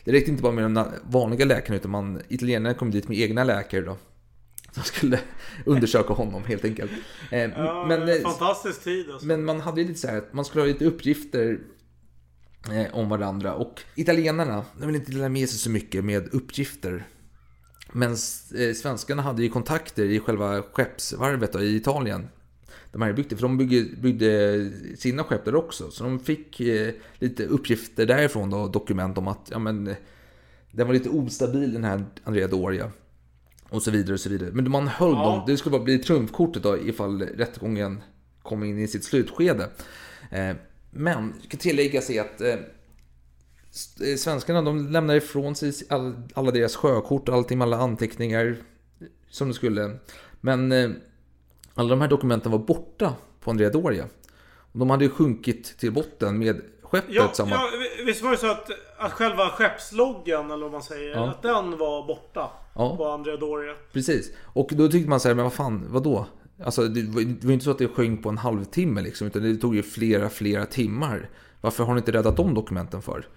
det 0.03 0.11
räckte 0.11 0.31
inte 0.31 0.43
bara 0.43 0.53
med 0.53 0.71
de 0.71 0.85
vanliga 1.03 1.45
läkarna 1.45 1.75
utan 1.77 1.91
man, 1.91 2.21
italienarna 2.27 2.75
kom 2.75 2.91
dit 2.91 3.07
med 3.07 3.17
egna 3.17 3.43
läkare 3.43 3.81
då. 3.81 3.97
Som 4.75 4.83
skulle 4.83 5.19
undersöka 5.65 6.13
honom 6.13 6.43
helt 6.43 6.65
enkelt. 6.65 6.91
Eh, 7.31 7.39
Ja, 7.39 7.85
men, 7.87 8.09
eh, 8.09 8.15
fantastisk 8.15 8.83
tid 8.83 9.11
alltså. 9.11 9.27
men 9.27 9.45
man 9.45 9.61
hade 9.61 9.81
ju 9.81 9.87
lite 9.87 9.99
så 9.99 10.07
här 10.07 10.17
att 10.17 10.33
man 10.33 10.45
skulle 10.45 10.61
ha 10.61 10.67
lite 10.67 10.85
uppgifter 10.85 11.59
eh, 12.71 12.95
om 12.95 13.09
varandra. 13.09 13.53
Och 13.53 13.81
italienarna, 13.95 14.65
de 14.79 14.87
vill 14.87 14.95
inte 14.95 15.11
dela 15.11 15.29
med 15.29 15.49
sig 15.49 15.59
så 15.59 15.69
mycket 15.69 16.05
med 16.05 16.33
uppgifter. 16.33 17.07
Men 17.91 18.17
svenskarna 18.75 19.21
hade 19.21 19.43
ju 19.43 19.49
kontakter 19.49 20.05
i 20.05 20.19
själva 20.19 20.61
skeppsvarvet 20.61 21.53
då, 21.53 21.61
i 21.61 21.75
Italien. 21.75 22.27
De 22.91 23.01
här 23.01 23.13
byggde, 23.13 23.35
för 23.35 23.41
de 23.41 23.57
byggde, 23.57 23.95
byggde 23.97 24.71
sina 24.97 25.23
skepp 25.23 25.45
där 25.45 25.55
också. 25.55 25.91
Så 25.91 26.03
de 26.03 26.19
fick 26.19 26.61
lite 27.19 27.45
uppgifter 27.45 28.05
därifrån 28.05 28.49
då, 28.49 28.67
dokument 28.67 29.17
om 29.17 29.27
att 29.27 29.47
ja, 29.51 29.59
men, 29.59 29.95
den 30.71 30.87
var 30.87 30.93
lite 30.93 31.09
ostabil 31.09 31.73
den 31.73 31.83
här 31.83 32.05
Andrea 32.23 32.47
Doria. 32.47 32.91
Och 33.69 33.81
så 33.83 33.91
vidare 33.91 34.13
och 34.13 34.19
så 34.19 34.29
vidare. 34.29 34.49
Men 34.53 34.71
man 34.71 34.87
höll 34.87 35.11
Ja. 35.11 35.23
dem, 35.25 35.43
det 35.47 35.57
skulle 35.57 35.71
bara 35.77 35.83
bli 35.83 35.99
trumfkortet 35.99 36.63
då 36.63 36.77
ifall 36.77 37.21
rättegången 37.21 38.03
kom 38.43 38.63
in 38.63 38.79
i 38.79 38.87
sitt 38.87 39.03
slutskede. 39.03 39.69
Eh, 40.31 40.55
men 40.91 41.33
kan 41.49 41.59
tilläggas 41.59 42.09
är 42.09 42.21
att 42.21 42.41
eh, 42.41 42.49
eh, 42.49 44.15
svenskarna 44.17 44.61
de 44.61 44.87
lämnar 44.91 45.15
ifrån 45.15 45.55
sig 45.55 45.73
all, 45.89 46.15
alla 46.33 46.51
deras 46.51 46.75
sjökort 46.75 47.29
allting 47.29 47.57
med 47.57 47.65
alla 47.65 47.77
anteckningar 47.77 48.57
som 49.29 49.47
de 49.47 49.53
skulle. 49.53 49.97
Men 50.41 50.71
alla 51.73 51.89
de 51.89 52.01
här 52.01 52.07
dokumenten 52.07 52.51
var 52.51 52.59
borta 52.59 53.13
på 53.39 53.51
Andrea 53.51 53.69
Doria. 53.69 54.05
De 54.71 54.89
hade 54.89 55.05
ju 55.05 55.09
sjunkit 55.11 55.77
till 55.79 55.91
botten 55.91 56.37
med 56.39 56.61
skeppet. 56.81 57.09
Ja, 57.15 57.29
samma. 57.33 57.51
ja, 57.51 57.69
visst 58.05 58.21
var 58.23 58.31
det 58.31 58.37
så 58.37 58.51
att, 58.51 58.69
att 58.97 59.11
själva 59.11 59.49
skeppsloggan, 59.49 60.51
eller 60.51 60.63
vad 60.63 60.71
man 60.71 60.83
säger, 60.83 61.11
Ja. 61.15 61.29
att 61.29 61.41
den 61.41 61.77
var 61.77 62.07
borta 62.07 62.51
Ja. 62.75 62.97
på 62.97 63.07
Andrea 63.07 63.37
Doria. 63.37 63.73
Precis. 63.93 64.31
Och 64.37 64.69
då 64.71 64.87
tyckte 64.87 65.09
man 65.09 65.19
så 65.19 65.27
här, 65.27 65.35
men 65.35 65.43
vad 65.43 65.53
fan, 65.53 65.85
vad 65.89 66.03
då? 66.03 66.27
Alltså 66.63 66.87
det 66.87 67.01
var 67.01 67.21
det 67.21 67.45
var 67.45 67.53
inte 67.53 67.65
så 67.65 67.71
att 67.71 67.77
det 67.77 67.87
sjönk 67.87 68.23
på 68.23 68.29
en 68.29 68.37
halvtimme 68.37 69.01
liksom, 69.01 69.27
utan 69.27 69.41
det 69.41 69.57
tog 69.57 69.75
ju 69.75 69.83
flera, 69.83 70.29
flera 70.29 70.65
timmar. 70.65 71.29
Varför 71.61 71.83
har 71.83 71.93
ni 71.93 71.99
inte 71.99 72.11
räddat 72.11 72.37
de 72.37 72.53
dokumenten 72.53 73.01
för? 73.01 73.27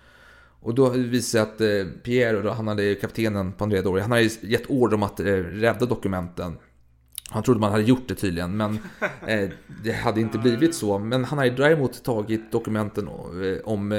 Och 0.61 0.75
då 0.75 0.89
visade 0.89 1.43
att 1.43 1.61
eh, 1.61 2.01
Piero, 2.03 2.43
då, 2.43 2.51
han 2.51 2.69
hade 2.69 2.95
kaptenen 2.95 3.53
på 3.53 3.65
Andrea 3.65 3.83
Doria, 3.83 4.03
han 4.03 4.11
hade 4.11 4.25
gett 4.25 4.71
order 4.71 4.95
om 4.95 5.03
att 5.03 5.21
eh, 5.21 5.25
rädda 5.25 5.87
dokumenten. 5.87 6.59
Han 7.31 7.43
trodde 7.43 7.61
man 7.61 7.73
hade 7.73 7.85
gjort 7.85 8.09
det 8.09 8.15
tydligen, 8.15 8.57
men 8.57 8.79
eh, 9.27 9.51
det 9.85 9.93
hade 9.93 10.21
inte 10.21 10.39
blivit 10.39 10.75
så. 10.75 10.99
Men 10.99 11.25
han 11.25 11.39
hade 11.39 11.51
däremot 11.51 12.05
tagit 12.05 12.53
dokumenten 12.53 13.09
om 13.65 13.93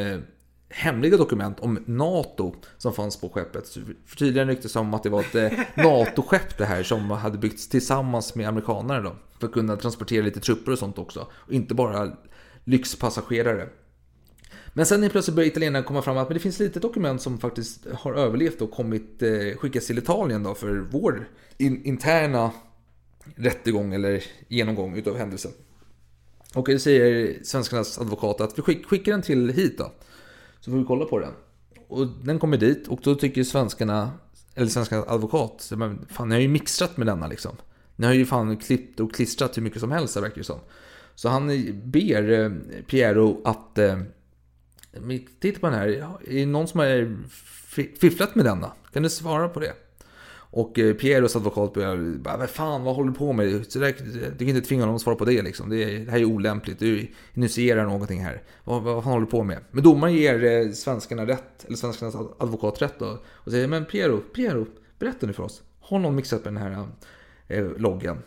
hemliga 0.70 1.18
dokument 1.18 1.60
om 1.60 1.84
NATO 1.86 2.56
som 2.78 2.94
fanns 2.94 3.22
på 3.22 3.30
skeppet. 3.30 3.70
För 4.06 4.16
tydligen 4.16 4.48
ryktes 4.48 4.74
det 4.74 4.80
om 4.80 4.94
att 4.94 5.04
det 5.04 5.10
var 5.10 5.20
ett 5.20 5.36
eh, 5.36 5.52
NATO-skepp 5.84 6.58
det 6.58 6.66
här 6.66 6.84
som 6.84 7.12
hade 7.12 7.38
byggts 7.38 7.70
tillsammans 7.70 8.36
med 8.36 8.48
amerikanare 8.48 9.02
då. 9.02 9.16
För 9.40 9.48
att 9.48 9.54
kunna 9.54 9.76
transportera 9.76 10.26
lite 10.26 10.40
trupper 10.40 10.72
och 10.72 10.80
sånt 10.80 10.98
också. 10.98 11.28
Och 11.34 11.54
inte 11.54 11.74
bara 11.74 12.12
lyxpassagerare. 12.64 13.70
Men 14.74 14.86
sen 14.86 15.02
helt 15.02 15.12
plötsligt 15.12 15.36
börjar 15.36 15.48
italienarna 15.48 15.86
komma 15.86 16.02
fram 16.02 16.18
att 16.18 16.28
men 16.30 16.34
det 16.34 16.40
finns 16.40 16.60
lite 16.60 16.80
dokument 16.80 17.22
som 17.22 17.38
faktiskt 17.38 17.88
har 17.94 18.14
överlevt 18.14 18.62
och 18.62 18.72
kommit 18.72 19.22
eh, 19.22 19.58
skickas 19.58 19.88
till 19.88 19.98
Italien 19.98 20.44
då 20.44 20.56
för 20.56 20.88
vår 20.92 21.30
in, 21.58 21.84
interna 21.86 22.52
rättegång 23.36 23.94
eller 23.94 24.24
genomgång 24.48 24.98
utav 24.98 25.18
händelsen. 25.18 25.52
Och 26.56 26.66
det 26.66 26.80
säger 26.80 27.38
svenskarnas 27.44 28.00
advokat 28.00 28.42
att 28.42 28.58
vi 28.58 28.62
skick, 28.62 28.86
skickar 28.86 29.12
den 29.12 29.22
till 29.22 29.50
hit 29.50 29.78
då. 29.78 29.92
Så 30.60 30.72
får 30.72 30.78
vi 30.78 30.84
kolla 30.84 31.06
på 31.06 31.20
den. 31.20 31.34
Och 31.88 32.08
den 32.08 32.40
kommer 32.40 32.58
dit 32.58 32.88
och 32.88 33.00
då 33.04 33.16
tycker 33.16 33.44
svenskarna, 33.44 34.12
eller 34.56 34.68
svenska 34.68 35.04
advokat, 35.08 35.72
men 35.76 36.06
fan 36.10 36.30
ni 36.30 36.36
har 36.36 36.42
ju 36.42 36.48
mixtrat 36.48 36.98
med 36.98 37.08
denna 37.08 37.28
liksom. 37.28 37.56
Ni 37.96 38.08
har 38.08 38.14
ju 38.14 38.26
fan 38.26 38.58
klippt 38.58 39.00
och 39.00 39.14
klistrat 39.14 39.58
hur 39.58 39.62
mycket 39.62 39.80
som 39.80 39.92
helst 39.92 40.14
det 40.14 40.22
verkar 40.22 40.38
det 40.38 40.44
som. 40.44 40.60
Så 41.16 41.30
han 41.30 41.48
ber 41.84 42.32
eh, 42.32 42.52
Piero 42.88 43.42
att 43.44 43.78
eh, 43.78 44.00
titta 45.40 45.60
på 45.60 45.68
den 45.68 45.76
här, 45.76 45.88
är 45.88 46.34
det 46.34 46.46
någon 46.46 46.68
som 46.68 46.80
har 46.80 47.18
fifflat 48.00 48.36
med 48.36 48.46
denna? 48.46 48.72
Kan 48.94 49.04
du 49.04 49.10
svara 49.10 49.50
på 49.50 49.60
det? 49.60 49.74
Och 50.52 50.80
eh, 50.80 50.94
Pieros 50.94 51.36
advokat 51.36 51.74
börjar 51.74 52.18
bara, 52.18 52.38
vad 52.38 52.50
fan, 52.50 52.84
vad 52.84 52.96
håller 52.96 53.10
du 53.12 53.18
på 53.18 53.34
med? 53.34 53.66
Så 53.72 53.80
där, 53.80 53.96
du 54.32 54.38
kan 54.46 54.48
inte 54.56 54.68
tvinga 54.68 54.82
honom 54.82 54.96
att 54.96 55.02
svara 55.02 55.16
på 55.16 55.26
det 55.26 55.42
liksom. 55.42 55.70
Det, 55.70 55.84
är- 55.84 56.06
det 56.06 56.12
här 56.12 56.20
är 56.20 56.26
olämpligt. 56.26 56.80
Du 56.80 57.08
initierar 57.34 57.84
någonting 57.86 58.24
här. 58.24 58.44
Vad, 58.64 58.84
vad 58.84 59.04
han 59.04 59.14
håller 59.14 59.26
på 59.26 59.44
med? 59.44 59.58
Men 59.72 59.84
domaren 59.84 60.14
ger 60.14 60.44
eh, 60.44 60.72
svenskarna 60.72 61.26
rätt, 61.28 61.66
eller 61.66 61.78
svenskarnas 61.78 62.16
advokat 62.40 62.82
rätt 62.82 63.00
då. 63.00 63.20
Och 63.28 63.52
säger, 63.52 63.68
men 63.68 63.86
Piero, 63.86 64.18
Piero, 64.18 64.66
berätta 65.00 65.28
nu 65.28 65.34
för 65.34 65.44
oss. 65.44 65.62
Har 65.80 66.00
någon 66.00 66.16
mixat 66.16 66.46
med 66.46 66.54
den 66.54 66.62
här 66.64 66.88
eh, 67.48 67.66
loggen? 67.78 68.18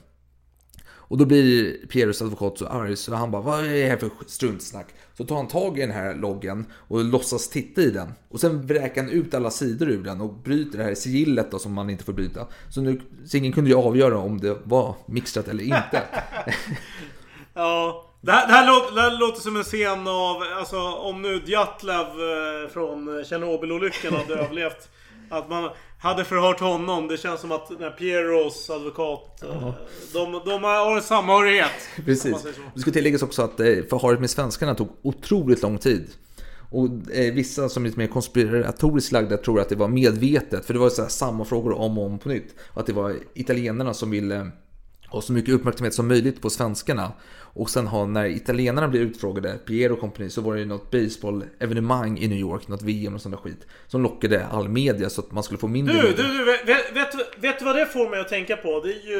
Och 1.12 1.18
då 1.18 1.24
blir 1.24 1.76
Pieros 1.86 2.22
advokat 2.22 2.58
så 2.58 2.66
arg 2.66 2.96
så 2.96 3.14
han 3.14 3.30
bara, 3.30 3.42
vad 3.42 3.64
är 3.64 3.72
det 3.72 3.88
här 3.88 3.96
för 3.96 4.10
struntsnack? 4.26 4.86
Så 5.14 5.24
tar 5.24 5.36
han 5.36 5.48
tag 5.48 5.78
i 5.78 5.80
den 5.80 5.90
här 5.90 6.14
loggen 6.14 6.66
och 6.72 7.04
låtsas 7.04 7.48
titta 7.48 7.80
i 7.80 7.90
den. 7.90 8.12
Och 8.28 8.40
sen 8.40 8.66
vräker 8.66 9.02
han 9.02 9.10
ut 9.10 9.34
alla 9.34 9.50
sidor 9.50 9.90
ur 9.90 10.04
den 10.04 10.20
och 10.20 10.34
bryter 10.34 10.78
det 10.78 10.84
här 10.84 10.94
sigillet 10.94 11.50
då 11.50 11.58
som 11.58 11.72
man 11.72 11.90
inte 11.90 12.04
får 12.04 12.12
bryta. 12.12 12.46
Så 12.70 12.80
nu, 12.80 13.00
så 13.26 13.36
ingen 13.36 13.52
kunde 13.52 13.70
ju 13.70 13.76
avgöra 13.76 14.18
om 14.18 14.40
det 14.40 14.58
var 14.64 14.94
mixtrat 15.06 15.48
eller 15.48 15.64
inte. 15.64 16.02
Ja. 17.54 18.08
Det 18.20 18.32
här, 18.32 18.46
det, 18.46 18.52
här 18.52 18.66
låter, 18.66 18.94
det 18.94 19.00
här 19.00 19.18
låter 19.18 19.40
som 19.40 19.56
en 19.56 19.62
scen 19.62 20.06
av, 20.08 20.42
alltså 20.58 20.78
om 20.80 21.22
nu 21.22 21.42
Djatlev 21.46 22.06
eh, 22.06 22.70
från 22.72 23.24
Tjernobylolyckan 23.24 24.14
hade 24.14 24.34
överlevt. 24.34 24.88
Att 25.30 25.50
man 25.50 25.70
hade 26.02 26.24
förhört 26.24 26.60
honom. 26.60 27.08
Det 27.08 27.16
känns 27.16 27.40
som 27.40 27.52
att 27.52 27.68
den 27.68 27.80
här 27.80 27.90
Pieros 27.90 28.70
advokat, 28.70 29.42
eh, 29.42 29.74
de, 30.12 30.40
de 30.44 30.64
har 30.64 31.00
samhörighet. 31.00 31.70
Precis. 32.04 32.36
Det 32.74 32.80
ska 32.80 32.90
tilläggas 32.90 33.22
också 33.22 33.42
att 33.42 33.60
eh, 33.60 33.66
förhöret 33.66 34.20
med 34.20 34.30
svenskarna 34.30 34.74
tog 34.74 34.88
otroligt 35.02 35.62
lång 35.62 35.78
tid. 35.78 36.10
Och 36.70 36.88
eh, 37.12 37.34
vissa 37.34 37.68
som 37.68 37.82
är 37.82 37.86
lite 37.86 37.98
mer 37.98 38.06
konspiratoriskt 38.06 39.12
lagda 39.12 39.36
tror 39.36 39.60
att 39.60 39.68
det 39.68 39.76
var 39.76 39.88
medvetet. 39.88 40.64
För 40.66 40.74
det 40.74 40.80
var 40.80 40.88
så 40.88 41.02
här 41.02 41.08
samma 41.08 41.44
frågor 41.44 41.72
om 41.72 41.98
och 41.98 42.06
om 42.06 42.18
på 42.18 42.28
nytt. 42.28 42.54
Och 42.68 42.80
att 42.80 42.86
det 42.86 42.92
var 42.92 43.16
italienarna 43.34 43.94
som 43.94 44.10
ville 44.10 44.50
ha 45.08 45.20
så 45.20 45.32
mycket 45.32 45.54
uppmärksamhet 45.54 45.94
som 45.94 46.08
möjligt 46.08 46.42
på 46.42 46.50
svenskarna. 46.50 47.12
Och 47.54 47.70
sen 47.70 47.86
ha, 47.86 48.06
när 48.06 48.24
italienarna 48.24 48.88
blev 48.88 49.02
utfrågade, 49.02 49.58
Piero 49.66 49.96
Company, 49.96 50.30
så 50.30 50.40
var 50.40 50.56
det 50.56 50.64
något 50.64 50.90
baseball-evenemang 50.90 52.18
i 52.18 52.28
New 52.28 52.38
York, 52.38 52.68
något 52.68 52.82
VM 52.82 53.14
och 53.14 53.20
sån 53.20 53.32
där 53.32 53.38
skit. 53.38 53.66
Som 53.86 54.02
lockade 54.02 54.46
all 54.46 54.68
media 54.68 55.10
så 55.10 55.20
att 55.20 55.32
man 55.32 55.42
skulle 55.42 55.58
få 55.58 55.68
mindre 55.68 55.94
Du, 55.94 56.02
media. 56.02 56.16
du, 56.26 56.38
du 56.38 56.44
vet, 56.44 56.96
vet, 56.96 57.14
vet 57.38 57.58
du 57.58 57.64
vad 57.64 57.76
det 57.76 57.86
får 57.86 58.08
mig 58.10 58.20
att 58.20 58.28
tänka 58.28 58.56
på? 58.56 58.80
Det 58.80 58.88
är 58.92 59.06
ju 59.06 59.18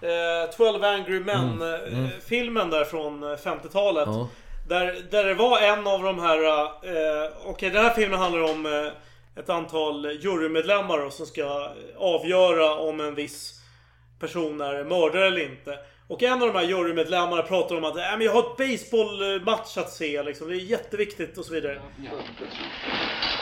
eh, 0.00 0.50
12 0.56 0.84
Angry 0.84 1.20
Men 1.20 1.62
Mm, 1.62 1.62
eh, 1.62 2.48
mm. 2.58 2.70
där 2.70 2.84
från 2.84 3.22
eh, 3.22 3.28
50-talet. 3.28 4.04
Ja. 4.06 4.28
Där, 4.68 4.96
där 5.10 5.24
det 5.24 5.34
var 5.34 5.60
en 5.60 5.86
av 5.86 6.02
de 6.02 6.18
här... 6.18 6.64
Eh, 6.64 7.30
Okej, 7.44 7.70
den 7.70 7.84
här 7.84 7.94
filmen 7.94 8.18
handlar 8.18 8.40
om 8.40 8.66
eh, 8.66 9.40
ett 9.42 9.50
antal 9.50 10.18
jurymedlemmar 10.20 10.98
då, 10.98 11.10
som 11.10 11.26
ska 11.26 11.70
avgöra 11.96 12.74
om 12.74 13.00
en 13.00 13.14
viss 13.14 13.60
person 14.20 14.60
är 14.60 14.84
mördare 14.84 15.26
eller 15.26 15.50
inte. 15.50 15.78
Och 16.10 16.22
en 16.22 16.32
av 16.42 16.48
de 16.52 16.54
här 16.54 16.64
jurymedlemmarna 16.64 17.42
pratar 17.42 17.76
om 17.76 17.84
att 17.84 17.96
äh, 17.96 18.02
men 18.10 18.20
jag 18.20 18.32
har 18.32 18.40
ett 18.40 18.56
baseballmatch 18.56 19.76
att 19.78 19.90
se. 19.90 20.22
Liksom. 20.22 20.48
Det 20.48 20.54
är 20.54 20.56
jätteviktigt 20.56 21.38
och 21.38 21.44
så 21.44 21.52
vidare. 21.52 21.80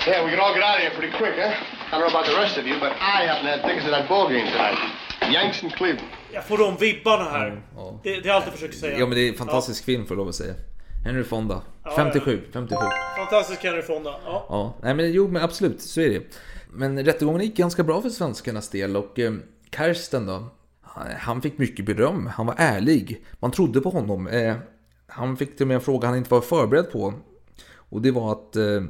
Yeah, 0.06 0.24
we 0.24 0.30
can 0.30 0.40
all 0.40 0.54
get 0.56 0.64
out 0.64 0.76
of 0.76 0.82
here 0.82 0.90
pretty 0.98 1.12
quick, 1.18 1.34
huh? 1.36 1.52
I 1.52 1.92
don't 1.92 2.00
know 2.00 2.10
about 2.16 2.26
the 2.26 2.36
rest 2.42 2.58
of 2.58 2.64
you, 2.66 2.80
but 2.80 2.92
I 2.92 3.26
happen 3.26 3.44
to 3.44 3.50
have 3.50 3.62
tickets 3.68 3.84
to 3.86 3.90
that 3.90 4.08
ball 4.08 4.28
game 4.28 4.46
tonight. 4.52 4.78
Yanks 5.34 5.62
and 5.62 5.72
Cleveland. 5.72 6.08
Jag 6.32 6.44
får 6.44 6.58
de 6.58 6.76
vibbarna 6.76 7.24
här. 7.24 7.62
Det, 8.02 8.20
det 8.20 8.28
är 8.28 8.32
allt 8.32 8.44
jag 8.44 8.54
försöker 8.54 8.76
säga. 8.76 8.98
Ja 8.98 9.06
men 9.06 9.18
det 9.18 9.20
är 9.20 9.28
en 9.28 9.34
fantastisk 9.34 9.84
film 9.84 10.06
får 10.06 10.14
jag 10.14 10.18
lov 10.18 10.28
att 10.28 10.34
säga. 10.34 10.54
Henry 11.04 11.24
Fonda. 11.24 11.62
Ja, 11.84 11.90
57, 11.96 12.40
57. 12.52 12.76
Fantastisk 13.16 13.64
Henry 13.64 13.82
Fonda. 13.82 14.14
Ja. 14.24 14.46
Ja, 14.48 14.74
nej 14.82 14.94
men 14.94 15.12
jo 15.12 15.28
men 15.28 15.42
absolut, 15.42 15.80
så 15.80 16.00
är 16.00 16.10
det. 16.10 16.22
Men 16.70 17.04
rättegången 17.04 17.40
gick 17.40 17.56
ganska 17.56 17.82
bra 17.82 18.02
för 18.02 18.10
svenskarnas 18.10 18.68
del 18.68 18.96
och 18.96 19.18
eh, 19.18 19.32
Karsten 19.70 20.26
då, 20.26 20.44
han 21.18 21.42
fick 21.42 21.58
mycket 21.58 21.86
beröm. 21.86 22.26
Han 22.26 22.46
var 22.46 22.54
ärlig. 22.58 23.24
Man 23.38 23.50
trodde 23.50 23.80
på 23.80 23.90
honom. 23.90 24.26
Eh, 24.26 24.56
han 25.06 25.36
fick 25.36 25.56
till 25.56 25.64
och 25.64 25.68
med 25.68 25.74
en 25.74 25.80
fråga 25.80 26.08
han 26.08 26.16
inte 26.16 26.30
var 26.30 26.40
förberedd 26.40 26.92
på. 26.92 27.14
Och 27.74 28.02
det 28.02 28.10
var 28.10 28.32
att, 28.32 28.56
eh, 28.56 28.82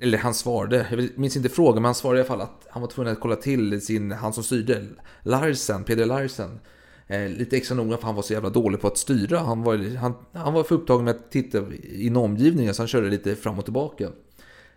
eller 0.00 0.18
han 0.18 0.34
svarade, 0.34 0.86
jag 0.90 1.18
minns 1.18 1.36
inte 1.36 1.48
frågan, 1.48 1.74
men 1.74 1.84
han 1.84 1.94
svarade 1.94 2.18
i 2.18 2.20
alla 2.20 2.28
fall 2.28 2.40
att 2.40 2.66
han 2.70 2.82
var 2.82 2.88
tvungen 2.88 3.12
att 3.12 3.20
kolla 3.20 3.36
till 3.36 3.80
sin, 3.80 4.12
han 4.12 4.32
som 4.32 4.44
styrde, 4.44 4.82
Larsen, 5.22 5.84
Peder 5.84 6.06
Larsen. 6.06 6.60
Eh, 7.06 7.28
lite 7.28 7.56
extra 7.56 7.74
noga 7.74 7.96
för 7.96 8.06
han 8.06 8.14
var 8.14 8.22
så 8.22 8.32
jävla 8.32 8.50
dålig 8.50 8.80
på 8.80 8.86
att 8.86 8.98
styra. 8.98 9.38
Han 9.38 9.62
var, 9.62 9.96
han, 9.96 10.14
han 10.32 10.52
var 10.52 10.62
för 10.62 10.74
upptagen 10.74 11.04
med 11.04 11.14
att 11.14 11.30
titta 11.30 11.58
i 11.82 12.14
omgivningen 12.14 12.74
så 12.74 12.82
han 12.82 12.88
körde 12.88 13.08
lite 13.08 13.36
fram 13.36 13.58
och 13.58 13.64
tillbaka. 13.64 14.08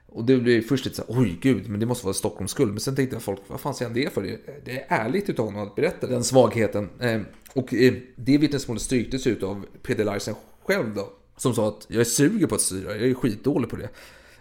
Och 0.10 0.26
det 0.26 0.38
blev 0.38 0.62
först 0.62 0.86
lite 0.86 0.98
så 0.98 1.04
här, 1.08 1.22
oj 1.22 1.38
gud, 1.42 1.70
men 1.70 1.80
det 1.80 1.86
måste 1.86 2.06
vara 2.06 2.14
Stockholms 2.14 2.52
skuld. 2.52 2.72
Men 2.72 2.80
sen 2.80 2.96
tänkte 2.96 3.16
jag 3.16 3.24
folk, 3.24 3.40
vad 3.48 3.60
fan 3.60 3.74
säger 3.74 3.90
han 3.90 4.02
det 4.02 4.14
för? 4.14 4.22
Det, 4.22 4.66
det 4.66 4.72
är 4.72 4.86
ärligt 4.88 5.30
utav 5.30 5.46
honom 5.46 5.68
att 5.68 5.76
berätta 5.76 6.08
den 6.08 6.24
svagheten. 6.24 6.90
Ehm, 7.00 7.26
och 7.54 7.74
eh, 7.74 7.94
det 8.16 8.38
vittnesmålet 8.38 8.82
stryktes 8.82 9.28
ut 9.28 9.44
av 9.44 9.66
Peder 9.84 10.06
Larsen 10.06 10.36
själv 10.64 10.94
då. 10.96 11.10
Som 11.38 11.54
sa 11.54 11.68
att 11.68 11.86
jag 11.88 12.00
är 12.00 12.06
suger 12.06 12.48
på 12.48 12.56
att 12.56 12.62
styra, 12.62 12.98
jag 12.98 13.10
är 13.10 13.14
skitdålig 13.14 13.70
på 13.70 13.76
det. 13.76 13.90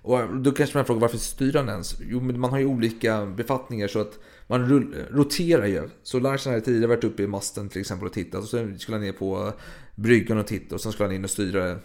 Och 0.03 0.21
eh, 0.21 0.33
då 0.33 0.53
kanske 0.53 0.79
man 0.79 0.85
frågar 0.85 1.01
varför 1.01 1.19
styr 1.19 1.53
han 1.53 1.69
ens? 1.69 1.97
Jo, 2.01 2.21
men 2.21 2.41
man 2.41 2.51
har 2.51 2.59
ju 2.59 2.67
olika 2.67 3.27
befattningar 3.27 3.89
så 3.89 4.01
att 4.01 4.19
man 4.47 4.62
eh, 4.62 4.99
roterar 5.11 5.67
ju. 5.67 5.89
Så 6.03 6.19
Larsen 6.21 6.53
hade 6.53 6.64
tidigare 6.64 6.87
varit 6.87 7.05
uppe 7.05 7.23
i 7.23 7.27
masten 7.27 7.69
till 7.69 7.81
exempel 7.81 8.07
och 8.07 8.14
tittat. 8.14 8.43
Och 8.43 8.49
sen 8.49 8.79
skulle 8.79 8.97
han 8.97 9.05
ner 9.05 9.12
på 9.12 9.53
bryggan 9.95 10.39
och 10.39 10.47
titta 10.47 10.75
och 10.75 10.81
sen 10.81 10.93
skulle 10.93 11.07
han 11.09 11.17
in 11.17 11.25
och 11.25 11.31
styra 11.31 11.79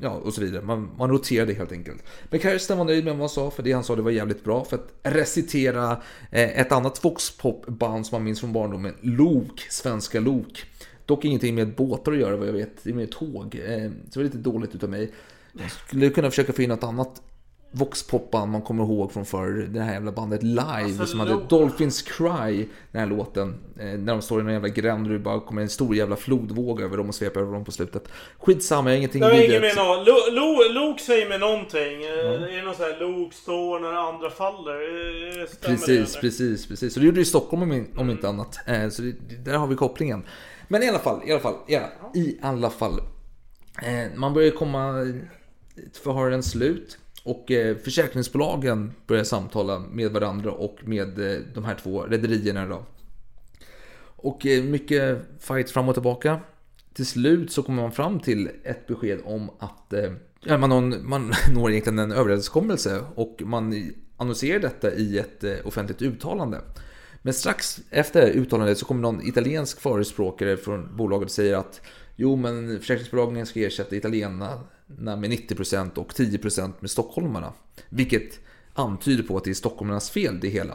Ja, 0.00 0.10
och 0.10 0.34
så 0.34 0.40
vidare. 0.40 0.62
Man, 0.62 0.90
man 0.98 1.10
roterade 1.10 1.54
helt 1.54 1.72
enkelt. 1.72 2.02
Men 2.30 2.40
Kirsten 2.40 2.78
var 2.78 2.84
nöjd 2.84 3.04
med 3.04 3.12
vad 3.12 3.20
han 3.20 3.28
sa, 3.28 3.50
för 3.50 3.62
det 3.62 3.72
han 3.72 3.84
sa 3.84 3.96
det 3.96 4.02
var 4.02 4.10
jävligt 4.10 4.44
bra. 4.44 4.64
För 4.64 4.76
att 4.76 4.92
recitera 5.02 5.92
eh, 6.30 6.60
ett 6.60 6.72
annat 6.72 7.04
Voxpop-band 7.04 8.06
som 8.06 8.16
man 8.16 8.24
minns 8.24 8.40
från 8.40 8.52
barndomen, 8.52 8.94
Lok, 9.00 9.60
Svenska 9.70 10.20
Lok. 10.20 10.64
Dock 11.06 11.24
ingenting 11.24 11.54
med 11.54 11.74
båtar 11.74 12.12
att 12.12 12.18
göra 12.18 12.36
vad 12.36 12.48
jag 12.48 12.52
vet, 12.52 12.84
det 12.84 12.90
är 12.90 12.94
med 12.94 13.10
tåg. 13.10 13.60
Eh, 13.66 13.90
så 14.10 14.12
det 14.12 14.16
var 14.16 14.24
lite 14.24 14.38
dåligt 14.38 14.74
utav 14.74 14.90
mig. 14.90 15.12
Jag 15.52 15.70
skulle 15.70 16.10
kunna 16.10 16.30
försöka 16.30 16.52
få 16.52 16.62
in 16.62 16.68
något 16.68 16.84
annat 16.84 17.22
Voxpopband 17.70 18.52
man 18.52 18.62
kommer 18.62 18.84
ihåg 18.84 19.12
från 19.12 19.24
förr. 19.24 19.66
Det 19.70 19.80
här 19.80 19.92
jävla 19.92 20.12
bandet 20.12 20.42
Live 20.42 20.62
Alltså, 20.62 21.06
som 21.06 21.20
hade 21.20 21.36
Dolphins 21.48 22.02
Cry, 22.02 22.68
den 22.92 23.00
här 23.00 23.06
låten. 23.06 23.54
Eh, 23.80 23.84
när 23.86 24.12
de 24.12 24.22
står 24.22 24.40
i 24.40 24.42
någon 24.44 24.52
jävla 24.52 24.68
gränd 24.68 25.06
och 25.06 25.12
det 25.12 25.18
bara 25.18 25.40
kommer 25.40 25.62
en 25.62 25.68
stor 25.68 25.94
jävla 25.96 26.16
flodvåg 26.16 26.80
över 26.80 26.96
dem 26.96 27.08
och 27.08 27.14
sveper 27.14 27.40
över 27.40 27.52
dem 27.52 27.64
på 27.64 27.72
slutet. 27.72 28.08
Skitsamma, 28.38 28.90
jag 28.90 28.94
har 28.94 28.98
ingenting 28.98 29.20
Det 29.20 29.30
vidare- 29.40 29.60
med 29.60 29.76
något. 29.76 30.06
Lo- 30.06 30.30
Lo- 30.30 30.72
Lok 30.72 31.00
säger 31.00 31.28
mig 31.28 31.38
någonting. 31.38 32.04
Mm. 32.04 32.40
Det 32.40 32.58
är 32.58 32.62
något 32.62 32.76
sånt 32.76 32.88
här 32.92 33.00
Lok 33.00 33.32
står 33.32 33.80
när 33.80 33.92
andra 33.92 34.30
faller. 34.30 34.72
Eh, 35.42 35.46
Stämmer 35.46 35.76
Precis, 35.76 36.14
det, 36.14 36.20
precis, 36.20 36.68
precis. 36.68 36.94
Så 36.94 37.00
det 37.00 37.06
gjorde 37.06 37.18
det 37.18 37.22
i 37.22 37.24
Stockholm 37.24 37.62
om, 37.62 37.86
om 37.96 38.10
inte 38.10 38.28
annat. 38.28 38.58
Eh, 38.66 38.88
Så 38.88 39.02
det, 39.02 39.12
där 39.44 39.54
har 39.56 39.66
vi 39.66 39.74
kopplingen. 39.74 40.22
Men 40.68 40.82
i 40.82 40.88
alla 40.88 40.98
fall, 40.98 41.20
i 41.26 41.30
alla 41.32 41.40
fall, 41.40 41.54
ja, 41.66 41.80
i 42.14 42.38
alla 42.42 42.70
fall. 42.70 43.00
Eh, 43.82 44.16
Man 44.16 44.34
börjar 44.34 44.50
komma 44.50 44.92
till 45.92 46.02
förhörens 46.02 46.50
slut. 46.50 46.98
Och 47.28 47.50
eh, 47.50 47.76
försäkringsbolagen 47.76 48.92
börjar 49.06 49.24
samtala 49.24 49.78
med 49.78 50.12
varandra 50.12 50.50
och 50.50 50.78
med 50.84 51.18
eh, 51.18 51.38
de 51.54 51.64
här 51.64 51.74
två 51.74 52.02
rederierna 52.02 52.66
då. 52.66 52.86
Och 54.00 54.46
eh, 54.46 54.64
mycket 54.64 55.18
fight 55.40 55.70
fram 55.70 55.88
och 55.88 55.94
tillbaka. 55.94 56.40
Till 56.92 57.06
slut 57.06 57.52
så 57.52 57.62
kommer 57.62 57.82
man 57.82 57.92
fram 57.92 58.20
till 58.20 58.50
ett 58.64 58.86
besked 58.86 59.20
om 59.24 59.50
att 59.58 59.94
ja, 60.44 60.58
man, 60.58 60.70
når, 60.70 61.02
man 61.02 61.32
når 61.54 61.70
egentligen 61.70 61.98
en 61.98 62.12
överenskommelse 62.12 63.04
och 63.14 63.42
man 63.44 63.92
annonserar 64.16 64.60
detta 64.60 64.92
i 64.92 65.18
ett 65.18 65.44
offentligt 65.64 66.02
uttalande. 66.02 66.60
Men 67.22 67.34
strax 67.34 67.80
efter 67.90 68.30
uttalandet 68.30 68.78
så 68.78 68.86
kommer 68.86 69.02
någon 69.02 69.26
italiensk 69.26 69.80
förespråkare 69.80 70.56
från 70.56 70.96
bolaget 70.96 71.26
och 71.26 71.32
säger 71.32 71.56
att 71.56 71.80
jo 72.16 72.36
men 72.36 72.78
försäkringsbolagen 72.78 73.46
ska 73.46 73.60
ersätta 73.60 73.96
italienarna 73.96 74.60
med 74.96 75.30
90% 75.30 75.94
och 75.94 76.12
10% 76.12 76.72
med 76.80 76.90
stockholmarna. 76.90 77.52
Vilket 77.88 78.40
antyder 78.74 79.22
på 79.22 79.36
att 79.36 79.44
det 79.44 79.50
är 79.50 79.54
stockholmarnas 79.54 80.10
fel 80.10 80.40
det 80.40 80.48
hela. 80.48 80.74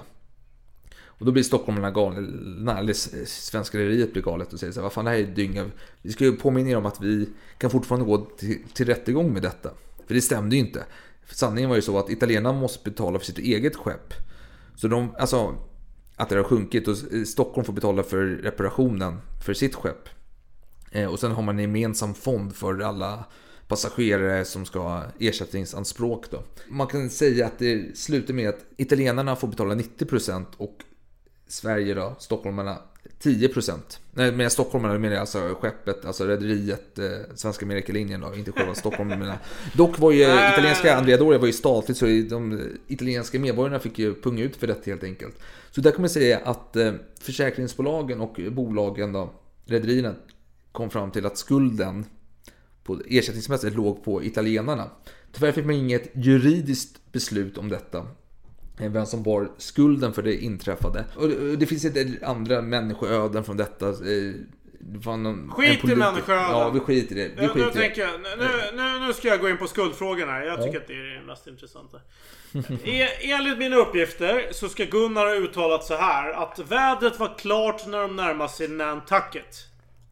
Och 0.95 1.25
då 1.25 1.31
blir 1.31 1.43
stockholmarna 1.43 1.91
galna, 1.91 2.79
eller 2.79 2.93
svenska 3.25 3.77
rederiet 3.77 4.13
blir 4.13 4.23
galet 4.23 4.53
och 4.53 4.59
säger 4.59 4.73
så 4.73 4.79
här, 4.79 4.83
vad 4.83 4.93
fan 4.93 5.05
det 5.05 5.11
här 5.11 5.17
är 5.17 5.23
dynga. 5.23 5.65
Vi 6.01 6.11
ska 6.11 6.23
ju 6.23 6.31
påminna 6.35 6.69
er 6.69 6.77
om 6.77 6.85
att 6.85 7.01
vi 7.01 7.29
kan 7.57 7.69
fortfarande 7.69 8.05
gå 8.05 8.25
till, 8.37 8.59
till 8.73 8.85
rättegång 8.85 9.33
med 9.33 9.41
detta. 9.41 9.69
För 10.07 10.13
det 10.13 10.21
stämde 10.21 10.55
ju 10.55 10.61
inte. 10.61 10.83
För 11.25 11.35
sanningen 11.35 11.69
var 11.69 11.75
ju 11.75 11.81
så 11.81 11.99
att 11.99 12.09
italienarna 12.09 12.59
måste 12.59 12.89
betala 12.89 13.19
för 13.19 13.25
sitt 13.25 13.37
eget 13.37 13.75
skepp. 13.75 14.13
Så 14.75 14.87
de, 14.87 15.15
alltså 15.19 15.55
att 16.15 16.29
det 16.29 16.35
har 16.35 16.43
sjunkit 16.43 16.87
och 16.87 16.97
Stockholm 17.27 17.65
får 17.65 17.73
betala 17.73 18.03
för 18.03 18.25
reparationen 18.25 19.17
för 19.45 19.53
sitt 19.53 19.75
skepp. 19.75 20.09
Eh, 20.91 21.05
och 21.11 21.19
sen 21.19 21.31
har 21.31 21.43
man 21.43 21.55
en 21.55 21.61
gemensam 21.61 22.13
fond 22.13 22.55
för 22.55 22.79
alla 22.79 23.25
passagerare 23.73 24.45
som 24.45 24.65
ska 24.65 24.79
ha 24.79 25.03
ersättningsanspråk. 25.19 26.31
Då. 26.31 26.43
Man 26.67 26.87
kan 26.87 27.09
säga 27.09 27.45
att 27.45 27.59
det 27.59 27.97
slutar 27.97 28.33
med 28.33 28.49
att 28.49 28.65
italienarna 28.77 29.35
får 29.35 29.47
betala 29.47 29.75
90% 29.75 30.45
och 30.57 30.77
Sverige 31.47 31.93
då, 31.93 32.15
stockholmarna 32.19 32.77
10%. 33.23 33.79
Nej, 34.11 34.31
men 34.31 34.49
stockholmarna 34.49 34.99
menar 34.99 35.13
jag 35.13 35.21
alltså 35.21 35.55
skeppet, 35.59 36.05
alltså 36.05 36.25
rederiet 36.25 36.99
eh, 36.99 37.05
Svenska 37.35 37.65
Amerikalinjen 37.65 38.21
då, 38.21 38.35
inte 38.35 38.51
själva 38.51 38.75
Stockholm. 38.75 39.09
menar. 39.09 39.37
Dock 39.73 39.99
var 39.99 40.11
ju 40.11 40.21
italienska 40.23 40.97
Andrea 40.97 41.17
Doria 41.17 41.39
var 41.39 41.47
ju 41.47 41.53
statligt 41.53 41.97
så 41.97 42.05
de 42.05 42.69
italienska 42.87 43.39
medborgarna 43.39 43.79
fick 43.79 43.99
ju 43.99 44.21
punga 44.21 44.43
ut 44.43 44.55
för 44.55 44.67
detta 44.67 44.81
helt 44.85 45.03
enkelt. 45.03 45.35
Så 45.71 45.81
där 45.81 45.91
kan 45.91 46.01
man 46.01 46.09
säga 46.09 46.39
att 46.43 46.75
eh, 46.75 46.93
försäkringsbolagen 47.21 48.21
och 48.21 48.39
bolagen 48.51 49.13
då, 49.13 49.29
rederierna 49.65 50.15
kom 50.71 50.89
fram 50.89 51.11
till 51.11 51.25
att 51.25 51.37
skulden 51.37 52.05
på 52.83 52.99
ersättningsmässigt 53.07 53.75
låg 53.75 54.03
på 54.03 54.23
italienarna. 54.23 54.89
Tyvärr 55.31 55.51
fick 55.51 55.65
man 55.65 55.75
inget 55.75 56.11
juridiskt 56.15 57.11
beslut 57.11 57.57
om 57.57 57.69
detta. 57.69 57.97
Eh, 58.79 58.91
Vem 58.91 59.05
som 59.05 59.23
bar 59.23 59.51
skulden 59.57 60.13
för 60.13 60.21
det 60.21 60.35
inträffade. 60.43 61.05
Och 61.15 61.29
det, 61.29 61.65
finns 61.65 61.85
inte 61.85 62.25
andra 62.25 62.61
människoöden 62.61 63.43
från 63.43 63.57
detta. 63.57 63.89
eh, 63.89 64.33
någon, 65.15 65.51
Skit 65.51 65.83
i 65.83 65.95
människoöden. 65.95 66.43
Ja, 66.43 66.69
vi 66.69 66.79
skiter 66.79 67.15
i 67.17 67.19
det. 67.19 67.27
Vi 67.27 67.35
Nu, 67.35 67.41
nu, 67.41 67.47
skiter 67.47 67.65
det. 67.65 67.71
tänker 67.73 68.01
jag, 68.01 68.21
nu, 68.21 68.45
nu, 68.83 69.07
nu 69.07 69.13
ska 69.13 69.27
jag 69.27 69.39
gå 69.41 69.49
in 69.49 69.57
på 69.57 69.67
skuldfrågan 69.67 70.29
här. 70.29 70.41
Jag 70.41 70.57
tycker 70.63 70.73
Ja. 70.73 70.81
att 70.81 70.87
det 70.87 70.93
är 70.93 71.19
det 71.19 71.25
mest 71.25 71.47
intressanta. 71.47 71.97
E, 72.83 73.07
enligt 73.21 73.57
mina 73.57 73.75
uppgifter 73.75 74.47
så 74.51 74.69
ska 74.69 74.85
Gunnar 74.85 75.25
ha 75.25 75.33
uttalat 75.35 75.83
så 75.83 75.95
här 75.95 76.31
att 76.31 76.59
vädret 76.59 77.19
var 77.19 77.37
klart 77.37 77.87
när 77.87 78.01
de 78.01 78.15
närmade 78.15 78.49
sig 78.49 78.67
Nantucket. 78.67 79.57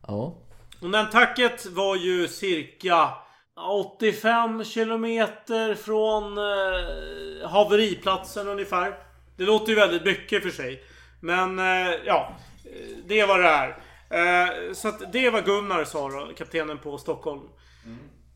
Ja. 0.08 0.38
Och 0.82 0.90
Nantucket 0.90 1.66
var 1.66 1.96
ju 1.96 2.28
cirka 2.28 3.10
85 3.56 4.64
kilometer 4.64 5.76
från 5.76 6.38
eh, 6.38 7.50
haveriplatsen 7.50 8.48
ungefär. 8.48 8.96
Det 9.38 9.44
låter 9.44 9.70
ju 9.70 9.76
väldigt 9.76 10.06
mycket 10.06 10.44
för 10.44 10.50
sig. 10.50 10.84
Men 11.20 11.60
eh, 11.60 11.94
ja, 12.06 12.38
eh, 12.66 12.98
det 13.08 13.20
är 13.20 13.28
vad 13.28 13.40
det 13.40 13.48
är. 13.48 13.70
Eh, 14.10 14.74
så 14.74 14.88
att 14.88 15.12
det 15.14 15.26
är 15.26 15.32
vad 15.32 15.46
Gunnar 15.46 15.84
sa 15.84 16.10
då, 16.10 16.32
kaptenen 16.38 16.78
på 16.78 16.98
Stockholm. 16.98 17.42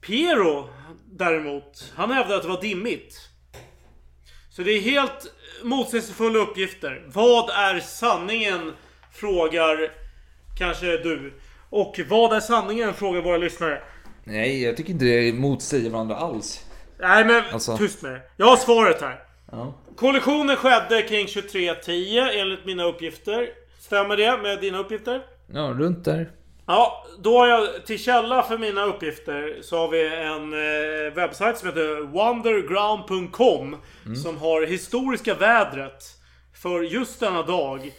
Piero 0.02 0.70
däremot, 1.06 1.94
han 1.96 2.12
hävdade 2.12 2.36
att 2.36 2.44
det 2.44 2.50
var 2.50 2.62
dimmigt. 2.62 3.30
Så 4.50 4.62
det 4.62 4.72
är 4.72 4.82
helt 4.82 5.34
motsägelsefulla 5.64 6.40
uppgifter. 6.40 7.04
Vad 7.08 7.50
är 7.50 7.80
sanningen? 7.80 8.74
Frågar 9.14 9.92
kanske 10.58 10.98
du. 10.98 11.34
Och 11.70 12.00
vad 12.10 12.34
är 12.34 12.40
sanningen? 12.40 12.94
Frågar 12.94 13.22
våra 13.22 13.38
lyssnare. 13.38 13.82
Nej, 14.24 14.64
jag 14.64 14.78
tycker 14.78 14.92
inte 14.92 15.06
det 15.06 15.34
motsäger 15.34 15.90
varandra 15.90 16.16
alls. 16.16 16.66
Nej 17.00 17.26
men 17.26 17.44
Alltså- 17.54 17.78
tyst 17.78 18.02
med 18.02 18.12
er. 18.12 18.22
Jag 18.38 18.46
har 18.46 18.58
svaret 18.58 19.02
här. 19.02 19.20
Ja. 19.52 19.74
Kollisionen 19.98 20.56
skedde 20.56 21.02
kring 21.02 21.28
23.10 21.28 22.30
enligt 22.42 22.66
mina 22.66 22.84
uppgifter. 22.84 23.50
Stämmer 23.80 24.18
det 24.18 24.38
med 24.38 24.62
dina 24.62 24.78
uppgifter? 24.80 25.22
Ja, 25.54 25.62
runt 25.62 26.06
där. 26.06 26.30
Ja, 26.68 27.06
då 27.20 27.38
har 27.40 27.48
jag 27.48 27.86
till 27.86 28.00
källa 28.00 28.44
för 28.44 28.58
mina 28.58 28.84
uppgifter 28.84 29.58
så 29.62 29.78
har 29.78 29.88
vi 29.88 30.08
en 30.08 30.54
eh, 30.54 31.14
webbsajt 31.16 31.58
som 31.58 31.68
heter 31.68 32.02
wonderground.com 32.02 33.76
som 34.24 34.38
har 34.38 34.66
historiska 34.66 35.34
vädret 35.36 36.04
för 36.62 36.82
just 36.82 37.20
denna 37.20 37.42
dag. 37.42 37.92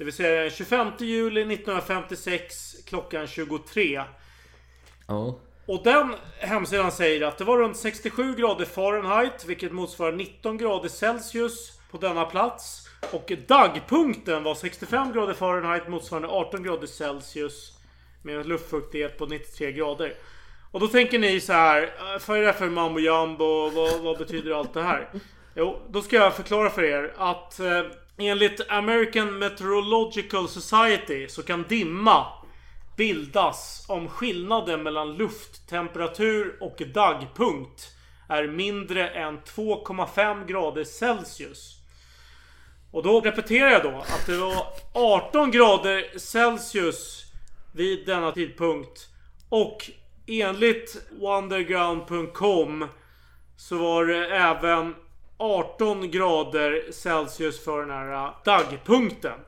Det 0.00 0.04
vill 0.04 0.14
säga 0.14 0.40
den 0.40 0.50
25 0.50 0.92
juli 0.98 1.40
1956 1.40 2.74
klockan 2.86 3.26
23. 3.26 4.02
Ja. 5.08 5.38
Och 5.66 5.84
den 5.84 6.14
hemsidan 6.38 6.92
säger 6.92 7.26
att 7.26 7.38
det 7.38 7.44
var 7.44 7.58
runt 7.58 7.76
67 7.76 8.34
grader 8.34 8.64
Fahrenheit, 8.64 9.44
vilket 9.46 9.72
motsvarar 9.72 10.12
19 10.12 10.58
grader 10.58 10.88
Celsius 10.88 11.78
på 11.90 11.98
denna 11.98 12.24
plats. 12.24 12.88
Och 13.12 13.32
dagpunkten 13.48 14.42
var 14.42 14.54
65 14.54 15.12
grader 15.12 15.34
Fahrenheit 15.34 15.88
motsvarande 15.88 16.28
18 16.28 16.62
grader 16.62 16.86
Celsius 16.86 17.78
med 18.22 18.36
en 18.36 18.48
luftfuktighet 18.48 19.18
på 19.18 19.26
93 19.26 19.72
grader. 19.72 20.14
Och 20.70 20.80
då 20.80 20.88
tänker 20.88 21.18
ni 21.18 21.40
så 21.40 21.52
här, 21.52 21.82
"Eh, 21.82 22.22
vad 22.26 22.38
är 22.38 22.42
det 22.42 22.52
för 22.52 22.70
mambo 22.70 23.00
jumbo? 23.00 23.70
Vad, 23.70 24.00
vad 24.00 24.18
betyder 24.18 24.50
allt 24.50 24.74
det 24.74 24.82
här? 24.82 25.08
Jo, 25.54 25.82
då 25.90 26.02
ska 26.02 26.16
jag 26.16 26.34
förklara 26.36 26.70
för 26.70 26.82
er 26.82 27.14
att 27.16 27.60
eh, 27.60 27.82
enligt 28.22 28.70
American 28.70 29.38
Meteorological 29.38 30.48
Society 30.48 31.28
så 31.28 31.42
kan 31.42 31.64
dimma 31.68 32.26
bildas 32.96 33.86
om 33.88 34.08
skillnaden 34.08 34.82
mellan 34.82 35.16
lufttemperatur 35.16 36.56
och 36.60 36.82
dagpunkt 36.94 37.96
är 38.28 38.46
mindre 38.46 39.08
än 39.08 39.38
2,5 39.38 40.46
grader 40.46 40.84
Celsius. 40.84 41.76
Och 42.90 43.02
då 43.02 43.20
repeterar 43.20 43.70
jag 43.70 43.82
då 43.82 43.98
att 43.98 44.26
det 44.26 44.36
var 44.36 44.66
18 44.92 45.50
grader 45.50 46.18
Celsius 46.18 47.24
vid 47.72 48.06
denna 48.06 48.32
tidpunkt. 48.32 49.08
Och 49.48 49.90
enligt 50.26 50.96
wonderground.com 51.10 52.86
så 53.56 53.78
var 53.78 54.06
det 54.06 54.26
även 54.26 54.94
18 55.40 56.10
grader 56.10 56.92
Celsius 56.92 57.64
för 57.64 57.80
den 57.80 57.90
här 57.90 58.34
dagpunkten. 58.44 59.38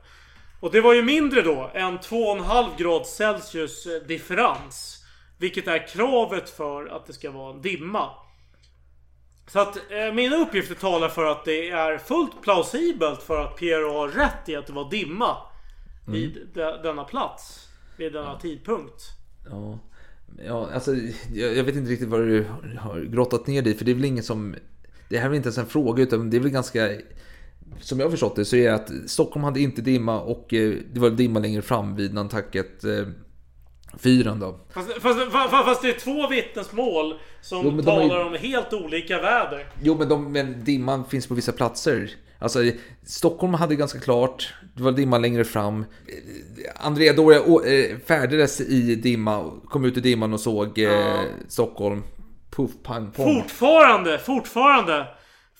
Och 0.59 0.71
det 0.71 0.81
var 0.81 0.93
ju 0.93 1.03
mindre 1.03 1.41
då 1.41 1.71
än 1.73 1.99
2,5 1.99 2.69
grad 2.77 3.05
Celsius 3.05 3.85
eh, 3.85 4.07
differens. 4.07 5.03
Vilket 5.37 5.67
är 5.67 5.87
kravet 5.87 6.49
för 6.49 6.85
att 6.85 7.05
det 7.05 7.13
ska 7.13 7.31
vara 7.31 7.53
en 7.53 7.61
dimma. 7.61 8.09
Så 9.47 9.59
att 9.59 9.75
eh, 9.75 10.13
mina 10.13 10.35
uppgifter 10.35 10.75
talar 10.75 11.09
för 11.09 11.25
att 11.25 11.45
det 11.45 11.69
är 11.69 11.97
fullt 11.97 12.41
plausibelt 12.41 13.23
för 13.23 13.41
att 13.41 13.57
Piero 13.57 13.93
har 13.93 14.07
rätt 14.07 14.49
i 14.49 14.55
att 14.55 14.67
det 14.67 14.73
var 14.73 14.89
dimma. 14.89 15.37
Vid 16.07 16.47
de, 16.53 16.79
denna 16.83 17.03
plats. 17.03 17.67
Vid 17.97 18.13
denna 18.13 18.39
tidpunkt. 18.39 19.03
Ja. 19.49 19.79
Ja, 20.45 20.69
alltså, 20.73 20.95
jag, 21.33 21.57
jag 21.57 21.63
vet 21.63 21.75
inte 21.75 21.91
riktigt 21.91 22.09
vad 22.09 22.19
du 22.19 22.45
har 22.79 23.01
grottat 23.01 23.47
ner 23.47 23.61
dig 23.61 23.73
för 23.73 23.85
det 23.85 23.91
är 23.91 23.95
väl 23.95 24.05
ingen 24.05 24.23
som... 24.23 24.55
Det 25.09 25.17
här 25.17 25.29
är 25.29 25.33
inte 25.33 25.47
ens 25.47 25.57
en 25.57 25.65
fråga 25.65 26.03
utan 26.03 26.29
det 26.29 26.37
är 26.37 26.41
väl 26.41 26.51
ganska... 26.51 26.89
Som 27.79 27.99
jag 27.99 28.05
har 28.05 28.11
förstått 28.11 28.35
det 28.35 28.45
så 28.45 28.55
är 28.55 28.63
det 28.69 28.75
att 28.75 28.91
Stockholm 29.07 29.43
hade 29.43 29.59
inte 29.59 29.81
dimma 29.81 30.21
och 30.21 30.53
eh, 30.53 30.73
det 30.93 30.99
var 30.99 31.09
dimma 31.09 31.39
längre 31.39 31.61
fram 31.61 31.95
vid 31.95 32.13
Nantucket 32.13 32.83
eh, 32.83 33.07
fyren 33.97 34.39
då. 34.39 34.59
Fast, 34.73 34.93
fast, 35.01 35.19
fast, 35.51 35.81
det 35.81 35.89
är 35.89 35.99
två 35.99 36.27
vittnesmål 36.27 37.19
som 37.41 37.65
Jo, 37.65 37.81
talar 37.81 38.25
om 38.25 38.33
helt 38.33 38.73
olika 38.73 39.21
väder. 39.21 39.67
Jo 39.83 39.95
men, 39.99 40.09
de, 40.09 40.31
men 40.31 40.63
dimman 40.63 41.05
finns 41.05 41.27
på 41.27 41.33
vissa 41.33 41.51
platser. 41.51 42.11
Alltså 42.39 42.59
Stockholm 43.03 43.53
hade 43.53 43.75
ganska 43.75 43.99
klart, 43.99 44.53
det 44.75 44.83
var 44.83 44.91
dimma 44.91 45.17
längre 45.17 45.43
fram. 45.43 45.79
Eh, 45.79 46.85
Andrea 46.85 47.13
Doria 47.13 47.39
eh, 47.39 47.97
färdades 48.05 48.61
i 48.61 48.95
dimma, 48.95 49.51
kom 49.65 49.85
ut 49.85 49.97
i 49.97 50.01
dimman 50.01 50.33
och 50.33 50.39
såg 50.39 50.79
eh, 50.79 50.83
Ja. 50.83 51.23
Stockholm. 51.47 52.03
Puff, 52.55 52.71
pang, 52.83 53.11
pong. 53.11 53.41
Fortfarande, 53.41 54.19
fortfarande. 54.19 55.07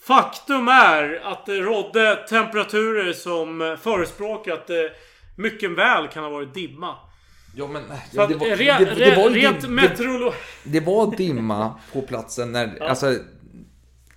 Faktum 0.00 0.68
är 0.68 1.20
att 1.24 1.46
det 1.46 1.60
rådde 1.60 2.16
temperaturer 2.28 3.12
som 3.12 3.76
förespråkar 3.82 4.52
att 4.52 4.66
det 4.66 4.92
mycket 5.36 5.70
väl 5.70 6.08
kan 6.08 6.22
ha 6.24 6.30
varit 6.30 6.54
dimma. 6.54 6.94
Ja, 7.56 7.66
men, 7.66 7.82
det 8.12 8.18
var- 8.18 8.28
det- 8.28 8.34
det 8.34 8.54
rent 8.56 9.60
dim- 9.62 9.68
meteorolo... 9.74 10.32
Det 10.64 10.80
var 10.80 11.16
dimma 11.16 11.80
på 11.92 12.02
platsen 12.02 12.52
när, 12.52 12.76
Ja. 12.80 12.88
alltså, 12.88 13.14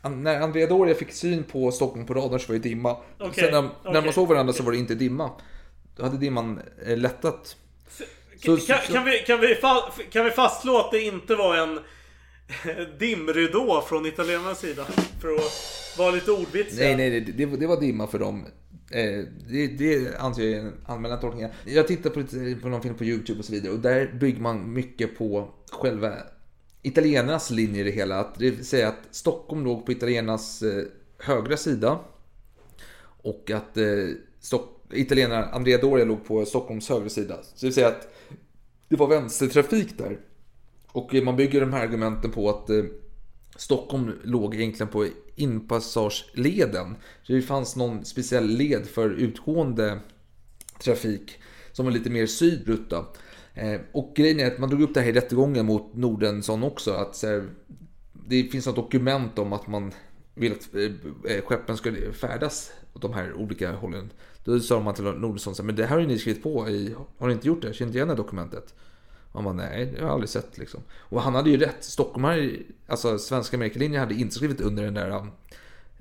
när 0.01 0.41
Andrea 0.41 0.67
Doria 0.67 0.95
fick 0.95 1.11
syn 1.11 1.43
på 1.43 1.71
Stockholm 1.71 2.05
på 2.05 2.13
radarn 2.13 2.39
så 2.39 2.47
var 2.47 2.53
det 2.59 2.69
dimma. 2.69 2.97
Okej, 3.19 3.33
Sen 3.43 3.51
när, 3.51 3.61
när 3.61 3.69
okej. 3.85 4.01
man 4.01 4.13
såg 4.13 4.27
varandra 4.27 4.53
så 4.53 4.63
var 4.63 4.71
det 4.71 4.77
inte 4.77 4.95
dimma. 4.95 5.31
Då 5.97 6.03
hade 6.03 6.17
dimman 6.17 6.61
eh, 6.87 6.97
lättat. 6.97 7.55
Så- 8.45 8.57
kan, 8.57 8.57
så- 8.57 8.93
kan, 8.93 9.05
vi, 9.05 9.17
kan, 9.17 9.39
vi 9.39 9.55
fa, 9.55 9.81
kan 10.11 10.25
vi 10.25 10.31
fastslå 10.31 10.77
att 10.77 10.91
det 10.91 11.01
inte 11.01 11.35
var 11.35 11.57
en 11.57 11.79
dimridå 12.99 13.81
från 13.89 14.05
italienarnas 14.05 14.59
sida? 14.59 14.85
För 15.21 15.33
att 15.35 15.97
vara 15.97 16.11
lite 16.11 16.31
ordvitsiga. 16.31 16.85
Nej, 16.85 16.95
nej, 16.97 17.19
det, 17.21 17.31
det, 17.31 17.45
var- 17.45 17.57
det 17.57 17.67
var 17.67 17.81
dimma 17.81 18.07
för 18.07 18.19
dem. 18.19 18.45
Eh, 18.91 19.23
det, 19.49 19.67
det 19.67 20.17
anser 20.19 20.43
jag 20.43 20.51
är 20.53 20.59
en 20.59 20.73
allmänna 20.85 21.17
tolkning. 21.17 21.47
Jag 21.65 21.87
tittar 21.87 22.09
på, 22.09 22.23
på 22.61 22.69
någon 22.69 22.81
film 22.81 22.95
på 22.95 23.03
YouTube 23.03 23.39
och 23.39 23.45
så 23.45 23.51
vidare 23.51 23.71
och 23.73 23.79
där 23.79 24.13
bygger 24.19 24.41
man 24.41 24.73
mycket 24.73 25.17
på 25.17 25.49
själva 25.71 26.13
italienarnas 26.81 27.49
linje 27.51 27.81
i 27.81 27.83
det 27.83 27.91
hela. 27.91 28.19
Att 28.19 28.35
det 28.39 28.51
vill 28.51 28.65
säga 28.65 28.87
att 28.87 28.99
Stockholm 29.11 29.63
låg 29.65 29.85
på 29.85 29.91
italienarnas 29.91 30.61
eh, 30.61 30.83
högra 31.19 31.57
sida 31.57 31.99
och 33.23 33.51
att 33.51 33.77
eh, 33.77 33.85
Stock, 34.39 34.83
italienarna, 34.93 35.45
Andrea 35.45 35.77
Doria 35.77 36.05
låg 36.05 36.25
på 36.25 36.45
Stockholms 36.45 36.89
högra 36.89 37.09
sida. 37.09 37.35
Så 37.43 37.55
det 37.59 37.65
vill 37.65 37.73
säga 37.73 37.87
att 37.87 38.13
det 38.89 38.95
var 38.95 39.07
vänstertrafik 39.07 39.97
där. 39.97 40.17
Och 40.91 41.15
eh, 41.15 41.23
man 41.23 41.35
bygger 41.35 41.61
de 41.61 41.73
här 41.73 41.83
argumenten 41.83 42.31
på 42.31 42.49
att 42.49 42.69
eh, 42.69 42.83
Stockholm 43.55 44.11
låg 44.23 44.55
egentligen 44.55 44.91
på 44.91 45.07
inpassageleden. 45.35 46.95
Så 47.23 47.33
det 47.33 47.41
fanns 47.41 47.75
någon 47.75 48.05
speciell 48.05 48.47
led 48.47 48.85
för 48.85 49.09
utgående 49.09 49.99
trafik 50.79 51.39
som 51.71 51.85
var 51.85 51.91
lite 51.91 52.09
mer 52.09 52.25
sydut 52.25 52.89
då. 52.89 53.13
Eh, 53.53 53.79
och 53.91 54.13
grejen 54.15 54.39
är 54.39 54.47
att 54.47 54.59
man 54.59 54.69
drog 54.69 54.81
upp 54.81 54.93
det 54.93 55.01
här 55.01 55.09
i 55.09 55.13
rättegången 55.13 55.65
mot 55.65 55.95
Nordensson 55.95 56.63
också. 56.63 56.91
Att 56.91 57.23
det 58.27 58.43
finns 58.43 58.65
något 58.65 58.75
dokument 58.75 59.39
om 59.39 59.53
att 59.53 59.67
man 59.67 59.91
vill 60.35 60.51
att 60.51 60.69
skeppen 61.43 61.77
ska 61.77 61.91
färdas 62.21 62.71
åt 62.93 63.01
de 63.01 63.13
här 63.13 63.33
olika 63.33 63.71
hållen. 63.71 64.11
Då 64.43 64.59
sa 64.59 64.79
man 64.79 64.93
till 64.93 65.03
Nordensson 65.03 65.55
så 65.55 65.61
här, 65.61 65.65
men 65.65 65.75
det 65.75 65.85
här 65.85 65.95
har 65.95 66.01
ju 66.01 66.07
ni 66.07 66.17
skrivit 66.17 66.43
på 66.43 66.69
i, 66.69 66.95
har 67.17 67.27
ni 67.27 67.33
inte 67.33 67.47
gjort 67.47 67.61
det? 67.61 67.67
Jag 67.67 67.75
känner 67.75 67.89
inte 67.89 67.97
igen 67.97 68.07
det 68.07 68.13
här 68.13 68.17
dokumentet. 68.17 68.73
Man 69.41 69.57
bara, 69.57 69.67
nej, 69.67 69.85
det 69.85 69.99
har 69.99 70.07
jag 70.07 70.13
aldrig 70.13 70.29
sett 70.29 70.57
liksom. 70.57 70.79
Och 70.91 71.21
han 71.21 71.35
hade 71.35 71.49
ju 71.49 71.57
rätt. 71.57 71.83
Stockholmare, 71.83 72.49
alltså 72.87 73.17
svenska 73.17 73.57
Amerikalinjen 73.57 73.99
hade 73.99 74.15
inte 74.15 74.35
skrivit 74.35 74.61
under 74.61 74.83
den 74.83 74.93
där 74.93 75.09
um, 75.09 75.31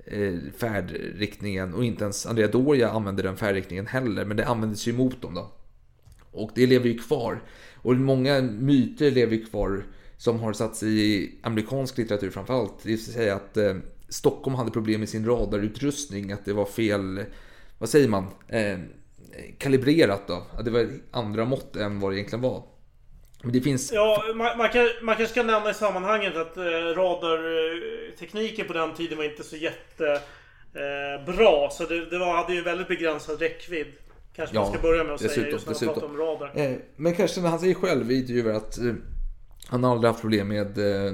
eh, 0.05 0.51
färdriktningen. 0.57 1.73
Och 1.73 1.85
inte 1.85 2.03
ens 2.03 2.25
Andrea 2.25 2.47
Doria 2.47 2.89
använde 2.89 3.21
den 3.21 3.37
färdriktningen 3.37 3.87
heller. 3.87 4.25
Men 4.25 4.37
det 4.37 4.45
användes 4.45 4.87
ju 4.87 4.91
emot 4.91 5.21
dem 5.21 5.33
då. 5.33 5.51
Och 6.31 6.51
det 6.55 6.67
lever 6.67 6.87
ju 6.89 6.97
kvar. 6.97 7.43
Och 7.75 7.95
många 7.95 8.41
myter 8.41 9.11
lever 9.11 9.35
ju 9.35 9.45
kvar 9.45 9.83
som 10.17 10.39
har 10.39 10.53
satts 10.53 10.83
i 10.83 11.31
amerikansk 11.41 11.97
litteratur 11.97 12.29
framförallt. 12.29 12.73
Det 12.83 12.89
vill 12.89 13.05
säga 13.05 13.35
att 13.35 13.57
eh, 13.57 13.75
Stockholm 14.09 14.55
hade 14.55 14.71
problem 14.71 14.99
med 14.99 15.09
sin 15.09 15.25
radarutrustning. 15.25 16.31
Att 16.31 16.45
det 16.45 16.53
var 16.53 16.65
fel, 16.65 17.23
vad 17.77 17.89
säger 17.89 18.07
man, 18.07 18.25
eh, 18.47 18.79
kalibrerat 19.57 20.27
då. 20.27 20.43
Att 20.53 20.65
det 20.65 20.71
var 20.71 20.89
andra 21.11 21.45
mått 21.45 21.75
än 21.75 21.99
vad 21.99 22.11
det 22.11 22.15
egentligen 22.15 22.41
var. 22.41 22.63
Det 23.43 23.61
finns... 23.61 23.91
Ja, 23.91 24.23
man, 24.35 24.57
man, 24.57 24.69
kan, 24.69 24.87
man 25.01 25.15
kanske 25.15 25.31
ska 25.33 25.43
nämna 25.43 25.69
i 25.69 25.73
sammanhanget 25.73 26.35
att 26.35 26.57
eh, 26.57 26.63
radartekniken 26.95 28.67
på 28.67 28.73
den 28.73 28.93
tiden 28.93 29.17
var 29.17 29.25
inte 29.25 29.43
så 29.43 29.55
jätte 29.55 30.21
eh. 30.73 31.69
Så 31.71 31.85
det, 31.85 32.09
det 32.09 32.17
var, 32.17 32.35
hade 32.35 32.53
ju 32.53 32.61
väldigt 32.61 32.87
begränsad 32.87 33.39
räckvidd. 33.39 33.93
Kanske 34.35 34.55
man 34.55 34.71
ska 34.71 34.81
börja 34.81 35.03
med 35.03 35.13
att 35.13 35.19
säga 35.21 35.47
just 35.47 35.67
när 35.67 35.73
man 35.73 35.95
pratar 35.95 36.07
om 36.07 36.17
radar. 36.17 36.51
Eh, 36.55 36.77
Men 36.95 37.15
Karsten 37.15 37.43
han 37.43 37.59
säger 37.59 37.73
själv 37.73 38.11
i 38.11 38.15
intervjuer 38.15 38.53
att 38.53 38.77
eh, 38.77 38.93
han 39.67 39.83
har 39.83 39.91
aldrig 39.91 40.11
haft 40.11 40.21
problem 40.21 40.47
med 40.47 40.77
eh, 40.77 41.13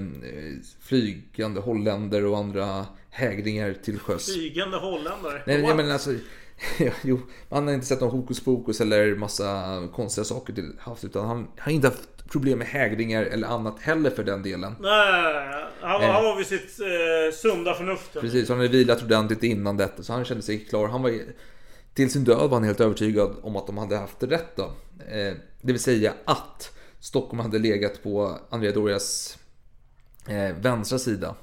flygande 0.82 1.60
holländer 1.62 2.26
och 2.26 2.38
andra 2.38 2.86
hägringar 3.10 3.76
till 3.84 4.00
sjöss. 4.00 4.34
Flygande 4.34 4.78
holländare. 4.78 5.42
Nej, 5.46 5.62
What? 5.62 5.68
jag 5.68 5.78
menar 5.78 5.94
alltså, 5.94 6.14
jo, 7.04 7.20
man 7.50 7.68
har 7.68 7.74
inte 7.74 7.86
sett 7.86 8.02
någon 8.02 8.12
hokus 8.12 8.44
pokus 8.44 8.82
eller 8.82 9.16
massa 9.16 9.82
konstiga 9.96 10.26
saker 10.26 10.54
till 10.54 10.72
havs. 10.80 11.04
Utan 11.04 11.26
han 11.28 11.48
har 11.58 11.72
inte 11.72 11.88
haft 11.88 12.30
problem 12.32 12.60
med 12.60 12.68
hägringar 12.68 13.24
eller 13.24 13.48
annat 13.48 13.80
heller 13.80 14.10
för 14.10 14.24
den 14.24 14.44
delen. 14.44 14.76
Nej, 14.80 15.64
han, 15.82 16.02
Eh. 16.02 16.10
han 16.10 16.24
var 16.24 16.38
vid 16.38 16.48
sitt 16.48 16.80
eh, 16.80 17.36
sunda 17.36 17.74
förnuft. 17.74 18.14
Precis, 18.14 18.50
han 18.50 18.58
hade 18.58 18.70
vilat 18.70 19.04
ordentligt 19.04 19.44
innan 19.44 19.78
detta. 19.78 20.04
Så 20.04 20.14
han 20.14 20.26
kände 20.26 20.44
sig 20.44 20.60
klar. 20.60 20.88
Han 20.88 21.02
var, 21.04 21.20
till 21.94 22.12
sin 22.12 22.24
död 22.24 22.38
var 22.50 22.50
han 22.50 22.64
helt 22.64 22.82
övertygad 22.82 23.36
om 23.42 23.56
att 23.56 23.68
de 23.68 23.78
hade 23.78 23.98
haft 23.98 24.24
rätt 24.24 24.56
då. 24.56 24.64
Eh, 25.08 25.34
det 25.62 25.72
vill 25.72 25.80
säga 25.80 26.14
att 26.26 26.78
Stockholm 27.00 27.40
hade 27.40 27.60
legat 27.60 28.04
på 28.04 28.38
Andrea 28.50 28.72
Dorias 28.72 29.38
eh, 30.28 30.56
vänstra 30.62 31.00
sida. 31.00 31.36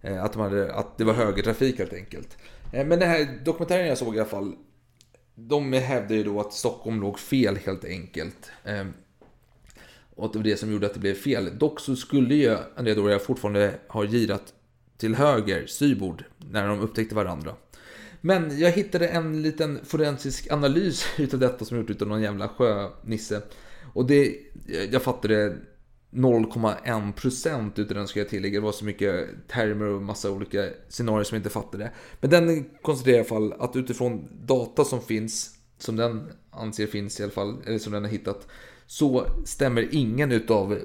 Eh, 0.00 0.24
att, 0.24 0.32
de 0.32 0.42
hade, 0.42 0.74
att 0.74 0.98
det 0.98 1.04
var 1.04 1.12
högertrafik 1.12 1.78
helt 1.78 1.92
enkelt. 1.92 2.36
Eh, 2.72 2.86
men 2.86 2.98
den 2.98 3.08
här 3.08 3.40
dokumentären 3.44 3.86
jag 3.86 3.98
såg 3.98 4.16
i 4.16 4.18
alla 4.18 4.28
fall. 4.28 4.54
De 5.34 5.72
hävdar 5.72 6.16
ju 6.16 6.24
då 6.24 6.40
att 6.40 6.52
Stockholm 6.52 7.00
låg 7.00 7.18
fel 7.18 7.56
helt 7.56 7.84
enkelt. 7.84 8.50
Ehm, 8.64 8.92
och 10.14 10.26
att 10.26 10.32
det 10.32 10.38
var 10.38 10.44
det 10.44 10.56
som 10.56 10.72
gjorde 10.72 10.86
att 10.86 10.94
det 10.94 11.00
blev 11.00 11.14
fel. 11.14 11.58
Dock 11.58 11.80
så 11.80 11.96
skulle 11.96 12.34
ju 12.34 12.56
Andrea 12.76 12.94
Doria 12.94 13.18
fortfarande 13.18 13.74
ha 13.88 14.04
girat 14.04 14.54
till 14.96 15.14
höger, 15.14 15.66
styrbord, 15.66 16.24
när 16.50 16.68
de 16.68 16.80
upptäckte 16.80 17.14
varandra. 17.14 17.54
Men 18.20 18.58
jag 18.58 18.70
hittade 18.70 19.08
en 19.08 19.42
liten 19.42 19.84
forensisk 19.84 20.52
analys 20.52 21.06
utav 21.18 21.40
detta 21.40 21.64
som 21.64 21.78
gjort 21.78 21.90
utav 21.90 22.08
någon 22.08 22.22
jävla 22.22 22.48
sjönisse. 22.48 23.42
Och 23.92 24.06
det, 24.06 24.36
jag 24.90 25.02
fattade 25.02 25.56
0,1 26.10 27.12
procent 27.12 27.78
utav 27.78 27.96
den 27.96 28.08
ska 28.08 28.20
jag 28.20 28.28
tillägga. 28.28 28.60
Det 28.60 28.64
var 28.64 28.72
så 28.72 28.84
mycket 28.84 29.28
termer 29.48 29.86
och 29.86 30.02
massa 30.02 30.30
olika 30.30 30.68
scenarier 30.88 31.24
som 31.24 31.34
jag 31.34 31.40
inte 31.40 31.50
fattade. 31.50 31.90
Men 32.20 32.30
den 32.30 32.64
konstaterar 32.82 33.14
i 33.14 33.18
alla 33.18 33.28
fall 33.28 33.52
att 33.52 33.76
utifrån 33.76 34.28
data 34.46 34.84
som 34.84 35.00
finns, 35.00 35.58
som 35.78 35.96
den 35.96 36.32
anser 36.50 36.86
finns 36.86 37.20
i 37.20 37.22
alla 37.22 37.32
fall, 37.32 37.62
eller 37.66 37.78
som 37.78 37.92
den 37.92 38.04
har 38.04 38.10
hittat, 38.10 38.46
så 38.86 39.26
stämmer 39.44 39.88
ingen 39.94 40.32
utav 40.32 40.78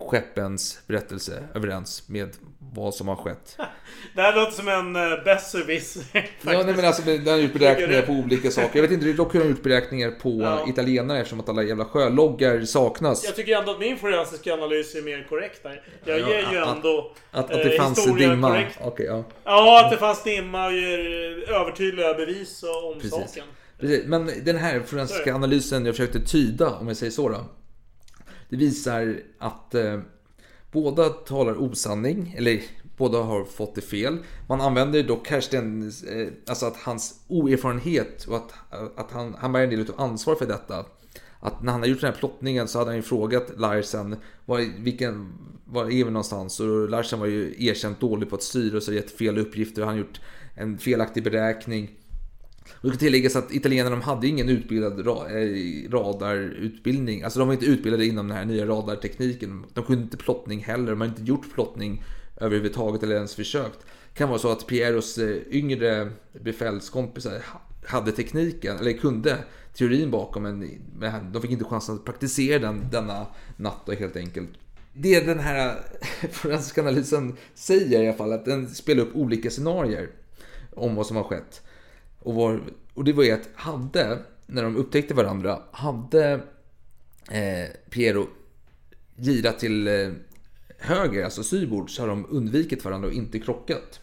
skeppens 0.00 0.78
berättelse 0.86 1.48
överens 1.54 2.08
med 2.08 2.28
vad 2.76 2.94
som 2.94 3.08
har 3.08 3.16
skett. 3.16 3.56
Det 4.14 4.22
här 4.22 4.34
låter 4.36 4.52
som 4.52 4.68
en 4.68 4.96
uh, 4.96 5.24
besserwisser. 5.24 6.02
Ja, 6.12 6.62
nej, 6.62 6.74
men 6.76 6.84
alltså, 6.84 7.02
den 7.02 7.26
har 7.26 7.36
gjort 7.36 7.52
beräkningar 7.52 8.02
på 8.06 8.12
olika 8.12 8.50
saker. 8.50 8.70
Jag 8.78 8.82
vet 8.82 8.90
inte, 8.90 9.12
dock 9.12 9.32
har 9.34 9.40
de 9.40 9.48
gjort 9.48 9.62
beräkningar 9.62 10.10
på 10.10 10.40
Ja. 10.42 10.68
italienare 10.68 11.18
eftersom 11.18 11.40
att 11.40 11.48
alla 11.48 11.62
jävla 11.62 11.84
sjöloggar 11.84 12.60
saknas. 12.64 13.24
Jag 13.24 13.36
tycker 13.36 13.56
ändå 13.58 13.70
att 13.72 13.78
min 13.80 13.96
forensiska 13.98 14.54
analys 14.54 14.94
är 14.94 15.02
mer 15.02 15.26
korrekt 15.28 15.62
där. 15.62 15.82
Jag 16.04 16.20
Ja, 16.20 16.28
ger 16.28 16.52
ju 16.52 16.58
att- 16.58 16.76
ändå 16.76 17.12
Att, 17.30 17.44
att 17.44 17.50
eh, 17.50 17.58
det 17.58 17.76
fanns 17.78 17.98
historia 17.98 18.28
dimma. 18.30 18.48
korrekt. 18.50 18.78
Okej, 18.82 19.06
ja. 19.06 19.24
Ja, 19.44 19.84
att 19.84 19.90
det 19.90 19.96
fanns 19.96 20.22
dimma 20.22 20.66
och 20.66 20.72
ger 20.72 20.98
övertydliga 21.50 22.14
bevis 22.14 22.62
om 22.62 22.94
Precis. 22.94 23.10
saken. 23.10 23.44
Precis. 23.80 24.04
Men 24.06 24.30
den 24.44 24.56
här 24.56 24.80
forensiska 24.80 25.34
analysen 25.34 25.86
jag 25.86 25.94
försökte 25.96 26.20
tyda, 26.20 26.70
om 26.74 26.88
jag 26.88 26.96
säger 26.96 27.12
så 27.12 27.28
då. 27.28 27.44
Det 28.48 28.56
visar 28.56 29.16
att 29.38 29.74
eh, 29.74 30.00
båda 30.76 31.08
talar 31.08 31.62
osanning, 31.62 32.34
eller 32.38 32.62
båda 32.96 33.18
har 33.18 33.44
fått 33.44 33.74
det 33.74 33.80
fel. 33.80 34.18
Man 34.48 34.60
använder 34.60 35.02
dock 35.02 35.28
Kerstin, 35.28 35.92
eh, 36.10 36.26
alltså 36.46 36.66
att 36.66 36.76
hans 36.76 37.20
oerfarenhet 37.28 38.24
och 38.24 38.36
att, 38.36 38.52
att 38.96 39.10
han, 39.10 39.34
han 39.38 39.52
bär 39.52 39.60
en 39.60 39.70
del 39.70 39.80
av 39.80 40.00
ansvar 40.00 40.34
för 40.34 40.46
detta. 40.46 40.84
Att 41.40 41.62
när 41.62 41.72
han 41.72 41.80
har 41.80 41.88
gjort 41.88 42.00
den 42.00 42.12
här 42.12 42.18
plottningen 42.18 42.68
så 42.68 42.78
hade 42.78 42.90
han 42.90 42.96
ju 42.96 43.02
frågat 43.02 43.52
Larsen 43.56 44.16
var, 44.44 44.82
vilken, 44.82 45.32
var 45.64 45.84
är 45.84 46.04
vi 46.04 46.04
någonstans? 46.04 46.60
Och 46.60 46.88
Larsen 46.88 47.20
var 47.20 47.26
ju 47.26 47.54
erkänt 47.58 48.00
dålig 48.00 48.30
på 48.30 48.36
att 48.36 48.42
styra 48.42 48.76
och 48.76 48.82
så 48.82 48.92
gett 48.92 49.10
fel 49.10 49.38
uppgifter 49.38 49.82
och 49.82 49.88
han 49.88 49.96
har 49.96 50.04
gjort 50.04 50.20
en 50.54 50.78
felaktig 50.78 51.24
beräkning. 51.24 51.90
Och 52.74 52.82
det 52.82 52.88
ska 52.88 52.98
tilläggas 52.98 53.36
att 53.36 53.54
italienarna 53.54 53.96
hade 53.96 54.26
ingen 54.26 54.48
utbildad 54.48 55.06
eh, 55.06 55.90
radarutbildning. 55.90 57.22
Alltså 57.22 57.38
de 57.38 57.48
var 57.48 57.54
inte 57.54 57.66
utbildade 57.66 58.06
inom 58.06 58.28
den 58.28 58.36
här 58.36 58.44
nya 58.44 58.66
radartekniken. 58.66 59.64
De 59.74 59.84
kunde 59.84 60.02
inte 60.02 60.16
plottning 60.16 60.64
heller. 60.64 60.90
De 60.90 61.00
har 61.00 61.08
inte 61.08 61.22
gjort 61.22 61.54
plottning 61.54 62.04
överhuvudtaget 62.36 63.02
eller 63.02 63.14
ens 63.14 63.34
försökt. 63.34 63.78
Det 64.12 64.18
kan 64.18 64.28
vara 64.28 64.38
så 64.38 64.52
att 64.52 64.66
Pieros 64.66 65.18
eh, 65.18 65.36
yngre 65.50 66.12
befälskompisar 66.32 67.42
hade 67.86 68.12
tekniken, 68.12 68.78
eller 68.78 68.92
kunde 68.92 69.36
teorin 69.74 70.10
bakom, 70.10 70.42
men 70.42 71.32
de 71.32 71.42
fick 71.42 71.50
inte 71.50 71.64
chansen 71.64 71.94
att 71.94 72.04
praktisera 72.04 72.58
den 72.58 72.84
denna 72.90 73.26
natt 73.56 73.82
då, 73.86 73.92
helt 73.92 74.16
enkelt. 74.16 74.48
Det 74.92 75.20
den 75.20 75.38
här 75.38 75.68
eh, 76.22 76.28
forensiska 76.30 76.80
analysen 76.80 77.36
säger 77.54 78.02
i 78.02 78.08
alla 78.08 78.16
fall, 78.16 78.32
att 78.32 78.44
den 78.44 78.68
spelar 78.68 79.02
upp 79.02 79.16
olika 79.16 79.50
scenarier 79.50 80.10
om 80.74 80.94
vad 80.94 81.06
som 81.06 81.16
har 81.16 81.24
skett. 81.24 81.62
Och, 82.18 82.34
var, 82.34 82.60
och 82.94 83.04
det 83.04 83.12
var 83.12 83.24
ju 83.24 83.30
att 83.30 83.48
hade, 83.54 84.18
när 84.46 84.62
de 84.62 84.76
upptäckte 84.76 85.14
varandra, 85.14 85.62
hade 85.70 86.32
eh, 87.30 87.70
Piero 87.90 88.28
girat 89.16 89.58
till 89.58 89.88
eh, 89.88 90.12
höger, 90.78 91.24
alltså 91.24 91.42
sybord, 91.42 91.90
så 91.90 92.02
har 92.02 92.08
de 92.08 92.26
undvikit 92.30 92.84
varandra 92.84 93.08
och 93.08 93.14
inte 93.14 93.38
krockat. 93.38 94.00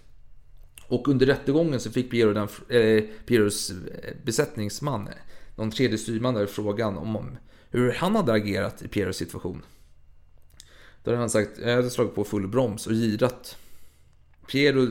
Och 0.88 1.07
under 1.07 1.26
rättegången 1.26 1.80
så 1.80 1.91
fick 1.91 2.11
Piero 2.11 2.34
den, 2.34 2.48
eh, 2.69 3.03
Pieros 3.26 3.69
eh, 3.72 4.14
besättningsman, 4.23 5.10
någon 5.56 5.72
tredje 5.72 5.98
styrman 5.98 6.34
där, 6.34 6.45
frågan 6.45 6.98
om 6.98 7.38
hur 7.69 7.91
han 7.91 8.15
hade 8.15 8.34
agerat 8.34 8.81
i 8.81 8.88
Pieros 8.88 9.18
situation. 9.18 9.65
Då 11.03 11.11
hade 11.11 11.19
han 11.19 11.30
sagt, 11.30 11.60
jag 11.60 11.76
hade 11.76 11.90
slagit 11.90 12.15
på 12.15 12.23
full 12.23 12.48
broms 12.48 12.88
och 12.88 12.94
girat. 12.94 13.57
Piero 14.52 14.88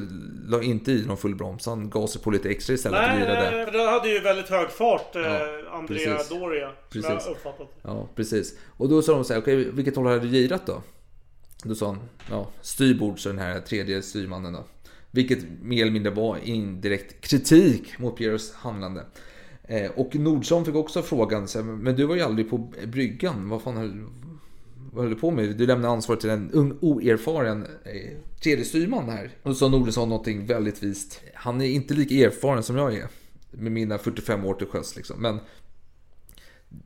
la 0.48 0.62
inte 0.62 0.92
i 0.92 1.06
någon 1.06 1.16
full 1.16 1.34
broms, 1.34 1.66
han 1.66 1.90
sig 2.06 2.22
på 2.22 2.30
lite 2.30 2.50
extra 2.50 2.74
istället 2.74 3.00
Nej, 3.00 3.18
nej, 3.18 3.66
den 3.72 3.88
hade 3.88 4.08
ju 4.08 4.20
väldigt 4.20 4.48
hög 4.48 4.70
fart, 4.70 5.16
eh, 5.16 5.22
Ja, 5.22 5.48
Andrea 5.72 6.14
precis. 6.14 6.28
Doria. 6.28 6.68
Som 6.68 7.02
Precis. 7.02 7.26
jag 7.26 7.32
uppfattat. 7.32 7.68
Ja, 7.82 8.08
precis. 8.14 8.58
Och 8.76 8.88
då 8.88 9.02
sa 9.02 9.12
de 9.12 9.24
så 9.24 9.32
här, 9.32 9.40
okej, 9.40 9.70
vilket 9.70 9.96
håll 9.96 10.06
hade 10.06 10.20
du 10.20 10.28
girat 10.28 10.66
då? 10.66 10.82
Då 11.64 11.74
sa 11.74 11.86
han, 11.86 11.98
ja, 12.30 12.48
styrbord, 12.60 13.20
så 13.20 13.28
den 13.28 13.38
här 13.38 13.60
tredje 13.60 14.02
styrmannen 14.02 14.52
då. 14.52 14.64
Vilket 15.10 15.38
mer 15.62 15.82
eller 15.82 15.92
mindre 15.92 16.12
var 16.12 16.38
indirekt 16.44 17.20
kritik 17.20 17.98
mot 17.98 18.16
Pieros 18.16 18.54
handlande. 18.54 19.04
Eh, 19.64 19.90
och 19.90 20.16
Nordsson 20.16 20.64
fick 20.64 20.74
också 20.74 21.02
frågan, 21.02 21.48
så 21.48 21.58
här, 21.58 21.66
men 21.66 21.96
du 21.96 22.04
var 22.04 22.14
ju 22.14 22.22
aldrig 22.22 22.50
på 22.50 22.72
bryggan, 22.86 23.48
vad 23.48 23.62
fan 23.62 24.10
vad 24.92 25.04
höll 25.04 25.14
du 25.14 25.20
på 25.20 25.30
med? 25.30 25.56
Du 25.56 25.66
lämnade 25.66 25.94
ansvaret 25.94 26.20
till 26.20 26.30
en 26.30 26.50
ung, 26.50 26.78
oerfaren 26.80 27.62
eh, 27.84 28.10
tredje 28.42 28.64
styrman 28.64 29.08
här. 29.08 29.30
Och 29.42 29.48
då 29.50 29.54
sa 29.54 29.68
Nordsson 29.68 30.08
någonting 30.08 30.46
väldigt 30.46 30.82
vist. 30.82 31.20
Han 31.34 31.60
är 31.60 31.66
inte 31.66 31.94
lika 31.94 32.14
erfaren 32.14 32.62
som 32.62 32.76
jag 32.76 32.94
är. 32.94 33.06
Med 33.50 33.72
mina 33.72 33.98
45 33.98 34.44
år 34.44 34.54
till 34.54 34.66
sjöss 34.66 34.96
liksom. 34.96 35.22
Men 35.22 35.38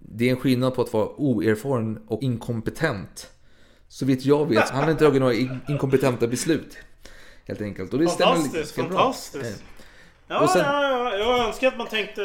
det 0.00 0.26
är 0.26 0.30
en 0.30 0.36
skillnad 0.40 0.74
på 0.74 0.82
att 0.82 0.92
vara 0.92 1.08
oerfaren 1.08 1.98
och 2.08 2.22
inkompetent. 2.22 3.30
Så 3.88 4.04
vitt 4.06 4.24
jag 4.24 4.48
vet, 4.48 4.68
han 4.70 4.84
har 4.84 4.90
inte 4.90 5.04
tagit 5.04 5.20
några 5.20 5.34
in- 5.34 5.58
inkompetenta 5.68 6.26
beslut. 6.26 6.76
Helt 7.44 7.60
enkelt. 7.60 7.92
Och 7.92 7.98
det 7.98 8.08
stämmer 8.08 8.32
Fantastiskt, 8.34 8.76
bra. 8.76 8.84
fantastiskt. 8.84 9.44
Eh, 9.44 9.66
Ja, 10.28 10.48
sen- 10.52 10.62
ja, 10.64 10.82
ja, 10.90 11.16
jag 11.18 11.46
önskar 11.48 11.68
att 11.68 11.78
man 11.78 11.86
tänkte 11.86 12.20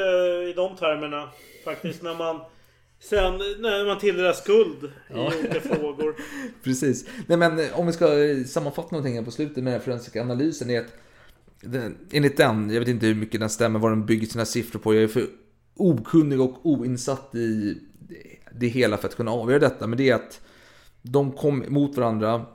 i 0.50 0.54
de 0.56 0.76
termerna. 0.76 1.30
Faktiskt 1.66 2.02
när 2.02 2.16
man 2.16 2.40
sen 3.02 3.34
när 3.38 3.86
man 3.86 4.00
tilldelar 4.00 4.34
skuld 4.34 4.92
Ja. 5.08 5.34
i 5.34 5.40
olika 5.40 5.62
frågor. 5.62 6.16
Precis. 6.64 7.06
Nej 7.28 7.38
men 7.38 7.60
eh, 7.60 7.80
om 7.80 7.88
vi 7.88 7.94
ska 7.94 8.24
eh, 8.24 8.44
sammanfatta 8.44 8.88
någonting 8.92 9.16
här 9.16 9.24
på 9.24 9.32
slutet 9.32 9.64
med 9.64 9.74
den 9.74 9.82
forensiska 9.82 10.22
analysen 10.22 10.70
är 10.70 10.80
att 10.80 10.94
den, 11.62 11.98
enligt 12.12 12.38
den, 12.38 12.70
jag 12.70 12.80
vet 12.80 12.90
inte 12.90 13.06
hur 13.06 13.16
mycket 13.16 13.40
den 13.40 13.50
stämmer, 13.50 13.80
vad 13.80 13.92
den 13.92 14.06
bygger 14.06 14.28
sina 14.28 14.46
siffror 14.46 14.80
på. 14.80 14.94
Jag 14.94 15.04
är 15.04 15.08
för 15.08 15.26
okunnig 15.76 16.42
och 16.42 16.66
oinsatt 16.66 17.36
i 17.36 17.78
det 18.56 18.68
hela 18.68 18.98
för 18.98 19.08
att 19.08 19.16
kunna 19.16 19.32
avgöra 19.32 19.60
detta. 19.60 19.88
Men 19.88 19.98
det 19.98 20.10
är 20.10 20.16
att 20.16 20.42
de 21.02 21.32
kom 21.32 21.64
mot 21.68 21.98
varandra 21.98 22.46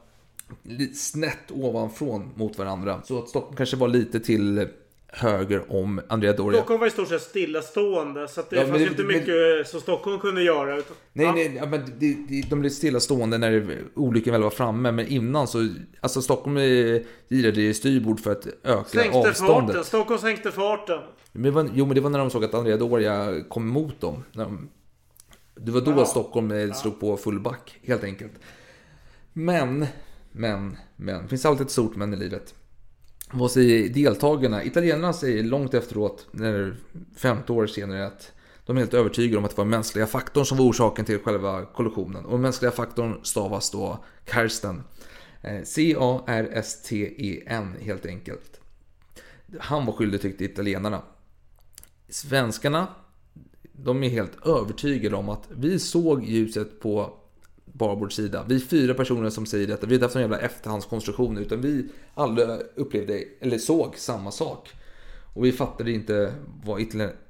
snett 0.94 1.50
ovanifrån 1.50 2.30
mot 2.34 2.58
varandra. 2.58 3.02
Så 3.04 3.18
att 3.18 3.28
Stockholm 3.28 3.56
kanske 3.56 3.76
var 3.76 3.88
lite 3.88 4.20
till 4.20 4.68
höger 5.16 5.72
om 5.72 6.00
Andrea 6.08 6.32
Doria. 6.32 6.58
Stockholm 6.58 6.80
var 6.80 6.86
i 6.86 6.90
stort 6.90 7.08
sett 7.08 7.22
stillastående. 7.22 8.28
Så 8.28 8.42
det 8.50 8.56
Ja, 8.56 8.62
men 8.62 8.70
fanns 8.70 8.82
det- 8.82 8.88
inte 8.88 9.02
men- 9.04 9.16
mycket 9.16 9.68
som 9.68 9.80
Stockholm 9.80 10.18
kunde 10.20 10.42
göra. 10.42 10.76
Utan, 10.76 10.96
Nej, 11.12 11.26
ja. 11.26 11.32
nej, 11.32 11.54
ja, 11.56 11.66
men 11.66 11.80
det, 11.98 12.16
det, 12.28 12.50
de 12.50 12.60
blev 12.60 12.70
stillastående 12.70 13.38
när 13.38 13.78
olyckan 13.94 14.32
väl 14.32 14.42
var 14.42 14.50
framme. 14.50 14.92
Men 14.92 15.06
innan 15.06 15.48
så, 15.48 15.68
alltså 16.00 16.22
Stockholm 16.22 16.56
girade 17.28 17.60
i 17.62 17.74
styrbord 17.74 18.20
för 18.20 18.32
att 18.32 18.46
öka 18.62 18.84
Sänkte 18.84 19.18
avståndet. 19.18 19.66
farten. 19.66 19.84
Stockholm 19.84 20.20
sänkte 20.20 20.50
farten. 20.52 21.00
Men 21.32 21.52
var, 21.54 21.70
jo, 21.74 21.86
men 21.86 21.94
det 21.94 22.00
var 22.00 22.10
när 22.10 22.18
de 22.18 22.30
såg 22.30 22.44
att 22.44 22.54
Andrea 22.54 22.76
Doria 22.76 23.44
kom 23.48 23.68
emot 23.68 24.00
dem. 24.00 24.24
De, 24.32 24.68
det 25.54 25.70
var 25.72 25.80
då 25.80 25.90
Ja. 25.90 26.04
Stockholm 26.04 26.50
eh, 26.50 26.72
slog 26.72 27.00
på 27.00 27.16
full 27.16 27.40
back, 27.40 27.78
helt 27.82 28.04
enkelt. 28.04 28.32
Men, 29.32 29.86
men, 30.32 30.76
men. 30.96 31.22
Det 31.22 31.28
finns 31.28 31.46
alltid 31.46 31.66
ett 31.66 31.72
stort 31.72 31.96
men 31.96 32.14
i 32.14 32.16
livet. 32.16 32.54
Vad 33.32 33.50
säger 33.50 33.88
deltagarna? 33.88 34.64
Italienarna 34.64 35.12
säger 35.12 35.42
långt 35.42 35.74
efteråt, 35.74 36.26
när 36.30 36.76
50 37.16 37.52
år 37.52 37.66
senare, 37.66 38.06
att 38.06 38.32
de 38.66 38.76
är 38.76 38.80
helt 38.80 38.94
övertygade 38.94 39.38
om 39.38 39.44
att 39.44 39.50
det 39.50 39.56
var 39.56 39.64
mänskliga 39.64 40.06
faktorn 40.06 40.46
som 40.46 40.58
var 40.58 40.64
orsaken 40.64 41.04
till 41.04 41.18
själva 41.18 41.64
kollisionen. 41.64 42.24
Och 42.24 42.40
mänskliga 42.40 42.70
faktorn 42.70 43.20
stavas 43.22 43.70
då 43.70 44.04
Karsten. 44.24 44.82
Eh, 45.42 45.62
C-A-R-S-T-E-N 45.64 47.74
helt 47.80 48.06
enkelt. 48.06 48.60
Han 49.60 49.86
var 49.86 49.92
skyldig 49.92 50.20
tyckte 50.20 50.44
italienarna. 50.44 51.02
Svenskarna, 52.08 52.88
de 53.72 54.02
är 54.02 54.08
helt 54.08 54.46
övertygade 54.46 55.16
om 55.16 55.28
att 55.28 55.48
vi 55.50 55.78
såg 55.78 56.24
ljuset 56.24 56.80
på 56.80 57.14
Barbords 57.78 58.16
sida. 58.16 58.44
Vi 58.48 58.60
fyra 58.60 58.94
personer 58.94 59.30
som 59.30 59.46
säger 59.46 59.66
detta. 59.66 59.86
Vi 59.86 59.92
har 59.92 59.94
inte 59.94 60.04
haft 60.04 60.14
någon 60.14 60.22
jävla 60.22 60.38
efterhandskonstruktion 60.38 61.38
utan 61.38 61.60
vi 61.60 61.88
alla 62.14 62.58
upplevde, 62.74 63.24
eller 63.40 63.58
såg 63.58 63.96
samma 63.96 64.30
sak. 64.30 64.68
Och 65.34 65.44
vi 65.44 65.52
fattade 65.52 65.92
inte 65.92 66.34
vad 66.64 66.80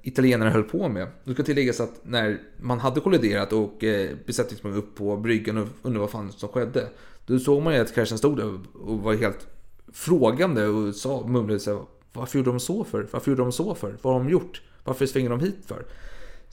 italienarna 0.03 0.51
höll 0.51 0.63
på 0.63 0.89
med. 0.89 1.09
Det 1.25 1.35
ska 1.35 1.43
tilläggas 1.43 1.81
att 1.81 2.01
när 2.03 2.41
man 2.61 2.81
hade 2.81 3.01
kolliderat 3.01 3.53
och 3.53 3.85
eh, 3.85 4.11
besättningsmän 4.27 4.75
upp 4.75 4.95
på 4.95 5.17
bryggan 5.17 5.57
och 5.57 5.69
undrade 5.83 6.01
vad 6.01 6.11
fan 6.11 6.33
som 6.33 6.49
skedde. 6.49 6.89
Då 7.27 7.39
såg 7.39 7.63
man 7.63 7.75
ju 7.75 7.81
att 7.81 7.95
Karsten 7.95 8.19
stod 8.19 8.37
där 8.37 8.59
och 8.75 8.99
var 9.01 9.15
helt 9.15 9.47
frågande 9.93 10.67
och 10.67 10.95
sa, 10.95 11.27
mumlade 11.27 11.61
sig. 11.61 11.79
varför 12.13 12.39
gjorde 12.39 12.51
de 12.51 12.61
så 12.61 12.85
för? 12.85 13.07
Varför 13.11 13.31
gjorde 13.31 13.43
de 13.43 13.53
så 13.53 13.75
för? 13.75 13.97
Vad 14.03 14.13
har 14.13 14.21
de 14.21 14.31
gjort? 14.31 14.63
Varför 14.85 15.07
svänger 15.07 15.31
de 15.31 15.41
hit 15.41 15.59
för? 15.67 15.85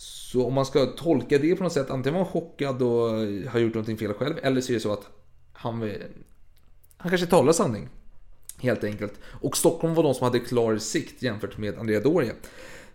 Så 0.04 0.46
om 0.46 0.54
man 0.54 0.66
ska 0.66 0.86
tolka 0.86 1.38
det 1.38 1.56
på 1.56 1.64
något 1.64 1.74
sätt, 1.74 1.90
antingen 1.90 2.14
var 2.14 2.24
han 2.24 2.34
chockad 2.34 2.82
och 2.82 3.10
har 3.52 3.60
gjort 3.60 3.74
någonting 3.74 3.98
fel 3.98 4.14
själv, 4.14 4.36
eller 4.42 4.62
så 4.62 4.72
är 4.72 4.74
det 4.74 4.80
så 4.80 4.94
att 4.94 5.08
han, 5.54 5.92
han 6.98 7.10
kanske 7.10 7.28
talar 7.28 7.54
sanning. 7.54 7.90
Helt 8.58 8.84
enkelt. 8.84 9.14
Och 9.42 9.58
Stockholm 9.58 9.94
var 9.94 10.04
de 10.04 10.14
som 10.14 10.24
hade 10.24 10.40
klar 10.40 10.78
sikt 10.78 11.22
jämfört 11.24 11.58
med 11.58 11.78
Andrea 11.78 12.00
Doria. 12.00 12.34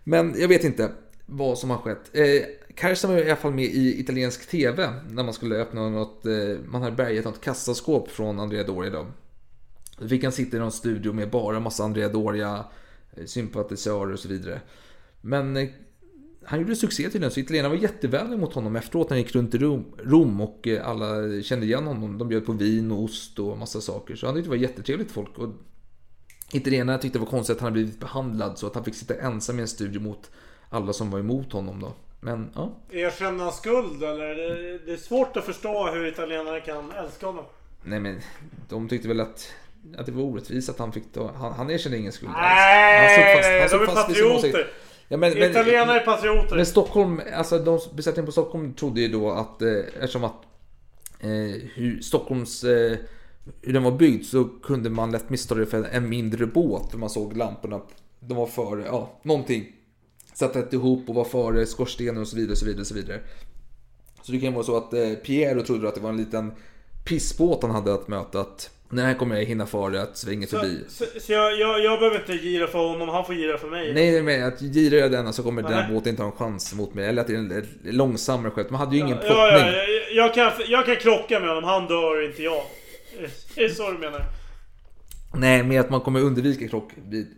Men 0.03 0.35
jag 0.37 0.47
vet 0.47 0.63
inte 0.63 0.91
vad 1.25 1.57
som 1.57 1.69
har 1.69 1.77
skett. 1.77 2.11
Eh, 2.13 2.41
Karsten 2.75 3.09
var 3.09 3.17
i 3.17 3.25
alla 3.25 3.35
fall 3.35 3.53
med 3.53 3.65
i 3.65 3.99
italiensk 3.99 4.49
TV 4.49 4.89
när 5.09 5.23
man 5.23 5.33
skulle 5.33 5.55
öppna 5.55 5.89
något, 5.89 6.25
eh, 6.25 6.57
man 6.65 6.81
hade 6.81 6.95
bärgat 6.95 7.25
något 7.25 7.41
kassaskåp 7.41 8.11
från 8.11 8.39
Andrea 8.39 8.63
Doria 8.63 8.91
då. 8.91 9.07
Då 9.97 10.07
fick 10.07 10.23
han 10.23 10.31
sitta 10.31 10.57
i 10.57 10.59
någon 10.59 10.71
studio 10.71 11.13
med 11.13 11.29
bara 11.29 11.59
massa 11.59 11.83
Andrea 11.83 12.09
Doria-sympatisörer 12.09 14.07
eh, 14.07 14.13
och 14.13 14.19
så 14.19 14.27
vidare. 14.27 14.61
Men 15.21 15.57
eh, 15.57 15.69
han 16.49 16.59
gjorde 16.59 16.75
succé 16.75 17.03
tydligen, 17.03 17.31
så 17.31 17.39
italienarna 17.39 17.75
var 17.75 17.81
jättevänliga 17.81 18.37
mot 18.39 18.53
honom 18.53 18.75
efteråt 18.75 19.09
när 19.09 19.17
han 19.17 19.23
gick 19.23 19.35
runt 19.35 19.55
i 19.55 19.57
Rom, 19.57 19.85
Rom 20.03 20.41
och 20.41 20.67
eh, 20.67 20.87
alla 20.89 21.41
kände 21.41 21.65
igen 21.65 21.87
honom. 21.87 22.17
De 22.17 22.27
bjöd 22.27 22.45
på 22.45 22.51
vin 22.51 22.91
och 22.91 23.03
ost 23.03 23.39
och 23.39 23.57
massa 23.57 23.81
saker. 23.81 24.15
Så 24.15 24.25
han 24.25 24.35
tyckte 24.35 24.45
det 24.45 24.49
var 24.49 24.63
jättetrevligt 24.63 25.11
folk. 25.11 25.37
Och 25.37 25.49
italienarna 26.53 26.97
tyckte 26.99 27.19
det 27.19 27.23
var 27.23 27.31
konstigt 27.31 27.55
att 27.55 27.61
han 27.61 27.65
hade 27.67 27.73
blivit 27.83 27.99
behandlad 27.99 28.57
så 28.59 28.67
att 28.67 28.75
han 28.75 28.83
fick 28.83 28.95
sitta 28.95 29.15
ensam 29.15 29.59
i 29.59 29.61
en 29.61 29.67
studio 29.67 30.01
mot 30.01 30.31
alla 30.69 30.93
som 30.93 31.11
var 31.11 31.19
emot 31.19 31.53
honom 31.53 31.79
då. 31.79 31.93
Men 32.19 32.49
ja, 32.55 32.71
Erkänna 32.91 33.43
han 33.43 33.53
skuld 33.53 34.03
eller? 34.03 34.35
Det, 34.85 34.93
är 34.93 34.97
svårt 34.97 35.37
att 35.37 35.45
förstå 35.45 35.87
hur 35.91 36.05
italienare 36.07 36.59
kan 36.61 36.91
älska 36.91 37.25
honom. 37.25 37.45
nej 37.83 37.99
men 37.99 38.19
de 38.69 38.87
tyckte 38.89 39.07
väl 39.07 39.19
att, 39.19 39.47
att 39.97 40.05
det 40.05 40.11
var 40.11 40.23
orättvist 40.23 40.69
att 40.69 40.79
han 40.79 40.91
fick 40.91 41.03
då, 41.13 41.31
han, 41.35 41.53
han 41.53 41.69
erkände 41.69 41.97
ingen 41.97 42.11
skuld 42.11 42.31
alls. 42.35 42.39
Nej, 42.41 43.59
Han 43.61 43.69
de 43.79 43.83
är 43.83 43.85
fast- 43.85 43.97
han 44.07 44.15
sin 44.15 44.25
åsikt. 44.25 44.41
patrioter. 44.53 44.73
Ja, 45.11 45.17
men, 45.17 45.33
men, 45.33 45.51
Italienare 45.51 45.99
är 45.99 46.05
patrioter. 46.05 46.55
Men 46.55 46.65
Stockholm, 46.65 47.21
alltså 47.33 47.59
de 47.59 47.79
besättningen 47.95 48.25
på 48.25 48.31
Stockholm 48.31 48.73
trodde 48.73 49.01
ju 49.01 49.07
då 49.07 49.31
att 49.31 49.61
eh, 49.61 49.71
eftersom 49.71 50.23
att 50.23 50.43
eh, 51.19 51.29
hur 51.73 52.01
Stockholms 52.01 52.63
eh, 52.63 52.97
hur 53.61 53.73
den 53.73 53.83
var 53.83 53.91
byggd 53.91 54.25
så 54.25 54.43
kunde 54.43 54.89
man 54.89 55.11
lätt 55.11 55.29
missta 55.29 55.55
det 55.55 55.65
för 55.65 55.83
en 55.83 56.09
mindre 56.09 56.45
båt 56.45 56.91
för 56.91 56.97
man 56.97 57.09
såg 57.09 57.37
lamporna. 57.37 57.81
De 58.19 58.37
var 58.37 58.45
före, 58.45 58.85
ja, 58.85 59.19
någonting. 59.23 59.65
Satt 60.33 60.55
rätt 60.55 60.73
ihop 60.73 61.09
och 61.09 61.15
var 61.15 61.23
före 61.23 61.65
skorstenen 61.65 62.21
och 62.21 62.27
så 62.27 62.35
vidare, 62.35 62.55
så 62.55 62.65
vidare, 62.65 62.85
så 62.85 62.93
vidare. 62.93 63.19
Så 64.21 64.31
det 64.31 64.39
kan 64.39 64.53
vara 64.53 64.63
så 64.63 64.77
att 64.77 64.93
eh, 64.93 65.13
Piero 65.13 65.63
trodde 65.63 65.87
att 65.87 65.95
det 65.95 66.01
var 66.01 66.09
en 66.09 66.17
liten 66.17 66.51
pissbåt 67.05 67.61
han 67.61 67.71
hade 67.71 67.93
att 67.93 68.07
möta. 68.07 68.41
Att 68.41 68.69
Den 68.89 69.05
här 69.05 69.13
kommer 69.13 69.35
jag 69.35 69.45
hinna 69.45 69.65
fara 69.65 70.01
att 70.01 70.17
svänga 70.17 70.47
Så, 70.47 70.59
förbi. 70.59 70.83
så, 70.87 71.05
så 71.19 71.31
jag, 71.33 71.59
jag, 71.59 71.79
jag 71.83 71.99
behöver 71.99 72.19
inte 72.19 72.33
gira 72.33 72.67
för 72.67 72.79
honom, 72.79 73.09
han 73.09 73.25
får 73.25 73.35
gira 73.35 73.57
för 73.57 73.67
mig. 73.67 73.93
Nej, 73.93 74.11
nej, 74.11 74.21
men 74.21 74.47
att 74.47 74.59
girar 74.59 74.97
jag 74.97 75.11
denna 75.11 75.33
så 75.33 75.43
kommer 75.43 75.61
den 75.61 75.71
Nej. 75.71 75.81
här 75.83 75.93
båten 75.93 76.09
inte 76.09 76.23
ha 76.23 76.31
en 76.31 76.37
chans 76.37 76.73
mot 76.73 76.93
mig. 76.93 77.05
Eller 77.05 77.21
att 77.21 77.27
det 77.27 77.33
är 77.33 77.37
en 77.37 77.65
långsammare 77.83 78.51
skepp. 78.51 78.69
Man 78.69 78.79
hade 78.79 78.95
ju 78.95 79.01
ingen 79.01 79.17
Ja, 79.17 79.27
plockning. 79.27 79.41
ja, 79.51 79.71
ja, 79.71 79.83
jag, 80.15 80.25
jag, 80.25 80.33
kan, 80.33 80.51
jag 80.67 80.85
kan 80.85 80.95
krocka 80.95 81.39
med 81.39 81.49
honom, 81.49 81.63
han 81.63 81.87
dör 81.87 82.25
inte 82.25 82.43
jag. 82.43 82.61
Är 83.55 83.63
det 83.63 83.69
så 83.69 83.91
du 83.91 83.97
menar? 83.97 84.21
Nej, 85.33 85.63
med 85.63 85.79
att 85.81 85.89
man 85.89 86.01
kommer 86.01 86.19
undvika 86.21 86.67
krock 86.67 86.91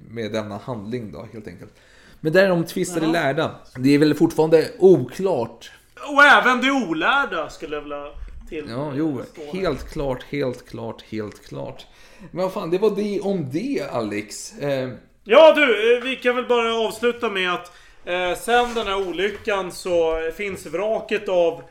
med 0.10 0.32
denna 0.32 0.58
handling 0.58 1.12
då, 1.12 1.28
helt 1.34 1.48
enkelt. 1.48 1.72
Men 2.20 2.34
där 2.34 2.44
är 2.44 2.50
de 2.50 2.66
tvistade 2.66 3.08
lärda. 3.08 3.56
Det 3.78 3.96
är 3.96 3.98
väl 4.00 4.14
fortfarande 4.16 4.68
oklart. 4.80 5.72
Och 6.16 6.24
även 6.24 6.62
det 6.62 6.72
olärda 6.72 7.50
skulle 7.50 7.76
jag 7.76 7.82
vilja 7.82 8.06
till. 8.52 8.70
Ja, 8.70 8.94
jo, 8.96 9.22
helt 9.54 9.92
klart, 9.92 10.24
helt 10.24 10.70
klart, 10.70 11.02
helt 11.02 11.48
klart. 11.48 11.86
Men 12.32 12.44
vad 12.44 12.54
fan, 12.54 12.70
det 12.70 12.78
var 12.78 12.96
det 12.96 13.20
om 13.20 13.50
det, 13.52 13.82
Alex. 13.92 14.60
Eh, 14.60 14.90
Ja 15.24 15.54
du, 15.56 15.96
eh, 15.98 16.04
vi 16.04 16.16
kan 16.16 16.36
väl 16.36 16.46
bara 16.46 16.76
avsluta 16.76 17.30
med 17.30 17.54
att 17.54 17.72
eh, 18.06 18.38
sen 18.38 18.74
den 18.74 18.88
här 18.88 19.08
olyckan 19.08 19.72
så 19.72 20.22
finns 20.38 20.66
vraket 20.66 21.30
av 21.30 21.64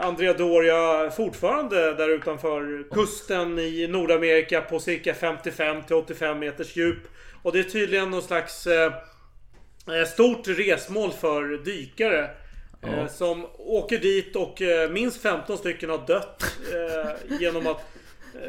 Andrea 0.00 0.32
Doria 0.32 1.10
fortfarande 1.10 1.94
där 1.94 2.08
utanför 2.08 2.86
kusten 2.90 3.58
i 3.58 3.86
Nordamerika 3.86 4.60
på 4.60 4.78
cirka 4.78 5.14
55 5.14 5.82
till 5.82 5.96
85 5.96 6.38
meters 6.38 6.76
djup. 6.76 6.98
Och 7.42 7.52
det 7.52 7.58
är 7.58 7.62
tydligen 7.62 8.10
någon 8.10 8.22
slags 8.22 8.66
eh, 8.66 8.92
eh, 9.88 10.06
stort 10.12 10.48
resmål 10.48 11.12
för 11.12 11.64
dykare. 11.64 12.30
Ja. 12.86 12.92
Eh, 12.92 13.08
som 13.08 13.46
åker 13.58 13.98
dit 13.98 14.36
och 14.36 14.62
eh, 14.62 14.90
minst 14.90 15.22
15 15.22 15.58
stycken 15.58 15.90
har 15.90 16.06
dött 16.06 16.42
eh, 16.72 17.38
genom 17.40 17.66
att 17.66 17.80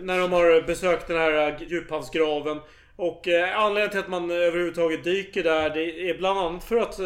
när 0.01 0.19
de 0.19 0.31
har 0.31 0.61
besökt 0.61 1.07
den 1.07 1.17
här 1.17 1.57
djuphavsgraven. 1.69 2.59
Och 2.97 3.27
anledningen 3.55 3.89
till 3.89 3.99
att 3.99 4.07
man 4.07 4.31
överhuvudtaget 4.31 5.03
dyker 5.03 5.43
där 5.43 5.69
det 5.69 6.09
är 6.09 6.17
bland 6.17 6.39
annat 6.39 6.63
för 6.63 6.77
att 6.77 6.99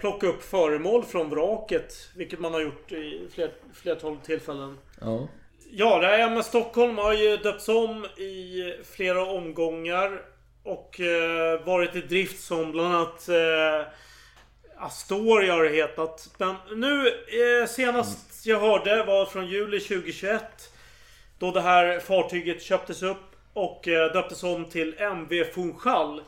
plocka 0.00 0.26
upp 0.26 0.42
föremål 0.42 1.04
från 1.04 1.30
vraket. 1.30 2.10
Vilket 2.16 2.40
man 2.40 2.52
har 2.52 2.60
gjort 2.60 2.92
i 2.92 3.28
fler, 3.34 3.50
flertal 3.74 4.16
tillfällen. 4.16 4.78
ja. 5.00 5.28
Ja, 5.74 5.98
det 5.98 6.06
här 6.06 6.30
med 6.30 6.44
Stockholm 6.44 6.98
har 6.98 7.12
ju 7.12 7.36
döpts 7.36 7.68
om 7.68 8.04
i 8.04 8.62
flera 8.96 9.26
omgångar. 9.26 10.22
Och 10.62 11.00
varit 11.64 11.96
i 11.96 12.00
drift 12.00 12.44
som 12.44 12.72
bland 12.72 12.94
annat 12.94 13.28
Astoria 14.82 15.52
har 15.52 15.62
det 15.62 15.70
hetat. 15.70 16.28
Men 16.38 16.54
nu 16.76 17.08
eh, 17.08 17.66
senast 17.68 18.46
jag 18.46 18.60
hörde 18.60 19.04
var 19.04 19.26
från 19.26 19.46
juli 19.46 19.80
2021. 19.80 20.42
Då 21.38 21.50
det 21.50 21.60
här 21.60 22.00
fartyget 22.00 22.62
köptes 22.62 23.02
upp 23.02 23.36
och 23.52 23.88
eh, 23.88 24.12
döptes 24.12 24.42
om 24.42 24.64
till 24.64 24.94
MV 24.98 25.44
Funchal. 25.44 26.22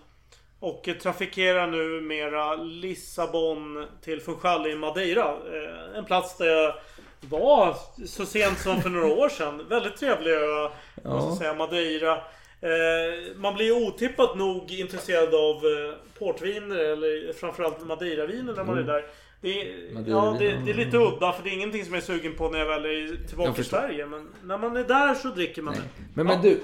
Och 0.61 0.89
eh, 0.89 0.95
trafikerar 0.95 1.67
nu 1.67 2.01
mera 2.01 2.55
Lissabon 2.55 3.87
till 4.03 4.21
Funchal 4.21 4.67
i 4.67 4.75
Madeira. 4.75 5.29
Eh, 5.29 5.99
en 5.99 6.05
plats 6.05 6.37
där 6.37 6.47
jag 6.47 6.75
var 7.21 7.77
så 8.07 8.27
sent 8.27 8.59
som 8.59 8.83
för 8.83 8.91
några 8.91 9.07
år 9.15 9.29
sedan. 9.29 9.69
Väldigt 9.69 9.97
trevlig 9.97 10.33
ö, 10.33 10.69
måste 11.03 11.29
jag 11.29 11.37
säga. 11.37 11.55
Madeira. 11.55 12.19
Eh, 12.65 13.37
man 13.37 13.55
blir 13.55 13.73
otippat 13.89 14.37
nog 14.39 14.71
intresserad 14.73 15.35
av 15.35 15.55
eh, 15.57 15.95
portviner 16.19 16.77
eller 16.77 17.33
framförallt 17.33 17.87
Madeiraviner 17.87 18.53
när 18.57 18.65
man 18.65 18.79
är 18.79 18.83
Mm. 18.83 18.87
där. 18.95 19.05
Det 19.41 19.61
är, 19.61 19.75
ja, 20.07 20.37
det, 20.39 20.57
det 20.65 20.71
är 20.71 20.75
lite 20.75 20.97
udda 20.97 21.33
för 21.33 21.43
det 21.45 21.51
är 21.51 21.53
ingenting 21.53 21.85
som 21.85 21.95
jag 21.95 22.03
är 22.03 22.07
sugen 22.07 22.35
på 22.37 22.49
när 22.51 22.59
jag 22.59 22.67
väl 22.67 22.85
är 22.85 23.27
tillbaka 23.29 23.61
i. 23.61 23.65
Sverige. 23.65 24.07
Men 24.07 24.29
när 24.45 24.59
man 24.59 24.77
är 24.77 24.85
där 24.85 25.15
så 25.15 25.29
dricker 25.29 25.63
man 25.63 25.75
det. 25.75 25.81
Men, 26.15 26.27
Ja. 26.27 26.33
men 26.35 26.43
du, 26.43 26.61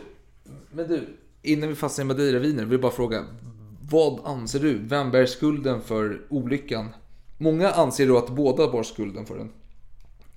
men 0.72 0.89
du, 0.89 1.01
innan 1.43 1.68
vi 1.68 1.74
fastnar 1.74 2.05
i 2.05 2.09
Madeira-viner, 2.09 2.62
vill 2.62 2.72
jag 2.72 2.81
bara 2.81 2.93
fråga. 2.93 3.24
Vad 3.90 4.20
anser 4.27 4.59
du? 4.59 4.78
Vem 4.78 5.10
bär 5.10 5.27
skulden 5.27 5.81
för 5.82 6.20
olyckan? 6.28 6.89
Många 7.39 7.70
anser 7.70 8.06
då 8.09 8.18
att 8.18 8.28
båda 8.31 8.68
bar 8.70 8.82
skulden 8.82 9.27
för 9.27 9.35
den. 9.36 9.52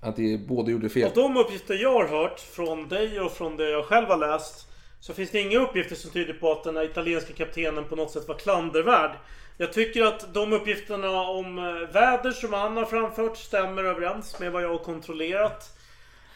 Att 0.01 0.15
det 0.15 0.47
båda 0.47 0.71
gjorde 0.71 0.89
fel. 0.89 1.07
Av 1.07 1.13
de 1.15 1.37
uppgifter 1.37 1.73
jag 1.73 1.93
har 1.93 2.07
hört 2.07 2.39
från 2.39 2.87
dig 2.89 3.19
och 3.19 3.31
från 3.31 3.57
det 3.57 3.69
jag 3.69 3.85
själv 3.85 4.07
har 4.07 4.17
läst 4.17 4.67
så 5.03 5.13
finns 5.13 5.31
det 5.31 5.39
inga 5.39 5.59
uppgifter 5.59 5.95
som 5.95 6.11
tyder 6.11 6.33
på 6.33 6.51
att 6.51 6.63
den 6.63 6.77
här 6.77 6.83
italienska 6.83 7.33
kaptenen 7.33 7.83
på 7.83 7.95
något 7.95 8.11
sätt 8.11 8.27
var 8.27 8.35
klandervärd. 8.35 9.11
Jag 9.57 9.73
tycker 9.73 10.03
att 10.03 10.33
de 10.33 10.53
uppgifterna 10.53 11.21
om 11.21 11.57
eh, 11.57 11.93
väder 11.93 12.31
som 12.31 12.53
han 12.53 12.77
har 12.77 12.85
framfört 12.85 13.37
stämmer 13.37 13.83
överens 13.83 14.39
med 14.39 14.51
vad 14.51 14.63
jag 14.63 14.69
har 14.69 14.77
kontrollerat. 14.77 15.77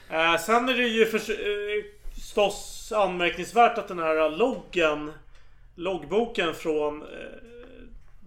Eh, 0.09 0.37
sen 0.37 0.69
är 0.69 0.73
det 0.73 0.87
ju 0.87 1.03
eh, 1.03 1.83
förstås 2.15 2.91
anmärkningsvärt 2.95 3.77
att 3.77 3.87
den 3.87 3.99
här 3.99 4.29
loggen 4.29 5.11
Loggboken 5.75 6.53
från 6.53 7.01
eh, 7.01 7.07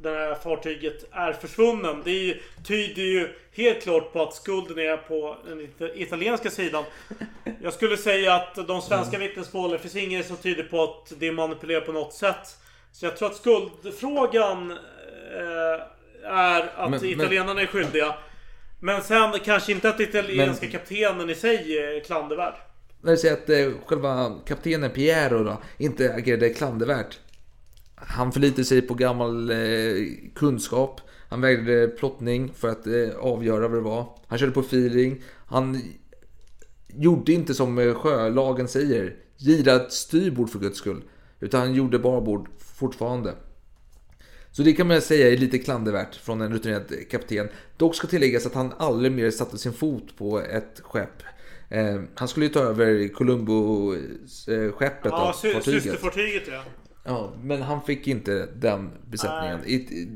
det 0.03 0.11
här 0.11 0.35
fartyget 0.35 1.05
är 1.13 1.33
försvunnen. 1.33 2.03
Det 2.05 2.11
är 2.11 2.23
ju, 2.25 2.41
tyder 2.65 3.03
ju 3.03 3.29
helt 3.53 3.83
klart 3.83 4.13
på 4.13 4.23
att 4.23 4.35
skulden 4.35 4.79
är 4.79 4.97
på 4.97 5.37
den 5.49 5.61
it- 5.61 5.93
italienska 5.95 6.51
sidan. 6.51 6.85
Jag 7.63 7.73
skulle 7.73 7.97
säga 7.97 8.35
att 8.35 8.55
de 8.69 8.83
svenska 8.83 9.19
vittnesmålen, 9.19 9.73
det 9.73 9.79
finns 9.79 9.97
inget 9.97 10.27
som 10.27 10.37
tyder 10.37 10.63
på 10.63 10.83
att 10.83 11.13
det 11.19 11.27
är 11.29 11.33
manipulerat 11.33 11.87
på 11.87 11.93
något 11.93 12.13
sätt. 12.15 12.57
Så 12.93 13.07
jag 13.07 13.17
tror 13.17 13.29
att 13.31 13.37
skuldfrågan 13.37 14.71
eh, 14.71 16.29
är 16.31 16.61
att 16.77 16.91
Men- 16.91 17.01
men- 17.01 17.05
italienarna 17.11 17.61
är 17.63 17.67
skyldiga. 17.67 18.15
Men 18.83 19.03
sen 19.03 19.33
kanske 19.45 19.73
inte 19.73 19.89
att 19.89 20.01
italienska 20.01 20.67
Men- 20.67 20.73
kaptenen 20.73 21.31
i 21.31 21.35
sig 21.35 21.79
är 21.79 22.01
klandervärd. 22.05 22.55
När 23.03 23.11
du 23.13 23.17
säger 23.19 23.35
att 23.35 23.49
eh, 23.51 23.87
själva 23.87 24.39
kaptenen 24.47 24.91
Piero 24.91 25.45
då 25.45 25.57
inte 25.79 26.15
agerade 26.15 26.49
klandervärt. 26.49 27.19
Han 28.07 28.33
förlitar 28.33 28.63
sig 28.63 28.83
på 28.83 28.95
gammal 28.95 29.51
eh, 29.51 29.57
kunskap. 30.35 31.01
Han 31.29 31.41
vägde 31.41 31.89
plottning 31.89 32.53
för 32.55 32.69
att 32.69 32.87
eh, 32.87 33.17
avgöra 33.21 33.69
vad 33.69 33.79
det 33.79 33.83
var. 33.83 34.19
Han 34.27 34.39
körde 34.39 34.53
på 34.53 34.61
feeling. 34.61 35.23
Han 35.47 35.83
gjorde 36.89 37.33
inte 37.33 37.55
som 37.55 37.79
eh, 37.79 37.95
sjölagen 37.95 38.69
säger. 38.69 39.17
Gira 39.37 39.89
styrbord 39.89 40.51
för 40.51 40.59
guds 40.59 40.79
skull. 40.79 41.03
Utan 41.41 41.61
han 41.61 41.75
gjorde 41.75 41.99
barbord 41.99 42.49
fortfarande. 42.59 43.35
Så 44.53 44.63
det 44.63 44.73
kan 44.73 44.87
man 44.87 45.01
säga 45.01 45.31
är 45.31 45.37
lite 45.37 45.59
klandervärt 45.59 46.17
från 46.17 46.41
en 46.41 46.53
rutinerad 46.53 47.11
kapten. 47.11 47.49
Dock 47.77 47.95
ska 47.95 48.07
tilläggas 48.07 48.47
att 48.47 48.55
han 48.55 48.73
aldrig 48.79 49.13
mer 49.13 49.31
satte 49.31 49.59
sin 49.59 49.73
fot 49.73 50.17
på 50.17 50.41
ett 50.41 50.81
skepp. 50.83 51.23
Eh, 51.69 52.01
han 52.15 52.29
skulle 52.29 52.47
ju 52.47 52.53
ta 52.53 52.61
över 52.61 53.09
Columbo-skeppet 53.09 55.13
Ja, 55.13 55.35
systerfartyget 55.63 56.49
ja. 56.49 56.63
Ja, 57.05 57.33
men 57.43 57.63
han 57.63 57.83
fick 57.83 58.07
inte 58.07 58.47
den 58.47 58.91
besättningen. 59.11 59.61
It, 59.67 60.09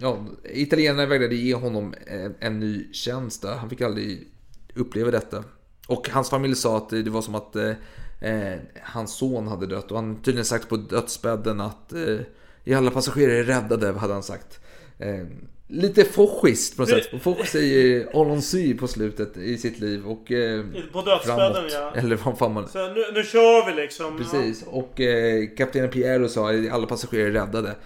ja, 0.00 0.26
italienarna 0.44 1.06
vägrade 1.06 1.34
ge 1.34 1.54
honom 1.54 1.94
en, 2.06 2.34
en 2.40 2.60
ny 2.60 2.92
tjänst 2.92 3.42
där. 3.42 3.56
Han 3.56 3.70
fick 3.70 3.80
aldrig 3.80 4.28
uppleva 4.74 5.10
detta. 5.10 5.44
Och 5.88 6.08
hans 6.08 6.30
familj 6.30 6.54
sa 6.54 6.76
att 6.76 6.90
det 6.90 7.10
var 7.10 7.22
som 7.22 7.34
att 7.34 7.56
eh, 7.56 7.72
eh, 8.20 8.58
hans 8.82 9.16
son 9.16 9.48
hade 9.48 9.66
dött. 9.66 9.90
Och 9.90 9.96
han 9.96 10.22
tydligen 10.22 10.44
sagt 10.44 10.68
på 10.68 10.76
dödsbädden 10.76 11.60
att 11.60 11.92
eh, 11.92 12.76
alla 12.78 12.90
passagerare 12.90 13.38
är 13.38 13.44
räddade, 13.44 13.92
hade 13.92 14.12
han 14.12 14.22
sagt. 14.22 14.60
Eh, 14.98 15.26
lite 15.68 16.04
foschiskt 16.04 16.76
på 16.76 16.82
något 16.82 16.88
sätt. 16.90 17.22
Foch 17.22 17.46
säger 17.46 18.20
Alonso 18.20 18.58
på 18.78 18.88
slutet 18.88 19.36
i 19.36 19.58
sitt 19.58 19.80
liv. 19.80 20.06
Och, 20.06 20.32
eh, 20.32 20.64
På 20.92 21.02
dödsbädden 21.02 21.64
ja. 21.72 21.92
Eller 21.96 22.16
vad 22.16 22.38
fan 22.38 22.52
man... 22.54 22.68
Så 22.68 22.78
nu, 22.94 23.04
nu 23.14 23.22
kör 23.22 23.66
vi 23.66 23.82
liksom. 23.82 24.18
Precis, 24.18 24.64
och 24.66 25.00
eh, 25.00 25.48
kaptenen 25.56 25.90
Piero 25.90 26.28
sa 26.28 26.50
att 26.52 26.70
alla 26.72 26.86
passagerare 26.86 27.28
är 27.28 27.32
räddade. 27.32 27.76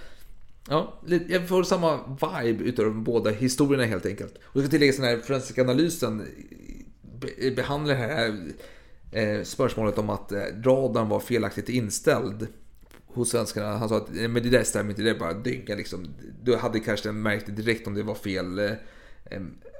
Ja, 0.70 1.00
jag 1.28 1.48
får 1.48 1.62
samma 1.62 1.98
vibe 2.42 2.64
utav 2.64 2.84
de 2.84 3.04
båda 3.04 3.30
historierna 3.30 3.84
helt 3.84 4.06
enkelt. 4.06 4.34
Och 4.44 4.56
jag 4.56 4.62
ska 4.64 4.70
tillägga 4.70 4.92
den 4.92 5.04
här 5.04 5.18
forensiska 5.18 5.62
analysen 5.62 6.26
be- 7.20 7.50
behandlar 7.50 7.94
det 7.94 8.00
här 8.00 8.34
eh, 9.12 9.42
spörsmålet 9.42 9.98
om 9.98 10.10
att 10.10 10.32
eh, 10.32 10.38
radarn 10.64 11.08
var 11.08 11.20
felaktigt 11.20 11.68
inställd 11.68 12.46
hos 13.14 13.30
svenskarna. 13.30 13.76
Han 13.76 13.88
sa 13.88 13.96
att 13.96 14.10
men 14.10 14.34
det 14.34 14.50
där 14.50 14.64
stämmer 14.64 14.90
inte, 14.90 15.02
det 15.02 15.10
är 15.10 15.18
bara 15.18 15.34
dynga 15.34 15.74
liksom. 15.74 16.06
Du 16.42 16.56
hade 16.56 16.80
kanske 16.80 17.12
märkt 17.12 17.46
det 17.46 17.52
direkt 17.52 17.86
om 17.86 17.94
det 17.94 18.02
var 18.02 18.14
fel 18.14 18.58
eh, 18.58 18.72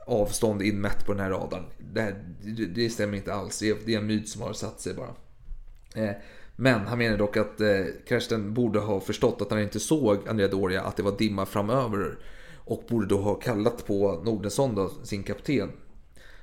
avstånd 0.07 0.63
inmätt 0.63 1.07
på 1.07 1.13
den 1.13 1.23
här 1.23 1.31
radarn. 1.31 1.65
Det, 1.93 2.01
här, 2.01 2.25
det, 2.43 2.67
det 2.67 2.91
stämmer 2.91 3.17
inte 3.17 3.35
alls, 3.35 3.59
det 3.59 3.71
är, 3.71 3.77
det 3.85 3.95
är 3.95 3.99
en 3.99 4.07
myt 4.07 4.29
som 4.29 4.43
har 4.43 4.53
satt 4.53 4.81
sig 4.81 4.95
bara. 4.95 5.15
Eh, 6.05 6.15
Men 6.57 6.81
han 6.81 6.99
menar 6.99 7.19
dock 7.19 7.37
att 7.37 7.61
eh, 7.61 7.85
Karsten 8.09 8.55
borde 8.55 8.79
ha 8.79 9.01
förstått 9.01 9.43
att 9.43 9.51
han 9.51 9.63
inte 9.63 9.81
såg 9.81 10.29
Andrea 10.29 10.49
Doria, 10.49 10.83
att 10.83 10.97
det 10.97 11.03
var 11.03 11.19
dimma 11.19 11.47
framöver. 11.47 12.19
Och 12.57 12.85
borde 12.89 13.07
då 13.07 13.19
ha 13.19 13.35
kallat 13.35 13.87
på 13.87 14.23
Nordensson, 14.25 14.75
då, 14.75 14.91
sin 15.03 15.23
kapten. 15.23 15.73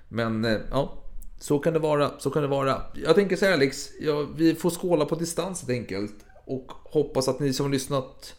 Men 0.09 0.45
eh, 0.45 0.57
ja, 0.71 1.03
så 1.39 1.59
kan 1.59 1.73
det 1.73 1.79
vara. 1.79 2.11
Så 2.19 2.29
kan 2.29 2.41
det 2.41 2.47
vara. 2.47 2.81
Jag 2.93 3.15
tänker 3.15 3.35
så 3.35 3.45
här 3.45 3.53
Alex, 3.53 3.89
ja, 3.99 4.27
vi 4.37 4.55
får 4.55 4.69
skåla 4.69 5.05
på 5.05 5.15
distans 5.15 5.61
helt 5.61 5.71
enkelt. 5.79 6.24
Och 6.45 6.71
hoppas 6.83 7.27
att 7.27 7.39
ni 7.39 7.53
som 7.53 7.65
har 7.65 7.71
lyssnat, 7.73 8.35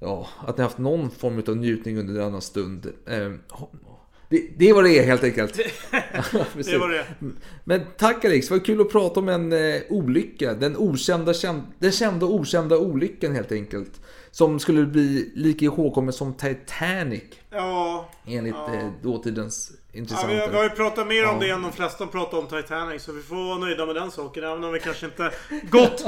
ja, 0.00 0.26
att 0.46 0.56
ni 0.56 0.62
haft 0.62 0.78
någon 0.78 1.10
form 1.10 1.42
av 1.48 1.56
njutning 1.56 1.98
under 1.98 2.14
denna 2.14 2.40
stund. 2.40 2.86
Eh, 3.06 3.12
ho- 3.48 3.68
Det, 4.28 4.48
det 4.58 4.72
var 4.72 4.82
det 4.82 4.98
är 4.98 5.06
helt 5.06 5.24
enkelt. 5.24 5.54
Det 6.54 6.78
var 6.78 6.88
det. 6.92 7.06
Men 7.64 7.80
tack 7.98 8.24
Alex, 8.24 8.50
var 8.50 8.58
kul 8.58 8.80
att 8.80 8.90
prata 8.92 9.20
om 9.20 9.28
en 9.28 9.52
eh, 9.52 9.80
olycka. 9.88 10.54
Den, 10.54 10.76
okända, 10.76 11.34
känd, 11.34 11.62
den 11.78 11.92
kända 11.92 12.26
och 12.26 12.34
okända 12.34 12.78
olyckan 12.78 13.34
helt 13.34 13.52
enkelt. 13.52 14.00
Som 14.30 14.58
skulle 14.58 14.86
bli 14.86 15.32
lika 15.34 15.64
ihågkommen 15.64 16.12
som 16.12 16.34
Titanic. 16.34 17.22
Ja. 17.50 18.08
Enligt 18.26 18.54
ja. 18.54 18.74
eh, 18.74 18.88
dåtidens 19.02 19.72
Ja, 19.92 19.98
intressanta. 19.98 20.26
vi, 20.34 20.40
har, 20.40 20.48
vi 20.48 20.56
har 20.56 20.64
ju 20.64 20.70
pratat 20.70 21.06
mer 21.06 21.24
om 21.26 21.34
Ja. 21.40 21.46
det 21.46 21.50
än 21.50 21.62
de 21.62 21.72
flesta 21.72 22.06
pratar 22.06 22.38
om 22.38 22.46
Titanic. 22.46 23.02
Så 23.02 23.12
vi 23.12 23.22
får 23.22 23.36
vara 23.36 23.58
nöjda 23.58 23.86
med 23.86 23.94
den 23.94 24.10
saken. 24.10 24.44
Även 24.44 24.64
om 24.64 24.72
vi 24.72 24.80
kanske 24.80 25.06
inte 25.06 25.30
gått 25.70 26.04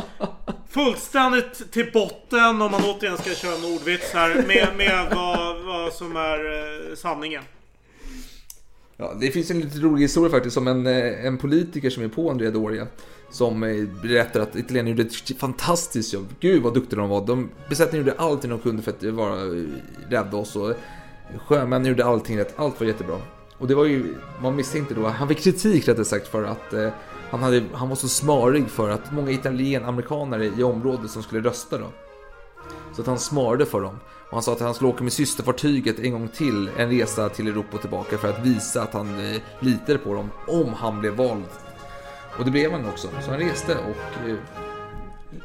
fullständigt 0.71 1.73
till 1.73 1.91
botten. 1.93 2.63
Om 2.63 2.71
man 2.71 2.81
återigen 2.85 3.19
ska 3.19 3.35
köra 3.35 3.55
en 3.55 3.65
ordvits 3.65 4.13
här. 4.13 4.35
Med, 4.35 4.69
med 4.77 5.13
vad, 5.17 5.63
vad 5.65 5.93
som 5.93 6.17
är 6.17 6.39
eh, 6.91 6.95
sanningen. 6.97 7.43
Ja, 8.97 9.15
det 9.21 9.31
finns 9.31 9.51
en 9.51 9.61
lite 9.61 9.79
rolig 9.79 10.03
historia 10.03 10.31
faktiskt 10.31 10.57
om 10.57 10.69
en, 10.69 10.87
eh, 10.87 11.27
en 11.27 11.39
politiker 11.39 11.91
som 11.91 12.03
är 12.05 12.09
på 12.09 12.31
Andrea 12.31 12.51
Doria. 12.51 12.87
Som 13.31 13.63
eh, 13.63 13.85
berättar 14.03 14.41
att 14.41 14.57
italienarna 14.57 14.91
gjorde 14.91 15.03
ett 15.03 15.39
fantastiskt 15.39 16.13
jobb. 16.13 16.27
Gud 16.41 16.63
vad 16.63 16.75
duktiga 16.75 17.01
de 17.01 17.09
var. 17.09 17.27
De, 17.27 17.51
besättningen 17.69 18.07
gjorde 18.07 18.19
allting 18.21 18.51
de 18.51 18.59
kunde 18.59 18.83
för 18.83 18.91
att 18.91 19.03
vara 19.03 19.37
rädda 20.09 20.37
oss. 20.37 20.57
Och 20.57 20.75
sjömännen 21.47 21.89
gjorde 21.89 22.05
allting 22.05 22.39
rätt. 22.39 22.55
Allt 22.57 22.81
var 22.81 22.87
jättebra. 22.87 23.21
Och 23.63 23.69
det 23.69 23.75
var 23.75 23.85
ju, 23.85 24.15
man 24.41 24.57
misstänkte 24.57 24.95
då, 24.95 25.07
han 25.07 25.29
fick 25.29 25.39
kritik 25.39 25.89
rättare 25.89 26.05
sagt 26.05 26.29
för 26.29 26.45
att 26.45 26.73
eh, 26.73 26.89
han, 27.31 27.43
hade, 27.43 27.65
han 27.73 27.89
var 27.89 27.97
så 27.97 28.09
smarig 28.09 28.69
för 28.69 28.91
att 28.91 29.13
många 29.13 29.31
italienamerikanare 29.31 30.47
i 30.47 30.63
området 30.63 31.11
som 31.11 31.23
skulle 31.23 31.41
rösta 31.41 31.79
då. 31.79 31.87
Så 32.93 33.01
att 33.01 33.07
han 33.07 33.19
smarade 33.19 33.67
för 33.67 33.81
dem. 33.81 33.99
Och 34.07 34.33
han 34.33 34.43
sa 34.43 34.53
att 34.53 34.61
han 34.61 34.75
skulle 34.75 34.91
åka 34.91 35.05
med 35.05 35.13
systerfartyget 35.13 35.99
en 35.99 36.13
gång 36.13 36.29
till, 36.29 36.71
en 36.77 36.91
resa 36.91 37.29
till 37.29 37.49
Europa 37.49 37.69
och 37.75 37.81
tillbaka 37.81 38.19
för 38.19 38.29
att 38.29 38.47
visa 38.47 38.83
att 38.83 38.93
han 38.93 39.21
eh, 39.21 39.41
litade 39.61 39.99
på 39.99 40.15
dem 40.15 40.31
om 40.47 40.73
han 40.75 41.01
blev 41.01 41.15
vald. 41.15 41.45
Och 42.39 42.45
det 42.45 42.51
blev 42.51 42.73
han 42.73 42.87
också. 42.87 43.09
Så 43.25 43.31
han 43.31 43.41
reste 43.41 43.75
och 43.75 44.29
eh, 44.29 44.37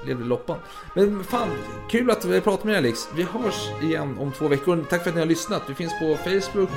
levde 0.07 0.25
loppan. 0.25 0.57
Men 0.93 1.23
fan, 1.23 1.49
kul 1.89 2.11
att 2.11 2.25
vi 2.25 2.41
pratat 2.41 2.63
med 2.63 2.73
dig 2.73 2.77
Alex. 2.77 3.09
Vi 3.15 3.23
hörs 3.23 3.69
igen 3.81 4.17
om 4.19 4.31
två 4.31 4.47
veckor. 4.47 4.85
Tack 4.89 5.03
för 5.03 5.09
att 5.09 5.15
ni 5.15 5.21
har 5.21 5.27
lyssnat. 5.27 5.61
Vi 5.67 5.73
finns 5.73 5.99
på 5.99 6.17
Facebook, 6.17 6.69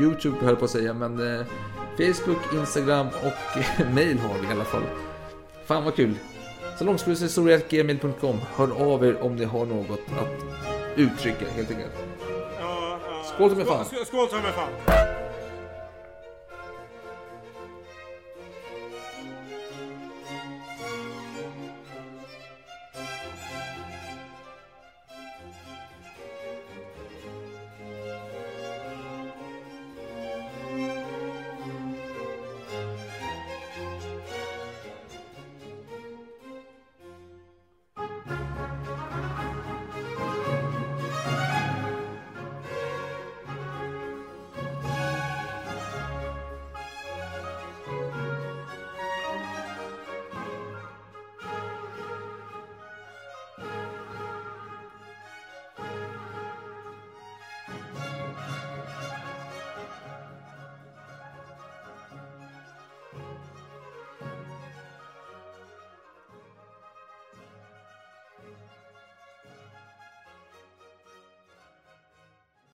YouTube 0.00 0.36
höll 0.46 0.56
på 0.56 0.64
att 0.64 0.70
säga, 0.70 0.94
men 0.94 1.38
eh, 1.38 1.46
Facebook, 1.96 2.54
Instagram 2.54 3.08
och 3.08 3.58
eh, 3.58 3.90
mail 3.94 4.18
har 4.18 4.38
vi 4.40 4.48
i 4.48 4.50
alla 4.50 4.64
fall. 4.64 4.82
Fan 5.66 5.84
vad 5.84 5.96
kul. 5.96 6.14
Salongskursehistorielkemail.com 6.78 8.40
Hör 8.56 8.94
av 8.94 9.04
er 9.04 9.22
om 9.22 9.36
ni 9.36 9.44
har 9.44 9.66
något 9.66 10.00
att 10.18 10.44
uttrycka 10.96 11.44
helt 11.56 11.70
enkelt. 11.70 11.92
Skål 13.34 13.50
som 13.50 13.60
är 13.60 13.64
fan. 13.64 13.84
Skål, 13.84 14.06
skål 14.06 14.28
som 14.28 14.38
är 14.38 14.52
fan. 14.52 15.33